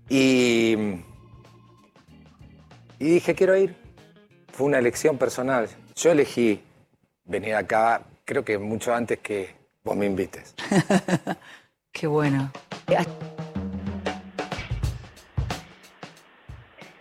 Y, 0.09 0.76
y 3.00 3.04
dije, 3.04 3.34
quiero 3.34 3.57
ir. 3.57 3.86
Fue 4.57 4.68
una 4.68 4.78
elección 4.78 5.18
personal. 5.18 5.68
Yo 5.96 6.12
elegí 6.12 6.62
venir 7.26 7.54
acá, 7.54 8.00
creo 8.24 8.42
que 8.42 8.57
mucho 8.57 8.94
antes 8.94 9.18
que 9.18 9.50
vos 9.84 9.94
me 9.94 10.07
invites. 10.07 10.54
Qué 11.92 12.07
bueno. 12.07 12.50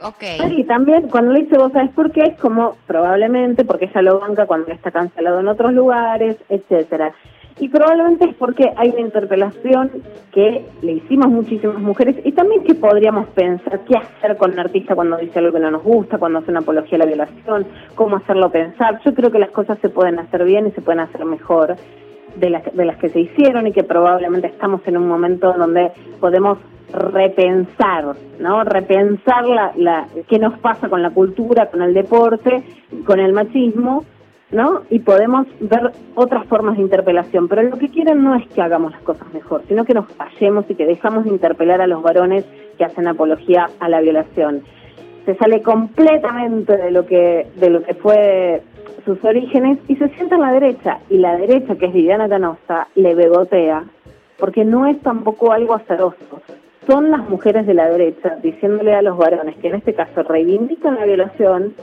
Ok. 0.02 0.24
Y 0.50 0.66
también 0.66 1.08
cuando 1.08 1.32
lo 1.32 1.40
dice 1.40 1.58
vos 1.58 1.72
sabés 1.72 1.92
por 1.92 2.12
qué, 2.12 2.24
es 2.24 2.38
como 2.42 2.76
probablemente 2.88 3.64
porque 3.64 3.86
ella 3.86 4.02
lo 4.02 4.20
banca 4.20 4.46
cuando 4.48 4.74
está 4.74 4.92
cancelado 4.92 5.40
en 5.40 5.48
otros 5.48 5.72
lugares, 5.72 6.36
etcétera. 6.50 7.16
Y 7.58 7.70
probablemente 7.70 8.26
es 8.26 8.36
porque 8.36 8.74
hay 8.76 8.90
una 8.90 9.00
interpelación 9.00 9.90
que 10.34 10.66
le 10.82 10.92
hicimos 10.94 11.28
muchísimas 11.28 11.80
mujeres 11.80 12.18
y 12.26 12.34
también 12.34 12.64
que 12.64 12.76
podríamos 12.76 13.28
pensar 13.30 13.80
qué 13.86 13.96
hacer 13.96 14.36
con 14.36 14.52
un 14.52 14.60
artista 14.60 14.94
cuando 14.94 15.16
dice 15.18 15.40
algo 15.40 15.54
que 15.54 15.62
no 15.62 15.72
nos 15.72 15.84
gusta, 15.84 16.18
cuando 16.18 16.40
hace 16.40 16.52
una 16.52 16.60
apología 16.60 16.98
a 16.98 17.00
la 17.00 17.06
violación, 17.06 17.66
cómo 17.96 18.18
hacerlo 18.18 18.50
pensar. 18.52 19.00
Yo 19.06 19.14
creo 19.14 19.32
que 19.32 19.40
las 19.40 19.52
cosas 19.52 19.80
se 19.80 19.88
pueden 19.88 20.20
hacer 20.20 20.44
bien 20.44 20.68
y 20.68 20.72
se 20.72 20.82
pueden 20.82 21.00
hacer 21.00 21.24
mejor 21.24 21.78
de 22.36 22.50
las, 22.50 22.76
de 22.76 22.86
las 22.86 22.98
que 22.98 23.08
se 23.08 23.22
hicieron 23.22 23.68
y 23.68 23.72
que 23.72 23.84
probablemente 23.84 24.48
estamos 24.48 24.82
en 24.86 24.98
un 24.98 25.08
momento 25.08 25.54
donde 25.54 25.92
podemos 26.20 26.58
repensar, 26.92 28.16
¿no? 28.40 28.66
Repensar 28.66 29.48
la, 29.48 29.72
la, 29.78 30.08
qué 30.28 30.40
nos 30.40 30.60
pasa 30.60 30.90
con 30.90 31.02
la 31.02 31.12
cultura, 31.12 31.70
con 31.70 31.82
el 31.82 31.94
deporte, 31.94 32.64
con 33.06 33.20
el 33.20 33.32
machismo, 33.32 34.04
¿no? 34.52 34.84
Y 34.90 35.00
podemos 35.00 35.48
ver 35.60 35.92
otras 36.16 36.46
formas 36.48 36.78
de 36.78 36.84
interpelación, 36.84 37.48
pero 37.48 37.64
lo 37.64 37.78
que 37.78 37.90
quieren 37.90 38.24
no 38.24 38.36
es 38.36 38.48
que 38.50 38.62
hagamos 38.62 38.92
las 38.92 39.02
cosas 39.02 39.34
mejor, 39.34 39.64
sino 39.68 39.86
que 39.86 39.94
nos 39.94 40.08
callemos 40.14 40.66
y 40.70 40.76
que 40.76 40.86
dejamos 40.86 41.26
de 41.26 41.32
interpelar 41.32 41.82
a 41.82 41.88
los 41.88 42.02
varones 42.02 42.46
que 42.78 42.86
hacen 42.86 43.08
apología 43.08 43.70
a 43.80 43.90
la 43.90 44.02
violación. 44.02 44.64
Se 45.26 45.36
sale 45.36 45.62
completamente 45.62 46.78
de 46.78 46.92
lo 46.92 47.06
que 47.06 47.48
de 47.56 47.70
lo 47.70 47.84
que 47.84 47.96
fue 47.96 48.62
sus 49.06 49.24
orígenes 49.24 49.80
y 49.88 49.96
se 49.96 50.10
sienta 50.10 50.36
en 50.36 50.42
la 50.42 50.52
derecha 50.52 51.00
y 51.10 51.18
la 51.18 51.36
derecha 51.38 51.76
que 51.76 51.88
es 51.88 51.94
Viviana 51.94 52.30
Canosa 52.30 52.88
le 52.96 53.16
bebotea 53.16 53.84
porque 54.38 54.66
no 54.66 54.86
es 54.86 55.00
tampoco 55.02 55.52
algo 55.52 55.74
azaroso. 55.76 56.42
Son 56.88 57.10
las 57.10 57.28
mujeres 57.30 57.66
de 57.66 57.74
la 57.74 57.90
derecha 57.90 58.38
diciéndole 58.44 58.94
a 58.94 59.02
los 59.02 59.18
varones 59.18 59.56
que 59.58 59.70
en 59.70 59.76
este 59.76 59.94
caso 59.94 60.22
reivindican 60.24 60.96
la 60.96 61.06
violación 61.06 61.74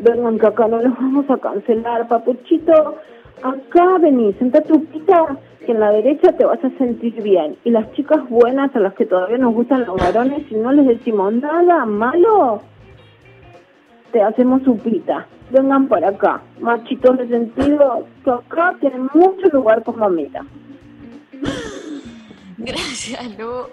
Verónica, 0.00 0.48
acá 0.48 0.68
no 0.68 0.80
lo 0.80 0.90
vamos 0.90 1.28
a 1.30 1.38
cancelar, 1.38 2.08
papuchito. 2.08 2.96
Acá 3.42 3.98
vení, 4.00 4.32
senta 4.34 4.60
trupita, 4.60 5.36
que 5.64 5.72
en 5.72 5.80
la 5.80 5.90
derecha 5.90 6.32
te 6.32 6.44
vas 6.44 6.62
a 6.64 6.70
sentir 6.78 7.22
bien. 7.22 7.56
Y 7.64 7.70
las 7.70 7.90
chicas 7.92 8.28
buenas 8.28 8.74
a 8.74 8.80
las 8.80 8.94
que 8.94 9.06
todavía 9.06 9.38
nos 9.38 9.54
gustan 9.54 9.86
los 9.86 9.96
varones, 9.96 10.46
si 10.48 10.54
no 10.54 10.72
les 10.72 10.86
decimos 10.86 11.32
nada 11.34 11.84
malo, 11.84 12.62
te 14.12 14.22
hacemos 14.22 14.62
supita. 14.62 15.26
Vengan 15.50 15.88
para 15.88 16.08
acá, 16.08 16.42
machitos 16.60 17.16
de 17.18 17.28
sentido, 17.28 18.06
que 18.24 18.30
acá 18.30 18.76
tienen 18.80 19.08
mucho 19.14 19.48
lugar 19.52 19.82
con 19.82 19.98
mamita. 19.98 20.44
Gracias, 22.58 23.38
Lu. 23.38 23.66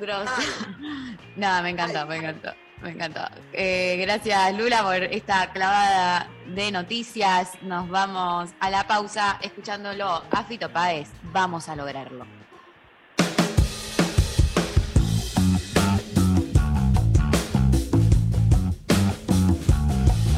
Gracias. 0.00 0.66
Ah. 0.66 1.16
Nada, 1.36 1.62
me 1.62 1.70
encanta, 1.70 2.06
me 2.06 2.16
encanta. 2.16 2.54
Me 2.82 2.90
encantó. 2.90 3.20
Eh, 3.52 3.96
gracias 4.00 4.56
Lula 4.56 4.82
por 4.82 4.96
esta 5.04 5.52
clavada 5.52 6.28
de 6.46 6.72
noticias. 6.72 7.50
Nos 7.62 7.88
vamos 7.88 8.50
a 8.58 8.70
la 8.70 8.86
pausa 8.86 9.38
escuchándolo 9.40 10.22
a 10.30 10.44
Fito 10.44 10.68
Páez. 10.68 11.08
Vamos 11.32 11.68
a 11.68 11.76
lograrlo. 11.76 12.26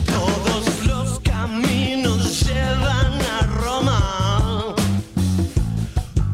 Todos 0.06 0.86
los 0.86 1.20
caminos 1.20 2.46
llevan 2.46 3.22
a 3.22 3.40
Roma. 3.46 4.74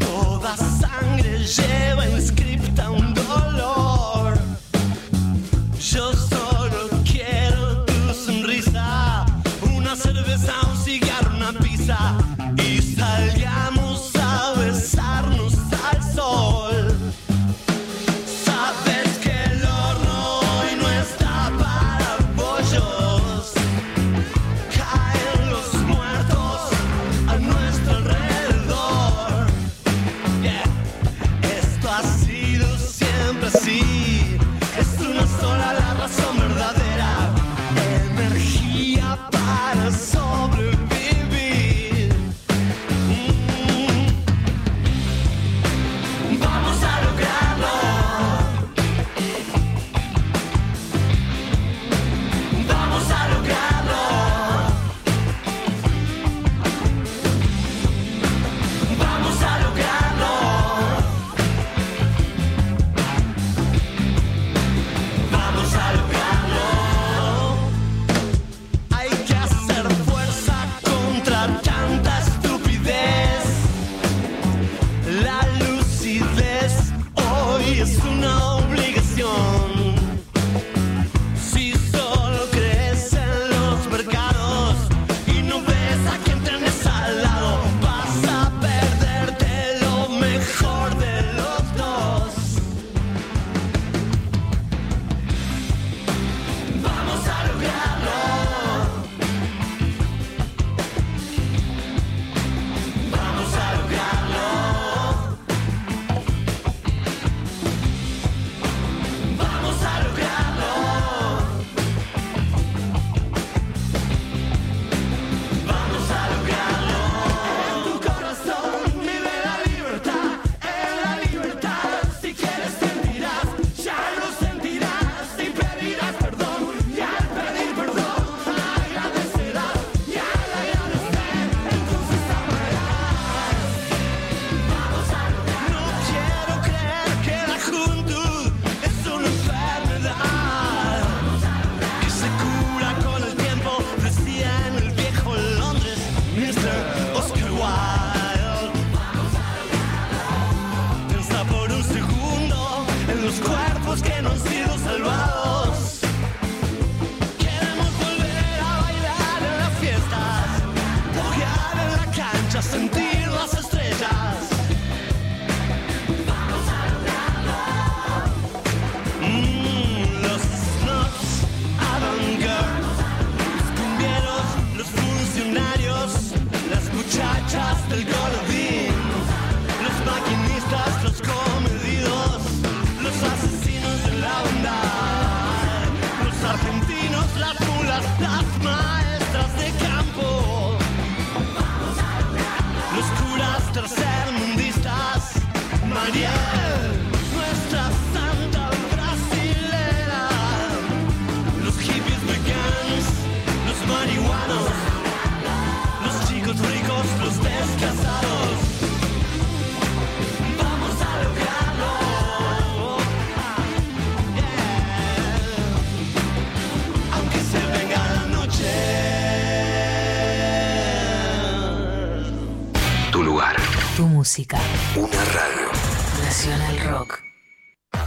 Toda 0.00 0.56
sangre 0.56 1.38
lleva 1.38 2.08
inscripta 2.08 2.90
un 2.90 3.14
dolor. 3.14 3.49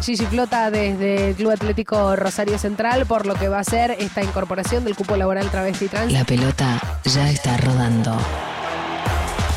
Gigi 0.03 0.25
Flota 0.25 0.69
desde 0.69 1.29
el 1.29 1.35
Club 1.35 1.51
Atlético 1.51 2.17
Rosario 2.17 2.57
Central 2.57 3.05
por 3.05 3.25
lo 3.25 3.35
que 3.35 3.47
va 3.47 3.59
a 3.59 3.63
ser 3.63 3.91
esta 3.91 4.21
incorporación 4.21 4.83
del 4.83 4.97
cupo 4.97 5.15
laboral 5.15 5.49
travesti 5.49 5.87
trans. 5.87 6.11
La 6.11 6.25
pelota 6.25 6.81
ya 7.05 7.29
está 7.29 7.55
rodando. 7.55 8.17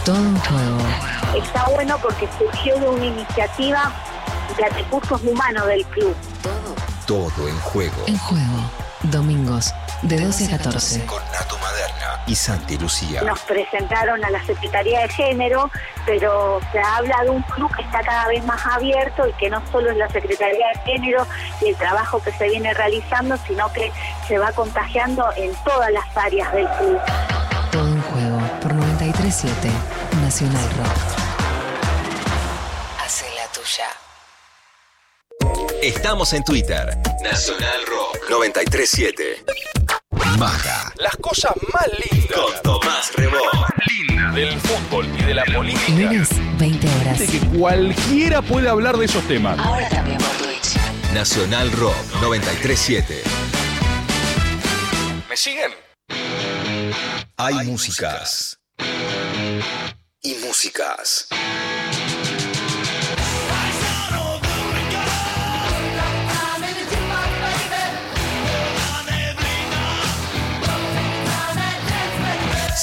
Todo 0.05 0.19
en 0.19 0.37
juego. 0.37 0.79
Está 1.37 1.65
bueno 1.71 1.99
porque 2.01 2.29
surgió 2.39 2.79
de 2.79 2.89
una 2.89 3.07
iniciativa 3.07 3.93
de 4.57 4.69
recursos 4.69 5.21
humanos 5.25 5.67
del 5.67 5.85
club. 5.87 6.15
Todo 7.07 7.49
en 7.49 7.59
juego. 7.59 8.05
En 8.07 8.17
juego. 8.17 8.71
Domingos, 9.03 9.75
de 10.03 10.21
12 10.21 10.47
a 10.47 10.59
14. 10.59 11.07
Con 11.07 11.23
Nato 11.33 11.59
Maderna 11.59 12.23
y 12.29 12.37
Santi 12.37 12.79
Lucía. 12.79 13.23
Nos 13.23 13.41
presentaron 13.41 14.25
a 14.25 14.31
la 14.31 14.45
Secretaría 14.47 15.01
de 15.01 15.09
Género, 15.09 15.71
pero 16.07 16.61
se 16.73 16.79
habla 16.79 17.25
de 17.25 17.31
un 17.31 17.43
club 17.43 17.75
que 17.75 17.83
está 17.83 18.01
cada 18.01 18.29
vez 18.29 18.43
más 18.45 18.65
abierto 18.65 19.27
y 19.27 19.33
que 19.35 19.51
no 19.51 19.61
solo 19.71 19.91
es 19.91 19.97
la 19.97 20.09
Secretaría 20.09 20.69
de 20.69 20.81
Género 20.85 21.27
y 21.61 21.69
el 21.71 21.77
trabajo 21.77 22.23
que 22.23 22.33
se 22.33 22.49
viene 22.49 22.73
realizando, 22.73 23.37
sino 23.47 23.71
que 23.73 23.93
se 24.27 24.39
va 24.39 24.53
contagiando 24.53 25.29
en 25.37 25.53
todas 25.65 25.91
las 25.91 26.17
áreas 26.17 26.53
del 26.53 26.69
club. 26.79 27.01
Todo 27.73 27.89
en 27.89 28.03
juego 28.03 28.39
por 28.63 28.75
937 28.75 29.69
Nacional 30.23 30.71
Rock. 30.79 30.97
Hace 33.05 33.27
la 33.35 33.47
tuya. 33.53 33.87
Estamos 35.83 36.33
en 36.33 36.45
Twitter. 36.45 36.97
Nacional 37.23 37.81
Rock 37.87 38.31
937. 38.31 39.45
Maga. 40.39 40.86
Las 40.99 41.17
cosas 41.17 41.53
más 41.73 41.87
lindas. 42.11 42.39
Con 42.39 42.63
Tomás 42.63 43.13
Rebó. 43.15 43.37
Linda 43.87 44.31
del 44.33 44.59
fútbol 44.61 45.07
y 45.19 45.23
de 45.25 45.35
la 45.35 45.45
política. 45.45 45.93
Lunes, 45.99 46.29
20 46.59 46.89
horas. 47.01 47.19
De 47.19 47.27
que 47.27 47.41
cualquiera 47.59 48.41
puede 48.43 48.69
hablar 48.69 48.97
de 48.97 49.05
esos 49.05 49.23
temas. 49.29 49.59
Ahora 49.59 49.89
también 49.89 50.19
por 50.19 50.31
Twitch. 50.31 50.77
Nacional 51.13 51.71
Rock 51.73 51.97
937. 52.23 53.23
¿Me 55.29 55.37
siguen? 55.37 55.73
Hay 57.37 57.55
músicas. 57.67 58.59
Y 60.23 60.35
músicas. 60.47 61.29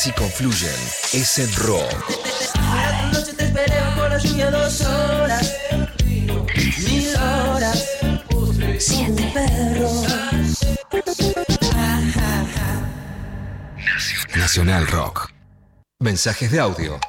Si 0.04 0.12
confluyen, 0.12 0.76
es 1.14 1.40
el 1.40 1.56
rock. 1.56 1.90
noche 3.14 3.32
te 3.38 3.46
esperé 3.46 3.80
con 3.98 4.10
la 4.10 4.18
lluvia 4.18 4.52
dos 4.52 4.82
horas. 4.82 5.56
Mil 6.86 7.16
horas. 7.16 7.88
Siete 8.80 9.32
perros. 9.34 10.06
Nacional 14.36 14.88
Rock. 14.88 15.32
Mensajes 16.02 16.52
de 16.52 16.60
audio 16.60 17.00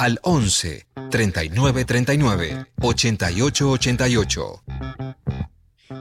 al 0.00 0.18
11 0.24 0.84
39 1.12 1.84
39 1.84 2.66
88 2.80 3.70
88. 3.70 4.62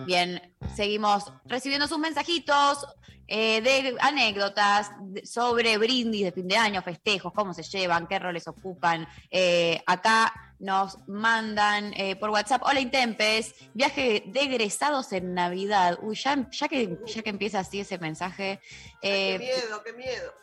Bien, 0.06 0.56
seguimos 0.76 1.32
recibiendo 1.45 1.88
sus 1.88 1.99
mensajitos 1.99 2.86
eh, 3.28 3.62
de 3.62 3.95
anécdotas 3.99 4.91
sobre 5.24 5.78
brindis 5.78 6.26
de 6.26 6.32
fin 6.32 6.47
de 6.47 6.58
año, 6.58 6.82
festejos, 6.82 7.32
cómo 7.34 7.54
se 7.54 7.64
llevan, 7.64 8.08
qué 8.08 8.20
roles 8.20 8.47
ocupan. 8.47 9.08
Eh, 9.30 9.82
acá 9.86 10.34
nos 10.62 10.97
mandan 11.08 11.93
eh, 11.95 12.16
por 12.16 12.30
WhatsApp, 12.30 12.62
hola 12.64 12.80
Intempes, 12.80 13.56
viaje 13.74 14.24
de 14.28 14.41
egresados 14.41 15.12
en 15.12 15.34
Navidad. 15.34 15.97
Uy, 16.02 16.16
ya, 16.16 16.47
ya, 16.52 16.68
que, 16.68 16.99
ya 17.06 17.22
que 17.24 17.30
empieza 17.30 17.60
así 17.60 17.80
ese 17.80 17.97
mensaje. 17.97 18.60
Qué 19.02 19.36
eh, 19.36 19.39
miedo, 19.39 19.84
qué 19.84 19.93
miedo. 19.93 20.34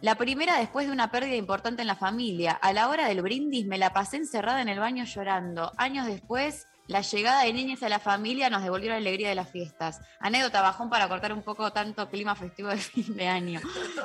la 0.00 0.14
primera 0.14 0.58
después 0.58 0.86
de 0.86 0.92
una 0.92 1.10
pérdida 1.10 1.36
importante 1.36 1.82
en 1.82 1.88
la 1.88 1.96
familia. 1.96 2.52
A 2.52 2.72
la 2.72 2.88
hora 2.88 3.06
del 3.06 3.22
brindis 3.22 3.66
me 3.66 3.76
la 3.76 3.92
pasé 3.92 4.16
encerrada 4.16 4.62
en 4.62 4.70
el 4.70 4.78
baño 4.78 5.04
llorando. 5.04 5.72
Años 5.76 6.06
después, 6.06 6.66
la 6.90 7.02
llegada 7.02 7.44
de 7.44 7.52
niñas 7.52 7.84
a 7.84 7.88
la 7.88 8.00
familia 8.00 8.50
nos 8.50 8.64
devolvió 8.64 8.90
la 8.90 8.96
alegría 8.96 9.28
de 9.28 9.36
las 9.36 9.48
fiestas. 9.48 10.00
Anécdota 10.18 10.60
bajón 10.60 10.90
para 10.90 11.08
cortar 11.08 11.32
un 11.32 11.42
poco 11.42 11.72
tanto 11.72 12.10
clima 12.10 12.34
festivo 12.34 12.68
de 12.68 12.76
fin 12.78 13.14
de 13.16 13.28
año. 13.28 13.60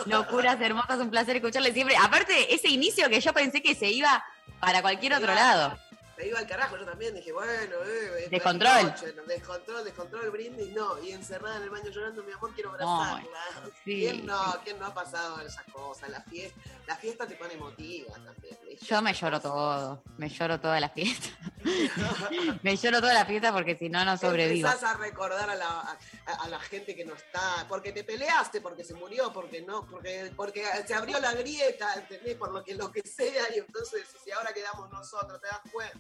Locuras 0.06 0.62
hermosas, 0.62 1.00
un 1.00 1.10
placer 1.10 1.38
escucharle 1.38 1.74
siempre. 1.74 1.98
Aparte, 1.98 2.54
ese 2.54 2.70
inicio 2.70 3.10
que 3.10 3.20
yo 3.20 3.34
pensé 3.34 3.64
que 3.64 3.74
se 3.74 3.90
iba 3.90 4.24
para 4.60 4.84
cualquier 4.84 5.14
otro 5.14 5.34
lado. 5.34 5.76
Me 6.18 6.28
iba 6.28 6.40
al 6.40 6.48
carajo, 6.48 6.78
yo 6.78 6.86
también 6.86 7.14
dije, 7.14 7.32
bueno, 7.34 7.76
eh, 7.86 8.24
es 8.26 8.32
Descontrol. 8.32 8.84
noche, 8.84 9.14
no, 9.16 9.24
descontrol, 9.24 9.84
descontrol, 9.84 10.30
brindis, 10.32 10.72
no. 10.74 11.02
Y 11.04 11.12
encerrada 11.12 11.58
en 11.58 11.64
el 11.64 11.70
baño 11.70 11.90
llorando, 11.90 12.24
mi 12.24 12.32
amor, 12.32 12.54
quiero 12.54 12.70
abrazarla. 12.72 13.30
sí. 13.84 14.02
¿Quién 14.02 14.26
no? 14.26 14.56
¿Quién 14.64 14.80
no 14.80 14.86
ha 14.86 14.94
pasado 14.94 15.42
esas 15.42 15.66
cosas? 15.72 16.10
La 16.10 16.22
fiesta, 16.22 16.60
la 16.88 16.96
fiesta 16.96 17.28
te 17.28 17.36
pone 17.36 17.54
emotiva 17.56 18.14
también. 18.14 18.58
Yo 18.82 19.02
me 19.02 19.14
lloro 19.14 19.40
todo, 19.42 20.04
me 20.18 20.30
lloro 20.30 20.60
toda 20.60 20.80
la 20.80 20.90
fiesta. 20.90 21.28
me 22.64 22.76
lloro 22.76 23.00
toda 23.02 23.14
la 23.14 23.26
fiesta 23.26 23.52
porque 23.52 23.76
si 23.78 23.90
no, 23.90 24.04
no 24.06 24.18
sobrevivo. 24.18 24.68
Empezás 24.68 24.96
a 24.96 24.98
recordar 24.98 25.50
a 25.50 25.56
la, 25.56 25.68
a, 26.26 26.34
a 26.44 26.48
la 26.50 26.60
gente 26.60 26.96
que 26.96 27.06
no 27.06 27.14
está, 27.14 27.66
porque 27.68 27.92
te 27.92 28.04
peleaste, 28.04 28.62
porque 28.62 28.84
se 28.84 28.94
murió, 28.94 29.32
porque 29.34 29.62
no, 29.62 29.86
porque, 29.86 30.32
porque 30.36 30.64
se 30.86 30.94
abrió 30.94 31.20
la 31.20 31.34
grieta, 31.34 31.94
¿entendés? 31.96 32.36
Por 32.36 32.52
lo 32.52 32.64
que, 32.64 32.76
lo 32.76 32.92
que 32.92 33.02
sea, 33.02 33.54
y 33.56 33.60
entonces, 33.60 34.06
si 34.24 34.32
ahora 34.32 34.54
quedamos 34.54 34.90
nosotros, 34.92 35.40
¿te 35.42 35.48
das 35.48 35.62
cuenta? 35.72 36.00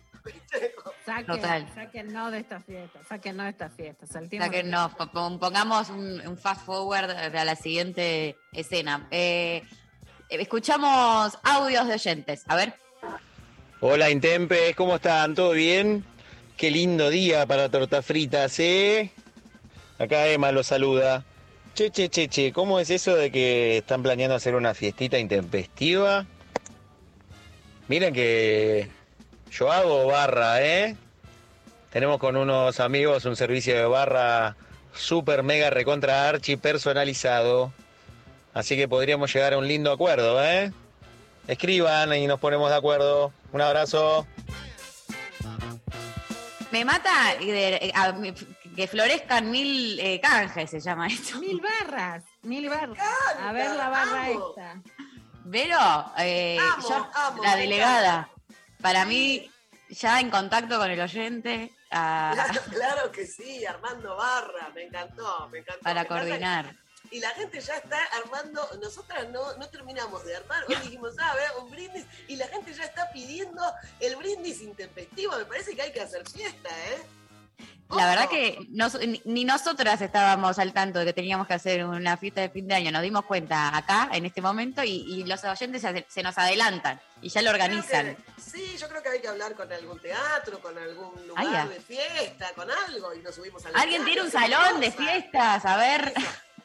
Saquen, 1.05 1.25
Total. 1.27 1.67
saquen 1.75 2.11
no 2.13 2.31
de 2.31 2.39
esta 2.39 2.59
fiesta, 2.61 2.99
saquen 3.07 3.37
no 3.37 3.43
de 3.43 3.49
esta 3.49 3.69
fiesta. 3.69 4.05
De- 4.49 4.63
no, 4.63 4.89
po- 4.97 5.07
po- 5.11 5.37
pongamos 5.39 5.89
un, 5.89 6.19
un 6.27 6.37
fast 6.37 6.65
forward 6.65 7.11
a 7.11 7.45
la 7.45 7.55
siguiente 7.55 8.35
escena. 8.51 9.07
Eh, 9.11 9.61
escuchamos 10.29 11.37
audios 11.43 11.87
de 11.87 11.93
oyentes. 11.93 12.43
A 12.47 12.55
ver. 12.55 12.73
Hola 13.81 14.09
Intempes, 14.09 14.75
¿cómo 14.75 14.95
están? 14.95 15.35
¿Todo 15.35 15.51
bien? 15.51 16.03
Qué 16.57 16.71
lindo 16.71 17.09
día 17.11 17.45
para 17.45 17.69
tortas 17.69 18.03
fritas, 18.03 18.59
¿eh? 18.59 19.11
Acá 19.99 20.27
Emma 20.27 20.51
lo 20.51 20.63
saluda. 20.63 21.23
Che, 21.75 21.91
che, 21.91 22.09
che, 22.09 22.29
che, 22.29 22.51
¿cómo 22.51 22.79
es 22.79 22.89
eso 22.89 23.15
de 23.15 23.31
que 23.31 23.77
están 23.77 24.01
planeando 24.01 24.33
hacer 24.35 24.55
una 24.55 24.73
fiestita 24.73 25.19
intempestiva? 25.19 26.25
Miren 27.89 28.13
que 28.13 28.89
yo 29.57 29.71
hago 29.71 30.07
barra, 30.07 30.61
¿eh? 30.61 30.95
Tenemos 31.89 32.19
con 32.19 32.35
unos 32.35 32.79
amigos 32.79 33.23
un 33.25 33.35
servicio 33.35 33.75
de 33.75 33.85
barra 33.85 34.55
super 34.93 35.43
mega 35.43 35.69
recontra 35.69 36.27
archi 36.27 36.57
personalizado. 36.57 37.71
Así 38.53 38.75
que 38.75 38.87
podríamos 38.87 39.33
llegar 39.33 39.53
a 39.53 39.57
un 39.57 39.67
lindo 39.67 39.91
acuerdo, 39.91 40.43
¿eh? 40.43 40.71
Escriban 41.47 42.13
y 42.13 42.27
nos 42.27 42.39
ponemos 42.39 42.69
de 42.69 42.75
acuerdo. 42.75 43.31
Un 43.53 43.61
abrazo. 43.61 44.27
Me 46.71 46.83
mata 46.83 47.33
eh, 47.39 47.93
que 48.75 48.87
florezcan 48.87 49.49
mil 49.49 49.97
eh, 49.99 50.19
canjes, 50.19 50.69
se 50.69 50.79
llama 50.81 51.07
esto. 51.07 51.39
Mil 51.39 51.61
barras, 51.61 52.23
mil 52.43 52.69
barras. 52.69 52.97
A 53.41 53.53
ver 53.53 53.73
la 53.75 53.89
barra 53.89 54.25
amo. 54.25 54.49
esta. 54.49 54.81
Vero, 55.45 55.77
eh, 56.17 56.57
Amo, 56.59 56.89
yo, 56.89 57.07
amo, 57.13 57.43
la 57.43 57.55
delegada, 57.55 58.29
para 58.85 59.03
mí, 59.03 59.51
ya 59.89 60.19
en 60.19 60.29
contacto 60.29 60.77
con 60.77 60.91
el 60.91 60.99
oyente, 61.01 61.73
ah, 61.89 62.33
Claro, 62.35 62.61
claro 62.69 63.11
que 63.11 63.25
sí, 63.25 63.65
Armando 63.65 64.15
Barra, 64.15 64.69
me 64.75 64.83
encantó, 64.83 65.49
me 65.49 65.57
encantó. 65.57 65.81
para 65.81 66.01
Me 66.01 66.01
encanta 66.01 66.19
coordinar. 66.19 66.75
Y 67.09 67.19
la 67.19 67.31
gente 67.31 67.59
ya 67.61 67.77
está 67.77 67.97
armando, 68.23 68.61
nosotras 68.79 69.27
no, 69.29 69.57
no 69.57 69.67
terminamos 69.69 70.23
de 70.25 70.35
armar, 70.35 70.65
hoy 70.67 70.75
dijimos, 70.83 71.15
ah, 71.19 71.31
a 71.31 71.35
ver, 71.35 71.49
un 71.63 71.71
brindis, 71.71 72.05
y 72.27 72.35
la 72.35 72.47
gente 72.47 72.75
ya 72.75 72.83
está 72.83 73.09
pidiendo 73.11 73.63
el 74.01 74.15
brindis 74.17 74.61
intempestivo, 74.61 75.35
me 75.35 75.45
parece 75.45 75.75
que 75.75 75.81
hay 75.81 75.91
que 75.91 76.01
hacer 76.01 76.29
fiesta, 76.29 76.69
¿eh? 76.69 77.01
La 77.89 78.07
verdad 78.07 78.27
que 78.29 78.65
nos- 78.71 78.97
ni, 79.25 79.45
nosotras 79.45 80.01
estábamos 80.01 80.57
al 80.57 80.73
tanto 80.73 80.99
de 80.99 81.05
que 81.05 81.13
teníamos 81.13 81.45
que 81.47 81.53
hacer 81.53 81.85
una 81.85 82.17
fiesta 82.17 82.41
de 82.41 82.49
fin 82.49 82.67
de 82.67 82.73
año. 82.75 82.91
Nos 82.91 83.03
dimos 83.03 83.25
cuenta 83.25 83.75
acá, 83.77 84.09
en 84.11 84.25
este 84.25 84.41
momento, 84.41 84.83
y, 84.83 85.05
y 85.07 85.23
los 85.25 85.43
oyentes 85.43 85.81
se, 85.81 86.05
se 86.09 86.23
nos 86.23 86.37
adelantan 86.37 86.99
y 87.21 87.29
ya 87.29 87.41
lo 87.43 87.51
organizan. 87.51 88.17
Sí, 88.37 88.75
yo 88.79 88.89
creo 88.89 89.03
que 89.03 89.09
hay 89.09 89.21
que 89.21 89.27
hablar 89.27 89.53
con 89.55 89.71
algún 89.71 89.99
teatro, 89.99 90.59
con 90.61 90.75
algún 90.77 91.27
lugar 91.27 91.69
de 91.69 91.79
fiesta, 91.79 92.51
con 92.55 92.67
algo, 92.71 93.13
y 93.13 93.19
nos 93.19 93.35
subimos 93.35 93.63
al 93.65 93.75
¿Alguien 93.75 94.03
tiene 94.03 94.21
un 94.23 94.31
salón 94.31 94.79
de 94.79 94.91
fiestas? 94.91 95.63
A 95.65 95.77
ver. 95.77 96.11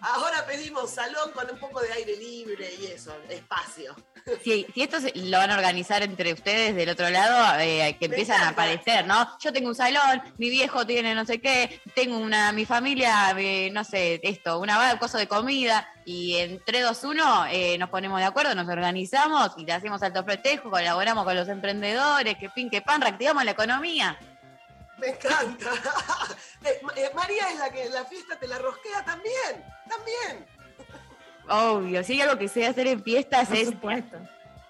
Ahora 0.00 0.46
pedimos 0.46 0.90
salón 0.90 1.30
con 1.32 1.50
un 1.50 1.58
poco 1.58 1.80
de 1.80 1.92
aire 1.92 2.16
libre 2.16 2.68
y 2.80 2.86
eso, 2.86 3.14
espacio. 3.28 3.94
Si, 4.42 4.66
si 4.74 4.82
esto 4.82 5.00
se- 5.00 5.12
lo 5.14 5.38
van 5.38 5.50
a 5.50 5.54
organizar 5.56 6.02
entre 6.02 6.32
ustedes 6.32 6.74
del 6.74 6.88
otro 6.90 7.08
lado, 7.10 7.58
eh, 7.60 7.96
que 7.98 8.06
empiezan 8.06 8.40
a 8.42 8.48
aparecer, 8.50 9.06
¿no? 9.06 9.28
Yo 9.38 9.52
tengo 9.52 9.68
un 9.68 9.74
salón, 9.74 10.22
mi 10.38 10.48
viejo 10.50 10.86
tiene 10.86 11.14
no 11.14 11.24
sé 11.24 11.40
qué, 11.40 11.80
tengo 11.94 12.16
una, 12.18 12.52
mi 12.52 12.64
familia, 12.64 13.34
eh, 13.38 13.70
no 13.72 13.84
sé, 13.84 14.20
esto, 14.22 14.58
una 14.58 14.98
cosa 14.98 15.18
de 15.18 15.28
comida, 15.28 15.86
y 16.04 16.36
en 16.36 16.62
3, 16.64 16.82
2, 16.82 17.04
1 17.04 17.46
eh, 17.50 17.76
nos 17.78 17.90
ponemos 17.90 18.18
de 18.20 18.26
acuerdo, 18.26 18.54
nos 18.54 18.68
organizamos 18.68 19.52
y 19.58 19.64
le 19.64 19.72
hacemos 19.72 20.02
alto 20.02 20.24
festejo, 20.24 20.70
colaboramos 20.70 21.24
con 21.24 21.36
los 21.36 21.48
emprendedores, 21.48 22.36
que 22.38 22.48
pin, 22.50 22.70
que 22.70 22.82
pan, 22.82 23.00
reactivamos 23.00 23.44
la 23.44 23.50
economía. 23.52 24.18
Me 25.00 25.08
encanta. 25.08 25.70
Eh, 26.62 26.78
eh, 26.96 27.10
María 27.14 27.48
es 27.48 27.58
la 27.58 27.70
que 27.70 27.84
en 27.84 27.92
la 27.94 28.04
fiesta 28.04 28.38
te 28.38 28.46
la 28.46 28.58
rosquea 28.58 29.02
también. 29.02 29.64
También. 29.88 30.46
Obvio, 31.48 32.04
si 32.04 32.12
hay 32.12 32.20
algo 32.20 32.38
que 32.38 32.48
sé 32.48 32.66
hacer 32.66 32.86
en 32.86 33.02
fiestas 33.02 33.48
Por 33.48 33.56
es 33.56 33.68
supuesto. 33.68 34.18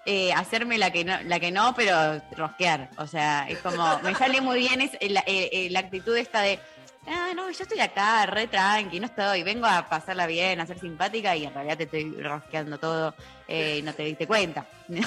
eh, 0.05 0.31
hacerme 0.31 0.77
la 0.77 0.89
que 0.91 1.03
no, 1.03 1.21
la 1.23 1.37
que 1.41 1.51
no, 1.51 1.75
pero 1.75 2.21
rosquear. 2.37 2.89
O 2.97 3.05
sea, 3.07 3.45
es 3.49 3.57
como, 3.59 3.99
me 3.99 4.15
sale 4.15 4.39
muy 4.39 4.59
bien 4.59 4.79
es 4.79 4.91
la, 5.11 5.19
eh, 5.27 5.49
eh, 5.51 5.67
la 5.69 5.79
actitud 5.79 6.15
esta 6.15 6.39
de, 6.41 6.59
ah, 7.07 7.33
no, 7.35 7.51
yo 7.51 7.63
estoy 7.63 7.81
acá, 7.81 8.25
re 8.25 8.47
tranqui, 8.47 9.01
no 9.01 9.07
estoy, 9.07 9.43
vengo 9.43 9.65
a 9.67 9.89
pasarla 9.89 10.27
bien, 10.27 10.61
a 10.61 10.65
ser 10.65 10.79
simpática 10.79 11.35
y 11.35 11.43
en 11.45 11.53
realidad 11.53 11.77
te 11.77 11.83
estoy 11.83 12.09
rosqueando 12.21 12.79
todo 12.79 13.13
eh, 13.49 13.79
y 13.79 13.81
no 13.81 13.93
te 13.93 14.03
diste 14.03 14.25
cuenta. 14.27 14.65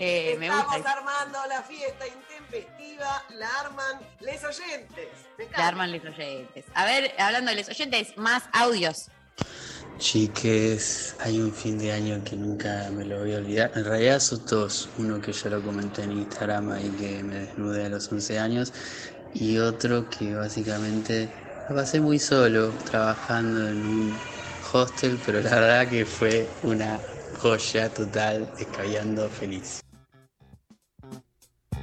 Eh, 0.00 0.36
me 0.38 0.50
gusta. 0.50 0.76
Estamos 0.76 0.86
armando 0.86 1.38
la 1.48 1.62
fiesta 1.62 2.06
intempestiva, 2.06 2.37
la 3.36 3.48
arman 3.60 4.00
les 4.20 4.44
oyentes. 4.44 5.08
La 5.56 5.68
arman 5.68 5.92
los 5.92 6.04
oyentes. 6.04 6.64
A 6.74 6.84
ver, 6.84 7.12
hablando 7.18 7.50
de 7.50 7.58
los 7.58 7.68
oyentes, 7.68 8.16
más 8.16 8.44
audios. 8.52 9.08
Chiques, 9.98 11.16
hay 11.20 11.40
un 11.40 11.52
fin 11.52 11.78
de 11.78 11.92
año 11.92 12.22
que 12.24 12.36
nunca 12.36 12.88
me 12.92 13.04
lo 13.04 13.18
voy 13.18 13.34
a 13.34 13.38
olvidar. 13.38 13.72
En 13.74 13.84
realidad 13.84 14.20
son 14.20 14.44
dos. 14.46 14.88
Uno 14.98 15.20
que 15.20 15.32
yo 15.32 15.50
lo 15.50 15.62
comenté 15.62 16.04
en 16.04 16.12
Instagram 16.12 16.70
ahí 16.70 16.88
que 16.90 17.22
me 17.22 17.40
desnudé 17.40 17.86
a 17.86 17.88
los 17.88 18.10
11 18.10 18.38
años. 18.38 18.72
Y 19.34 19.58
otro 19.58 20.08
que 20.08 20.34
básicamente 20.34 21.28
lo 21.68 21.74
pasé 21.74 22.00
muy 22.00 22.18
solo, 22.18 22.70
trabajando 22.90 23.68
en 23.68 23.86
un 23.86 24.18
hostel, 24.72 25.18
pero 25.26 25.40
la 25.40 25.50
verdad 25.50 25.88
que 25.88 26.06
fue 26.06 26.48
una 26.62 26.98
joya 27.38 27.88
total, 27.88 28.50
descabellando 28.56 29.28
feliz. 29.28 29.82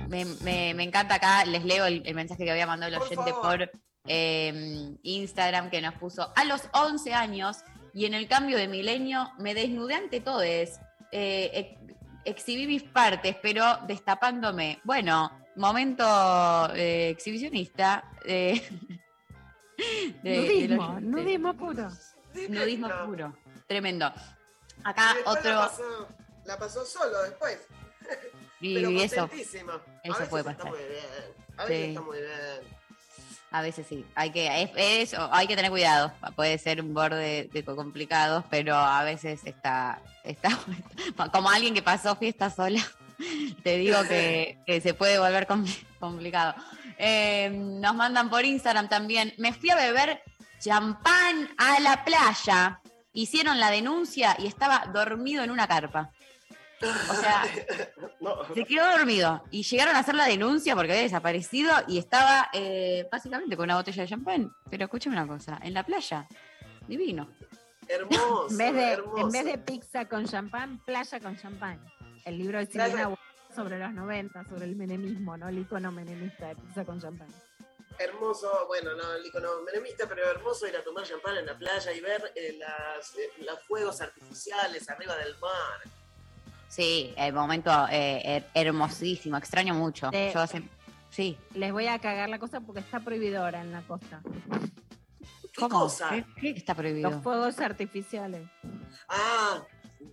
Me, 0.09 0.25
me- 0.25 0.73
me 0.73 0.83
encanta 0.83 1.15
acá, 1.15 1.45
les 1.45 1.63
leo 1.65 1.85
el, 1.85 2.01
el 2.05 2.15
mensaje 2.15 2.43
que 2.45 2.51
había 2.51 2.67
mandado 2.67 2.93
el 2.95 3.01
oyente 3.01 3.31
por 3.33 3.71
eh, 4.07 4.95
Instagram 5.03 5.69
que 5.69 5.81
nos 5.81 5.95
puso 5.95 6.31
a 6.35 6.43
los 6.45 6.61
11 6.73 7.13
años 7.13 7.57
y 7.93 8.05
en 8.05 8.13
el 8.13 8.27
cambio 8.27 8.57
de 8.57 8.67
milenio 8.67 9.31
me 9.39 9.53
desnudé 9.53 9.95
ante 9.95 10.19
todos, 10.21 10.43
eh, 10.43 10.69
ex- 11.11 11.95
exhibí 12.25 12.67
mis 12.67 12.83
partes, 12.83 13.35
pero 13.41 13.63
destapándome. 13.87 14.79
Bueno, 14.83 15.31
momento 15.55 16.03
eh, 16.75 17.09
exhibicionista. 17.09 18.11
eh, 18.25 18.61
de- 20.23 20.37
nudismo, 20.37 20.99
nudismo 20.99 21.53
puro. 21.55 21.89
Nudismo 22.49 22.89
puro. 23.05 23.35
Tremendo. 23.67 24.11
Y 24.77 24.81
Acá 24.83 25.15
otro. 25.25 25.49
La 25.51 25.57
pasó, 25.67 26.07
la 26.45 26.57
pasó 26.59 26.85
solo 26.85 27.23
después. 27.23 27.59
Y 28.61 28.73
Pero 28.75 28.89
eso, 28.89 29.29
A 30.05 30.11
eso 30.11 30.17
veces 30.19 30.29
puede 30.29 30.49
está 30.51 30.63
pasar. 30.63 30.71
muy 30.71 30.79
bien. 30.87 31.03
A 31.57 31.65
veces 31.65 31.83
Sí. 31.83 31.89
está 31.89 32.01
muy 32.01 32.17
bien. 32.17 32.75
A 33.51 33.61
veces 33.61 33.85
sí, 33.87 34.05
hay 34.15 34.31
que, 34.31 34.63
es, 34.63 34.71
es- 35.13 35.19
hay 35.31 35.47
que 35.47 35.55
tener 35.55 35.71
cuidado, 35.71 36.11
puede 36.35 36.57
ser 36.57 36.81
un 36.81 36.93
borde 36.93 37.49
de 37.53 37.63
complicado, 37.63 38.43
pero 38.49 38.75
a 38.75 39.01
veces 39.03 39.41
está, 39.45 40.01
está 40.25 40.49
como 41.31 41.49
alguien 41.49 41.73
que 41.73 41.81
pasó 41.81 42.17
fiesta 42.17 42.49
sola, 42.49 42.81
te 43.63 43.77
digo 43.77 43.97
que, 44.09 44.57
que 44.65 44.81
se 44.81 44.93
puede 44.93 45.19
volver 45.19 45.47
compli- 45.47 45.85
complicado. 46.01 46.53
Eh, 46.97 47.49
nos 47.53 47.95
mandan 47.95 48.29
por 48.29 48.43
Instagram 48.43 48.89
también, 48.89 49.33
me 49.37 49.53
fui 49.53 49.69
a 49.69 49.75
beber 49.75 50.21
champán 50.59 51.49
a 51.57 51.79
la 51.79 52.03
playa, 52.03 52.81
hicieron 53.13 53.59
la 53.61 53.69
denuncia 53.71 54.35
y 54.37 54.47
estaba 54.47 54.89
dormido 54.93 55.43
en 55.45 55.51
una 55.51 55.67
carpa. 55.67 56.09
O 56.81 57.13
sea, 57.13 57.43
se 58.53 58.65
quedó 58.65 58.97
dormido 58.97 59.43
y 59.51 59.63
llegaron 59.63 59.95
a 59.95 59.99
hacer 59.99 60.15
la 60.15 60.25
denuncia 60.25 60.75
porque 60.75 60.91
había 60.91 61.03
desaparecido 61.03 61.71
y 61.87 61.97
estaba 61.97 62.49
eh, 62.53 63.07
básicamente 63.11 63.55
con 63.55 63.65
una 63.65 63.75
botella 63.75 64.03
de 64.03 64.09
champán. 64.09 64.51
Pero 64.69 64.85
escúchame 64.85 65.15
una 65.15 65.27
cosa, 65.27 65.59
en 65.63 65.73
la 65.73 65.83
playa, 65.83 66.27
divino. 66.87 67.29
Hermoso, 67.87 68.47
En 68.49 68.57
vez, 68.57 68.73
de, 68.73 68.91
hermoso. 68.91 69.21
en 69.21 69.29
vez 69.31 69.45
de 69.45 69.57
pizza 69.59 70.05
con 70.05 70.25
champán, 70.25 70.83
playa 70.85 71.19
con 71.19 71.37
champán. 71.37 71.79
El 72.25 72.39
libro 72.39 72.57
de 72.57 72.65
Silvina 72.65 73.15
sobre 73.55 73.79
los 73.79 73.93
90, 73.93 74.43
sobre 74.45 74.65
el 74.65 74.75
menemismo, 74.75 75.37
¿no? 75.37 75.47
El 75.47 75.59
icono 75.59 75.91
menemista 75.91 76.47
de 76.47 76.55
pizza 76.55 76.83
con 76.83 76.99
champán. 76.99 77.27
Hermoso, 77.97 78.65
bueno, 78.67 78.93
no 78.95 79.13
el 79.13 79.25
icono 79.25 79.61
menemista, 79.61 80.05
pero 80.07 80.29
hermoso 80.29 80.67
ir 80.67 80.75
a 80.75 80.83
tomar 80.83 81.05
champán 81.05 81.37
en 81.37 81.45
la 81.45 81.57
playa 81.57 81.93
y 81.93 82.01
ver 82.01 82.33
eh, 82.35 82.57
las, 82.59 83.15
eh, 83.15 83.29
los 83.39 83.61
fuegos 83.61 84.01
artificiales 84.01 84.89
arriba 84.89 85.15
del 85.15 85.37
mar. 85.37 85.79
Sí, 86.75 87.13
el 87.15 87.31
momento 87.31 87.71
eh, 87.89 88.21
her- 88.25 88.45
hermosísimo, 88.53 89.37
extraño 89.37 89.73
mucho. 89.73 90.09
De- 90.09 90.31
Yo 90.33 90.41
hace- 90.41 90.61
sí. 91.09 91.37
Les 91.53 91.71
voy 91.71 91.87
a 91.87 91.99
cagar 91.99 92.27
la 92.27 92.37
cosa 92.37 92.59
porque 92.59 92.81
está 92.81 92.99
prohibidora 92.99 93.61
en 93.61 93.71
la 93.71 93.81
costa. 93.83 94.21
¿Cómo? 95.57 95.89
¿Qué, 96.09 96.25
qué 96.41 96.49
está 96.49 96.75
prohibido? 96.75 97.09
Los 97.11 97.23
fuegos 97.23 97.59
artificiales. 97.61 98.41
Ah, 99.07 99.63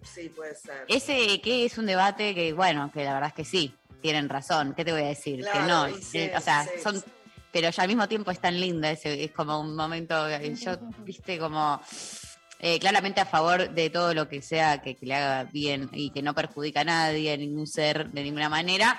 sí, 0.03 0.29
puede 0.29 0.55
ser. 0.55 0.85
Ese 0.87 1.41
que 1.41 1.65
es 1.65 1.79
un 1.79 1.87
debate 1.87 2.33
que, 2.33 2.53
bueno, 2.53 2.93
que 2.93 3.03
la 3.05 3.15
verdad 3.15 3.29
es 3.31 3.35
que 3.35 3.45
sí, 3.45 3.75
tienen 4.01 4.29
razón. 4.29 4.73
¿Qué 4.75 4.85
te 4.85 4.93
voy 4.93 5.03
a 5.03 5.07
decir? 5.07 5.41
Claro, 5.41 5.61
que 5.61 5.67
no. 5.97 6.01
sí, 6.01 6.19
eh, 6.19 6.33
o 6.37 6.41
sea, 6.41 6.63
sí, 6.65 6.71
son. 6.81 6.97
sí. 7.01 7.05
Pero 7.51 7.69
ya 7.71 7.83
al 7.83 7.89
mismo 7.89 8.07
tiempo 8.09 8.31
es 8.31 8.39
tan 8.41 8.59
lindo, 8.59 8.87
ese, 8.87 9.25
es 9.25 9.33
como 9.33 9.61
un 9.61 9.75
momento. 9.75 10.29
eh, 10.29 10.55
Yo, 10.55 10.77
viste, 11.01 11.39
como. 11.41 11.81
Eh, 12.63 12.79
claramente 12.79 13.21
a 13.21 13.27
favor 13.27 13.71
de 13.71 13.91
todo 13.91 14.15
lo 14.15 14.29
que 14.29 14.41
sea 14.41 14.81
que, 14.81 14.97
que 14.97 15.05
le 15.05 15.15
haga 15.17 15.45
bien 15.45 15.91
y 15.93 16.11
que 16.11 16.23
no 16.23 16.33
perjudica 16.35 16.81
a 16.81 16.85
nadie, 16.85 17.33
a 17.33 17.37
ningún 17.37 17.67
ser 17.67 18.09
de 18.11 18.23
ninguna 18.23 18.49
manera. 18.49 18.99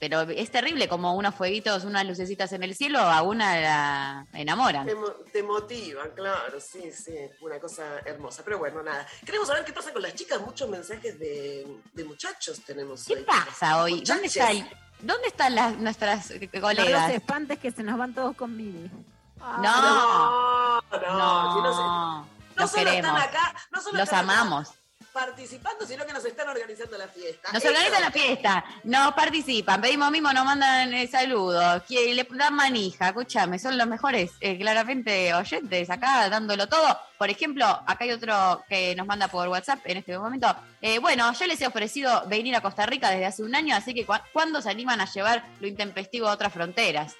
Pero 0.00 0.20
es 0.22 0.50
terrible 0.50 0.86
como 0.86 1.14
unos 1.14 1.34
fueguitos, 1.34 1.84
unas 1.84 2.04
lucecitas 2.04 2.52
en 2.52 2.62
el 2.62 2.74
cielo, 2.74 2.98
a 2.98 3.22
una 3.22 3.58
la 3.58 4.26
enamoran. 4.34 4.84
Te, 4.86 4.94
te 5.32 5.42
motivan, 5.42 6.10
claro, 6.14 6.60
sí, 6.60 6.92
sí, 6.92 7.14
una 7.40 7.58
cosa 7.58 8.00
hermosa. 8.04 8.42
Pero 8.44 8.58
bueno, 8.58 8.82
nada. 8.82 9.06
Queremos 9.24 9.48
saber 9.48 9.64
qué 9.64 9.72
pasa 9.72 9.92
con 9.94 10.02
las 10.02 10.14
chicas. 10.14 10.38
Muchos 10.42 10.68
mensajes 10.68 11.18
de, 11.18 11.66
de 11.94 12.04
muchachos 12.04 12.60
tenemos 12.66 13.04
¿Qué 13.06 13.14
hoy. 13.14 13.22
pasa 13.22 13.82
hoy? 13.82 14.02
¿Dónde, 14.04 14.26
está 14.26 14.50
el- 14.50 14.68
¿Dónde 15.00 15.28
están 15.28 15.54
las, 15.54 15.78
nuestras 15.78 16.30
No 16.52 16.60
colegas? 16.60 17.08
los 17.08 17.16
espantes 17.16 17.58
que 17.58 17.70
se 17.70 17.82
nos 17.82 17.96
van 17.96 18.12
todos 18.14 18.36
con 18.36 18.54
Vivi. 18.58 18.90
No, 19.38 19.62
No, 19.62 20.82
no, 20.90 21.54
si 21.54 21.62
no 21.62 22.24
se- 22.26 22.33
no, 22.56 22.60
No 22.60 22.62
los 22.62 22.70
solo 22.70 22.84
queremos, 22.84 23.18
están 23.20 23.28
acá, 23.28 23.54
no 23.72 23.80
solo 23.80 23.98
los 23.98 24.04
están 24.04 24.24
acá 24.30 24.40
amamos. 24.40 24.68
participando, 25.12 25.86
sino 25.86 26.04
que 26.04 26.12
nos 26.12 26.24
están 26.24 26.48
organizando 26.48 26.98
la 26.98 27.06
fiesta. 27.06 27.52
Nos 27.52 27.62
Eso- 27.62 27.72
organizan 27.72 28.02
la 28.02 28.10
fiesta, 28.10 28.64
nos 28.82 29.14
participan, 29.14 29.80
pedimos 29.80 30.10
mismo, 30.10 30.32
nos 30.32 30.44
mandan 30.44 30.92
eh, 30.92 31.06
saludos, 31.06 31.82
que 31.88 32.12
le 32.14 32.26
dan 32.32 32.54
manija, 32.54 33.08
escúchame, 33.08 33.60
son 33.60 33.78
los 33.78 33.86
mejores, 33.86 34.32
eh, 34.40 34.58
claramente, 34.58 35.32
oyentes 35.34 35.88
acá 35.88 36.28
dándolo 36.28 36.68
todo. 36.68 36.98
Por 37.16 37.30
ejemplo, 37.30 37.64
acá 37.64 37.98
hay 38.00 38.10
otro 38.10 38.64
que 38.68 38.96
nos 38.96 39.06
manda 39.06 39.28
por 39.28 39.46
WhatsApp 39.48 39.78
en 39.84 39.98
este 39.98 40.18
momento. 40.18 40.54
Eh, 40.80 40.98
bueno, 40.98 41.32
yo 41.32 41.46
les 41.46 41.60
he 41.60 41.66
ofrecido 41.68 42.24
venir 42.26 42.56
a 42.56 42.60
Costa 42.60 42.84
Rica 42.84 43.08
desde 43.10 43.26
hace 43.26 43.42
un 43.44 43.54
año, 43.54 43.76
así 43.76 43.94
que 43.94 44.04
cua- 44.04 44.22
¿cuándo 44.32 44.60
se 44.62 44.70
animan 44.70 45.00
a 45.00 45.06
llevar 45.06 45.44
lo 45.60 45.68
intempestivo 45.68 46.28
a 46.28 46.32
otras 46.32 46.52
fronteras? 46.52 47.14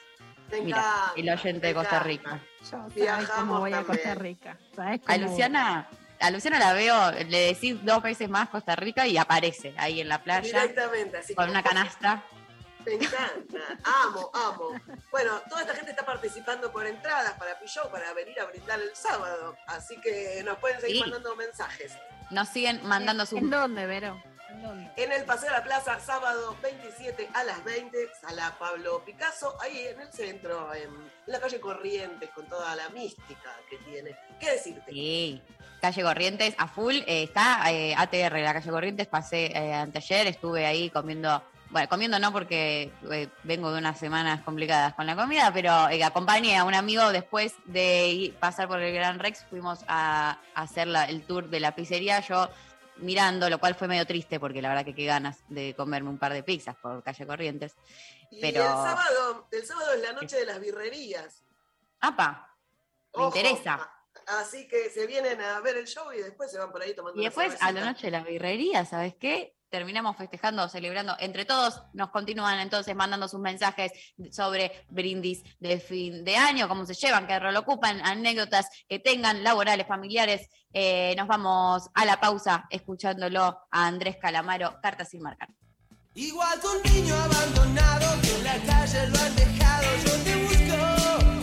Me 0.59 0.65
Mira, 0.67 0.79
encanta, 0.79 1.13
el 1.17 1.29
oyente 1.31 1.61
me 1.61 1.69
de 1.69 1.75
Costa. 1.75 1.99
Rica. 2.01 2.41
Yo 2.71 2.87
Viajamos 2.95 3.31
cómo 3.37 3.61
voy 3.61 3.73
a. 3.73 3.83
Costa 3.83 4.15
Rica. 4.15 4.57
¿Sabes 4.75 5.01
A 5.07 5.17
Luciana, 5.19 5.89
a 6.21 6.31
Luciana 6.31 6.59
la 6.59 6.73
veo, 6.73 7.13
le 7.13 7.39
decís 7.55 7.85
dos 7.85 8.03
veces 8.03 8.29
más 8.29 8.49
Costa 8.49 8.77
Rica 8.77 9.07
y 9.07 9.17
aparece 9.17 9.75
ahí 9.77 10.01
en 10.01 10.09
la 10.09 10.23
playa 10.23 10.43
Directamente, 10.43 11.19
así 11.19 11.35
con 11.35 11.51
una 11.51 11.63
canasta. 11.63 12.23
Me 12.87 12.93
encanta, 12.95 13.59
amo, 14.05 14.31
amo. 14.35 14.69
Bueno, 15.11 15.41
toda 15.49 15.63
esta 15.63 15.75
gente 15.75 15.93
está 15.93 16.05
participando 16.05 16.71
por 16.71 16.87
entradas 16.87 17.33
para 17.39 17.59
Pilló 17.59 17.91
para 17.91 18.13
venir 18.13 18.39
a 18.39 18.45
brindar 18.45 18.79
el 18.79 18.95
sábado, 18.95 19.57
así 19.67 19.99
que 20.03 20.43
nos 20.45 20.59
pueden 20.59 20.79
seguir 20.81 20.97
Sí. 20.97 21.01
mandando 21.03 21.35
mensajes. 21.35 21.93
Nos 22.31 22.49
siguen 22.51 22.81
mandando 22.87 23.25
sus 23.25 23.39
¿En 23.39 23.49
dónde, 23.51 23.87
Vero? 23.87 24.23
¿En 24.65 24.69
dónde? 24.71 24.91
En 24.97 25.13
el 25.13 25.25
Paseo 25.25 25.51
de 25.51 25.59
la 25.59 25.65
Plaza, 25.65 26.01
sábado 26.01 26.57
27 26.63 27.29
a 27.35 27.45
las 27.45 27.63
20, 27.65 27.99
sala 28.21 28.57
Pablo 28.59 29.03
Picasso, 29.05 29.55
ahí 29.61 29.87
en 29.89 30.01
el 30.01 30.11
centro, 30.13 30.73
en 30.75 30.91
la 31.27 31.39
calle 31.39 31.61
Corrientes, 31.61 32.31
con 32.31 32.47
toda 32.47 32.75
la 32.75 32.89
mística 32.89 33.51
que 33.69 33.77
tiene. 33.79 34.17
¿Qué 34.41 34.53
decirte? 34.53 34.91
Sí. 34.91 35.43
Calle 35.81 36.03
Corrientes 36.03 36.55
a 36.57 36.67
full, 36.67 36.95
eh, 37.07 37.25
está 37.25 37.71
eh, 37.71 37.95
ATR, 37.95 38.39
la 38.41 38.55
calle 38.55 38.71
Corrientes, 38.71 39.07
pasé 39.07 39.47
eh, 39.55 39.75
anteayer, 39.75 40.27
estuve 40.29 40.65
ahí 40.65 40.89
comiendo, 40.89 41.43
bueno, 41.69 41.87
comiendo 41.91 42.19
no 42.19 42.33
porque 42.33 42.91
eh, 43.13 43.29
vengo 43.43 43.71
de 43.71 43.79
unas 43.81 43.99
semanas 43.99 44.41
complicadas 44.45 44.95
con 44.95 45.07
la 45.07 45.15
comida, 45.15 45.51
pero 45.53 45.91
eh, 45.91 46.03
acompañé 46.03 46.57
a 46.57 46.65
un 46.65 46.73
amigo 46.75 47.13
después 47.13 47.53
de 47.67 48.09
ir- 48.09 48.35
pasar 48.37 48.67
por 48.67 48.81
el 48.81 48.95
Gran 48.95 49.19
Rex, 49.19 49.45
fuimos 49.51 49.81
a, 49.87 50.39
a 50.55 50.63
hacer 50.63 50.87
la- 50.87 51.05
el 51.05 51.23
tour 51.27 51.51
de 51.51 51.61
la 51.61 51.75
pizzería, 51.75 52.21
yo 52.21 52.49
mirando, 52.97 53.49
lo 53.51 53.59
cual 53.59 53.75
fue 53.75 53.89
medio 53.89 54.07
triste 54.07 54.39
porque 54.41 54.63
la 54.63 54.69
verdad 54.69 54.85
que 54.85 54.95
qué 54.95 55.05
ganas 55.05 55.39
de 55.49 55.75
comerme 55.75 56.11
un 56.11 56.19
par 56.19 56.33
de 56.33 56.43
pizzas 56.43 56.77
por 56.77 57.03
calle 57.03 57.27
Corrientes. 57.27 57.75
Y 58.31 58.41
Pero, 58.41 58.63
el 58.63 58.69
sábado, 58.69 59.49
el 59.51 59.67
sábado 59.67 59.93
es 59.95 60.03
la 60.03 60.13
noche 60.13 60.37
de 60.37 60.47
las 60.47 60.61
birrerías. 60.61 61.43
apa, 62.01 62.57
me 63.15 63.23
Ojo, 63.25 63.37
interesa. 63.39 63.94
Así 64.27 64.67
que 64.69 64.91
se 64.91 65.07
vienen 65.07 65.41
a 65.41 65.61
ver 65.61 65.77
el 65.77 65.87
show 65.87 66.13
y 66.13 66.19
después 66.19 66.51
se 66.51 66.59
van 66.59 66.73
por 66.73 66.83
ahí 66.83 66.95
tomando 66.95 67.21
Y 67.21 67.27
una 67.27 67.29
después, 67.29 67.57
a 67.61 67.73
la 67.73 67.85
noche 67.85 68.07
de 68.07 68.11
la 68.13 68.23
birrería, 68.23 68.85
¿sabes 68.85 69.15
qué? 69.19 69.55
Terminamos 69.69 70.17
festejando, 70.17 70.69
celebrando. 70.69 71.17
Entre 71.19 71.45
todos 71.45 71.83
nos 71.93 72.11
continúan 72.11 72.61
entonces 72.61 72.95
mandando 72.95 73.27
sus 73.27 73.41
mensajes 73.41 73.93
sobre 74.31 74.87
brindis 74.89 75.43
de 75.59 75.81
fin 75.81 76.25
de 76.25 76.37
año, 76.37 76.69
cómo 76.69 76.87
se 76.87 76.95
llevan, 76.95 77.27
qué 77.27 77.39
rol 77.39 77.57
ocupan, 77.57 78.01
anécdotas 78.05 78.69
que 78.89 79.01
tengan, 79.01 79.43
laborales, 79.43 79.87
familiares. 79.87 80.49
Eh, 80.73 81.15
nos 81.17 81.27
vamos 81.27 81.91
a 81.95 82.05
la 82.05 82.21
pausa 82.21 82.67
escuchándolo 82.71 83.43
a 83.43 83.87
Andrés 83.87 84.17
Calamaro, 84.21 84.79
Cartas 84.81 85.11
sin 85.11 85.23
marcar. 85.23 85.49
Igual 86.15 86.61
que 86.61 86.67
un 86.69 86.95
niño 86.95 87.15
abandonado 87.17 88.21
que 88.23 88.31
en 88.37 88.45
la 88.45 88.57
calle 88.65 89.09
lo 89.09 89.19
han 89.19 89.35
dejado, 89.35 89.87
yo 90.05 90.13
te 90.23 90.37
busco 90.45 91.34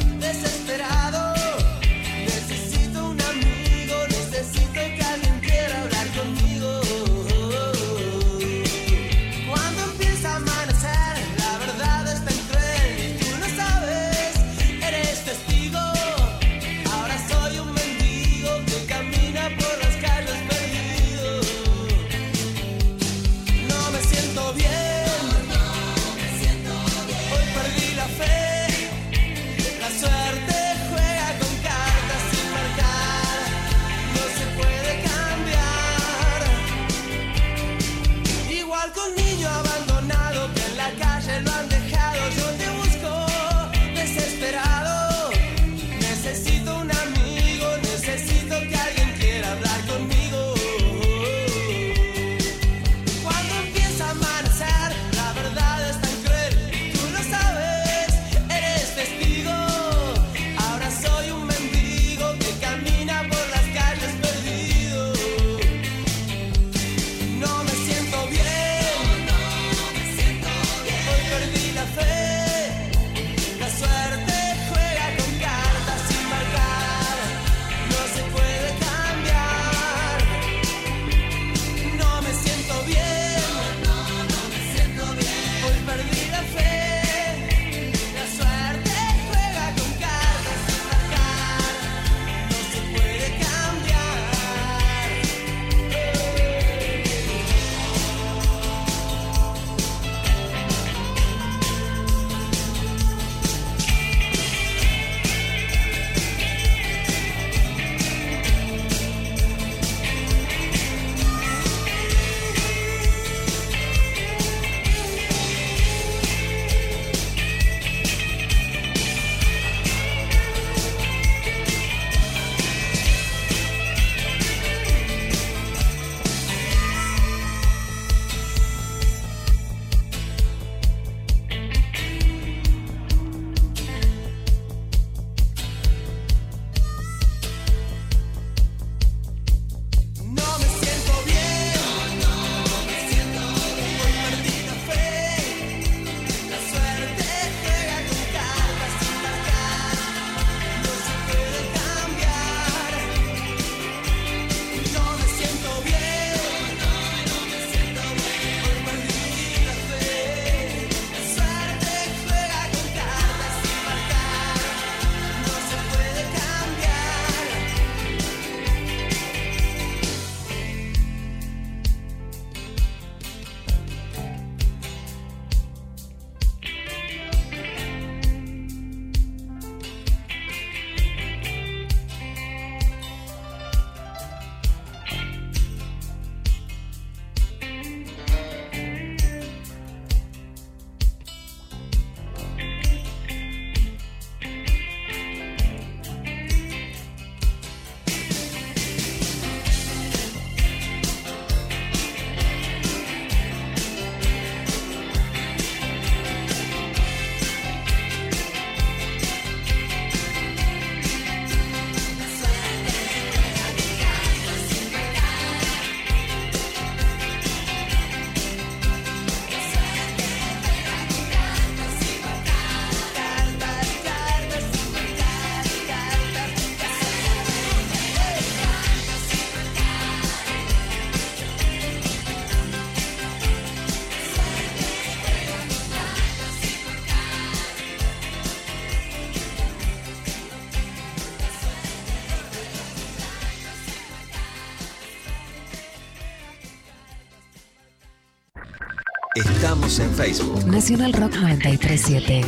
Estamos 249.71 249.99
en 249.99 250.13
Facebook. 250.13 250.65
Nacional 250.65 251.13
Rock 251.13 251.33
937. 251.35 252.41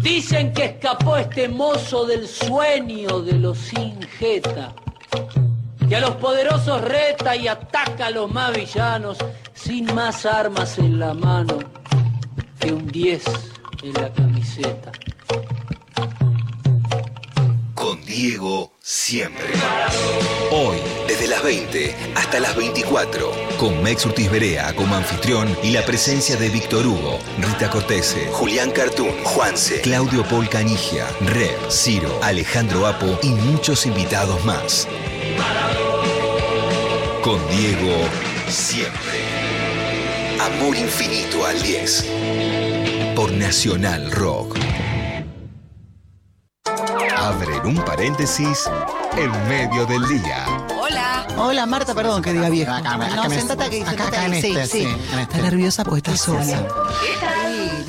Dicen 0.00 0.52
que 0.52 0.66
escapó 0.66 1.16
este 1.16 1.48
mozo 1.48 2.06
del 2.06 2.28
sueño 2.28 3.20
de 3.20 3.32
los 3.32 3.58
sin 3.58 4.00
jeta, 4.00 4.72
que 5.88 5.96
a 5.96 6.00
los 6.00 6.14
poderosos 6.14 6.82
reta 6.82 7.34
y 7.34 7.48
ataca 7.48 8.06
a 8.06 8.10
los 8.10 8.30
más 8.30 8.56
villanos 8.56 9.18
sin 9.54 9.92
más 9.92 10.24
armas 10.24 10.78
en 10.78 11.00
la 11.00 11.14
mano 11.14 11.58
que 12.60 12.72
un 12.72 12.86
10 12.86 13.24
en 13.82 13.92
la 13.94 14.12
camiseta. 14.12 14.92
Con 17.74 18.00
Diego 18.04 18.72
siempre. 18.80 19.46
Hoy, 20.52 20.76
desde 21.08 21.26
las 21.26 21.42
20 21.42 21.96
hasta 22.34 22.48
las 22.48 22.56
24, 22.56 23.30
con 23.58 23.80
Mex 23.80 24.06
Urtiz 24.06 24.28
Berea 24.28 24.74
como 24.74 24.96
anfitrión 24.96 25.56
y 25.62 25.70
la 25.70 25.86
presencia 25.86 26.36
de 26.36 26.48
Víctor 26.48 26.84
Hugo, 26.84 27.20
Rita 27.38 27.70
Cortese, 27.70 28.28
Julián 28.32 28.72
Cartoon, 28.72 29.12
Juanse, 29.22 29.80
Claudio 29.82 30.24
Paul 30.24 30.48
Canigia, 30.48 31.06
Red, 31.26 31.70
Ciro, 31.70 32.10
Alejandro 32.22 32.88
Apo 32.88 33.20
y 33.22 33.28
muchos 33.28 33.86
invitados 33.86 34.44
más. 34.44 34.88
Con 37.22 37.38
Diego 37.50 38.02
siempre. 38.48 39.20
Amor 40.40 40.74
infinito 40.74 41.46
al 41.46 41.62
10. 41.62 42.06
Por 43.14 43.30
Nacional 43.30 44.10
Rock. 44.10 44.58
Abren 47.16 47.64
un 47.64 47.76
paréntesis 47.84 48.68
en 49.16 49.48
medio 49.48 49.86
del 49.86 50.04
día. 50.08 50.73
Hola. 51.36 51.66
Marta, 51.66 51.94
perdón 51.94 52.22
que 52.22 52.32
diga 52.32 52.48
viejo. 52.50 52.72
Acá, 52.72 52.94
acá 52.94 53.16
no, 53.16 53.24
en 53.24 53.30
sentate 53.30 53.64
este- 53.64 53.76
aquí, 53.76 53.82
acá, 53.82 53.90
sentate 53.90 54.16
acá 54.16 54.26
en 54.26 54.32
ahí. 54.32 54.42
Sí, 54.42 54.56
este, 54.56 54.66
sí. 54.66 54.78
sí, 54.78 54.84
en 54.84 55.18
este. 55.18 55.22
Está 55.22 55.38
nerviosa 55.38 55.84
porque 55.84 55.98
está 55.98 56.16
sola. 56.16 56.66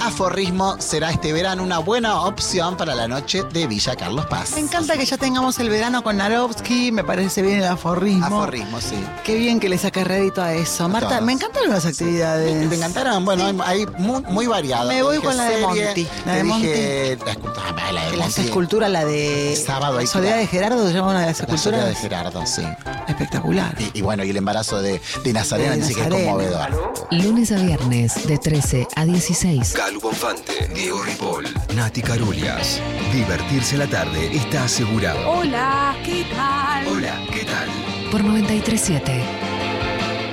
Aforrismo 0.08 0.76
será 0.80 1.10
este 1.10 1.34
verano 1.34 1.64
una 1.64 1.80
buena 1.80 2.22
opción 2.22 2.78
para 2.78 2.94
la 2.94 3.08
noche 3.08 3.42
de 3.52 3.66
Villa 3.66 3.96
Carlos 3.96 4.26
Paz. 4.28 4.52
Me 4.54 4.62
encanta 4.62 4.96
que 4.98 5.06
ya 5.06 5.18
tengamos 5.18 5.58
el 5.60 5.70
verano 5.70 6.04
con 6.04 6.18
Narovsky, 6.18 6.92
me 6.92 7.04
parece 7.04 7.42
bien 7.42 7.58
el 7.60 7.66
aforrismo. 7.66 8.26
Aforrismo, 8.26 8.80
sí. 8.82 8.96
Qué 9.24 9.36
bien 9.36 9.60
que 9.60 9.68
le 9.68 9.78
saca 9.80 10.04
rédito 10.04 10.44
a 10.44 10.54
eso. 10.54 10.88
Marta, 10.88 11.10
todos. 11.10 11.22
me 11.24 11.34
encantaron 11.34 11.70
las 11.72 11.86
actividades. 11.88 12.70
¿Te 12.70 12.76
encantaron? 12.76 13.26
Bueno, 13.26 13.46
hay, 13.46 13.58
hay 13.66 13.86
muy, 13.98 14.22
muy 14.24 14.46
variado. 14.48 14.90
Me 14.90 15.02
voy 15.02 15.18
Te 15.18 15.24
con 15.26 15.38
la 15.38 15.46
de 15.46 15.56
dije 15.58 15.66
Monty. 15.68 16.08
La 16.26 16.32
te 16.32 16.38
de 16.38 16.44
Monty. 16.44 16.68
dije 16.68 17.18
la 17.26 17.32
escultura, 17.32 17.64
ah, 17.68 17.92
la 17.92 18.06
de 18.06 18.12
Que 18.12 18.18
la 18.18 18.26
escultura, 18.28 18.90
la 18.90 19.06
de 19.06 19.56
Sábado 19.66 19.98
que 19.98 20.08
Soledad 20.08 20.38
de 20.38 20.48
Gerardo, 20.48 20.88
se 20.88 20.94
llama 20.94 21.10
una 21.10 21.22
de 21.22 21.26
las 21.28 21.40
La 21.40 21.58
soledad 21.58 21.90
esculturas. 21.90 21.90
de 21.90 21.96
Gerardo, 21.96 22.46
sí. 22.46 22.62
Espectacular. 23.08 23.76
Y, 23.80 24.00
y 24.00 24.02
bueno, 24.02 24.24
y 24.24 24.30
el 24.30 24.38
embarazo 24.38 24.82
de, 24.82 25.02
de 25.24 25.34
Nazarena 25.34 25.76
dice 25.76 25.94
que 25.96 26.02
es 26.02 26.08
conmovedor. 26.10 26.96
Lunes 27.12 27.52
a 27.52 27.56
viernes 27.56 28.28
de 28.28 28.38
13 28.38 28.88
a 28.96 29.06
16. 29.06 29.74
Calu 29.96 30.02
Bonfante, 30.02 30.68
Diego 30.74 31.02
Ripoll, 31.02 31.46
Nati 31.74 32.02
Carulias. 32.02 32.82
Divertirse 33.14 33.78
la 33.78 33.88
tarde 33.88 34.36
está 34.36 34.66
asegurado. 34.66 35.30
Hola, 35.30 35.96
¿qué 36.04 36.26
tal? 36.36 36.88
Hola, 36.88 37.26
¿qué 37.32 37.46
tal? 37.46 37.70
Por 38.12 38.22
937 38.22 39.24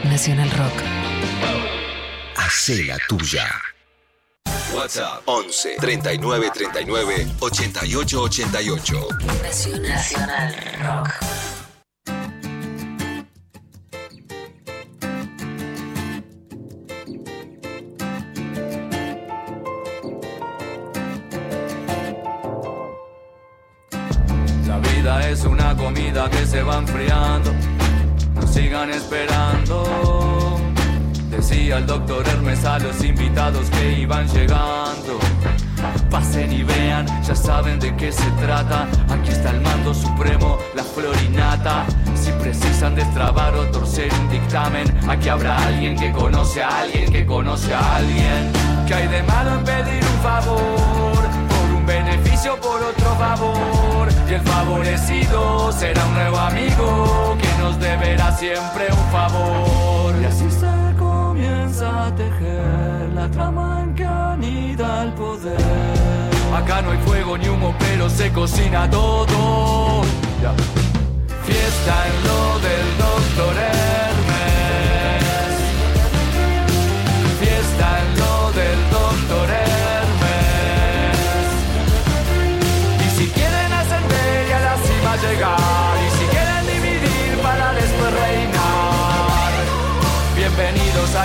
Nacional 0.05 0.51
Rock. 0.51 0.73
Hacé 2.37 2.85
la 2.85 2.99
tuya. 3.09 3.47
WhatsApp 4.75 5.23
11 5.27 5.77
39 5.79 6.51
39 6.53 7.27
88 7.39 8.21
88. 8.21 9.09
Nacional 9.81 10.57
Rock. 10.83 11.52
Que 26.31 26.47
se 26.47 26.63
va 26.63 26.79
enfriando. 26.79 27.53
No 28.35 28.47
sigan 28.47 28.91
esperando. 28.91 30.61
Decía 31.31 31.79
el 31.79 31.87
doctor 31.87 32.27
Hermes 32.29 32.65
a 32.65 32.79
los 32.79 33.03
invitados 33.03 33.69
que 33.71 34.01
iban 34.01 34.29
llegando. 34.29 35.19
Pasen 36.11 36.53
y 36.53 36.63
vean, 36.63 37.07
ya 37.23 37.35
saben 37.35 37.81
de 37.81 37.97
qué 37.97 38.13
se 38.13 38.31
trata. 38.33 38.87
Aquí 39.11 39.31
está 39.31 39.51
el 39.51 39.61
mando 39.63 39.95
supremo, 39.95 40.59
la 40.75 40.85
florinata. 40.85 41.87
Si 42.15 42.31
precisan 42.33 42.95
destrabar 42.95 43.55
o 43.55 43.65
torcer 43.71 44.13
un 44.21 44.29
dictamen, 44.31 44.87
aquí 45.09 45.29
habrá 45.29 45.57
alguien 45.67 45.97
que 45.97 46.13
conoce 46.13 46.63
a 46.63 46.83
alguien 46.83 47.11
que 47.11 47.27
conoce 47.27 47.75
a 47.75 47.97
alguien. 47.97 48.53
¿Qué 48.87 48.95
hay 48.95 49.09
de 49.09 49.23
malo 49.23 49.55
en 49.55 49.65
pedir 49.65 50.05
un 50.05 50.23
favor? 50.23 51.32
Por 52.61 52.83
otro 52.83 53.15
favor. 53.17 54.09
Y 54.29 54.35
el 54.35 54.41
favorecido 54.43 55.73
será 55.73 56.05
un 56.07 56.15
nuevo 56.15 56.39
amigo 56.39 57.37
que 57.41 57.63
nos 57.63 57.79
deberá 57.79 58.37
siempre 58.37 58.89
un 58.91 59.13
favor. 59.13 60.15
Y 60.21 60.25
así 60.25 60.51
se 60.51 60.97
comienza 60.99 62.07
a 62.07 62.15
tejer 62.15 63.11
la 63.15 63.31
trama 63.31 63.83
en 63.83 63.95
que 63.95 64.05
anida 64.05 65.05
el 65.05 65.13
poder. 65.13 65.57
Acá 66.55 66.83
no 66.83 66.91
hay 66.91 66.99
fuego 66.99 67.39
ni 67.39 67.49
humo, 67.49 67.75
pero 67.79 68.11
se 68.11 68.31
cocina 68.33 68.91
todo. 68.91 70.03
Fiesta 71.45 72.07
en 72.07 72.25
lo 72.29 72.59
del 72.59 72.99
doctor 72.99 73.55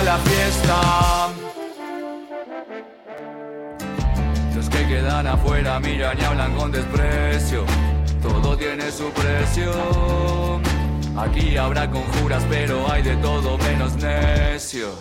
la 0.02 0.16
fiesta. 0.18 1.28
Los 4.54 4.68
que 4.68 4.86
quedan 4.86 5.26
afuera 5.26 5.80
miran 5.80 6.18
y 6.18 6.24
hablan 6.24 6.54
con 6.54 6.72
desprecio. 6.72 7.64
Todo 8.22 8.56
tiene 8.56 8.90
su 8.90 9.10
precio. 9.10 10.60
Aquí 11.16 11.56
habrá 11.56 11.90
conjuras, 11.90 12.44
pero 12.48 12.90
hay 12.90 13.02
de 13.02 13.16
todo 13.16 13.58
menos 13.58 13.96
necios. 13.96 14.94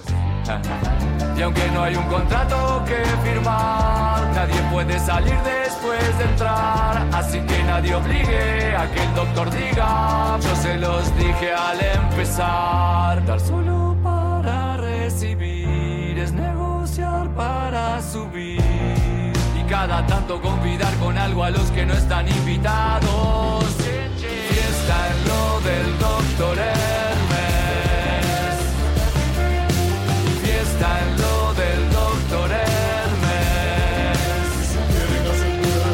Y 1.37 1.41
aunque 1.43 1.69
no 1.69 1.83
hay 1.83 1.95
un 1.95 2.05
contrato 2.05 2.83
que 2.87 2.95
firmar, 3.23 4.27
nadie 4.33 4.59
puede 4.71 4.99
salir 4.99 5.35
después 5.43 6.17
de 6.17 6.23
entrar. 6.23 7.07
Así 7.13 7.39
que 7.41 7.63
nadie 7.63 7.93
obligue 7.93 8.75
a 8.75 8.91
que 8.91 9.03
el 9.03 9.13
doctor 9.13 9.51
diga. 9.51 10.39
Yo 10.41 10.55
se 10.55 10.77
los 10.77 11.15
dije 11.15 11.53
al 11.53 11.79
empezar. 11.79 13.23
Dar 13.23 13.39
solo 13.39 13.86
para 17.35 18.01
subir. 18.01 18.59
Y 18.59 19.63
cada 19.69 20.05
tanto 20.07 20.41
convidar 20.41 20.93
con 20.95 21.17
algo 21.17 21.43
a 21.43 21.49
los 21.51 21.69
que 21.71 21.85
no 21.85 21.93
están 21.93 22.27
invitados. 22.27 23.65
Fiesta 24.49 25.07
en 25.11 25.27
lo 25.27 25.59
del 25.61 25.99
doctor 25.99 26.57
Hermes. 26.57 27.77
Fiesta 30.41 30.99
en 31.01 31.21
lo 31.21 31.53
del 31.53 31.89
doctor 31.91 32.51
Hermes. 32.51 33.37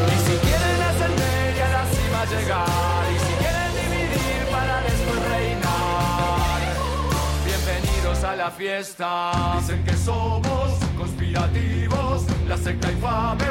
Y 0.08 0.16
si 0.26 0.36
quieren 0.46 0.82
ascender 0.82 1.56
y 1.56 1.60
a 1.60 1.68
la 1.68 1.84
cima 1.86 2.24
llegar. 2.32 3.04
Y 3.14 3.18
si 3.18 3.32
quieren 3.42 3.72
dividir 3.82 4.42
para 4.50 4.80
después 4.80 5.20
reinar. 5.28 6.60
Bienvenidos 7.44 8.24
a 8.24 8.36
la 8.36 8.50
fiesta. 8.50 9.12
Dicen 9.60 9.84
que 9.84 9.96
somos 9.96 10.53
conspirativos, 11.34 12.22
la 12.48 12.56
secta 12.56 12.90
infame 12.92 13.44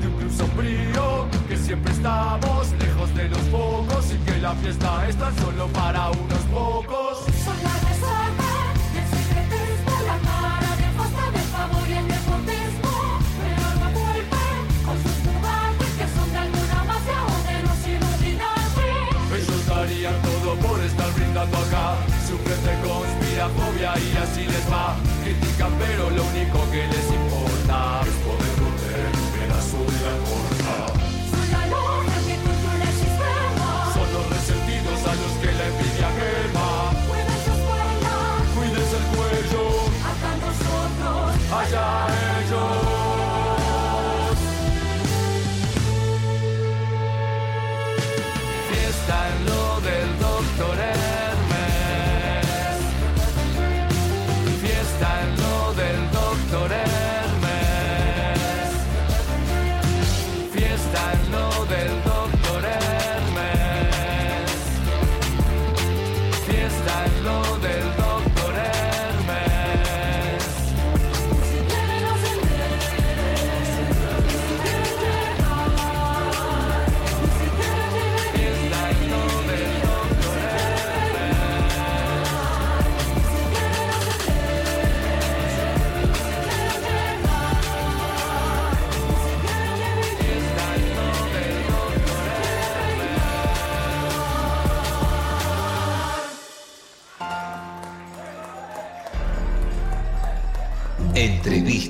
de 0.00 0.06
un 0.06 0.16
club 0.16 0.32
sombrío, 0.36 1.26
que 1.48 1.56
siempre 1.56 1.92
estamos 1.92 2.72
lejos 2.78 3.14
de 3.14 3.28
los 3.28 3.38
pocos 3.50 4.12
y 4.12 4.18
que 4.24 4.38
la 4.38 4.54
fiesta 4.56 5.08
es 5.08 5.16
tan 5.16 5.34
solo 5.38 5.66
para 5.68 6.10
unos 6.10 6.44
pocos. 6.52 7.18
Son 7.44 7.56
la 7.62 7.74
resaca 7.88 8.52
del 8.94 9.06
secretismo, 9.08 9.92
la 10.06 10.18
cara 10.28 10.76
de 10.76 10.88
posta 10.96 11.30
del 11.30 11.48
favor 11.54 11.88
y 11.88 11.92
el 11.92 12.08
nepotismo. 12.08 12.92
Pero 13.40 13.66
no 13.80 13.88
culpen 13.98 14.60
con 14.84 14.96
sus 15.02 15.16
turbantes 15.24 15.90
que 15.98 16.06
son 16.14 16.32
de 16.32 16.38
alguna 16.38 16.84
mafia 16.84 17.18
o 17.24 17.36
de 17.48 17.56
los 17.64 17.80
Illuminati. 17.88 18.90
Ellos 19.36 19.66
darían 19.66 20.16
todo 20.22 20.54
por 20.56 20.80
estar 20.80 21.10
brindando 21.14 21.56
acá. 21.56 21.96
Sufren 22.28 22.62
de 22.68 22.74
conspirafobia 22.86 23.92
y 23.98 24.16
así 24.22 24.44
les 24.44 24.66
va. 24.70 24.96
Critican, 25.24 25.72
pero 25.78 26.10
lo 26.10 26.22
único 26.24 26.70
que 26.70 26.86
les 26.86 27.06
importa 27.06 27.19
es 28.02 28.14
poder 28.24 28.60
morder 28.62 29.12
un 29.14 29.30
pedazo 29.38 29.78
de 29.78 29.98
la 30.06 30.59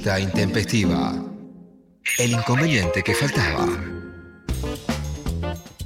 Entrevista 0.00 0.18
intempestiva. 0.18 1.12
El 2.18 2.30
inconveniente 2.30 3.02
que 3.02 3.12
faltaba. 3.14 3.66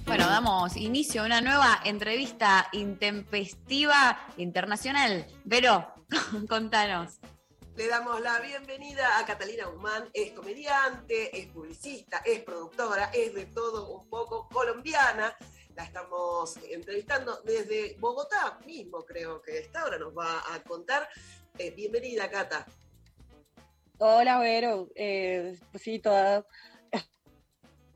Bueno, 0.07 0.29
damos 0.29 0.77
inicio 0.77 1.23
a 1.23 1.27
una 1.27 1.41
nueva 1.41 1.81
entrevista 1.85 2.69
intempestiva 2.71 4.17
internacional. 4.37 5.27
Vero, 5.43 5.93
contanos. 6.49 7.19
Le 7.75 7.89
damos 7.89 8.21
la 8.21 8.39
bienvenida 8.39 9.19
a 9.19 9.27
Catalina 9.27 9.67
Guzmán, 9.67 10.09
es 10.13 10.31
comediante, 10.31 11.37
es 11.37 11.49
publicista, 11.49 12.19
es 12.25 12.39
productora, 12.45 13.11
es 13.13 13.35
de 13.35 13.47
todo 13.47 13.99
un 13.99 14.09
poco 14.09 14.49
colombiana. 14.49 15.37
La 15.75 15.83
estamos 15.83 16.57
entrevistando 16.71 17.41
desde 17.45 17.97
Bogotá 17.99 18.61
mismo, 18.65 19.05
creo 19.05 19.43
que 19.43 19.59
está, 19.59 19.81
ahora 19.81 19.99
nos 19.99 20.17
va 20.17 20.41
a 20.55 20.63
contar. 20.63 21.09
Eh, 21.59 21.73
bienvenida, 21.73 22.31
Cata. 22.31 22.65
Hola, 23.99 24.39
Vero. 24.39 24.89
Eh, 24.95 25.59
sí, 25.75 25.99
toda, 25.99 26.45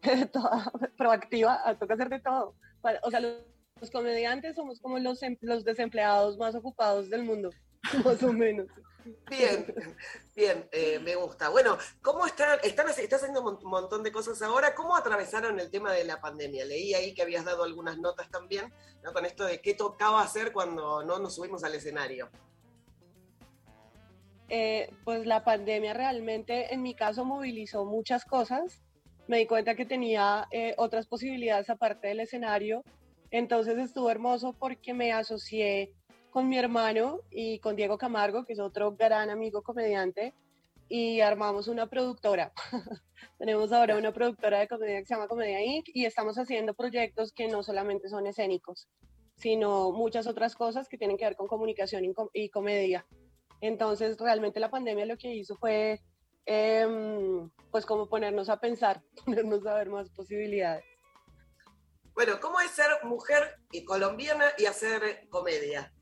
toda 0.33 0.73
proactiva, 0.97 1.61
ah, 1.65 1.75
toca 1.77 1.95
hacer 1.95 2.09
de 2.09 2.20
todo. 2.20 2.55
O 3.03 3.11
sea, 3.11 3.20
los, 3.20 3.91
comediantes 3.93 4.57
somos 4.57 4.81
como 4.81 4.99
los, 4.99 5.23
em- 5.23 5.37
los 5.41 5.65
desempleados 5.65 6.37
más 6.39 6.55
ocupados 6.55 7.11
del 7.11 7.25
mundo, 7.25 7.51
más 8.05 8.23
o 8.23 8.33
menos. 8.33 8.66
Bien, 9.31 9.65
bien, 10.37 10.69
eh, 10.70 10.99
me 10.99 11.15
gusta. 11.15 11.49
Bueno, 11.49 11.79
¿cómo 12.03 12.27
están? 12.27 12.59
Están 12.62 12.87
haci- 12.89 13.03
está 13.03 13.16
haciendo 13.16 13.41
un 13.41 13.55
mon- 13.55 13.65
montón 13.65 14.03
de 14.03 14.12
cosas 14.12 14.41
ahora. 14.43 14.75
¿Cómo 14.75 14.97
atravesaron 14.97 15.59
el 15.61 15.70
tema 15.70 15.93
de 15.93 16.05
la 16.05 16.20
pandemia? 16.20 16.65
Leí 16.66 16.93
ahí 16.95 17.15
que 17.15 17.23
habías 17.23 17.45
dado 17.45 17.65
algunas 17.65 17.99
notas 17.99 18.31
también, 18.31 18.73
¿no? 19.03 19.12
Con 19.12 19.25
esto 19.25 19.45
de 19.45 19.61
qué 19.62 19.75
tocaba 19.75 20.23
hacer 20.23 20.53
cuando 20.53 21.03
no 21.05 21.19
nos 21.19 21.37
subimos 21.37 21.65
al 21.65 21.75
escenario. 21.75 22.29
Eh, 24.49 24.91
pues 25.05 25.27
la 25.27 25.45
pandemia 25.45 25.93
realmente, 25.95 26.73
en 26.73 26.83
mi 26.83 26.95
caso, 26.95 27.25
movilizó 27.25 27.85
muchas 27.85 28.25
cosas. 28.25 28.83
Me 29.27 29.39
di 29.39 29.47
cuenta 29.47 29.75
que 29.75 29.85
tenía 29.85 30.47
eh, 30.51 30.75
otras 30.79 31.07
posibilidades 31.07 31.69
aparte 31.70 32.09
del 32.09 32.20
escenario. 32.20 32.83
Entonces 33.31 33.77
estuvo 33.79 34.11
hermoso 34.11 34.55
porque 34.55 34.95
me 34.95 35.12
asocié 35.12 35.93
con 36.31 36.49
mi 36.49 36.57
hermano 36.59 37.20
y 37.31 37.59
con 37.59 37.77
Diego 37.77 37.99
Camargo, 37.99 38.45
que 38.45 38.55
es 38.55 38.59
otro 38.61 38.93
gran 38.97 39.29
amigo 39.29 39.62
comediante, 39.62 40.33
y 40.89 41.20
armamos 41.20 41.69
una 41.69 41.87
productora. 41.87 42.53
Tenemos 43.39 43.73
ahora 43.73 43.99
una 43.99 44.12
productora 44.12 44.61
de 44.61 44.69
comedia 44.69 45.01
que 45.01 45.07
se 45.07 45.15
llama 45.15 45.29
Comedia 45.29 45.62
Inc. 45.62 45.87
y 45.93 46.07
estamos 46.07 46.39
haciendo 46.39 46.73
proyectos 46.73 47.33
que 47.33 47.49
no 47.49 47.62
solamente 47.62 48.09
son 48.09 48.27
escénicos, 48.27 48.89
sino 49.37 49.93
muchas 49.93 50.27
otras 50.27 50.55
cosas 50.55 50.89
que 50.89 50.97
tienen 50.97 51.19
que 51.19 51.25
ver 51.27 51.37
con 51.37 51.47
comunicación 51.47 52.07
y, 52.07 52.15
com- 52.15 52.31
y 52.33 52.49
comedia. 52.49 53.05
Entonces, 53.60 54.16
realmente 54.18 54.60
la 54.60 54.70
pandemia 54.70 55.06
lo 55.06 55.16
que 55.16 55.35
hizo 55.35 55.56
fue, 55.56 56.01
em, 56.47 57.51
pues, 57.70 57.85
como 57.85 58.09
ponernos 58.09 58.48
a 58.48 58.60
pensar, 58.60 59.02
ponernos 59.24 59.66
a 59.66 59.74
ver 59.74 59.89
más 59.89 60.10
posibilidades. 60.10 60.85
Bueno, 62.14 62.40
¿cómo 62.40 62.60
es 62.60 62.70
ser 62.72 62.89
mujer 63.05 63.60
y 63.70 63.85
colombiana 63.85 64.47
y 64.59 64.66
hacer 64.66 65.28
comedia? 65.28 65.93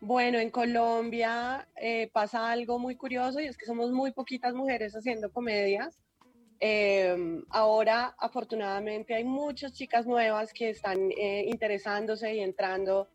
Bueno, 0.00 0.38
en 0.38 0.50
Colombia 0.50 1.68
eh, 1.76 2.08
pasa 2.12 2.50
algo 2.50 2.78
muy 2.78 2.96
curioso 2.96 3.38
y 3.40 3.46
es 3.46 3.58
que 3.58 3.66
somos 3.66 3.90
muy 3.90 4.12
poquitas 4.12 4.54
mujeres 4.54 4.94
haciendo 4.94 5.30
comedias. 5.30 6.00
Em, 6.58 7.44
ahora, 7.50 8.14
afortunadamente, 8.18 9.14
hay 9.14 9.24
muchas 9.24 9.72
chicas 9.72 10.06
nuevas 10.06 10.52
que 10.54 10.70
están 10.70 11.10
eh, 11.10 11.44
interesándose 11.48 12.34
y 12.34 12.40
entrando 12.40 13.08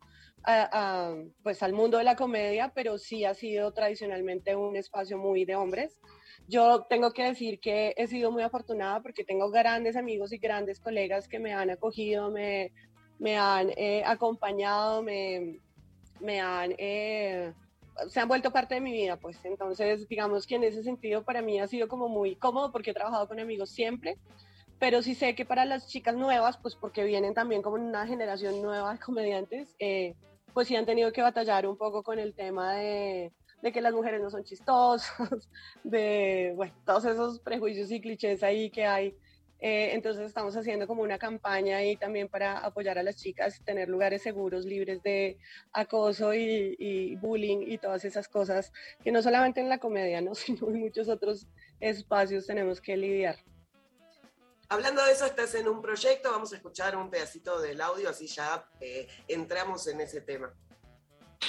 pues, 1.42 1.62
al 1.62 1.72
mundo 1.72 1.98
de 1.98 2.04
la 2.04 2.16
comedia, 2.16 2.72
pero 2.74 2.98
sí 2.98 3.24
ha 3.24 3.34
sido 3.34 3.72
tradicionalmente 3.72 4.54
un 4.54 4.76
espacio 4.76 5.18
muy 5.18 5.44
de 5.44 5.56
hombres. 5.56 5.98
Yo 6.48 6.86
tengo 6.88 7.12
que 7.12 7.24
decir 7.24 7.58
que 7.58 7.94
he 7.96 8.06
sido 8.06 8.30
muy 8.30 8.42
afortunada 8.42 9.00
porque 9.02 9.24
tengo 9.24 9.50
grandes 9.50 9.96
amigos 9.96 10.32
y 10.32 10.38
grandes 10.38 10.78
colegas 10.78 11.26
que 11.26 11.40
me 11.40 11.52
han 11.52 11.70
acogido, 11.70 12.30
me, 12.30 12.72
me 13.18 13.36
han 13.36 13.70
eh, 13.76 14.02
acompañado, 14.06 15.02
me, 15.02 15.58
me 16.20 16.40
han, 16.40 16.74
eh, 16.78 17.52
se 18.08 18.20
han 18.20 18.28
vuelto 18.28 18.52
parte 18.52 18.76
de 18.76 18.80
mi 18.80 18.92
vida, 18.92 19.16
pues. 19.16 19.44
Entonces, 19.44 20.06
digamos 20.08 20.46
que 20.46 20.56
en 20.56 20.64
ese 20.64 20.82
sentido 20.82 21.24
para 21.24 21.42
mí 21.42 21.58
ha 21.58 21.66
sido 21.66 21.88
como 21.88 22.08
muy 22.08 22.36
cómodo 22.36 22.70
porque 22.70 22.90
he 22.90 22.94
trabajado 22.94 23.26
con 23.26 23.40
amigos 23.40 23.70
siempre, 23.70 24.16
pero 24.78 25.02
sí 25.02 25.14
sé 25.14 25.34
que 25.34 25.44
para 25.44 25.64
las 25.64 25.88
chicas 25.88 26.14
nuevas, 26.14 26.58
pues 26.58 26.76
porque 26.76 27.04
vienen 27.04 27.34
también 27.34 27.62
como 27.62 27.76
una 27.76 28.06
generación 28.06 28.62
nueva 28.62 28.92
de 28.92 28.98
comediantes, 28.98 29.74
eh, 29.78 30.14
pues 30.56 30.68
sí 30.68 30.74
han 30.74 30.86
tenido 30.86 31.12
que 31.12 31.20
batallar 31.20 31.66
un 31.66 31.76
poco 31.76 32.02
con 32.02 32.18
el 32.18 32.32
tema 32.32 32.76
de, 32.76 33.30
de 33.60 33.72
que 33.72 33.82
las 33.82 33.92
mujeres 33.92 34.22
no 34.22 34.30
son 34.30 34.42
chistosas, 34.42 35.50
de, 35.84 36.54
bueno, 36.56 36.72
todos 36.86 37.04
esos 37.04 37.40
prejuicios 37.40 37.90
y 37.90 38.00
clichés 38.00 38.42
ahí 38.42 38.70
que 38.70 38.86
hay. 38.86 39.14
Eh, 39.60 39.90
entonces 39.92 40.24
estamos 40.24 40.56
haciendo 40.56 40.86
como 40.86 41.02
una 41.02 41.18
campaña 41.18 41.76
ahí 41.76 41.98
también 41.98 42.28
para 42.28 42.56
apoyar 42.56 42.96
a 42.96 43.02
las 43.02 43.16
chicas, 43.16 43.60
tener 43.66 43.90
lugares 43.90 44.22
seguros, 44.22 44.64
libres 44.64 45.02
de 45.02 45.36
acoso 45.74 46.32
y, 46.32 46.74
y 46.78 47.16
bullying 47.16 47.58
y 47.66 47.76
todas 47.76 48.06
esas 48.06 48.26
cosas 48.26 48.72
que 49.04 49.12
no 49.12 49.20
solamente 49.20 49.60
en 49.60 49.68
la 49.68 49.76
comedia, 49.76 50.22
¿no? 50.22 50.34
sino 50.34 50.70
en 50.70 50.80
muchos 50.80 51.10
otros 51.10 51.46
espacios 51.80 52.46
tenemos 52.46 52.80
que 52.80 52.96
lidiar. 52.96 53.36
Hablando 54.68 55.04
de 55.04 55.12
eso, 55.12 55.26
estás 55.26 55.54
en 55.54 55.68
un 55.68 55.80
proyecto, 55.80 56.30
vamos 56.30 56.52
a 56.52 56.56
escuchar 56.56 56.96
un 56.96 57.08
pedacito 57.10 57.60
del 57.60 57.80
audio, 57.80 58.08
así 58.08 58.26
ya 58.26 58.68
eh, 58.80 59.06
entramos 59.28 59.86
en 59.86 60.00
ese 60.00 60.20
tema. 60.20 60.52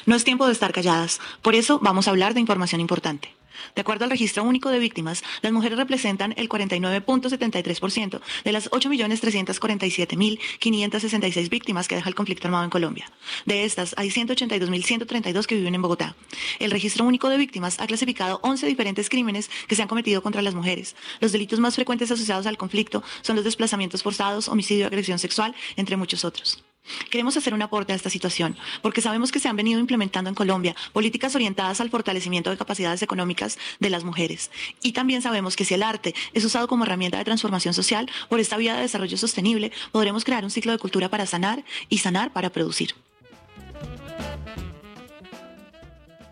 No 0.06 0.16
es 0.16 0.24
tiempo 0.24 0.46
de 0.46 0.54
estar 0.54 0.72
calladas, 0.72 1.20
por 1.42 1.56
eso 1.56 1.80
vamos 1.80 2.08
a 2.08 2.12
hablar 2.12 2.34
de 2.34 2.40
información 2.40 2.82
importante. 2.82 3.37
De 3.76 3.82
acuerdo 3.82 4.06
al 4.06 4.12
registro 4.12 4.44
único 4.44 4.70
de 4.70 4.80
víctimas, 4.80 5.24
las 5.42 5.52
mujeres 5.52 5.78
representan 5.78 6.34
el 6.38 6.50
49.73% 6.50 8.22
de 8.44 8.52
las 8.52 8.70
8.347.566 8.72 11.50
víctimas 11.50 11.88
que 11.88 11.96
deja 11.96 12.10
el 12.10 12.16
conflicto 12.16 12.48
armado 12.48 12.64
en 12.64 12.70
Colombia. 12.70 13.12
De 13.46 13.64
estas, 13.64 13.94
hay 13.98 14.10
182.132 14.10 15.46
que 15.46 15.56
viven 15.56 15.76
en 15.76 15.82
Bogotá. 15.82 16.16
El 16.60 16.72
registro 16.72 17.06
único 17.06 17.30
de 17.30 17.38
víctimas 17.38 17.80
ha 17.80 17.88
clasificado 17.88 18.40
11 18.44 18.68
diferentes 18.68 19.10
crímenes 19.10 19.50
que 19.68 19.76
se 19.76 19.82
han 19.82 19.88
cometido 19.88 20.22
contra 20.22 20.42
las 20.42 20.56
mujeres. 20.56 20.96
Los 21.20 21.32
delitos 21.32 21.60
más 21.60 21.76
frecuentes 21.76 22.12
asociados 22.12 22.48
al 22.48 22.58
conflicto 22.58 23.04
son 23.22 23.36
los 23.36 23.46
desplazamientos 23.46 24.04
forzados, 24.04 24.48
homicidio 24.48 24.88
agresión 24.88 25.20
sexual, 25.20 25.56
entre 25.76 25.98
muchos 25.98 26.26
otros. 26.26 26.64
Queremos 27.10 27.38
hacer 27.38 27.54
un 27.54 27.62
aporte 27.62 27.94
a 27.94 27.96
esta 27.96 28.10
situación 28.10 28.58
porque 28.82 29.02
sabemos 29.02 29.32
que 29.32 29.40
se 29.40 29.48
han 29.48 29.56
venido 29.56 29.80
implementando 29.80 30.30
en 30.30 30.36
Colombia 30.36 30.76
políticas 30.94 31.36
orientadas 31.36 31.82
al 31.82 31.90
fortalecimiento 31.90 32.50
de 32.50 32.58
capacidades 32.58 33.02
económicas 33.02 33.58
de 33.80 33.90
las 33.90 34.04
mujeres. 34.04 34.52
Y 34.82 34.94
también 34.94 35.22
sabemos 35.22 35.56
que 35.56 35.66
si 35.66 35.74
el 35.74 35.84
arte 35.84 36.16
es 36.34 36.46
usado 36.46 36.68
como 36.68 36.86
herramienta 36.86 37.18
de 37.18 37.26
transformación 37.26 37.74
social 37.74 38.10
por 38.30 38.40
esta 38.40 38.58
vía 38.58 38.76
de 38.76 38.82
desarrollo 38.82 39.18
sostenible, 39.18 39.72
podremos 39.92 40.24
crear 40.24 40.44
un 40.44 40.52
ciclo 40.52 40.72
de 40.72 40.80
cultura 40.80 41.10
para 41.10 41.26
sanar 41.26 41.64
y 41.90 42.00
sanar 42.00 42.32
para 42.34 42.50
producir. 42.52 42.96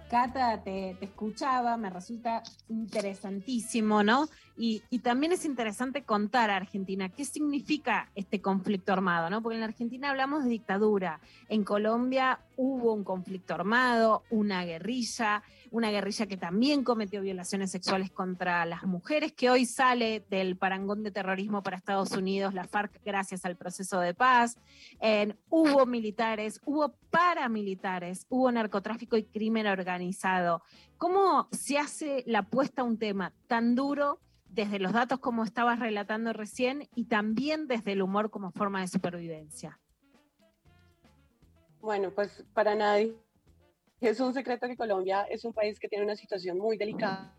Cata, 0.09 0.61
te, 0.63 0.97
escuchaba, 1.01 1.77
me 1.77 1.89
resulta 1.89 2.43
interesantísimo, 2.69 4.03
¿no? 4.03 4.27
Y, 4.57 4.81
también 4.99 5.31
es 5.31 5.45
interesante 5.45 6.03
contar 6.03 6.49
a 6.49 6.55
Argentina 6.55 7.09
qué 7.09 7.25
significa 7.25 8.09
este 8.15 8.41
conflicto 8.41 8.93
armado, 8.93 9.29
¿no? 9.29 9.41
Porque 9.41 9.57
en 9.57 9.63
Argentina 9.63 10.09
hablamos 10.09 10.43
de 10.43 10.51
dictadura, 10.51 11.19
en 11.49 11.63
Colombia 11.63 12.39
hubo 12.55 12.93
un 12.93 13.03
conflicto 13.03 13.53
armado, 13.53 14.23
una 14.29 14.63
guerrilla, 14.63 15.43
una 15.75 15.91
guerrilla 15.91 16.25
que 16.25 16.37
también 16.37 16.85
cometió 16.85 17.19
violaciones 17.21 17.69
sexuales 17.69 18.09
contra 18.09 18.65
las 18.65 18.83
mujeres, 18.83 19.33
que 19.33 19.49
hoy 19.49 19.65
sale 19.65 20.25
del 20.29 20.55
parangón 20.55 21.03
de 21.03 21.11
terrorismo 21.11 21.63
para 21.63 21.75
Estados 21.75 22.11
Unidos, 22.11 22.53
la 22.53 22.63
FARC, 22.63 23.01
gracias 23.03 23.43
al 23.43 23.57
proceso 23.57 23.99
de 23.99 24.13
paz. 24.13 24.57
En- 25.01 25.37
hubo 25.49 25.85
militares, 25.85 26.61
hubo 26.63 26.95
paramilitares, 27.09 28.25
hubo 28.29 28.49
narcotráfico 28.53 29.17
y 29.17 29.25
crimen 29.25 29.67
organizado. 29.67 30.63
¿Cómo 30.97 31.49
se 31.51 31.77
hace 31.77 32.23
la 32.25 32.39
apuesta 32.39 32.81
a 32.81 32.85
un 32.85 32.97
tema 32.97 33.33
tan 33.47 33.75
duro 33.75 34.21
desde 34.47 34.79
los 34.79 34.93
datos 34.93 35.19
como 35.19 35.43
estabas 35.43 35.79
relatando 35.79 36.31
recién 36.31 36.87
y 36.95 37.03
también 37.05 37.67
desde 37.67 37.91
el 37.91 38.01
humor 38.01 38.29
como 38.29 38.51
forma 38.51 38.79
de 38.79 38.87
supervivencia? 38.87 39.77
Bueno, 41.81 42.11
pues 42.11 42.45
para 42.53 42.75
nadie 42.75 43.13
es 44.01 44.19
un 44.19 44.33
secreto 44.33 44.67
que 44.67 44.75
Colombia 44.75 45.23
es 45.29 45.45
un 45.45 45.53
país 45.53 45.79
que 45.79 45.87
tiene 45.87 46.03
una 46.03 46.15
situación 46.15 46.57
muy 46.57 46.77
delicada 46.77 47.33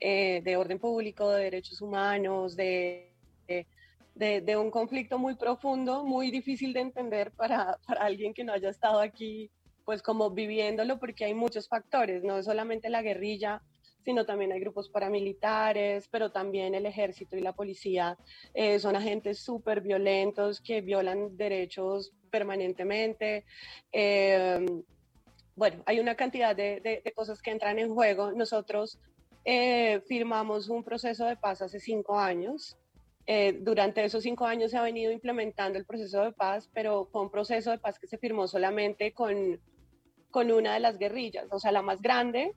eh, 0.00 0.40
de 0.44 0.56
orden 0.56 0.78
público, 0.78 1.30
de 1.30 1.44
derechos 1.44 1.80
humanos, 1.80 2.54
de, 2.54 3.12
de, 4.14 4.56
un 4.56 4.70
conflicto 4.70 5.18
muy 5.18 5.34
profundo, 5.34 6.04
muy 6.04 6.30
difícil 6.30 6.72
de 6.72 6.80
entender 6.80 7.32
para, 7.32 7.78
para 7.86 8.04
alguien 8.04 8.34
que 8.34 8.44
no 8.44 8.52
haya 8.52 8.70
estado 8.70 9.00
aquí, 9.00 9.50
pues 9.84 10.02
como 10.02 10.30
viviéndolo, 10.30 10.98
porque 10.98 11.24
hay 11.24 11.34
muchos 11.34 11.68
factores, 11.68 12.22
no 12.22 12.38
es 12.38 12.44
solamente 12.44 12.90
la 12.90 13.02
guerrilla, 13.02 13.62
sino 14.04 14.24
también 14.24 14.52
hay 14.52 14.60
grupos 14.60 14.88
paramilitares, 14.88 16.08
pero 16.08 16.30
también 16.30 16.74
el 16.74 16.86
ejército 16.86 17.36
y 17.36 17.40
la 17.40 17.52
policía 17.52 18.16
eh, 18.54 18.78
son 18.78 18.96
agentes 18.96 19.40
súper 19.40 19.80
violentos 19.80 20.60
que 20.60 20.80
violan 20.80 21.36
derechos 21.36 22.12
permanentemente. 22.30 23.44
Eh, 23.92 24.64
bueno, 25.58 25.82
hay 25.86 25.98
una 26.00 26.14
cantidad 26.14 26.54
de, 26.54 26.80
de- 26.80 27.02
de 27.04 27.12
cosas 27.12 27.42
que 27.42 27.50
entran 27.50 27.78
en 27.78 27.92
juego. 27.92 28.32
Nosotros 28.32 28.98
eh, 29.44 30.00
firmamos 30.06 30.68
un 30.68 30.84
proceso 30.84 31.26
de 31.26 31.36
paz 31.36 31.60
hace 31.62 31.80
cinco 31.80 32.18
años. 32.18 32.76
Eh, 33.26 33.58
durante 33.60 34.04
esos 34.04 34.22
cinco 34.22 34.46
años 34.46 34.70
se 34.70 34.78
ha 34.78 34.82
venido 34.82 35.10
implementando 35.12 35.78
el 35.78 35.84
proceso 35.84 36.22
de 36.22 36.32
paz, 36.32 36.70
pero 36.72 37.06
fue 37.12 37.22
un 37.22 37.30
proceso 37.30 37.70
de 37.70 37.78
paz 37.78 37.98
que 37.98 38.06
se 38.06 38.16
firmó 38.18 38.46
solamente 38.48 39.12
con, 39.12 39.60
con 40.30 40.50
una 40.50 40.74
de 40.74 40.80
las 40.80 40.96
guerrillas, 40.96 41.46
o 41.50 41.58
sea, 41.58 41.72
la 41.72 41.82
más 41.82 42.00
grande, 42.00 42.54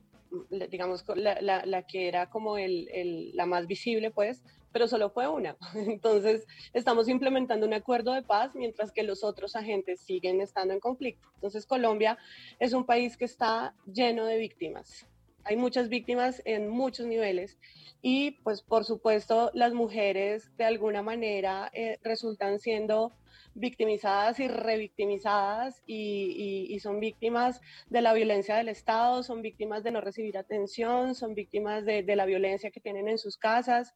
digamos, 0.69 1.03
la, 1.15 1.41
la- 1.41 1.65
la 1.65 1.85
que 1.85 2.07
era 2.07 2.29
como 2.29 2.57
el, 2.57 2.87
el- 2.93 3.31
la 3.35 3.45
más 3.45 3.67
visible, 3.67 4.11
pues, 4.11 4.43
pero 4.71 4.87
solo 4.87 5.09
fue 5.09 5.27
una. 5.27 5.57
Entonces, 5.75 6.45
estamos 6.73 7.07
implementando 7.09 7.65
un 7.67 7.73
acuerdo 7.73 8.13
de 8.13 8.21
paz 8.23 8.55
mientras 8.55 8.91
que 8.91 9.03
los 9.03 9.23
otros 9.23 9.55
agentes 9.55 10.01
siguen 10.01 10.41
estando 10.41 10.73
en 10.73 10.79
conflicto. 10.79 11.27
Entonces, 11.35 11.65
Colombia 11.65 12.17
es 12.59 12.73
un 12.73 12.85
país 12.85 13.17
que 13.17 13.25
está 13.25 13.75
lleno 13.85 14.25
de 14.25 14.37
víctimas. 14.37 15.07
Hay 15.43 15.57
muchas 15.57 15.89
víctimas 15.89 16.41
en 16.45 16.67
muchos 16.69 17.07
niveles 17.07 17.57
y, 18.01 18.31
pues, 18.43 18.61
por 18.61 18.85
supuesto, 18.85 19.49
las 19.55 19.73
mujeres 19.73 20.55
de 20.55 20.65
alguna 20.65 21.01
manera 21.01 21.69
eh, 21.73 21.97
resultan 22.03 22.59
siendo 22.59 23.11
victimizadas 23.55 24.39
y 24.39 24.47
revictimizadas 24.47 25.81
y, 25.85 26.67
y- 26.69 26.79
son 26.79 26.99
víctimas 26.99 27.59
de 27.89 28.01
la 28.01 28.13
violencia 28.13 28.55
del 28.55 28.69
Estado, 28.69 29.23
son 29.23 29.41
víctimas 29.41 29.83
de 29.83 29.91
no 29.91 29.99
recibir 29.99 30.37
atención, 30.37 31.15
son 31.15 31.33
víctimas 31.33 31.85
de 31.85 32.15
la 32.15 32.25
violencia 32.25 32.71
que 32.71 32.79
tienen 32.79 33.07
en 33.09 33.17
sus 33.17 33.37
casas. 33.37 33.93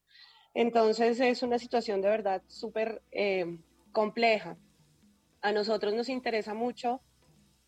Entonces 0.56 1.20
es 1.20 1.44
una 1.44 1.60
situación 1.60 2.02
de 2.02 2.10
verdad 2.10 2.42
súper 2.48 3.02
eh, 3.12 3.58
compleja. 3.92 4.58
A 5.42 5.52
nosotros 5.52 5.94
nos 5.94 6.08
interesa 6.08 6.54
mucho, 6.54 7.02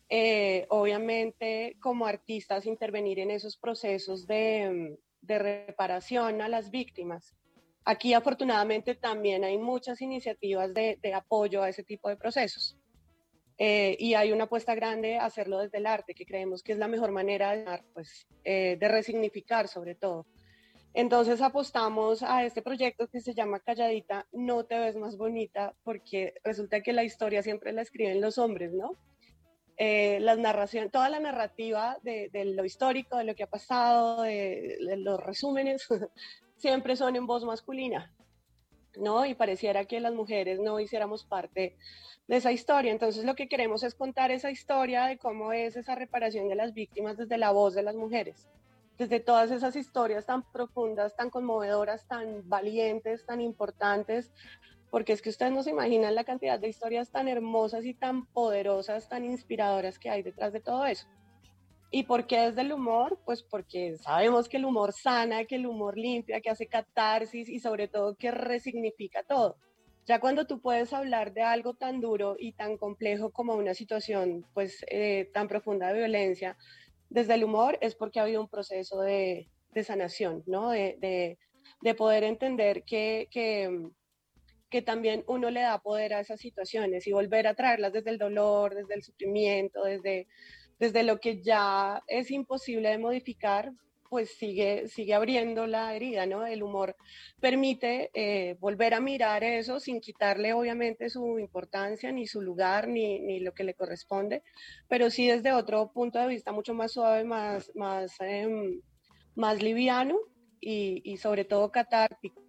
eh, 0.08 0.64
obviamente, 0.70 1.76
como 1.80 2.06
artistas, 2.06 2.64
intervenir 2.64 3.18
en 3.18 3.30
esos 3.30 3.58
procesos 3.58 4.26
de, 4.26 4.98
reparación 5.20 6.40
a 6.40 6.48
las 6.48 6.70
víctimas. 6.70 7.36
Aquí 7.84 8.14
afortunadamente 8.14 8.94
también 8.94 9.44
hay 9.44 9.58
muchas 9.58 10.00
iniciativas 10.00 10.72
de, 10.72 10.98
apoyo 11.14 11.62
a 11.62 11.68
ese 11.68 11.84
tipo 11.84 12.08
de 12.08 12.16
procesos. 12.16 12.78
Eh, 13.58 13.96
y 13.98 14.14
hay 14.14 14.32
una 14.32 14.44
apuesta 14.44 14.74
grande 14.74 15.18
a 15.18 15.26
hacerlo 15.26 15.58
desde 15.58 15.76
el 15.76 15.86
arte, 15.86 16.14
que 16.14 16.24
creemos 16.24 16.62
que 16.62 16.72
es 16.72 16.78
la 16.78 16.88
mejor 16.88 17.10
manera 17.10 17.54
de, 17.54 17.82
pues, 17.92 18.26
de 18.44 18.88
resignificar 18.88 19.68
sobre 19.68 19.94
todo. 19.94 20.24
Entonces 20.98 21.40
apostamos 21.42 22.24
a 22.24 22.44
este 22.44 22.60
proyecto 22.60 23.06
que 23.06 23.20
se 23.20 23.32
llama 23.32 23.60
Calladita, 23.60 24.26
no 24.32 24.64
te 24.64 24.76
ves 24.76 24.96
más 24.96 25.16
bonita, 25.16 25.72
porque 25.84 26.34
resulta 26.42 26.80
que 26.80 26.92
la 26.92 27.04
historia 27.04 27.40
siempre 27.40 27.72
la 27.72 27.82
escriben 27.82 28.20
los 28.20 28.36
hombres, 28.36 28.72
¿no? 28.72 28.96
Eh, 29.76 30.18
la 30.18 30.34
narración, 30.34 30.90
toda 30.90 31.08
la 31.08 31.20
narrativa 31.20 31.98
de, 32.02 32.28
lo 32.46 32.64
histórico, 32.64 33.16
de 33.16 33.22
lo 33.22 33.36
que 33.36 33.44
ha 33.44 33.46
pasado, 33.46 34.22
de 34.22 34.76
los 34.96 35.20
resúmenes, 35.20 35.86
siempre 36.56 36.96
son 36.96 37.14
en 37.14 37.28
voz 37.28 37.44
masculina, 37.44 38.12
¿no? 38.96 39.24
Y 39.24 39.36
pareciera 39.36 39.84
que 39.84 40.00
las 40.00 40.14
mujeres 40.14 40.58
no 40.58 40.80
hiciéramos 40.80 41.22
parte 41.22 41.76
de 42.26 42.36
esa 42.36 42.50
historia. 42.50 42.90
Entonces 42.90 43.24
lo 43.24 43.36
que 43.36 43.48
queremos 43.48 43.84
es 43.84 43.94
contar 43.94 44.32
esa 44.32 44.50
historia 44.50 45.04
de 45.04 45.16
cómo 45.16 45.52
es 45.52 45.76
esa 45.76 45.94
reparación 45.94 46.48
de 46.48 46.56
las 46.56 46.74
víctimas 46.74 47.16
desde 47.16 47.38
la 47.38 47.52
voz 47.52 47.76
de 47.76 47.84
las 47.84 47.94
mujeres, 47.94 48.48
desde 48.98 49.20
todas 49.20 49.50
esas 49.52 49.76
historias 49.76 50.26
tan 50.26 50.42
profundas, 50.50 51.14
tan 51.14 51.30
conmovedoras, 51.30 52.06
tan 52.08 52.48
valientes, 52.48 53.24
tan 53.24 53.40
importantes, 53.40 54.32
porque 54.90 55.12
es 55.12 55.22
que 55.22 55.30
ustedes 55.30 55.52
no 55.52 55.62
se 55.62 55.70
imaginan 55.70 56.14
la 56.14 56.24
cantidad 56.24 56.58
de 56.58 56.68
historias 56.68 57.10
tan 57.10 57.28
hermosas 57.28 57.84
y 57.84 57.94
tan 57.94 58.26
poderosas, 58.26 59.08
tan 59.08 59.24
inspiradoras 59.24 59.98
que 59.98 60.10
hay 60.10 60.22
detrás 60.22 60.52
de 60.52 60.60
todo 60.60 60.84
eso. 60.84 61.06
¿Y 61.90 62.02
por 62.02 62.26
qué 62.26 62.40
desde 62.40 62.62
el 62.62 62.72
humor? 62.72 63.18
Pues 63.24 63.42
porque 63.42 63.96
sabemos 63.96 64.48
que 64.48 64.58
el 64.58 64.64
humor 64.64 64.92
sana, 64.92 65.44
que 65.44 65.54
el 65.54 65.66
humor 65.66 65.96
limpia, 65.96 66.40
que 66.40 66.50
hace 66.50 66.66
catarsis 66.66 67.48
y 67.48 67.60
sobre 67.60 67.88
todo 67.88 68.16
que 68.16 68.30
resignifica 68.30 69.22
todo. 69.22 69.56
Ya 70.04 70.20
cuando 70.20 70.46
tú 70.46 70.60
puedes 70.60 70.92
hablar 70.92 71.32
de 71.32 71.42
algo 71.42 71.74
tan 71.74 72.00
duro 72.00 72.36
y 72.38 72.52
tan 72.52 72.76
complejo 72.78 73.30
como 73.30 73.54
una 73.54 73.74
situación 73.74 74.44
pues 74.54 74.84
eh, 74.90 75.30
tan 75.32 75.48
profunda 75.48 75.88
de 75.88 75.98
violencia, 75.98 76.56
desde 77.10 77.34
el 77.34 77.44
humor 77.44 77.78
es 77.80 77.94
porque 77.94 78.20
ha 78.20 78.24
habido 78.24 78.40
un 78.40 78.48
proceso 78.48 79.00
de, 79.00 79.48
sanación, 79.84 80.42
¿no? 80.46 80.70
De, 80.70 80.96
de, 80.98 81.38
de 81.82 81.94
poder 81.94 82.24
entender 82.24 82.82
que, 82.82 83.28
que, 83.30 83.90
que 84.70 84.82
también 84.82 85.24
uno 85.28 85.50
le 85.50 85.60
da 85.60 85.80
poder 85.80 86.14
a 86.14 86.20
esas 86.20 86.40
situaciones 86.40 87.06
y 87.06 87.12
volver 87.12 87.46
a 87.46 87.54
traerlas 87.54 87.92
desde 87.92 88.10
el 88.10 88.18
dolor, 88.18 88.74
desde 88.74 88.94
el 88.94 89.02
sufrimiento, 89.02 89.84
desde, 89.84 90.26
desde 90.78 91.02
lo 91.02 91.20
que 91.20 91.40
ya 91.42 92.02
es 92.06 92.30
imposible 92.30 92.90
de 92.90 92.98
modificar, 92.98 93.72
pues 94.08 94.36
sigue, 94.36 94.88
sigue 94.88 95.14
abriendo 95.14 95.66
la 95.66 95.94
herida, 95.94 96.26
¿no? 96.26 96.46
El 96.46 96.62
humor 96.62 96.96
permite 97.40 98.10
eh, 98.14 98.56
volver 98.60 98.94
a 98.94 99.00
mirar 99.00 99.44
eso 99.44 99.80
sin 99.80 100.00
quitarle 100.00 100.52
obviamente 100.52 101.10
su 101.10 101.38
importancia, 101.38 102.10
ni 102.12 102.26
su 102.26 102.40
lugar, 102.40 102.88
ni, 102.88 103.20
ni 103.20 103.40
lo 103.40 103.52
que 103.52 103.64
le 103.64 103.74
corresponde, 103.74 104.42
pero 104.88 105.10
sí 105.10 105.28
desde 105.28 105.52
otro 105.52 105.92
punto 105.92 106.18
de 106.18 106.28
vista 106.28 106.52
mucho 106.52 106.74
más 106.74 106.92
suave, 106.92 107.24
más, 107.24 107.70
más, 107.74 108.12
em, 108.20 108.80
más 109.34 109.62
liviano 109.62 110.16
y, 110.60 111.02
y 111.04 111.16
sobre 111.18 111.44
todo 111.44 111.70
catártico. 111.70 112.42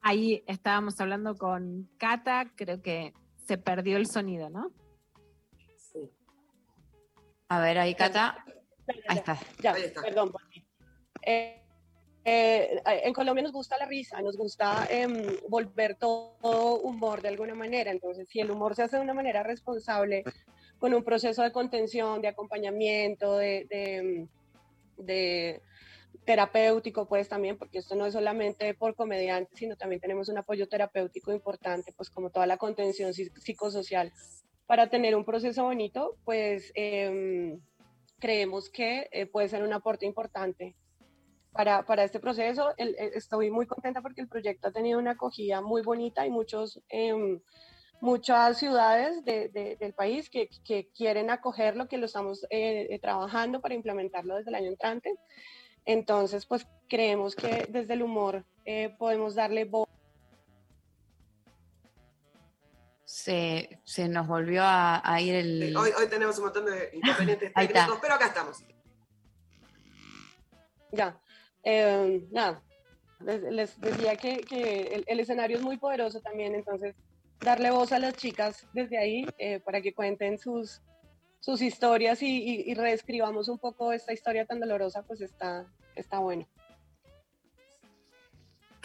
Ahí 0.00 0.44
estábamos 0.46 1.00
hablando 1.00 1.34
con 1.34 1.90
Cata, 1.98 2.52
creo 2.54 2.80
que 2.80 3.12
se 3.38 3.58
perdió 3.58 3.96
el 3.96 4.06
sonido, 4.06 4.50
¿no? 4.50 4.70
A 7.48 7.60
ver, 7.60 7.78
ahí, 7.78 7.94
Cata. 7.94 8.44
Ahí 9.08 9.18
está. 9.18 9.38
Ya, 9.60 9.74
perdón. 10.02 10.32
Eh, 11.22 11.62
eh, 12.24 12.80
en 12.84 13.12
Colombia 13.12 13.42
nos 13.42 13.52
gusta 13.52 13.78
la 13.78 13.86
risa, 13.86 14.20
nos 14.20 14.36
gusta 14.36 14.86
em, 14.90 15.22
volver 15.48 15.94
todo 15.96 16.80
humor 16.80 17.22
de 17.22 17.28
alguna 17.28 17.54
manera. 17.54 17.90
Entonces, 17.90 18.28
si 18.28 18.40
el 18.40 18.50
humor 18.50 18.74
se 18.74 18.82
hace 18.82 18.96
de 18.96 19.02
una 19.02 19.14
manera 19.14 19.42
responsable, 19.44 20.24
con 20.78 20.92
un 20.92 21.04
proceso 21.04 21.42
de 21.42 21.52
contención, 21.52 22.20
de 22.20 22.28
acompañamiento, 22.28 23.36
de, 23.38 23.66
de, 23.70 24.28
de 24.98 25.62
terapéutico, 26.24 27.06
pues 27.06 27.28
también, 27.28 27.56
porque 27.56 27.78
esto 27.78 27.94
no 27.94 28.06
es 28.06 28.12
solamente 28.12 28.74
por 28.74 28.94
comediantes, 28.96 29.56
sino 29.58 29.76
también 29.76 30.00
tenemos 30.00 30.28
un 30.28 30.38
apoyo 30.38 30.68
terapéutico 30.68 31.32
importante, 31.32 31.92
pues 31.96 32.10
como 32.10 32.30
toda 32.30 32.46
la 32.46 32.56
contención 32.56 33.12
psi- 33.12 33.30
psicosocial 33.40 34.12
para 34.66 34.88
tener 34.90 35.14
un 35.14 35.24
proceso 35.24 35.64
bonito, 35.64 36.16
pues 36.24 36.72
em, 36.74 37.60
creemos 38.18 38.68
que 38.70 39.08
eh, 39.12 39.26
puede 39.26 39.48
ser 39.48 39.62
un 39.62 39.72
aporte 39.72 40.06
importante 40.06 40.74
para, 41.52 41.84
para 41.84 42.04
este 42.04 42.20
proceso. 42.20 42.72
El- 42.76 42.96
estoy 43.14 43.50
muy 43.50 43.66
contenta 43.66 44.02
porque 44.02 44.20
el 44.20 44.28
proyecto 44.28 44.68
ha 44.68 44.72
tenido 44.72 44.98
una 44.98 45.12
acogida 45.12 45.60
muy 45.60 45.82
bonita 45.82 46.26
y 46.26 46.30
muchos, 46.30 46.80
em, 46.88 47.40
muchas 48.00 48.58
ciudades 48.58 49.24
de- 49.24 49.48
de- 49.48 49.76
del 49.76 49.94
país 49.94 50.28
que, 50.28 50.48
que 50.64 50.88
quieren 50.94 51.30
acogerlo, 51.30 51.88
que 51.88 51.98
lo 51.98 52.06
estamos 52.06 52.44
eh, 52.50 52.88
eh, 52.90 52.98
trabajando 52.98 53.60
para 53.60 53.74
implementarlo 53.74 54.36
desde 54.36 54.50
el 54.50 54.56
año 54.56 54.68
entrante. 54.68 55.14
Entonces, 55.86 56.44
pues 56.46 56.66
creemos 56.88 57.36
que 57.36 57.66
desde 57.70 57.94
el 57.94 58.02
humor 58.02 58.44
eh, 58.64 58.94
podemos 58.98 59.34
darle 59.36 59.64
voz. 59.64 59.85
Se, 63.08 63.80
se 63.84 64.08
nos 64.08 64.26
volvió 64.26 64.64
a, 64.64 65.00
a 65.08 65.20
ir 65.20 65.36
el. 65.36 65.76
Hoy, 65.76 65.90
hoy 65.96 66.08
tenemos 66.08 66.36
un 66.38 66.44
montón 66.46 66.66
de 66.66 66.90
inconvenientes 66.92 67.52
técnicos, 67.54 67.98
pero 68.02 68.14
acá 68.14 68.26
estamos. 68.26 68.64
Ya, 70.90 71.20
eh, 71.62 72.26
nada, 72.32 72.62
les, 73.20 73.42
les 73.42 73.80
decía 73.80 74.16
que, 74.16 74.38
que 74.38 74.80
el, 74.94 75.04
el 75.06 75.20
escenario 75.20 75.56
es 75.56 75.62
muy 75.62 75.76
poderoso 75.78 76.20
también, 76.20 76.56
entonces 76.56 76.96
darle 77.40 77.70
voz 77.70 77.92
a 77.92 78.00
las 78.00 78.14
chicas 78.14 78.66
desde 78.72 78.98
ahí 78.98 79.24
eh, 79.38 79.60
para 79.60 79.80
que 79.80 79.94
cuenten 79.94 80.36
sus, 80.38 80.80
sus 81.38 81.62
historias 81.62 82.22
y, 82.22 82.26
y- 82.42 82.70
y 82.70 82.74
reescribamos 82.74 83.48
un 83.48 83.58
poco 83.58 83.92
esta 83.92 84.12
historia 84.12 84.46
tan 84.46 84.58
dolorosa, 84.58 85.02
pues 85.04 85.20
está, 85.20 85.64
está 85.94 86.18
bueno. 86.18 86.48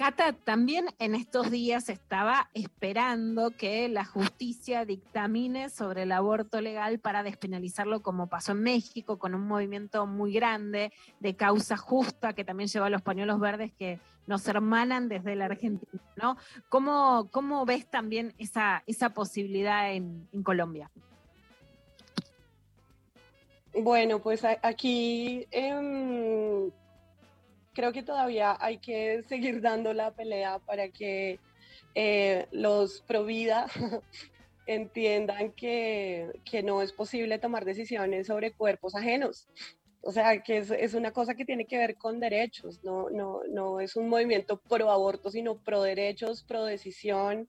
Cata 0.01 0.33
también 0.33 0.87
en 0.97 1.13
estos 1.13 1.51
días 1.51 1.87
estaba 1.87 2.49
esperando 2.55 3.51
que 3.51 3.87
la 3.87 4.03
justicia 4.03 4.83
dictamine 4.83 5.69
sobre 5.69 6.01
el 6.01 6.11
aborto 6.11 6.59
legal 6.59 6.97
para 6.97 7.21
despenalizarlo 7.21 8.01
como 8.01 8.25
pasó 8.25 8.53
en 8.53 8.63
México, 8.63 9.19
con 9.19 9.35
un 9.35 9.47
movimiento 9.47 10.07
muy 10.07 10.33
grande 10.33 10.91
de 11.19 11.35
causa 11.35 11.77
justa 11.77 12.33
que 12.33 12.43
también 12.43 12.67
lleva 12.67 12.87
a 12.87 12.89
los 12.89 13.03
pañuelos 13.03 13.39
verdes 13.39 13.73
que 13.73 13.99
nos 14.25 14.47
hermanan 14.47 15.07
desde 15.07 15.35
la 15.35 15.45
Argentina. 15.45 16.35
¿Cómo, 16.67 17.29
cómo 17.29 17.63
ves 17.67 17.85
también 17.85 18.33
esa, 18.39 18.81
esa 18.87 19.11
posibilidad 19.11 19.93
en, 19.93 20.27
Colombia? 20.41 20.89
Bueno, 23.75 24.17
pues 24.17 24.43
aquí 24.63 25.45
em, 25.51 26.71
creo 27.73 27.91
que 27.91 28.03
todavía 28.03 28.57
hay 28.59 28.77
que 28.77 29.23
seguir 29.29 29.61
dando 29.61 29.93
la 29.93 30.11
pelea 30.11 30.59
para 30.59 30.89
que 30.89 31.39
eh, 31.95 32.47
los 32.51 33.01
pro 33.01 33.25
vida 33.25 33.67
entiendan 34.65 35.51
que, 35.53 36.31
que 36.45 36.63
no 36.63 36.81
es 36.81 36.93
posible 36.93 37.39
tomar 37.39 37.65
decisiones 37.65 38.27
sobre 38.27 38.53
cuerpos 38.53 38.95
ajenos. 38.95 39.47
O 40.03 40.11
sea, 40.11 40.41
que 40.41 40.57
es, 40.57 40.71
es 40.71 40.95
una 40.95 41.11
cosa 41.11 41.35
que 41.35 41.45
tiene 41.45 41.65
que 41.65 41.77
ver 41.77 41.95
con 41.95 42.19
derechos, 42.19 42.83
no, 42.83 43.11
no, 43.11 43.41
no 43.47 43.79
es 43.79 43.95
un 43.95 44.09
movimiento 44.09 44.59
pro 44.59 44.89
aborto, 44.89 45.29
sino 45.29 45.59
pro 45.63 45.83
derechos, 45.83 46.43
pro 46.43 46.65
decisión, 46.65 47.47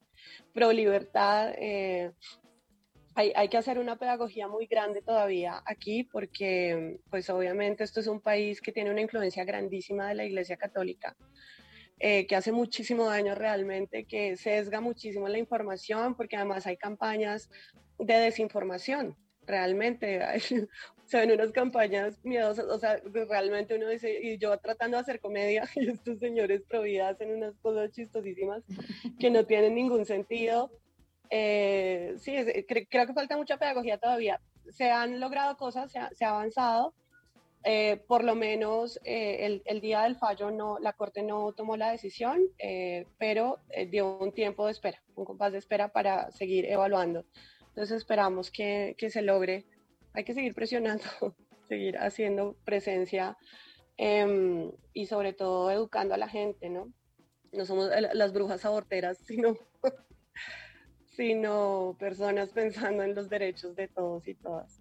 pro 0.53 0.71
libertad. 0.71 1.55
eh, 1.57 2.13
hay, 3.15 3.33
hay 3.35 3.49
que 3.49 3.57
hacer 3.57 3.79
una 3.79 3.99
pedagogía 3.99 4.49
muy 4.49 4.67
grande 4.67 5.03
todavía 5.03 5.63
aquí 5.67 6.05
porque, 6.05 6.99
pues 7.11 7.29
obviamente 7.31 7.85
esto 7.85 8.01
es 8.01 8.07
un 8.07 8.21
país 8.21 8.61
que 8.61 8.73
tiene 8.73 8.91
una 8.91 9.01
influencia 9.01 9.45
grandísima 9.45 10.09
de 10.09 10.15
la 10.15 10.25
Iglesia 10.25 10.57
Católica, 10.57 11.17
eh, 11.99 12.27
que 12.27 12.37
hace 12.37 12.53
muchísimo 12.53 13.07
daño 13.07 13.35
realmente, 13.35 14.05
que 14.05 14.37
sesga 14.37 14.81
muchísimo 14.81 15.29
la 15.29 15.39
información 15.39 16.15
porque 16.15 16.37
además 16.37 16.67
hay 16.67 16.77
campañas 16.77 17.51
de 17.99 18.15
desinformación. 18.15 19.17
Realmente 19.47 20.21
se 21.05 21.19
ven 21.19 21.33
unas 21.33 21.53
campañas 21.53 22.19
miedosas, 22.25 22.65
o 22.67 22.79
sea, 22.79 23.01
realmente 23.05 23.77
uno 23.77 23.89
dice, 23.89 24.19
y 24.23 24.39
yo 24.39 24.57
tratando 24.59 24.97
de 24.97 25.03
hacer 25.03 25.21
comedia, 25.21 25.69
y 25.77 25.91
estos 25.91 26.19
señores 26.19 26.63
pro 26.69 26.83
vida 26.83 27.09
hacen 27.09 27.31
unas 27.31 27.59
cosas 27.59 27.91
chistosísimas 27.93 28.63
que 29.19 29.31
no 29.31 29.45
tienen 29.45 29.75
ningún 29.75 30.07
sentido. 30.07 30.71
Eh, 31.35 32.15
sí, 32.19 32.37
es- 32.37 32.47
cre- 32.67 32.87
creo 32.91 33.07
que 33.07 33.15
falta 33.15 33.39
mucha 33.39 33.57
pedagogía 33.57 33.97
todavía. 33.99 34.39
Se 34.71 34.91
han 34.91 35.19
logrado 35.19 35.57
cosas, 35.57 35.91
se 35.91 35.99
ha, 35.99 36.11
se 36.11 36.25
ha 36.27 36.31
avanzado. 36.31 36.95
eh, 37.65 38.03
por 38.09 38.25
lo 38.25 38.35
menos 38.35 38.99
eh, 39.05 39.47
el, 39.47 39.63
el 39.67 39.81
día 39.81 40.03
del 40.03 40.17
fallo 40.17 40.51
no, 40.51 40.79
la 40.81 40.95
Corte 40.95 41.23
no 41.23 41.53
tomó 41.53 41.77
la 41.77 41.93
decisión, 41.93 42.41
eh, 42.59 43.07
pero 43.19 43.61
eh, 43.71 43.87
dio 43.87 44.19
un 44.19 44.33
tiempo 44.33 44.67
de 44.67 44.73
espera, 44.73 45.01
un 45.15 45.25
compás 45.25 45.53
de 45.53 45.59
espera 45.59 45.89
para 45.89 46.31
seguir 46.33 46.67
evaluando. 46.67 47.25
Entonces 47.69 47.99
esperamos 47.99 48.51
que, 48.51 48.95
que 48.99 49.11
se 49.11 49.23
logre. 49.23 49.65
Hay 50.13 50.25
que 50.25 50.35
seguir 50.35 50.55
presionando, 50.55 51.05
seguir 51.69 51.97
haciendo 51.99 52.57
presencia 52.65 53.37
em, 53.97 54.73
y 54.93 55.07
sobre 55.07 55.33
todo 55.33 55.71
educando 55.71 56.15
a 56.15 56.19
la 56.19 56.29
gente, 56.29 56.69
¿no? 56.69 56.93
No 57.53 57.65
somos 57.67 57.89
las 58.15 58.33
brujas 58.33 58.65
aborteras, 58.65 59.19
sino 59.27 59.57
sino 61.17 61.97
personas 61.99 62.49
pensando 62.55 63.03
en 63.03 63.15
los 63.15 63.29
derechos 63.29 63.75
de 63.77 63.89
todos 63.89 64.27
y 64.27 64.35
todas. 64.35 64.81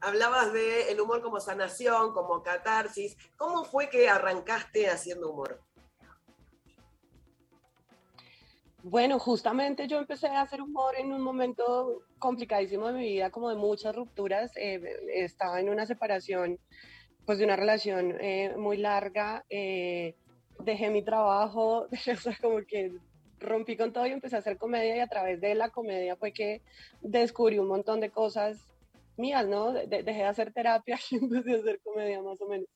Hablabas 0.00 0.52
de 0.52 0.92
el 0.92 1.00
humor 1.00 1.22
como 1.22 1.40
sanación, 1.40 2.12
como 2.12 2.42
catarsis. 2.42 3.16
¿Cómo 3.36 3.64
fue 3.64 3.88
que 3.88 4.08
arrancaste 4.08 4.88
haciendo 4.88 5.30
humor? 5.30 5.60
Bueno, 8.82 9.18
justamente 9.18 9.88
yo 9.88 9.98
empecé 9.98 10.28
a 10.28 10.42
hacer 10.42 10.62
humor 10.62 10.94
en 10.96 11.12
un 11.12 11.20
momento 11.20 12.02
complicadísimo 12.20 12.86
de 12.86 12.92
mi 12.92 13.04
vida, 13.04 13.30
como 13.30 13.48
de 13.48 13.56
muchas 13.56 13.96
rupturas. 13.96 14.52
Eh, 14.56 14.80
estaba 15.12 15.58
en 15.58 15.70
una 15.70 15.86
separación, 15.86 16.60
pues 17.24 17.38
de 17.38 17.44
una 17.44 17.56
relación 17.56 18.16
eh, 18.20 18.54
muy 18.56 18.76
larga. 18.76 19.44
eh, 19.50 20.14
dejé 20.60 20.90
mi 20.90 21.02
trabajo, 21.02 21.88
o 21.90 22.16
sea, 22.16 22.36
como 22.40 22.58
que 22.66 22.92
rompí 23.46 23.76
con 23.76 23.92
todo 23.92 24.06
y 24.06 24.10
empecé 24.12 24.36
a 24.36 24.40
hacer 24.40 24.58
comedia 24.58 24.96
y 24.96 25.00
a 25.00 25.06
través 25.06 25.40
de 25.40 25.54
la 25.54 25.70
comedia 25.70 26.16
fue 26.16 26.32
que 26.32 26.60
descubrí 27.00 27.58
un 27.58 27.68
montón 27.68 28.00
de 28.00 28.10
cosas 28.10 28.58
mías, 29.16 29.46
¿no? 29.48 29.72
De- 29.72 29.86
de- 29.86 30.02
dejé 30.02 30.18
de 30.20 30.24
hacer 30.26 30.52
terapia 30.52 30.98
y 31.10 31.16
empecé 31.16 31.54
a 31.54 31.58
hacer 31.60 31.80
comedia 31.82 32.20
más 32.22 32.40
o 32.40 32.46
menos. 32.48 32.68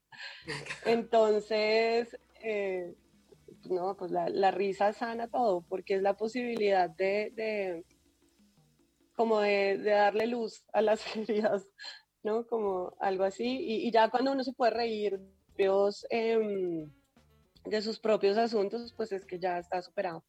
Entonces, 0.87 2.17
eh, 2.43 2.95
no, 3.69 3.97
pues 3.97 4.11
la, 4.11 4.29
la 4.29 4.51
risa 4.51 4.93
sana 4.93 5.29
todo, 5.29 5.63
porque 5.69 5.95
es 5.97 6.03
la 6.03 6.15
posibilidad 6.15 6.89
de, 6.91 7.31
de 7.35 7.85
como 9.17 9.41
de, 9.41 9.77
de 9.79 9.91
darle 9.91 10.27
luz 10.27 10.65
a 10.73 10.81
las 10.81 11.05
heridas, 11.17 11.69
¿no? 12.23 12.47
Como 12.47 12.95
algo 13.01 13.25
así. 13.25 13.45
Y, 13.61 13.87
y 13.89 13.91
ya 13.93 14.09
cuando 14.11 14.33
uno 14.33 14.43
se 14.45 14.53
puede 14.53 14.73
reír 14.73 15.21
em, 16.11 16.91
de 17.67 17.83
sus 17.83 18.01
propios 18.01 18.39
asuntos, 18.39 18.95
pues 18.97 19.13
es 19.13 19.27
que 19.27 19.39
ya 19.39 19.59
está 19.59 19.83
superado. 19.83 20.25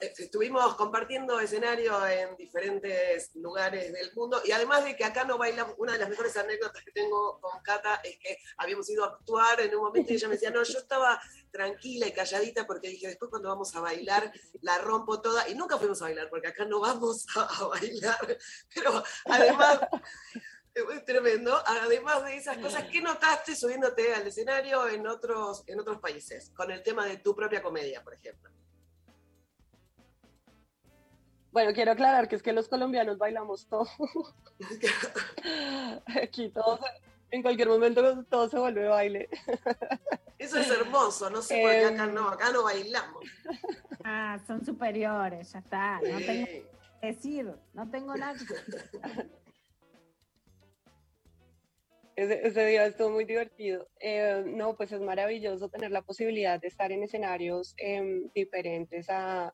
Eh, 0.00 0.14
Estuvimos 0.16 0.74
compartiendo 0.76 1.38
escenario 1.40 2.06
en 2.06 2.36
diferentes 2.36 3.34
lugares 3.34 3.92
del 3.92 4.12
mundo 4.14 4.40
y 4.44 4.52
además 4.52 4.84
de 4.84 4.96
que 4.96 5.04
acá 5.04 5.24
no 5.24 5.36
bailamos, 5.36 5.74
una 5.78 5.92
de 5.92 5.98
las 5.98 6.08
mejores 6.08 6.36
anécdotas 6.36 6.82
que 6.84 6.92
tengo 6.92 7.38
con 7.40 7.60
Cata 7.62 8.00
es 8.02 8.18
que 8.18 8.38
habíamos 8.56 8.88
ido 8.88 9.04
a 9.04 9.08
actuar 9.08 9.60
en 9.60 9.74
un 9.74 9.82
momento 9.82 10.12
y 10.12 10.16
ella 10.16 10.28
me 10.28 10.34
decía, 10.34 10.50
no, 10.50 10.62
yo 10.62 10.78
estaba 10.78 11.20
tranquila 11.50 12.06
y 12.06 12.12
calladita 12.12 12.66
porque 12.66 12.88
dije, 12.88 13.08
después 13.08 13.30
cuando 13.30 13.48
vamos 13.48 13.74
a 13.76 13.80
bailar 13.80 14.32
la 14.62 14.78
rompo 14.78 15.20
toda 15.20 15.48
y 15.48 15.54
nunca 15.54 15.76
fuimos 15.78 16.00
a 16.00 16.06
bailar 16.06 16.30
porque 16.30 16.48
acá 16.48 16.64
no 16.64 16.80
vamos 16.80 17.26
a, 17.36 17.66
bailar, 17.66 18.38
pero 18.74 19.02
además... 19.26 19.80
Es 20.72 21.04
tremendo. 21.04 21.60
Además 21.66 22.24
de 22.24 22.36
esas 22.36 22.56
cosas, 22.58 22.84
¿qué 22.92 23.02
notaste 23.02 23.56
subiéndote 23.56 24.14
al 24.14 24.28
escenario 24.28 24.86
en 24.86 25.04
otros, 25.04 25.64
en 25.66 25.80
otros 25.80 25.98
países? 25.98 26.52
Con 26.54 26.70
el 26.70 26.80
tema 26.84 27.04
de 27.06 27.16
tu 27.16 27.34
propia 27.34 27.60
comedia, 27.60 28.04
por 28.04 28.14
ejemplo. 28.14 28.50
Bueno, 31.52 31.72
quiero 31.72 31.92
aclarar 31.92 32.28
que 32.28 32.36
es 32.36 32.42
que 32.42 32.52
los 32.52 32.68
colombianos 32.68 33.18
bailamos 33.18 33.66
todo. 33.66 33.88
Aquí 36.22 36.48
todo, 36.50 36.78
en 37.30 37.42
cualquier 37.42 37.68
momento 37.68 38.24
todo 38.24 38.48
se 38.48 38.58
vuelve 38.58 38.86
baile. 38.86 39.28
Eso 40.38 40.58
es 40.58 40.70
hermoso, 40.70 41.28
no 41.28 41.42
sé 41.42 41.60
por 41.60 41.70
qué 41.70 41.84
acá 41.84 42.06
no, 42.06 42.28
acá 42.28 42.52
no 42.52 42.62
bailamos. 42.62 43.24
Ah, 44.04 44.38
son 44.46 44.64
superiores, 44.64 45.52
ya 45.52 45.58
está. 45.58 46.00
No 46.00 46.18
tengo 46.18 46.46
que 46.46 46.66
decir, 47.02 47.54
no 47.74 47.90
tengo 47.90 48.16
nada. 48.16 48.38
Ese, 52.16 52.46
ese 52.46 52.66
día 52.66 52.86
estuvo 52.86 53.10
muy 53.10 53.24
divertido. 53.24 53.88
Eh, 53.98 54.44
no, 54.46 54.76
pues 54.76 54.92
es 54.92 55.00
maravilloso 55.00 55.68
tener 55.68 55.90
la 55.90 56.02
posibilidad 56.02 56.60
de 56.60 56.68
estar 56.68 56.92
en 56.92 57.02
escenarios 57.02 57.74
em, 57.78 58.30
diferentes 58.34 59.08
a, 59.08 59.52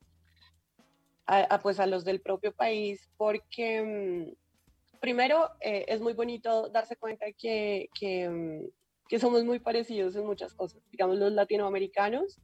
a- 1.26 1.42
a, 1.54 1.60
pues 1.60 1.80
a 1.80 1.86
los 1.86 2.04
del 2.04 2.20
propio 2.20 2.52
país, 2.52 3.08
porque 3.16 3.82
mm, 3.82 5.00
primero 5.00 5.50
eh, 5.60 5.84
es 5.88 6.00
muy 6.00 6.12
bonito 6.14 6.68
darse 6.68 6.96
cuenta 6.96 7.26
que, 7.36 7.88
que, 7.98 8.28
mm, 8.28 8.68
que 9.08 9.18
somos 9.18 9.44
muy 9.44 9.58
parecidos 9.58 10.16
en 10.16 10.26
muchas 10.26 10.54
cosas. 10.54 10.82
Digamos, 10.90 11.18
los 11.18 11.32
latinoamericanos, 11.32 12.38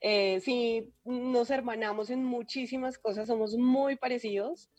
eh, 0.00 0.40
sí 0.40 0.92
nos 1.04 1.50
hermanamos 1.50 2.10
en 2.10 2.24
muchísimas 2.24 2.98
cosas, 2.98 3.28
somos 3.28 3.56
muy 3.56 3.96
parecidos. 3.96 4.70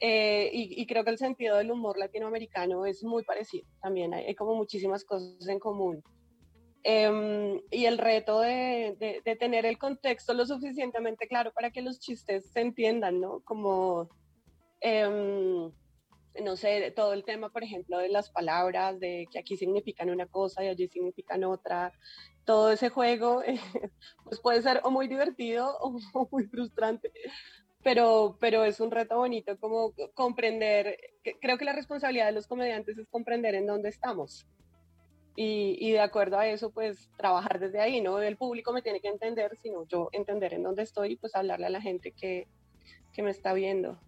Eh, 0.00 0.50
y, 0.52 0.86
creo 0.86 1.04
que 1.04 1.10
el 1.10 1.16
sentido 1.16 1.56
del 1.56 1.70
humor 1.70 1.96
latinoamericano 1.98 2.84
es 2.84 3.02
muy 3.02 3.24
parecido 3.24 3.66
también, 3.80 4.12
hay 4.12 4.34
como 4.34 4.54
muchísimas 4.54 5.04
cosas 5.04 5.48
en 5.48 5.58
común. 5.58 6.02
Em, 6.88 7.60
y 7.72 7.86
el 7.86 7.98
reto 7.98 8.40
de, 8.40 8.94
de- 9.00 9.20
de 9.24 9.36
tener 9.36 9.66
el 9.66 9.76
contexto 9.76 10.34
lo 10.34 10.46
suficientemente 10.46 11.26
claro 11.26 11.52
para 11.52 11.72
que 11.72 11.82
los 11.82 11.98
chistes 11.98 12.52
se 12.52 12.60
entiendan, 12.60 13.20
¿no? 13.20 13.40
Como, 13.44 14.08
em, 14.80 15.72
no 16.44 16.56
sé, 16.56 16.92
todo 16.92 17.12
el 17.12 17.24
tema, 17.24 17.50
por 17.50 17.64
ejemplo, 17.64 17.98
de 17.98 18.08
las 18.08 18.30
palabras, 18.30 19.00
de 19.00 19.26
que 19.32 19.40
aquí 19.40 19.56
significan 19.56 20.10
una 20.10 20.26
cosa 20.28 20.62
y 20.64 20.68
allí 20.68 20.86
significan 20.88 21.42
otra, 21.42 21.92
todo 22.44 22.70
ese 22.70 22.88
juego, 22.90 23.42
pues 24.24 24.40
puede 24.40 24.62
ser 24.62 24.80
o 24.84 24.90
muy 24.92 25.08
divertido 25.08 25.76
o, 25.80 25.98
muy 26.30 26.46
frustrante 26.46 27.10
pero, 27.82 28.36
pero 28.40 28.64
es 28.64 28.80
un 28.80 28.90
reto 28.90 29.16
bonito 29.16 29.58
como 29.58 29.92
comprender, 30.14 30.98
creo 31.40 31.58
que 31.58 31.64
la 31.64 31.72
responsabilidad 31.72 32.26
de 32.26 32.32
los 32.32 32.46
comediantes 32.48 32.98
es 32.98 33.08
comprender 33.08 33.54
en 33.54 33.66
dónde 33.66 33.88
estamos. 33.90 34.46
Y, 35.36 35.76
y 35.78 35.92
de 35.92 36.00
acuerdo 36.00 36.38
a 36.38 36.48
eso, 36.48 36.70
pues 36.70 37.10
trabajar 37.16 37.60
desde 37.60 37.80
ahí, 37.80 38.00
¿no? 38.00 38.18
El 38.20 38.38
público 38.38 38.72
me 38.72 38.82
tiene 38.82 39.00
que 39.00 39.08
entender, 39.08 39.56
sino 39.62 39.86
yo 39.86 40.08
entender 40.12 40.54
en 40.54 40.62
dónde 40.62 40.82
estoy 40.82 41.12
y 41.12 41.16
pues 41.16 41.36
hablarle 41.36 41.66
a 41.66 41.70
la 41.70 41.82
gente 41.82 42.12
que, 42.12 42.48
que 43.12 43.22
me 43.22 43.30
está 43.30 43.52
viendo. 43.52 44.00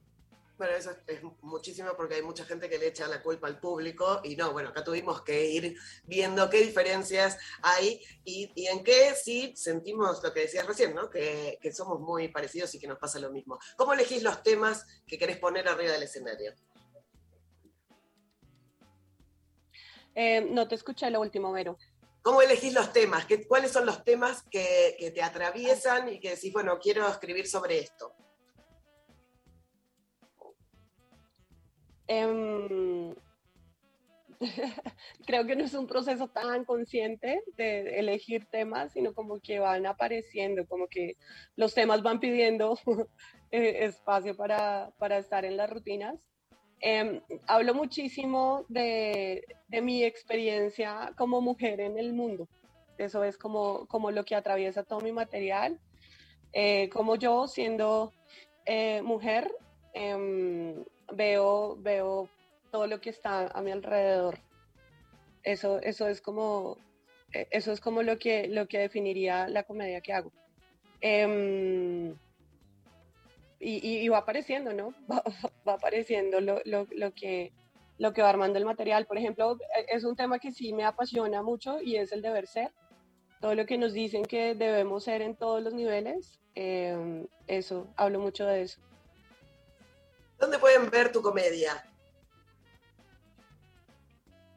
Bueno, 0.59 0.75
eso 0.75 0.91
es, 0.91 0.99
es 1.07 1.23
muchísimo 1.43 1.91
porque 1.97 2.17
hay 2.17 2.23
mucha 2.23 2.45
gente 2.45 2.69
que 2.69 2.79
le 2.79 2.89
echa 2.89 3.07
la 3.07 3.23
culpa 3.23 3.47
al 3.47 3.61
público 3.61 4.21
y 4.25 4.35
no, 4.35 4.53
bueno, 4.53 4.71
acá 4.71 4.83
tuvimos 4.83 5.23
que 5.23 5.51
ir 5.51 5.77
viendo 6.05 6.51
qué 6.51 6.59
diferencias 6.59 7.39
hay 7.63 8.01
y, 8.25 8.51
y 8.57 8.67
en 8.67 8.83
qué 8.83 9.15
sí 9.15 9.53
sentimos 9.55 10.21
lo 10.21 10.33
que 10.33 10.41
decías 10.41 10.67
recién, 10.67 10.97
¿no? 10.97 11.09
Que, 11.09 11.61
que 11.63 11.73
somos 11.73 12.01
muy 12.01 12.27
parecidos 12.29 12.75
y 12.75 12.81
que 12.81 12.89
nos 12.89 12.99
pasa 12.99 13.21
lo 13.21 13.31
mismo. 13.31 13.59
¿Cómo 13.77 13.93
elegís 13.93 14.25
los 14.25 14.43
temas 14.43 14.85
que 15.07 15.17
querés 15.17 15.39
poner 15.39 15.69
arriba 15.69 15.93
del 15.93 16.03
escenario? 16.03 16.53
Eh, 20.21 20.41
no 20.41 20.67
te 20.67 20.75
escuché 20.75 21.09
lo 21.11 21.21
último, 21.21 21.53
Vero. 21.53 21.79
¿Cómo 22.23 22.43
elegís 22.43 22.75
los 22.75 22.93
temas? 22.93 23.25
¿Qué, 23.25 23.47
¿Cuáles 23.47 23.71
son 23.71 23.87
los 23.87 24.03
temas 24.03 24.43
que, 24.51 24.97
que 24.99 25.13
te 25.13 25.23
atraviesan 25.23 26.09
y 26.09 26.19
que 26.19 26.31
decís, 26.31 26.53
bueno, 26.53 26.77
quiero 26.81 27.07
escribir 27.07 27.47
sobre 27.47 27.79
esto? 27.79 28.17
Em, 32.09 33.15
creo 35.25 35.47
que 35.47 35.55
no 35.55 35.63
es 35.63 35.75
un 35.75 35.87
proceso 35.87 36.27
tan 36.27 36.65
consciente 36.65 37.45
de 37.57 38.01
elegir 38.01 38.45
temas, 38.47 38.95
sino 38.95 39.15
como 39.15 39.39
que 39.39 39.61
van 39.61 39.87
apareciendo, 39.87 40.67
como 40.67 40.89
que 40.89 41.17
los 41.55 41.75
temas 41.75 42.03
van 42.03 42.19
pidiendo 42.19 42.77
eh, 43.53 43.85
espacio 43.85 44.37
para, 44.37 44.91
para 44.99 45.19
estar 45.19 45.45
en 45.45 45.57
las 45.57 45.71
rutinas. 45.71 46.29
Em, 46.81 47.21
hablo 47.47 47.75
muchísimo 47.75 48.65
de, 48.69 49.45
de 49.69 49.83
mi 49.83 50.05
experiencia 50.05 51.13
como 51.17 51.41
mujer 51.41 51.81
en 51.81 51.99
el 51.99 52.13
mundo. 52.13 52.49
Eso 52.99 53.25
es 53.25 53.37
como, 53.37 53.87
como 53.87 54.11
lo 54.11 54.25
que 54.25 54.35
atraviesa 54.35 54.83
todo 54.83 55.01
mi 55.01 55.13
material. 55.13 55.79
Eh, 56.53 56.89
como 56.91 57.17
yo, 57.17 57.47
siendo 57.47 58.13
eh, 58.65 59.03
mujer, 59.03 59.51
em, 59.95 60.85
veo, 61.13 61.77
veo 61.81 62.29
todo 62.71 62.87
lo 62.87 63.01
que 63.01 63.11
está 63.11 63.49
a 63.49 63.61
mi 63.63 63.71
alrededor. 63.71 64.39
Eso, 65.43 65.81
eso 65.81 66.09
es 66.09 66.21
como, 66.21 66.77
eh, 67.33 67.47
eso 67.51 67.73
es 67.73 67.81
como 67.81 68.03
lo 68.03 68.19
que, 68.19 68.49
lo 68.49 68.67
que 68.67 68.79
definiría 68.79 69.49
la 69.49 69.63
comedia 69.63 70.01
que 70.01 70.13
hago. 70.13 70.33
Y, 73.61 73.77
y- 73.87 73.99
y 74.05 74.09
va 74.09 74.19
apareciendo, 74.19 74.73
¿no? 74.73 74.95
Va, 75.11 75.23
va 75.67 75.75
apareciendo 75.75 76.41
lo, 76.41 76.61
lo- 76.65 76.87
lo 76.93 77.13
que, 77.13 77.53
lo 77.99 78.13
que 78.13 78.23
va 78.23 78.31
armando 78.31 78.59
el 78.59 78.65
material. 78.65 79.07
Por 79.07 79.19
ejemplo, 79.19 79.57
e- 79.77 79.87
es 79.97 80.05
un 80.05 80.17
tema 80.17 80.39
que 80.39 80.53
sí 80.53 80.73
me 80.73 80.85
apasiona 80.85 81.43
mucho 81.43 81.81
y 81.81 81.97
es 81.97 82.13
el 82.13 82.23
deber 82.23 82.47
ser. 82.47 82.73
Todo 83.41 83.55
lo 83.55 83.67
que 83.67 83.79
nos 83.79 83.93
dicen 83.93 84.25
que 84.25 84.55
debemos 84.55 85.05
ser 85.05 85.23
en 85.23 85.37
todos 85.37 85.63
los 85.63 85.73
niveles, 85.75 86.41
em, 86.55 87.27
eso, 87.47 87.87
hablo 87.97 88.19
mucho 88.19 88.45
de 88.47 88.63
eso. 88.63 88.81
¿Dónde 90.39 90.59
pueden 90.59 90.91
ver 90.91 91.13
tu 91.13 91.23
comedia? 91.23 91.85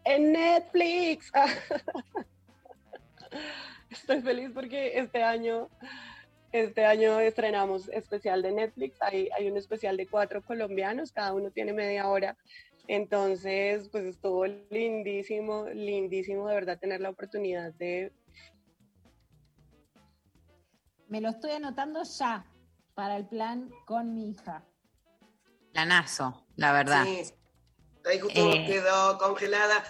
En 0.04 0.32
Netflix. 0.32 1.32
Estoy 3.90 4.22
feliz 4.22 4.52
porque 4.54 4.98
este 4.98 5.22
año, 5.24 5.70
este 6.52 6.86
año 6.86 7.20
estrenamos 7.20 7.90
especial 7.90 8.42
de 8.42 8.52
Netflix. 8.52 9.02
Hay, 9.02 9.30
hay 9.38 9.50
un 9.50 9.58
especial 9.58 9.98
de 9.98 10.08
cuatro 10.08 10.42
colombianos, 10.42 11.12
cada 11.12 11.34
uno 11.34 11.52
tiene 11.52 11.74
media 11.74 12.08
hora. 12.08 12.38
Entonces, 12.88 13.88
pues 13.90 14.06
estuvo 14.06 14.46
lindísimo, 14.46 15.66
lindísimo 15.70 16.48
de 16.48 16.56
verdad 16.56 16.80
tener 16.80 17.02
la 17.02 17.10
oportunidad 17.10 17.74
de... 17.74 18.12
Me 21.08 21.22
lo 21.22 21.30
estoy 21.30 21.52
anotando 21.52 22.04
ya 22.04 22.46
para 22.94 23.18
el 23.18 23.26
plan 23.28 23.70
con 23.86 24.14
mi 24.14 24.32
hija. 24.32 24.64
Planazo, 25.74 26.46
la 26.56 26.74
verdad. 26.74 27.06
Sí, 27.06 27.34
ahí 28.10 28.20
justo 28.20 28.40
Eh. 28.40 28.66
quedó 28.68 29.18
congelada. 29.18 29.84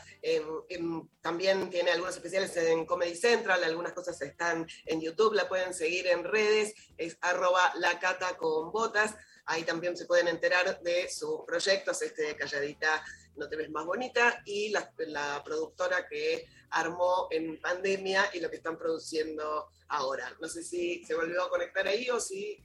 También 1.21 1.69
tiene 1.69 1.91
algunos 1.91 2.15
especiales 2.15 2.55
en 2.57 2.85
Comedy 2.85 3.15
Central, 3.15 3.63
algunas 3.63 3.93
cosas 3.93 4.21
están 4.21 4.67
en 4.85 5.01
YouTube, 5.01 5.33
la 5.33 5.49
pueden 5.49 5.73
seguir 5.73 6.07
en 6.07 6.23
redes, 6.23 6.73
es 6.97 7.17
arroba 7.21 7.73
la 7.75 7.99
cata 7.99 8.38
con 8.38 8.71
botas. 8.71 9.15
Ahí 9.45 9.63
también 9.63 9.97
se 9.97 10.05
pueden 10.05 10.27
enterar 10.27 10.79
de 10.81 11.09
sus 11.09 11.41
proyectos, 11.45 12.01
este 12.01 12.23
de 12.23 12.35
Calladita 12.35 13.03
No 13.35 13.49
Te 13.49 13.55
Ves 13.55 13.71
Más 13.71 13.85
Bonita 13.85 14.41
y 14.45 14.69
la, 14.69 14.93
la 15.07 15.41
productora 15.43 16.07
que 16.07 16.45
armó 16.69 17.27
en 17.31 17.59
pandemia 17.59 18.29
y 18.33 18.39
lo 18.39 18.49
que 18.49 18.57
están 18.57 18.77
produciendo 18.77 19.69
ahora. 19.89 20.31
No 20.39 20.47
sé 20.47 20.63
si 20.63 21.03
se 21.03 21.15
volvió 21.15 21.43
a 21.43 21.49
conectar 21.49 21.88
ahí 21.88 22.09
o 22.09 22.19
si... 22.19 22.63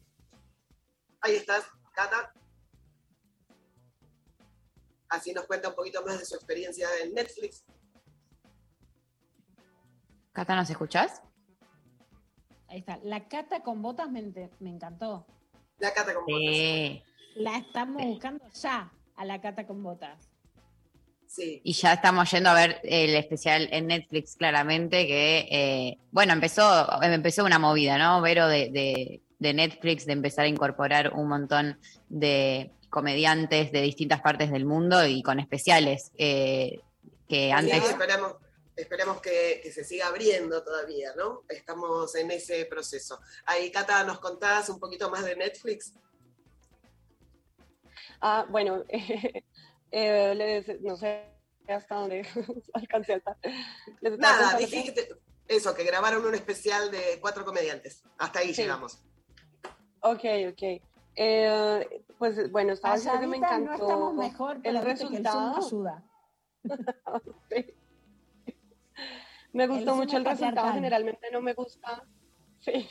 Ahí 1.21 1.37
estás, 1.37 1.65
Cata. 1.95 2.33
Así 5.09 5.33
nos 5.33 5.47
cuenta 5.47 5.69
un 5.69 5.75
poquito 5.75 6.05
más 6.05 6.19
de 6.19 6.25
su 6.25 6.35
experiencia 6.35 6.89
en 7.03 7.15
Netflix. 7.15 7.65
Cata, 10.33 10.55
¿nos 10.57 10.69
escuchás? 10.69 11.23
Ahí 12.69 12.79
está. 12.81 12.99
La 13.03 13.29
cata 13.29 13.63
con 13.63 13.81
botas 13.83 14.11
me, 14.11 14.23
me 14.61 14.71
encantó. 14.71 15.27
La 15.79 15.93
cata 15.95 16.15
con 16.15 16.25
Sí. 16.27 17.03
La 17.37 17.59
estamos 17.59 18.03
buscando 18.05 18.45
ya 18.53 18.91
a 19.15 19.25
la 19.25 19.41
cata 19.41 19.67
con 19.67 19.83
botas. 19.83 20.31
Sí. 21.27 21.61
Y 21.65 21.73
ya 21.73 21.95
estamos 21.95 22.31
yendo 22.31 22.51
a 22.51 22.55
ver 22.55 22.81
el 22.85 23.15
especial 23.15 23.69
en 23.73 23.89
Netflix, 23.89 24.37
claramente, 24.37 25.07
que, 25.07 25.39
eh, 25.51 25.99
bueno, 26.11 26.33
empezó, 26.33 26.89
empezó 27.03 27.45
una 27.45 27.59
movida, 27.59 27.99
¿no? 27.99 28.21
Vero 28.23 28.47
de, 28.49 28.71
de- 28.71 29.23
de 29.39 29.53
Netflix, 29.53 30.07
de 30.07 30.15
empezar 30.15 30.47
a 30.47 30.49
incorporar 30.49 31.13
un 31.13 31.29
montón 31.29 31.79
de 32.09 32.73
comediantes 32.91 33.73
de 33.73 33.81
distintas 33.83 34.21
partes 34.21 34.51
del 34.51 34.65
mundo 34.65 35.07
y 35.07 35.23
con 35.23 35.39
especiales 35.41 36.13
eh, 36.19 36.81
que 37.29 37.53
antes... 37.53 37.83
Sí, 37.83 37.91
esperamos, 37.91 38.37
esperamos 38.77 39.21
que, 39.21 39.61
que 39.63 39.73
se 39.73 39.85
siga 39.85 40.07
abriendo 40.09 40.63
todavía, 40.63 41.13
¿no? 41.17 41.43
Estamos 41.49 42.15
en 42.15 42.31
ese 42.31 42.65
proceso. 42.67 43.21
Ahí, 43.45 43.71
Cata, 43.71 44.05
¿nos 44.05 44.19
contás 44.21 44.69
un 44.69 44.79
poquito 44.79 45.11
más 45.11 45.25
de 45.25 45.37
Netflix? 45.37 45.93
Ah, 48.21 48.47
bueno, 48.49 48.85
eh, 49.91 50.35
les- 50.35 50.81
no 50.81 50.97
sé 50.97 51.25
hasta 51.69 51.97
dónde 51.97 52.27
alcancé 52.75 53.15
a 53.15 53.17
estar. 53.17 53.37
Les 54.01 54.13
estaba 54.13 54.33
Nada, 54.33 54.51
contando 54.53 54.59
que- 54.71 54.77
dijiste 54.77 55.09
eso, 55.49 55.75
que 55.75 55.85
grabaron 55.85 56.25
un 56.25 56.35
especial 56.35 56.91
de 56.91 57.19
cuatro 57.21 57.45
comediantes. 57.45 58.03
Hasta 58.19 58.41
ahí 58.41 58.55
Sí. 58.55 58.63
llegamos. 58.63 59.03
Ok, 60.01 60.25
ok. 60.53 60.83
Eh, 61.17 62.03
pues 62.19 62.51
bueno, 62.51 62.73
estaba 62.73 62.97
diciendo 62.97 63.21
que 63.21 63.27
me 63.27 63.37
encantó 63.37 63.71
no 63.71 63.75
estamos 63.75 64.15
mejor, 64.15 64.61
pero 64.63 64.79
el 64.79 64.85
viste 64.85 65.07
que 65.09 65.17
el 65.17 65.25
resultado. 65.25 65.57
ayuda. 65.57 66.05
Me 69.57 69.65
El 69.65 69.71
gustó 69.71 69.87
Zoom 69.87 69.99
mucho 69.99 70.17
el 70.19 70.27
es 70.27 70.29
resultado. 70.33 70.73
Generalmente 70.75 71.31
no 71.33 71.41
me 71.41 71.55
gusta. 71.55 72.05
Sí. 72.59 72.89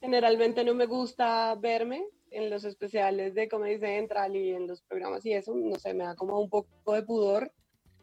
Generalmente 0.00 0.64
no 0.64 0.74
me 0.74 0.86
gusta 0.86 1.54
verme 1.54 2.04
en 2.30 2.50
los 2.50 2.64
especiales 2.64 3.34
de 3.34 3.48
Comedy 3.48 3.78
Central 3.78 4.34
y 4.34 4.50
en 4.50 4.66
los 4.66 4.82
programas 4.82 5.24
y 5.24 5.34
eso. 5.34 5.54
No 5.54 5.76
sé, 5.78 5.94
me 5.94 6.04
da 6.04 6.16
como 6.16 6.40
un 6.40 6.50
poco 6.50 6.92
de 6.94 7.02
pudor. 7.02 7.52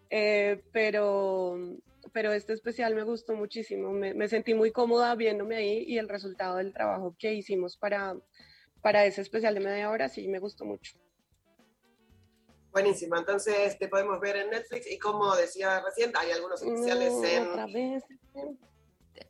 Eh, 0.09 0.63
pero, 0.72 1.57
pero 2.13 2.31
este 2.31 2.53
especial 2.53 2.95
me 2.95 3.03
gustó 3.03 3.35
muchísimo. 3.35 3.91
Me, 3.91 4.13
me 4.13 4.27
sentí 4.27 4.53
muy 4.53 4.72
cómoda 4.72 5.13
viéndome 5.15 5.57
ahí 5.57 5.84
y 5.88 5.97
el 5.97 6.07
resultado 6.07 6.57
del 6.57 6.72
trabajo 6.72 7.15
que 7.19 7.34
hicimos 7.34 7.77
para, 7.77 8.15
para 8.86 9.03
ese 9.03 9.22
especial 9.22 9.56
de 9.56 9.62
media 9.62 9.90
hora 9.90 10.07
sí 10.07 10.28
me 10.28 10.38
gustó 10.38 10.64
mucho. 10.64 10.94
Buenísimo, 12.70 13.18
entonces 13.18 13.80
te 13.80 13.88
podemos 13.88 14.20
ver 14.20 14.36
en 14.36 14.52
Netflix 14.52 14.86
y 14.91 14.99
como 14.99 15.36
decía 15.36 15.82
recién, 15.84 16.12
hay 16.16 16.30
algunos 16.30 16.62
especiales 16.62 17.12
No, 17.14 17.26
en... 17.26 17.48
otra 17.48 17.66
vez. 17.66 18.03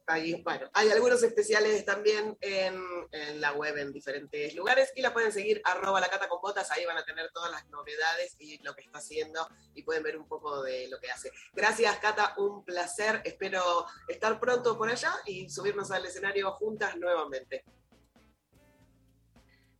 Ahí, 0.07 0.41
bueno, 0.43 0.69
hay 0.73 0.89
algunos 0.89 1.23
especiales 1.23 1.85
también 1.85 2.37
en, 2.41 2.75
en 3.13 3.39
la 3.39 3.53
web 3.53 3.77
en 3.77 3.93
diferentes 3.93 4.53
lugares 4.55 4.91
y 4.93 5.01
la 5.01 5.13
pueden 5.13 5.31
seguir 5.31 5.61
arroba 5.63 6.01
la 6.01 6.09
cata 6.09 6.27
con 6.27 6.41
botas, 6.41 6.69
ahí 6.71 6.83
van 6.85 6.97
a 6.97 7.05
tener 7.05 7.31
todas 7.31 7.49
las 7.49 7.65
novedades 7.69 8.35
y 8.39 8.61
lo 8.61 8.75
que 8.75 8.81
está 8.81 8.97
haciendo 8.97 9.47
y 9.73 9.83
pueden 9.83 10.03
ver 10.03 10.17
un 10.17 10.27
poco 10.27 10.63
de 10.63 10.89
lo 10.89 10.99
que 10.99 11.09
hace. 11.11 11.31
Gracias 11.53 11.97
Cata, 11.99 12.33
un 12.39 12.65
placer, 12.65 13.21
espero 13.23 13.85
estar 14.09 14.37
pronto 14.37 14.77
por 14.77 14.89
allá 14.89 15.13
y 15.25 15.49
subirnos 15.49 15.91
al 15.91 16.05
escenario 16.05 16.51
juntas 16.51 16.97
nuevamente. 16.97 17.63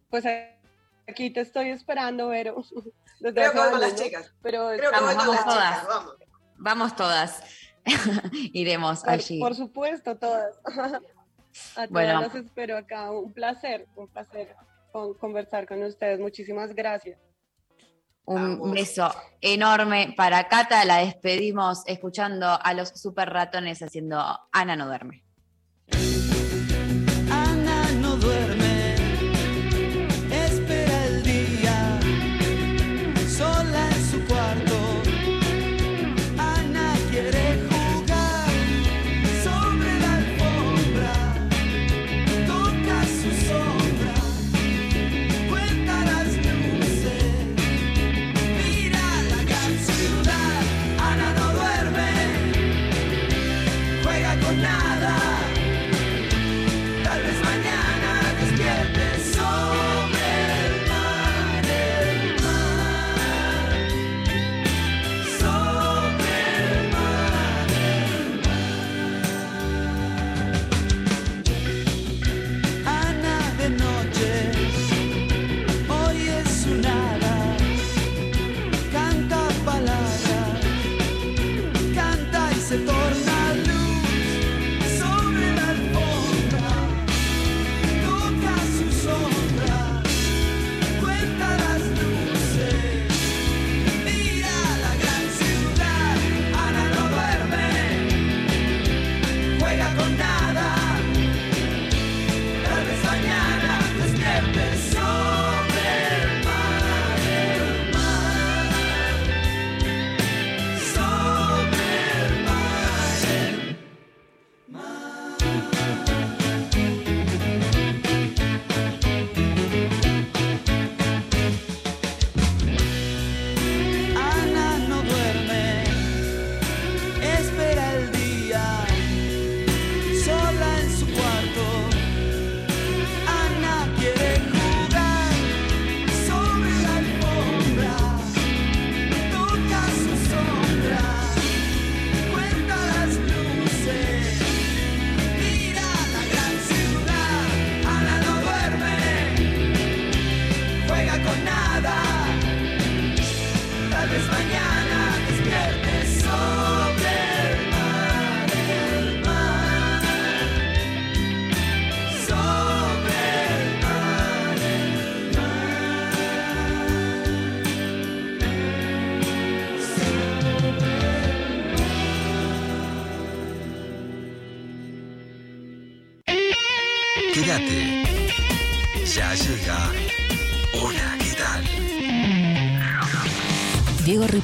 Pues 0.10 0.26
aquí 1.08 1.30
te 1.32 1.42
estoy 1.42 1.70
esperando, 1.70 2.28
Vero. 2.30 2.64
Desde 3.20 3.34
Creo 3.36 3.52
que 3.54 3.58
voy 3.60 3.70
con 3.72 3.82
las 3.82 3.96
chicas. 3.96 4.34
Pero 4.42 4.70
Creo 4.78 4.92
que 4.92 4.98
Vamos, 4.98 5.16
voy 5.16 5.16
con 5.16 5.28
vamos 5.28 5.36
las 5.36 5.46
todas. 5.46 5.70
chicas, 5.80 5.88
vamos. 5.88 6.16
Vamos 6.58 6.96
todas. 6.96 7.44
Iremos 8.54 9.02
por, 9.02 9.10
allí. 9.10 9.40
por 9.40 9.56
supuesto, 9.56 10.18
todas. 10.18 10.56
A 10.66 11.88
todas 11.88 11.90
Bueno. 11.90 12.22
las 12.22 12.36
espero 12.36 12.78
acá. 12.78 13.12
Un 13.12 13.32
placer, 13.32 13.88
un 13.96 14.08
placer 14.10 14.56
con- 14.92 15.14
conversar 15.16 15.66
con 15.68 15.82
ustedes. 15.84 16.20
Muchísimas 16.20 16.74
gracias. 16.76 17.18
Un 18.28 18.72
beso 18.72 19.14
enorme 19.40 20.14
para 20.18 20.48
Cata. 20.48 20.84
La 20.84 20.98
despedimos 20.98 21.84
escuchando 21.86 22.60
a 22.62 22.74
los 22.74 22.90
super 22.90 23.30
ratones 23.30 23.84
haciendo 23.84 24.20
Ana 24.52 24.76
no 24.76 24.88
duerme. 24.88 25.24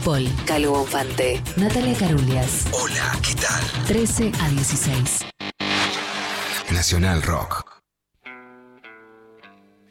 Ripoll, 0.02 0.28
Calvo 0.46 0.72
Bonfante, 0.72 1.42
Natalia 1.58 1.96
Carulias. 1.96 2.66
Hola, 2.72 3.16
¿qué 3.22 3.36
tal? 3.36 3.86
13 3.86 4.32
a 4.42 4.50
16. 4.50 5.30
Nacional 6.72 7.22
Rock. 7.22 7.84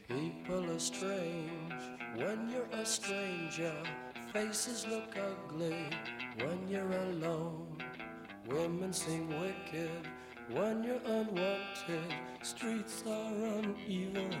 People 0.09 0.69
are 0.69 0.79
strange 0.79 1.81
when 2.17 2.49
you're 2.49 2.67
a 2.73 2.85
stranger. 2.85 3.71
Faces 4.33 4.85
look 4.89 5.15
ugly 5.15 5.89
when 6.39 6.67
you're 6.67 6.91
alone. 6.91 7.77
Women 8.49 8.91
seem 8.91 9.29
wicked 9.29 10.09
when 10.49 10.83
you're 10.83 11.05
unwanted. 11.05 12.11
Streets 12.41 13.03
are 13.07 13.33
uneven 13.59 14.40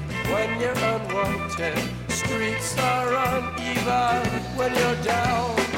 when 0.31 0.59
you're 0.59 0.71
unwanted. 0.71 1.77
Streets 2.09 2.77
are 2.77 3.13
uneven 3.13 4.27
when 4.55 4.73
you're 4.73 5.03
down. 5.03 5.70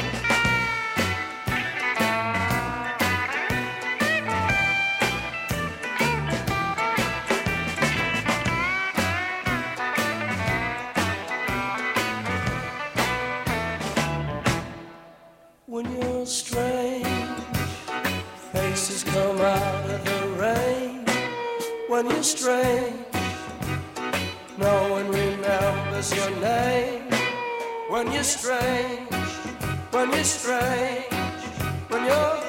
Remembers 26.03 26.15
your 26.15 26.41
name. 26.41 27.01
When 27.89 28.11
you're 28.11 28.23
strange, 28.23 29.09
when 29.91 30.11
you're 30.11 30.23
strange, 30.23 31.05
when 31.89 32.05
you're 32.05 32.42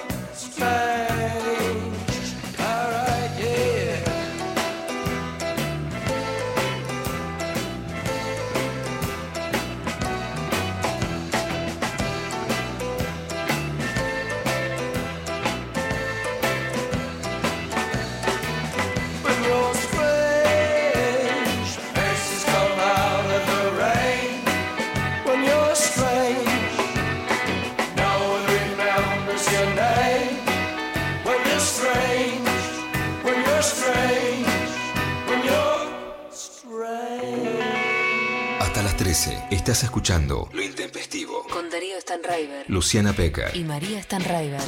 estás 39.75 39.89
escuchando 39.89 40.49
Lo 40.53 40.63
Intempestivo. 40.63 41.43
Con 41.53 41.69
Darío 41.69 42.01
Stanraiver 42.01 42.65
Luciana 42.71 43.13
Pecker. 43.13 43.57
y 43.57 43.65
María 43.65 44.01
Stanraiver. 44.01 44.61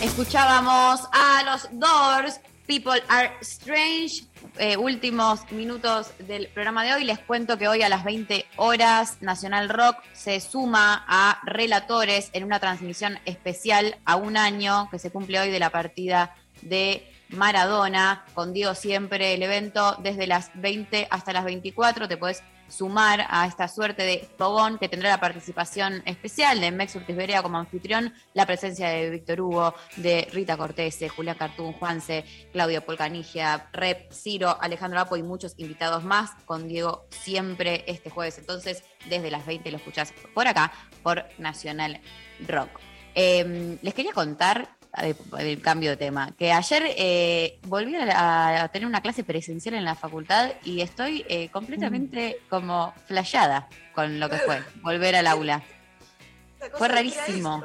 Escuchábamos 0.00 1.00
a 1.10 1.42
los 1.42 1.68
Doors, 1.72 2.40
People 2.68 3.02
Are 3.08 3.32
Strange. 3.40 4.26
Eh, 4.58 4.76
últimos 4.76 5.50
minutos 5.50 6.12
del 6.20 6.46
programa 6.46 6.84
de 6.84 6.94
hoy. 6.94 7.02
Les 7.02 7.18
cuento 7.18 7.58
que 7.58 7.66
hoy 7.66 7.82
a 7.82 7.88
las 7.88 8.04
20 8.04 8.46
horas 8.54 9.20
Nacional 9.20 9.68
Rock 9.68 9.96
se 10.12 10.38
suma 10.38 11.04
a 11.08 11.40
Relatores 11.44 12.30
en 12.34 12.44
una 12.44 12.60
transmisión 12.60 13.18
especial 13.24 13.96
a 14.04 14.14
un 14.14 14.36
año 14.36 14.88
que 14.92 15.00
se 15.00 15.10
cumple 15.10 15.40
hoy 15.40 15.50
de 15.50 15.58
la 15.58 15.70
partida 15.70 16.36
de 16.62 17.10
Maradona. 17.30 18.24
Con 18.32 18.52
Diego 18.52 18.76
siempre 18.76 19.34
el 19.34 19.42
evento 19.42 19.96
desde 20.04 20.28
las 20.28 20.52
20 20.54 21.08
hasta 21.10 21.32
las 21.32 21.44
24. 21.44 22.06
Te 22.06 22.16
puedes 22.16 22.44
sumar 22.68 23.26
a 23.28 23.46
esta 23.46 23.68
suerte 23.68 24.02
de 24.02 24.28
fogón 24.36 24.78
que 24.78 24.88
tendrá 24.88 25.10
la 25.10 25.20
participación 25.20 26.02
especial 26.06 26.60
de 26.60 26.70
Mex 26.70 26.94
Urtiz 26.96 27.16
Berea 27.16 27.42
como 27.42 27.58
anfitrión, 27.58 28.12
la 28.32 28.46
presencia 28.46 28.88
de 28.88 29.10
Víctor 29.10 29.40
Hugo, 29.40 29.74
de 29.96 30.28
Rita 30.32 30.56
Cortese, 30.56 31.08
Julián 31.08 31.36
Cartún, 31.36 31.72
Juanse, 31.72 32.24
Claudio 32.52 32.84
Polcanigia, 32.84 33.68
Rep, 33.72 34.12
Ciro, 34.12 34.56
Alejandro 34.60 35.00
Apo 35.00 35.16
y 35.16 35.22
muchos 35.22 35.54
invitados 35.58 36.04
más 36.04 36.30
con 36.44 36.68
Diego 36.68 37.06
siempre 37.10 37.84
este 37.86 38.10
jueves. 38.10 38.38
Entonces, 38.38 38.84
desde 39.08 39.30
las 39.30 39.46
20 39.46 39.70
lo 39.70 39.76
escuchás 39.76 40.12
por 40.34 40.46
acá, 40.46 40.72
por 41.02 41.24
Nacional 41.38 42.00
Rock. 42.46 42.70
Eh, 43.14 43.78
les 43.80 43.94
quería 43.94 44.12
contar 44.12 44.76
eh, 45.02 45.14
el 45.38 45.60
cambio 45.60 45.90
de 45.90 45.96
tema. 45.96 46.32
Que 46.38 46.52
ayer 46.52 46.82
eh, 46.96 47.58
volví 47.62 47.96
a, 47.96 48.64
a 48.64 48.68
tener 48.68 48.86
una 48.86 49.00
clase 49.00 49.24
presencial 49.24 49.74
en 49.74 49.84
la 49.84 49.94
facultad 49.94 50.52
y 50.64 50.80
estoy 50.80 51.24
eh, 51.28 51.48
completamente 51.48 52.38
como 52.48 52.92
flayada 53.06 53.68
con 53.94 54.20
lo 54.20 54.28
que 54.28 54.38
fue 54.38 54.62
volver 54.82 55.16
al 55.16 55.26
aula. 55.26 55.62
Fue 56.78 56.88
rarísimo. 56.88 57.64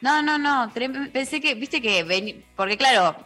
No, 0.00 0.22
no, 0.22 0.38
no. 0.38 0.72
Pensé 1.12 1.40
que, 1.40 1.54
viste 1.56 1.82
que, 1.82 2.04
veni- 2.04 2.44
porque 2.54 2.76
claro, 2.76 3.16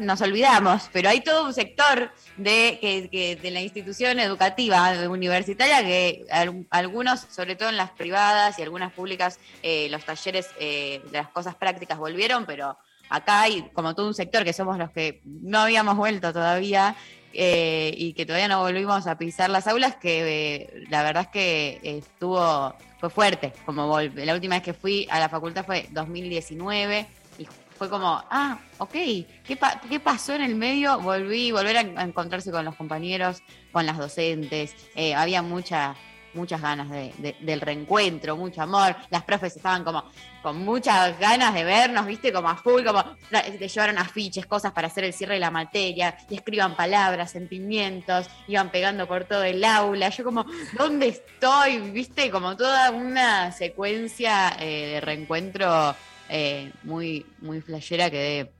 nos 0.00 0.20
olvidamos, 0.22 0.88
pero 0.92 1.10
hay 1.10 1.20
todo 1.20 1.44
un 1.44 1.52
sector 1.52 2.10
de, 2.36 2.78
que, 3.12 3.36
de 3.36 3.50
la 3.50 3.60
institución 3.60 4.18
educativa 4.18 4.92
de 4.92 5.08
universitaria 5.08 5.82
que 5.82 6.24
al- 6.30 6.66
algunos, 6.70 7.20
sobre 7.20 7.54
todo 7.54 7.68
en 7.68 7.76
las 7.76 7.90
privadas 7.90 8.58
y 8.58 8.62
algunas 8.62 8.92
públicas, 8.92 9.38
eh, 9.62 9.88
los 9.90 10.02
talleres 10.04 10.48
eh, 10.58 11.02
las 11.12 11.28
cosas 11.28 11.54
prácticas 11.54 11.98
volvieron, 11.98 12.46
pero 12.46 12.78
acá 13.10 13.42
hay 13.42 13.68
como 13.74 13.94
todo 13.94 14.06
un 14.06 14.14
sector 14.14 14.42
que 14.42 14.54
somos 14.54 14.78
los 14.78 14.90
que 14.92 15.20
no 15.24 15.58
habíamos 15.60 15.96
vuelto 15.98 16.32
todavía 16.32 16.96
eh, 17.34 17.92
y 17.96 18.14
que 18.14 18.24
todavía 18.24 18.48
no 18.48 18.60
volvimos 18.60 19.06
a 19.06 19.18
pisar 19.18 19.50
las 19.50 19.66
aulas, 19.66 19.96
que 19.96 20.54
eh, 20.54 20.84
la 20.88 21.02
verdad 21.02 21.24
es 21.24 21.28
que 21.28 21.80
estuvo, 21.82 22.74
fue 23.00 23.10
fuerte. 23.10 23.52
Como 23.66 23.98
la 24.00 24.34
última 24.34 24.56
vez 24.56 24.62
que 24.62 24.74
fui 24.74 25.08
a 25.10 25.18
la 25.18 25.28
facultad 25.28 25.64
fue 25.64 25.88
2019 25.90 27.06
y 27.38 27.48
fue 27.76 27.88
como, 27.88 28.22
ah, 28.30 28.58
ok, 28.78 28.92
¿qué, 28.92 29.56
pa- 29.58 29.80
qué 29.88 29.98
pasó 29.98 30.34
en 30.34 30.42
el 30.42 30.54
medio? 30.54 31.00
Volví, 31.00 31.50
volver 31.50 31.78
a 31.78 32.02
encontrarse 32.02 32.50
con 32.50 32.64
los 32.64 32.76
compañeros, 32.76 33.42
con 33.72 33.86
las 33.86 33.96
docentes, 33.96 34.74
eh, 34.94 35.14
había 35.14 35.40
mucha 35.42 35.94
muchas 36.34 36.60
ganas 36.62 36.88
de- 36.90 37.12
de- 37.18 37.36
del 37.40 37.60
reencuentro, 37.60 38.36
mucho 38.36 38.62
amor. 38.62 38.94
Las 39.10 39.24
profes 39.24 39.56
estaban 39.56 39.84
como 39.84 40.04
con 40.42 40.64
muchas 40.64 41.18
ganas 41.18 41.52
de 41.54 41.64
vernos, 41.64 42.06
viste, 42.06 42.32
como 42.32 42.48
a 42.48 42.56
full, 42.56 42.82
como 42.84 43.04
te 43.30 43.68
llevaron 43.68 43.98
afiches, 43.98 44.46
cosas 44.46 44.72
para 44.72 44.86
hacer 44.86 45.04
el 45.04 45.12
cierre 45.12 45.34
de 45.34 45.40
la 45.40 45.50
materia, 45.50 46.16
y 46.30 46.34
escriban 46.36 46.74
palabras, 46.76 47.30
sentimientos, 47.32 48.26
iban 48.48 48.70
pegando 48.70 49.06
por 49.06 49.24
todo 49.24 49.42
el 49.44 49.62
aula. 49.64 50.08
Yo 50.08 50.24
como, 50.24 50.46
¿dónde 50.78 51.08
estoy? 51.08 51.78
Viste, 51.90 52.30
como 52.30 52.56
toda 52.56 52.90
una 52.90 53.52
secuencia 53.52 54.56
eh, 54.58 54.92
de 54.94 55.00
reencuentro 55.00 55.94
eh, 56.28 56.72
muy, 56.84 57.26
muy 57.40 57.60
flashera, 57.60 58.08
quedé 58.10 58.50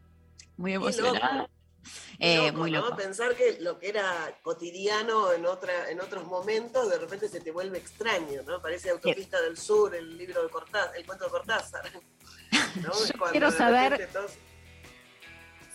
muy 0.56 0.74
emocionada. 0.74 1.48
Eh, 2.22 2.48
loco, 2.48 2.58
muy 2.58 2.70
¿no? 2.70 2.82
loco. 2.82 2.96
Pensar 2.96 3.34
que 3.34 3.58
lo 3.60 3.78
que 3.78 3.88
era 3.88 4.38
cotidiano 4.42 5.32
en 5.32 5.46
otra, 5.46 5.88
en 5.90 6.00
otros 6.02 6.26
momentos, 6.26 6.90
de 6.90 6.98
repente 6.98 7.28
se 7.30 7.40
te 7.40 7.50
vuelve 7.50 7.78
extraño, 7.78 8.42
¿no? 8.46 8.60
Parece 8.60 8.90
Autopista 8.90 9.40
del 9.40 9.56
Sur, 9.56 9.94
el 9.94 10.18
libro 10.18 10.42
de 10.42 10.50
Cortázar, 10.50 10.94
el 10.96 11.06
cuento 11.06 11.24
de 11.24 11.30
Cortázar. 11.30 11.90
¿no? 12.82 12.90
Cuando 13.18 13.30
quiero 13.30 13.50
de 13.50 13.56
saber- 13.56 14.08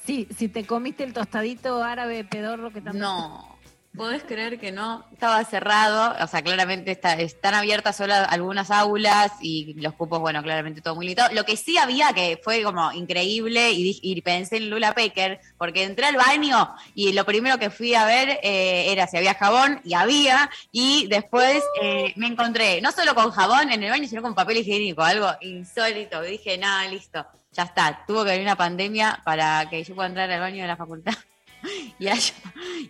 Sí, 0.06 0.28
si 0.38 0.50
te 0.50 0.68
comiste 0.68 1.04
el 1.04 1.14
tostadito 1.14 1.84
árabe 1.84 2.24
pedorro 2.26 2.72
que 2.72 2.82
tanto. 2.82 3.00
No, 3.00 3.55
Podés 3.96 4.24
creer 4.24 4.60
que 4.60 4.72
no, 4.72 5.06
estaba 5.12 5.44
cerrado, 5.46 6.16
o 6.22 6.28
sea, 6.28 6.42
claramente 6.42 6.92
está, 6.92 7.14
están 7.14 7.54
abiertas 7.54 7.96
solo 7.96 8.14
algunas 8.14 8.70
aulas 8.72 9.32
y 9.42 9.74
los 9.76 9.94
cupos, 9.94 10.20
bueno, 10.20 10.44
claramente 10.44 10.82
todo 10.82 10.96
muy 10.96 11.06
limitado. 11.06 11.34
Lo 11.34 11.46
que 11.46 11.56
sí 11.56 11.78
había, 11.78 12.12
que 12.14 12.40
fue 12.44 12.64
como 12.64 12.92
increíble, 12.92 13.72
y, 13.72 14.00
y 14.02 14.22
pensé 14.22 14.58
en 14.58 14.70
Lula 14.70 14.94
Pecker, 14.94 15.40
porque 15.58 15.84
entré 15.84 16.08
al 16.08 16.16
baño 16.16 16.76
y 16.94 17.14
lo 17.14 17.26
primero 17.26 17.58
que 17.58 17.70
fui 17.70 17.96
a 17.96 18.06
ver 18.06 18.40
eh, 18.44 18.92
era 18.92 19.08
si 19.08 19.18
había 19.18 19.34
jabón, 19.34 19.80
y 19.84 19.94
había, 19.94 20.50
y 20.72 21.08
después 21.08 21.64
eh, 21.82 22.14
me 22.16 22.28
encontré 22.28 22.82
no 22.82 22.92
solo 22.92 23.16
con 23.16 23.32
jabón 23.32 23.72
en 23.72 23.82
el 23.82 23.90
baño, 23.90 24.08
sino 24.08 24.22
con 24.22 24.36
papel 24.36 24.58
higiénico, 24.58 25.04
algo 25.04 25.32
insólito. 25.42 26.22
Dije, 26.22 26.58
nada, 26.58 26.88
listo, 26.88 27.26
ya 27.52 27.64
está, 27.64 28.04
tuvo 28.06 28.24
que 28.24 28.32
venir 28.32 28.46
una 28.46 28.58
pandemia 28.58 29.22
para 29.24 29.70
que 29.70 29.84
yo 29.84 29.96
pueda 29.96 30.10
entrar 30.10 30.30
al 30.30 30.40
baño 30.40 30.64
de 30.64 30.68
la 30.68 30.76
facultad 30.76 31.14
y 32.00 32.08
haya, 32.08 32.34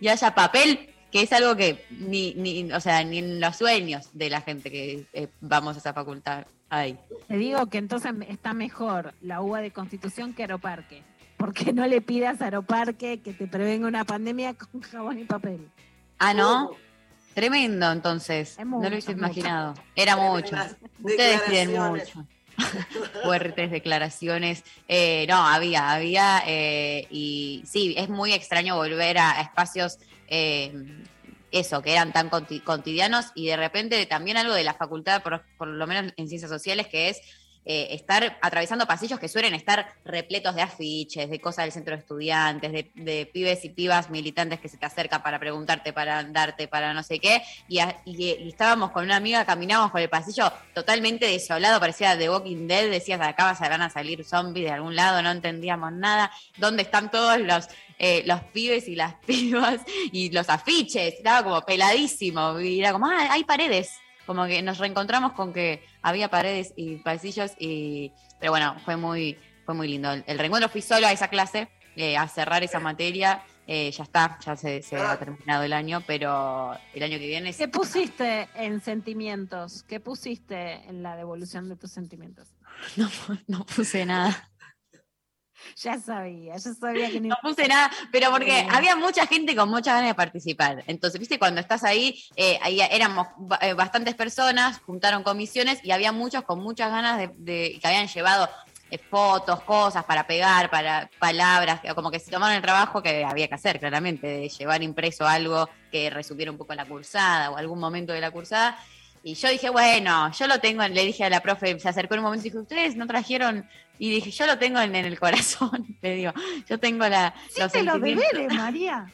y 0.00 0.08
haya 0.08 0.34
papel, 0.34 0.94
que 1.16 1.22
es 1.22 1.32
algo 1.32 1.56
que 1.56 1.82
ni, 1.88 2.34
ni, 2.34 2.70
o 2.70 2.80
sea, 2.80 3.02
ni 3.02 3.18
en 3.18 3.40
los 3.40 3.56
sueños 3.56 4.10
de 4.12 4.28
la 4.28 4.42
gente 4.42 4.70
que 4.70 5.06
eh, 5.14 5.28
vamos 5.40 5.74
a 5.74 5.78
esa 5.78 5.94
facultad 5.94 6.44
hay. 6.68 6.98
Te 7.26 7.38
digo 7.38 7.64
que 7.68 7.78
entonces 7.78 8.12
está 8.28 8.52
mejor 8.52 9.14
la 9.22 9.40
UBA 9.40 9.62
de 9.62 9.70
Constitución 9.70 10.34
que 10.34 10.42
Aeroparque. 10.42 11.02
Porque 11.38 11.72
no 11.72 11.86
le 11.86 12.02
pidas 12.02 12.42
a 12.42 12.46
Aeroparque 12.46 13.22
que 13.22 13.32
te 13.32 13.46
prevenga 13.46 13.88
una 13.88 14.04
pandemia 14.04 14.52
con 14.52 14.82
jabón 14.82 15.18
y 15.18 15.24
papel. 15.24 15.70
Ah, 16.18 16.34
¿no? 16.34 16.72
Tremendo, 17.32 17.90
entonces. 17.90 18.58
no 18.58 18.82
lo 18.82 18.88
hubiese 18.88 19.14
mucho. 19.14 19.24
imaginado. 19.24 19.74
Era 19.94 20.16
mucho. 20.18 20.54
Ustedes 21.02 21.40
piden 21.42 21.68
declaraciones. 21.68 22.14
mucho. 22.14 22.28
Fuertes 23.22 23.70
declaraciones. 23.70 24.64
Eh, 24.86 25.24
no, 25.30 25.36
había, 25.46 25.92
había. 25.92 26.42
eh, 26.46 27.06
y 27.10 27.62
sí, 27.64 27.94
es 27.96 28.10
muy 28.10 28.34
extraño 28.34 28.76
volver 28.76 29.16
a, 29.16 29.38
a 29.38 29.40
espacios, 29.40 29.98
eh, 30.28 30.72
eso, 31.50 31.82
que 31.82 31.92
eran 31.92 32.12
tan 32.12 32.28
cotidianos 32.28 33.26
y 33.34 33.46
de 33.46 33.56
repente 33.56 34.04
también 34.06 34.36
algo 34.36 34.54
de 34.54 34.64
la 34.64 34.74
facultad, 34.74 35.22
por, 35.22 35.66
lo 35.66 35.86
menos 35.86 36.12
en 36.16 36.28
ciencias 36.28 36.50
sociales, 36.50 36.86
que 36.88 37.08
es 37.08 37.20
eh, 37.68 37.94
estar 37.94 38.38
atravesando 38.42 38.86
pasillos 38.86 39.18
que 39.18 39.26
suelen 39.26 39.52
estar 39.52 39.92
repletos 40.04 40.54
de 40.54 40.62
afiches, 40.62 41.28
de 41.28 41.40
cosas 41.40 41.64
del 41.64 41.72
centro 41.72 41.94
de 41.96 42.00
estudiantes, 42.00 42.70
de, 42.94 43.30
pibes 43.32 43.64
y 43.64 43.70
pibas 43.70 44.08
militantes 44.08 44.60
que 44.60 44.68
se 44.68 44.76
te 44.76 44.86
acercan 44.86 45.20
para 45.20 45.40
preguntarte, 45.40 45.92
para 45.92 46.22
darte, 46.22 46.68
para 46.68 46.94
no 46.94 47.02
sé 47.02 47.18
qué. 47.18 47.42
Y, 47.66 47.80
y 48.04 48.48
estábamos 48.48 48.92
con 48.92 49.04
una 49.04 49.16
amiga, 49.16 49.44
caminábamos 49.44 49.90
por 49.90 50.00
el 50.00 50.08
pasillo 50.08 50.52
totalmente 50.74 51.26
desolado, 51.26 51.80
parecía 51.80 52.16
The 52.16 52.30
Walking 52.30 52.68
Dead, 52.68 52.88
decías, 52.88 53.18
de 53.18 53.26
acá 53.26 53.56
van 53.58 53.82
a 53.82 53.90
salir 53.90 54.24
zombies 54.24 54.66
de 54.66 54.72
algún 54.72 54.94
lado, 54.94 55.20
no 55.22 55.32
entendíamos 55.32 55.92
nada. 55.92 56.30
¿Dónde 56.58 56.82
están 56.82 57.10
todos 57.10 57.40
los, 57.40 57.68
eh, 57.98 58.22
los 58.26 58.40
pibes 58.52 58.88
y 58.88 58.94
las 58.94 59.14
pibas 59.26 59.80
y 60.12 60.30
los 60.30 60.48
afiches? 60.48 61.14
Estaba 61.14 61.42
como 61.42 61.60
peladísimo, 61.62 62.60
y 62.60 62.80
era 62.80 62.92
como, 62.92 63.06
ah, 63.06 63.28
hay 63.30 63.44
paredes 63.44 63.90
como 64.26 64.44
que 64.46 64.60
nos 64.60 64.78
reencontramos 64.78 65.32
con 65.32 65.52
que 65.52 65.82
había 66.02 66.28
paredes 66.28 66.74
y 66.76 66.96
pasillos 66.96 67.52
y 67.58 68.12
pero 68.40 68.52
bueno 68.52 68.76
fue 68.84 68.96
muy 68.96 69.38
fue 69.64 69.74
muy 69.74 69.88
lindo 69.88 70.12
el, 70.12 70.38
reencuentro 70.38 70.68
fui 70.68 70.82
solo 70.82 71.06
a 71.06 71.12
esa 71.12 71.28
clase 71.28 71.68
eh, 71.94 72.16
a 72.16 72.28
cerrar 72.28 72.62
esa 72.62 72.80
materia 72.80 73.42
eh, 73.68 73.90
ya 73.90 74.02
está 74.02 74.38
ya 74.44 74.56
se, 74.56 74.82
se 74.82 74.96
ha 74.96 75.18
terminado 75.18 75.62
el 75.62 75.72
año 75.72 76.02
pero 76.06 76.76
el 76.92 77.02
año 77.02 77.18
que 77.18 77.26
viene 77.26 77.54
¿Qué 77.54 77.68
pusiste 77.68 78.48
en 78.54 78.80
sentimientos? 78.80 79.84
¿Qué 79.84 80.00
pusiste 80.00 80.72
en 80.88 81.02
la 81.02 81.16
devolución 81.16 81.68
de 81.68 81.76
tus 81.76 81.92
sentimientos? 81.92 82.48
no, 82.96 83.08
no 83.46 83.64
puse 83.64 84.04
nada 84.04 84.50
Ya 85.82 85.98
sabía, 85.98 86.56
ya 86.56 86.74
sabía 86.74 87.10
que 87.10 87.20
ni... 87.20 87.28
no 87.28 87.36
puse 87.42 87.66
nada, 87.68 87.90
pero 88.12 88.30
porque 88.30 88.60
Eh. 88.60 88.68
había 88.70 88.96
mucha 88.96 89.26
gente 89.26 89.54
con 89.56 89.68
muchas 89.68 89.94
ganas 89.94 90.08
de 90.10 90.14
participar. 90.14 90.84
Entonces, 90.86 91.18
viste, 91.18 91.38
cuando 91.38 91.60
estás 91.60 91.84
ahí, 91.84 92.22
eh, 92.36 92.58
ahí 92.62 92.80
éramos 92.80 93.26
eh, 93.60 93.72
bastantes 93.74 94.14
personas, 94.14 94.78
juntaron 94.80 95.22
comisiones 95.22 95.80
y 95.84 95.90
había 95.90 96.12
muchos 96.12 96.44
con 96.44 96.60
muchas 96.60 96.90
ganas 96.90 97.18
de, 97.18 97.30
de- 97.36 97.78
que 97.80 97.86
habían 97.86 98.06
llevado 98.08 98.48
fotos, 99.10 99.60
cosas 99.62 100.04
para 100.04 100.26
pegar, 100.26 100.70
para 100.70 101.10
palabras, 101.18 101.80
como 101.94 102.10
que 102.10 102.18
se 102.20 102.30
tomaron 102.30 102.56
el 102.56 102.62
trabajo 102.62 103.02
que 103.02 103.24
había 103.24 103.48
que 103.48 103.54
hacer, 103.54 103.78
claramente, 103.80 104.26
de 104.26 104.48
llevar 104.48 104.82
impreso 104.82 105.26
algo 105.26 105.68
que 105.90 106.08
resumiera 106.08 106.50
un 106.52 106.56
poco 106.58 106.72
la 106.74 106.84
cursada 106.86 107.50
o 107.50 107.56
algún 107.56 107.78
momento 107.80 108.12
de 108.12 108.20
la 108.20 108.30
cursada. 108.30 108.78
Y 109.22 109.34
yo 109.34 109.48
dije, 109.48 109.70
bueno, 109.70 110.30
yo 110.32 110.46
lo 110.46 110.60
tengo, 110.60 110.84
en- 110.84 110.94
le 110.94 111.04
dije 111.04 111.24
a 111.24 111.30
la 111.30 111.40
profe, 111.40 111.78
se 111.80 111.88
acercó 111.88 112.14
en 112.14 112.20
un 112.20 112.24
momento 112.26 112.46
y 112.46 112.50
dijo, 112.50 112.62
ustedes 112.62 112.94
no 112.96 113.08
trajeron, 113.08 113.68
y 113.98 114.10
dije, 114.10 114.30
yo 114.30 114.46
lo 114.46 114.58
tengo 114.58 114.80
en, 114.80 114.94
en 114.94 115.04
el 115.06 115.18
corazón, 115.18 115.96
le 116.02 116.14
digo, 116.14 116.32
yo 116.68 116.78
tengo 116.78 117.06
la, 117.08 117.34
los 117.46 117.56
Hiciste 117.58 117.82
los 117.82 118.00
deberes, 118.00 118.52
María. 118.54 119.06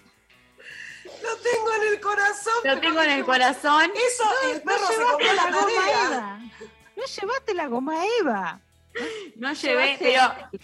Lo 1.04 1.36
tengo 1.36 1.72
en 1.80 1.92
el 1.94 2.00
corazón. 2.00 2.52
Lo 2.64 2.80
tengo 2.80 3.02
en 3.02 3.10
el 3.10 3.24
corazón. 3.24 3.90
Eso, 3.94 4.24
el 4.54 4.62
perro 4.62 4.86
se 4.86 4.92
llevaste 4.94 5.12
comió 5.12 5.32
la 5.34 5.44
la 5.50 5.56
goma. 5.60 5.90
Eva. 6.06 6.38
No 6.96 7.02
llevaste 7.04 7.54
la 7.54 7.66
goma 7.68 8.04
Eva. 8.20 8.60
No 9.36 9.52
llevé, 9.52 9.96
Llevaste- 9.96 9.98
pero, 10.00 10.50
pe- 10.50 10.58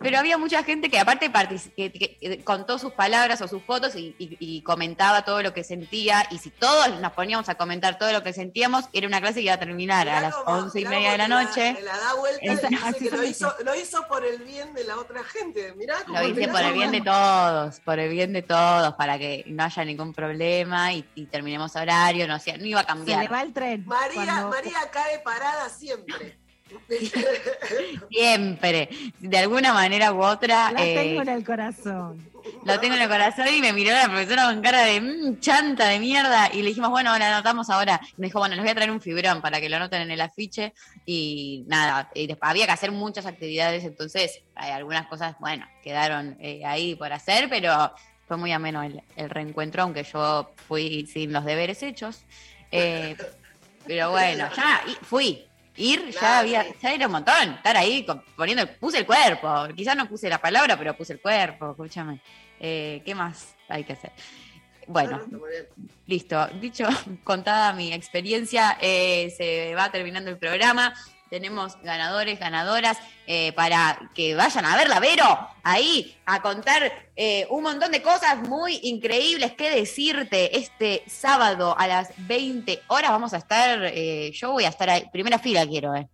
pero 0.00 0.18
había 0.18 0.36
mucha 0.38 0.62
gente 0.64 0.90
que 0.90 0.98
aparte 0.98 1.30
partici- 1.32 1.72
que, 1.74 1.92
que- 1.92 2.42
contó 2.44 2.78
sus 2.78 2.92
palabras 2.92 3.40
o 3.40 3.48
sus 3.48 3.62
fotos 3.62 3.94
y, 3.94 4.14
y- 4.18 4.36
y 4.40 4.62
comentaba 4.62 5.24
todo 5.24 5.42
lo 5.42 5.54
que 5.54 5.62
sentía. 5.64 6.26
Y 6.30 6.38
si 6.38 6.50
todos 6.50 7.00
nos 7.00 7.12
poníamos 7.12 7.48
a 7.48 7.54
comentar 7.54 7.98
todo 7.98 8.12
lo 8.12 8.22
que 8.22 8.32
sentíamos, 8.32 8.86
era 8.92 9.06
una 9.06 9.20
clase 9.20 9.34
que 9.36 9.42
iba 9.46 9.54
a 9.54 9.58
terminar 9.60 10.08
a 10.08 10.20
las 10.20 10.34
once 10.46 10.80
y 10.80 10.84
media 10.86 11.12
de 11.12 11.18
la 11.18 11.28
noche. 11.28 11.74
Se 11.76 11.82
la 11.82 11.96
da 11.96 12.14
vuelta 12.14 12.40
Esa- 12.52 12.66
y 12.66 12.70
dice 12.70 12.88
así 12.88 13.04
que 13.04 13.10
lo 13.10 13.18
se 13.22 13.28
hizo, 13.28 13.54
lo 13.64 13.74
hizo 13.76 14.06
por 14.08 14.24
el 14.24 14.42
bien 14.42 14.74
de 14.74 14.84
la 14.84 14.96
otra 14.96 15.22
gente. 15.24 15.72
Mirá 15.76 15.96
cómo 16.06 16.18
Lo 16.18 16.28
hice 16.28 16.46
la 16.46 16.52
por 16.52 16.62
el 16.62 16.72
bien 16.72 16.90
de 16.92 17.00
todos, 17.02 17.80
por 17.80 17.98
el 17.98 18.10
bien 18.10 18.32
de 18.32 18.42
todos, 18.42 18.94
para 18.94 19.18
que 19.18 19.44
no 19.46 19.64
haya 19.64 19.84
ningún 19.84 20.12
problema 20.12 20.92
y, 20.92 21.04
y 21.14 21.26
terminemos 21.26 21.76
horario, 21.76 22.26
no, 22.26 22.34
hacía- 22.34 22.56
no 22.58 22.64
iba 22.64 22.80
a 22.80 22.82
Se 22.82 22.88
cambiar. 22.88 23.22
le 23.22 23.28
va 23.28 23.42
el 23.42 23.52
tren. 23.52 23.84
María, 23.86 24.24
cuando- 24.24 24.48
María 24.48 24.78
cae 24.90 25.18
parada 25.20 25.68
siempre. 25.68 26.38
Siempre, 28.10 28.88
de 29.18 29.38
alguna 29.38 29.72
manera 29.72 30.12
u 30.12 30.22
otra. 30.22 30.70
La 30.72 30.84
eh, 30.84 30.94
tengo 30.94 31.22
en 31.22 31.28
el 31.28 31.44
corazón. 31.44 32.30
Lo 32.64 32.80
tengo 32.80 32.94
en 32.94 33.02
el 33.02 33.08
corazón 33.08 33.46
y 33.54 33.60
me 33.60 33.72
miró 33.72 33.92
la 33.92 34.04
profesora 34.08 34.44
con 34.46 34.62
cara 34.62 34.82
de 34.82 35.00
"Mm, 35.00 35.40
chanta 35.40 35.88
de 35.88 35.98
mierda. 35.98 36.50
Y 36.52 36.62
le 36.62 36.68
dijimos, 36.68 36.90
bueno, 36.90 37.16
la 37.18 37.34
anotamos 37.36 37.68
ahora. 37.70 38.00
Y 38.16 38.20
me 38.20 38.26
dijo, 38.28 38.38
bueno, 38.38 38.54
les 38.54 38.64
voy 38.64 38.70
a 38.70 38.74
traer 38.74 38.90
un 38.90 39.00
fibrón 39.00 39.40
para 39.42 39.60
que 39.60 39.68
lo 39.68 39.76
anoten 39.76 40.02
en 40.02 40.10
el 40.10 40.20
afiche. 40.20 40.72
Y 41.06 41.64
nada, 41.66 42.10
y 42.14 42.26
después 42.26 42.50
había 42.50 42.66
que 42.66 42.72
hacer 42.72 42.92
muchas 42.92 43.26
actividades, 43.26 43.84
entonces 43.84 44.42
hay 44.54 44.70
algunas 44.72 45.06
cosas, 45.06 45.36
bueno, 45.38 45.66
quedaron 45.82 46.36
eh, 46.40 46.62
ahí 46.64 46.94
por 46.94 47.12
hacer, 47.12 47.48
pero 47.48 47.92
fue 48.26 48.36
muy 48.36 48.52
ameno 48.52 48.82
el, 48.82 49.02
el 49.16 49.28
reencuentro, 49.30 49.82
aunque 49.82 50.04
yo 50.04 50.52
fui 50.68 51.06
sin 51.06 51.32
los 51.32 51.44
deberes 51.44 51.82
hechos. 51.82 52.22
Eh, 52.70 53.16
pero 53.86 54.10
bueno, 54.10 54.48
ya 54.56 54.82
fui. 55.02 55.44
Ir 55.76 56.10
ya 56.10 56.40
había, 56.40 56.64
sí. 56.64 56.74
ya 56.82 56.92
era 56.92 57.06
un 57.06 57.12
montón, 57.12 57.54
estar 57.54 57.76
ahí 57.76 58.06
poniendo, 58.36 58.66
puse 58.78 58.98
el 58.98 59.06
cuerpo, 59.06 59.68
quizás 59.74 59.96
no 59.96 60.08
puse 60.08 60.28
la 60.28 60.38
palabra, 60.38 60.76
pero 60.76 60.96
puse 60.96 61.12
el 61.12 61.20
cuerpo, 61.20 61.70
escúchame. 61.70 62.20
Eh, 62.58 63.02
¿Qué 63.04 63.14
más 63.14 63.54
hay 63.68 63.84
que 63.84 63.94
hacer? 63.94 64.12
Bueno, 64.86 65.20
bien. 65.28 65.68
listo. 66.06 66.48
Dicho, 66.60 66.86
contada 67.24 67.72
mi 67.72 67.92
experiencia, 67.92 68.76
eh, 68.80 69.32
se 69.36 69.74
va 69.74 69.90
terminando 69.90 70.30
el 70.30 70.38
programa. 70.38 70.92
Tenemos 71.30 71.80
ganadores, 71.82 72.40
ganadoras, 72.40 72.98
eh, 73.28 73.52
para 73.52 74.10
que 74.16 74.34
vayan 74.34 74.64
a 74.66 74.76
verla, 74.76 74.98
Vero, 74.98 75.24
ahí, 75.62 76.18
a 76.26 76.42
contar 76.42 77.08
eh, 77.14 77.46
un 77.50 77.62
montón 77.62 77.92
de 77.92 78.02
cosas 78.02 78.36
muy 78.48 78.80
increíbles 78.82 79.52
que 79.52 79.70
decirte. 79.70 80.58
Este 80.58 81.04
sábado 81.06 81.76
a 81.78 81.86
las 81.86 82.08
20 82.26 82.82
horas 82.88 83.12
vamos 83.12 83.32
a 83.32 83.36
estar, 83.36 83.78
eh, 83.84 84.32
yo 84.32 84.50
voy 84.50 84.64
a 84.64 84.70
estar 84.70 84.90
ahí, 84.90 85.08
primera 85.12 85.38
fila 85.38 85.64
quiero, 85.66 85.94
eh. 85.94 86.08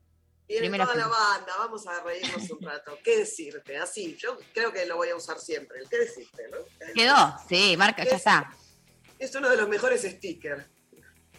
Viene 0.47 0.61
Primera 0.61 0.85
toda 0.85 0.97
la 0.97 1.05
fila. 1.05 1.17
banda, 1.17 1.53
vamos 1.59 1.87
a 1.89 2.03
reírnos 2.05 2.51
un 2.51 2.61
rato. 2.61 2.99
¿Qué 3.03 3.19
decirte? 3.19 3.79
Así, 3.79 4.17
yo 4.17 4.39
creo 4.55 4.73
que 4.73 4.87
lo 4.87 4.97
voy 4.97 5.09
a 5.09 5.17
usar 5.17 5.41
siempre. 5.41 5.79
el 5.81 5.89
¿Qué 5.89 5.99
decirte? 5.99 6.45
¿no? 6.51 6.59
¿Quedó? 6.95 7.35
Sí, 7.49 7.75
marca, 7.77 8.05
ya 8.05 8.17
está. 8.17 8.53
Es 9.19 9.35
uno 9.35 9.49
de 9.49 9.57
los 9.57 9.69
mejores 9.69 10.03
stickers. 10.03 10.65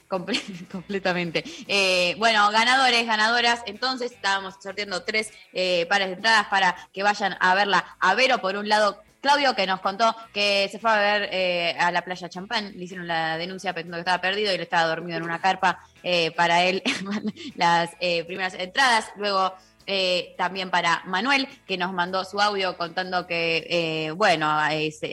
Comple- 0.07 0.67
completamente. 0.71 1.43
Eh, 1.67 2.15
bueno, 2.17 2.49
ganadores, 2.51 3.05
ganadoras. 3.05 3.61
Entonces 3.65 4.11
estábamos 4.11 4.55
sorteando 4.61 5.03
tres 5.03 5.31
eh, 5.53 5.85
pares 5.89 6.07
de 6.07 6.13
entradas 6.15 6.47
para 6.47 6.75
que 6.93 7.03
vayan 7.03 7.35
a 7.39 7.55
verla 7.55 7.97
a 7.99 8.15
Vero. 8.15 8.39
Por 8.39 8.55
un 8.55 8.69
lado, 8.69 9.01
Claudio, 9.21 9.55
que 9.55 9.67
nos 9.67 9.81
contó 9.81 10.15
que 10.33 10.69
se 10.71 10.79
fue 10.79 10.91
a 10.91 10.97
ver 10.99 11.29
eh, 11.31 11.75
a 11.79 11.91
la 11.91 12.03
playa 12.03 12.29
Champán. 12.29 12.71
Le 12.77 12.85
hicieron 12.85 13.07
la 13.07 13.37
denuncia 13.37 13.73
pensando 13.73 13.97
que 13.97 14.01
estaba 14.01 14.21
perdido 14.21 14.51
y 14.51 14.55
él 14.55 14.61
estaba 14.61 14.87
dormido 14.87 15.17
en 15.17 15.23
una 15.23 15.41
carpa. 15.41 15.79
eh, 16.03 16.31
para 16.31 16.63
él, 16.63 16.81
las 17.55 17.89
eh, 17.99 18.23
primeras 18.23 18.53
entradas. 18.53 19.11
Luego. 19.17 19.53
también 20.37 20.69
para 20.69 21.01
Manuel, 21.05 21.47
que 21.65 21.77
nos 21.77 21.93
mandó 21.93 22.25
su 22.25 22.41
audio 22.41 22.75
contando 22.75 23.25
que, 23.25 24.11
bueno, 24.17 24.45
a, 24.49 24.69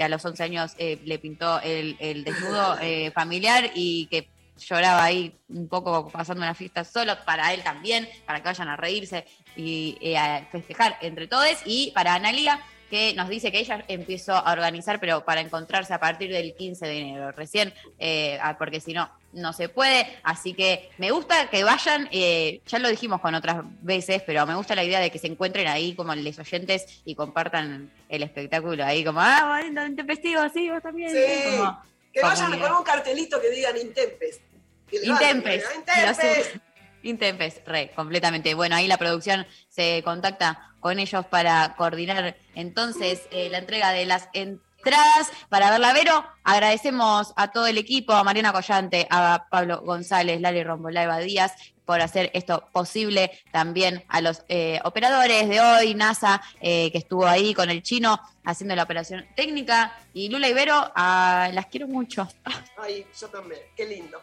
los 0.08 0.24
11 0.24 0.42
años 0.42 0.72
le 0.78 1.18
pintó 1.20 1.60
el, 1.60 1.96
el 2.00 2.24
desnudo 2.24 2.76
familiar 3.14 3.70
y 3.76 4.06
que 4.06 4.33
lloraba 4.58 5.04
ahí 5.04 5.34
un 5.48 5.68
poco 5.68 6.08
pasando 6.08 6.42
una 6.42 6.54
fiesta 6.54 6.84
solo, 6.84 7.16
para 7.24 7.52
él 7.52 7.62
también, 7.62 8.08
para 8.26 8.40
que 8.40 8.48
vayan 8.48 8.68
a 8.68 8.76
reírse 8.76 9.24
y 9.56 10.14
a 10.14 10.46
festejar 10.50 10.98
entre 11.00 11.28
todos. 11.28 11.62
Y 11.64 11.92
para 11.92 12.14
Analia, 12.14 12.60
que 12.94 13.14
nos 13.14 13.28
dice 13.28 13.50
que 13.50 13.58
ella 13.58 13.84
empezó 13.88 14.34
a 14.34 14.52
organizar, 14.52 15.00
pero 15.00 15.24
para 15.24 15.40
encontrarse 15.40 15.92
a 15.92 15.98
partir 15.98 16.30
del 16.30 16.54
15 16.54 16.86
de 16.86 16.98
enero, 16.98 17.32
recién, 17.32 17.74
eh, 17.98 18.38
ah, 18.40 18.56
porque 18.58 18.80
si 18.80 18.92
no, 18.92 19.10
no 19.32 19.52
se 19.52 19.68
puede. 19.68 20.06
Así 20.22 20.52
que 20.52 20.90
me 20.98 21.10
gusta 21.10 21.50
que 21.50 21.64
vayan, 21.64 22.08
eh, 22.12 22.60
ya 22.66 22.78
lo 22.78 22.88
dijimos 22.88 23.20
con 23.20 23.34
otras 23.34 23.64
veces, 23.82 24.22
pero 24.24 24.46
me 24.46 24.54
gusta 24.54 24.74
la 24.74 24.84
idea 24.84 25.00
de 25.00 25.10
que 25.10 25.18
se 25.18 25.26
encuentren 25.26 25.66
ahí 25.66 25.94
como 25.94 26.14
los 26.14 26.38
oyentes 26.38 27.02
y 27.04 27.14
compartan 27.14 27.90
el 28.08 28.22
espectáculo 28.22 28.84
ahí, 28.84 29.04
como, 29.04 29.20
ah, 29.20 29.56
bueno, 29.60 29.86
intempestivo, 29.86 30.42
sí, 30.52 30.70
vos 30.70 30.82
también. 30.82 31.10
Sí, 31.10 31.56
Como 31.56 31.78
que 32.14 32.22
vayan 32.22 32.44
comunidad. 32.46 32.68
con 32.68 32.76
un 32.78 32.84
cartelito 32.84 33.40
que 33.40 33.50
digan 33.50 33.76
Intempes. 33.76 34.40
Que 34.88 35.00
vayan, 35.00 35.14
Intempes. 35.36 35.64
Intempes. 35.76 36.52
Los- 36.54 36.60
Intempes, 37.02 37.60
re, 37.66 37.90
completamente. 37.94 38.54
Bueno, 38.54 38.76
ahí 38.76 38.86
la 38.88 38.96
producción 38.96 39.46
se 39.68 40.02
contacta 40.04 40.70
con 40.80 40.98
ellos 40.98 41.26
para 41.26 41.74
coordinar 41.76 42.36
entonces 42.54 43.22
eh, 43.30 43.50
la 43.50 43.58
entrega 43.58 43.90
de 43.92 44.06
las 44.06 44.28
entradas 44.32 45.30
para 45.50 45.70
verla 45.70 45.92
Vero. 45.92 46.24
Agradecemos 46.44 47.34
a 47.36 47.50
todo 47.50 47.66
el 47.66 47.76
equipo, 47.76 48.14
a 48.14 48.24
Mariana 48.24 48.52
Collante, 48.52 49.06
a 49.10 49.46
Pablo 49.50 49.82
González, 49.82 50.40
Lali 50.40 50.64
Rombolaiva 50.64 51.18
Díaz, 51.18 51.52
por 51.84 52.00
hacer 52.00 52.30
esto 52.34 52.68
posible. 52.72 53.30
También 53.52 54.04
a 54.08 54.20
los 54.20 54.42
eh, 54.48 54.80
operadores 54.84 55.48
de 55.48 55.60
hoy, 55.60 55.94
NASA, 55.94 56.42
eh, 56.60 56.90
que 56.92 56.98
estuvo 56.98 57.26
ahí 57.26 57.54
con 57.54 57.70
el 57.70 57.82
chino 57.82 58.20
haciendo 58.44 58.76
la 58.76 58.82
operación 58.82 59.26
técnica. 59.36 59.96
Y 60.12 60.28
Lula 60.28 60.48
y 60.48 60.54
Vero, 60.54 60.92
ah, 60.94 61.50
las 61.52 61.66
quiero 61.66 61.88
mucho. 61.88 62.28
Ay, 62.78 63.06
yo 63.18 63.28
también. 63.28 63.60
Qué 63.76 63.86
lindo. 63.86 64.20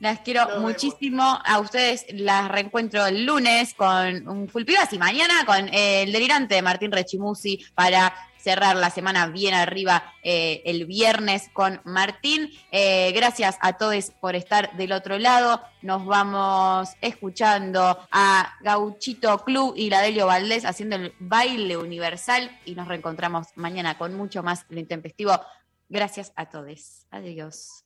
Las 0.00 0.20
quiero 0.20 0.60
muchísimo. 0.60 1.40
A 1.44 1.58
ustedes 1.58 2.06
las 2.10 2.48
reencuentro 2.50 3.04
el 3.06 3.26
lunes 3.26 3.74
con 3.74 4.28
un 4.28 4.48
Full 4.48 4.64
Pibas 4.64 4.92
y 4.92 4.98
mañana 4.98 5.44
con 5.44 5.68
el 5.72 6.12
delirante 6.12 6.54
de 6.54 6.62
Martín 6.62 6.92
Rechimusi 6.92 7.64
para 7.74 8.14
cerrar 8.44 8.76
la 8.76 8.90
semana 8.90 9.26
bien 9.26 9.54
arriba 9.54 10.04
eh, 10.22 10.62
el 10.66 10.84
viernes 10.84 11.48
con 11.52 11.80
Martín. 11.84 12.50
Eh, 12.70 13.10
gracias 13.12 13.56
a 13.60 13.72
todos 13.78 14.10
por 14.20 14.36
estar 14.36 14.76
del 14.76 14.92
otro 14.92 15.18
lado. 15.18 15.62
Nos 15.80 16.04
vamos 16.04 16.90
escuchando 17.00 17.98
a 18.10 18.54
Gauchito 18.60 19.38
Club 19.44 19.74
y 19.76 19.88
la 19.88 20.02
Delio 20.02 20.26
Valdés 20.26 20.66
haciendo 20.66 20.96
el 20.96 21.14
baile 21.18 21.78
universal 21.78 22.50
y 22.66 22.74
nos 22.74 22.86
reencontramos 22.86 23.48
mañana 23.54 23.96
con 23.96 24.14
mucho 24.14 24.42
más 24.42 24.66
lo 24.68 24.78
intempestivo. 24.78 25.40
Gracias 25.88 26.32
a 26.36 26.46
todos. 26.46 27.06
Adiós. 27.10 27.84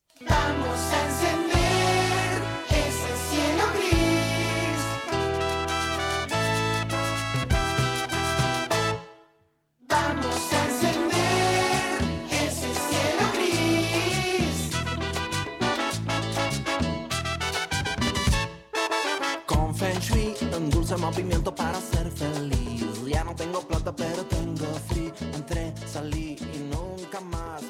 movimiento 21.10 21.54
para 21.54 21.80
ser 21.80 22.10
feliz. 22.10 22.84
Ya 23.06 23.24
no 23.24 23.34
tengo 23.34 23.60
plata, 23.62 23.94
pero 23.96 24.24
tengo 24.26 24.66
free. 24.88 25.10
Entré, 25.34 25.72
salí 25.86 26.36
y 26.54 26.58
nunca 26.58 27.20
más. 27.20 27.67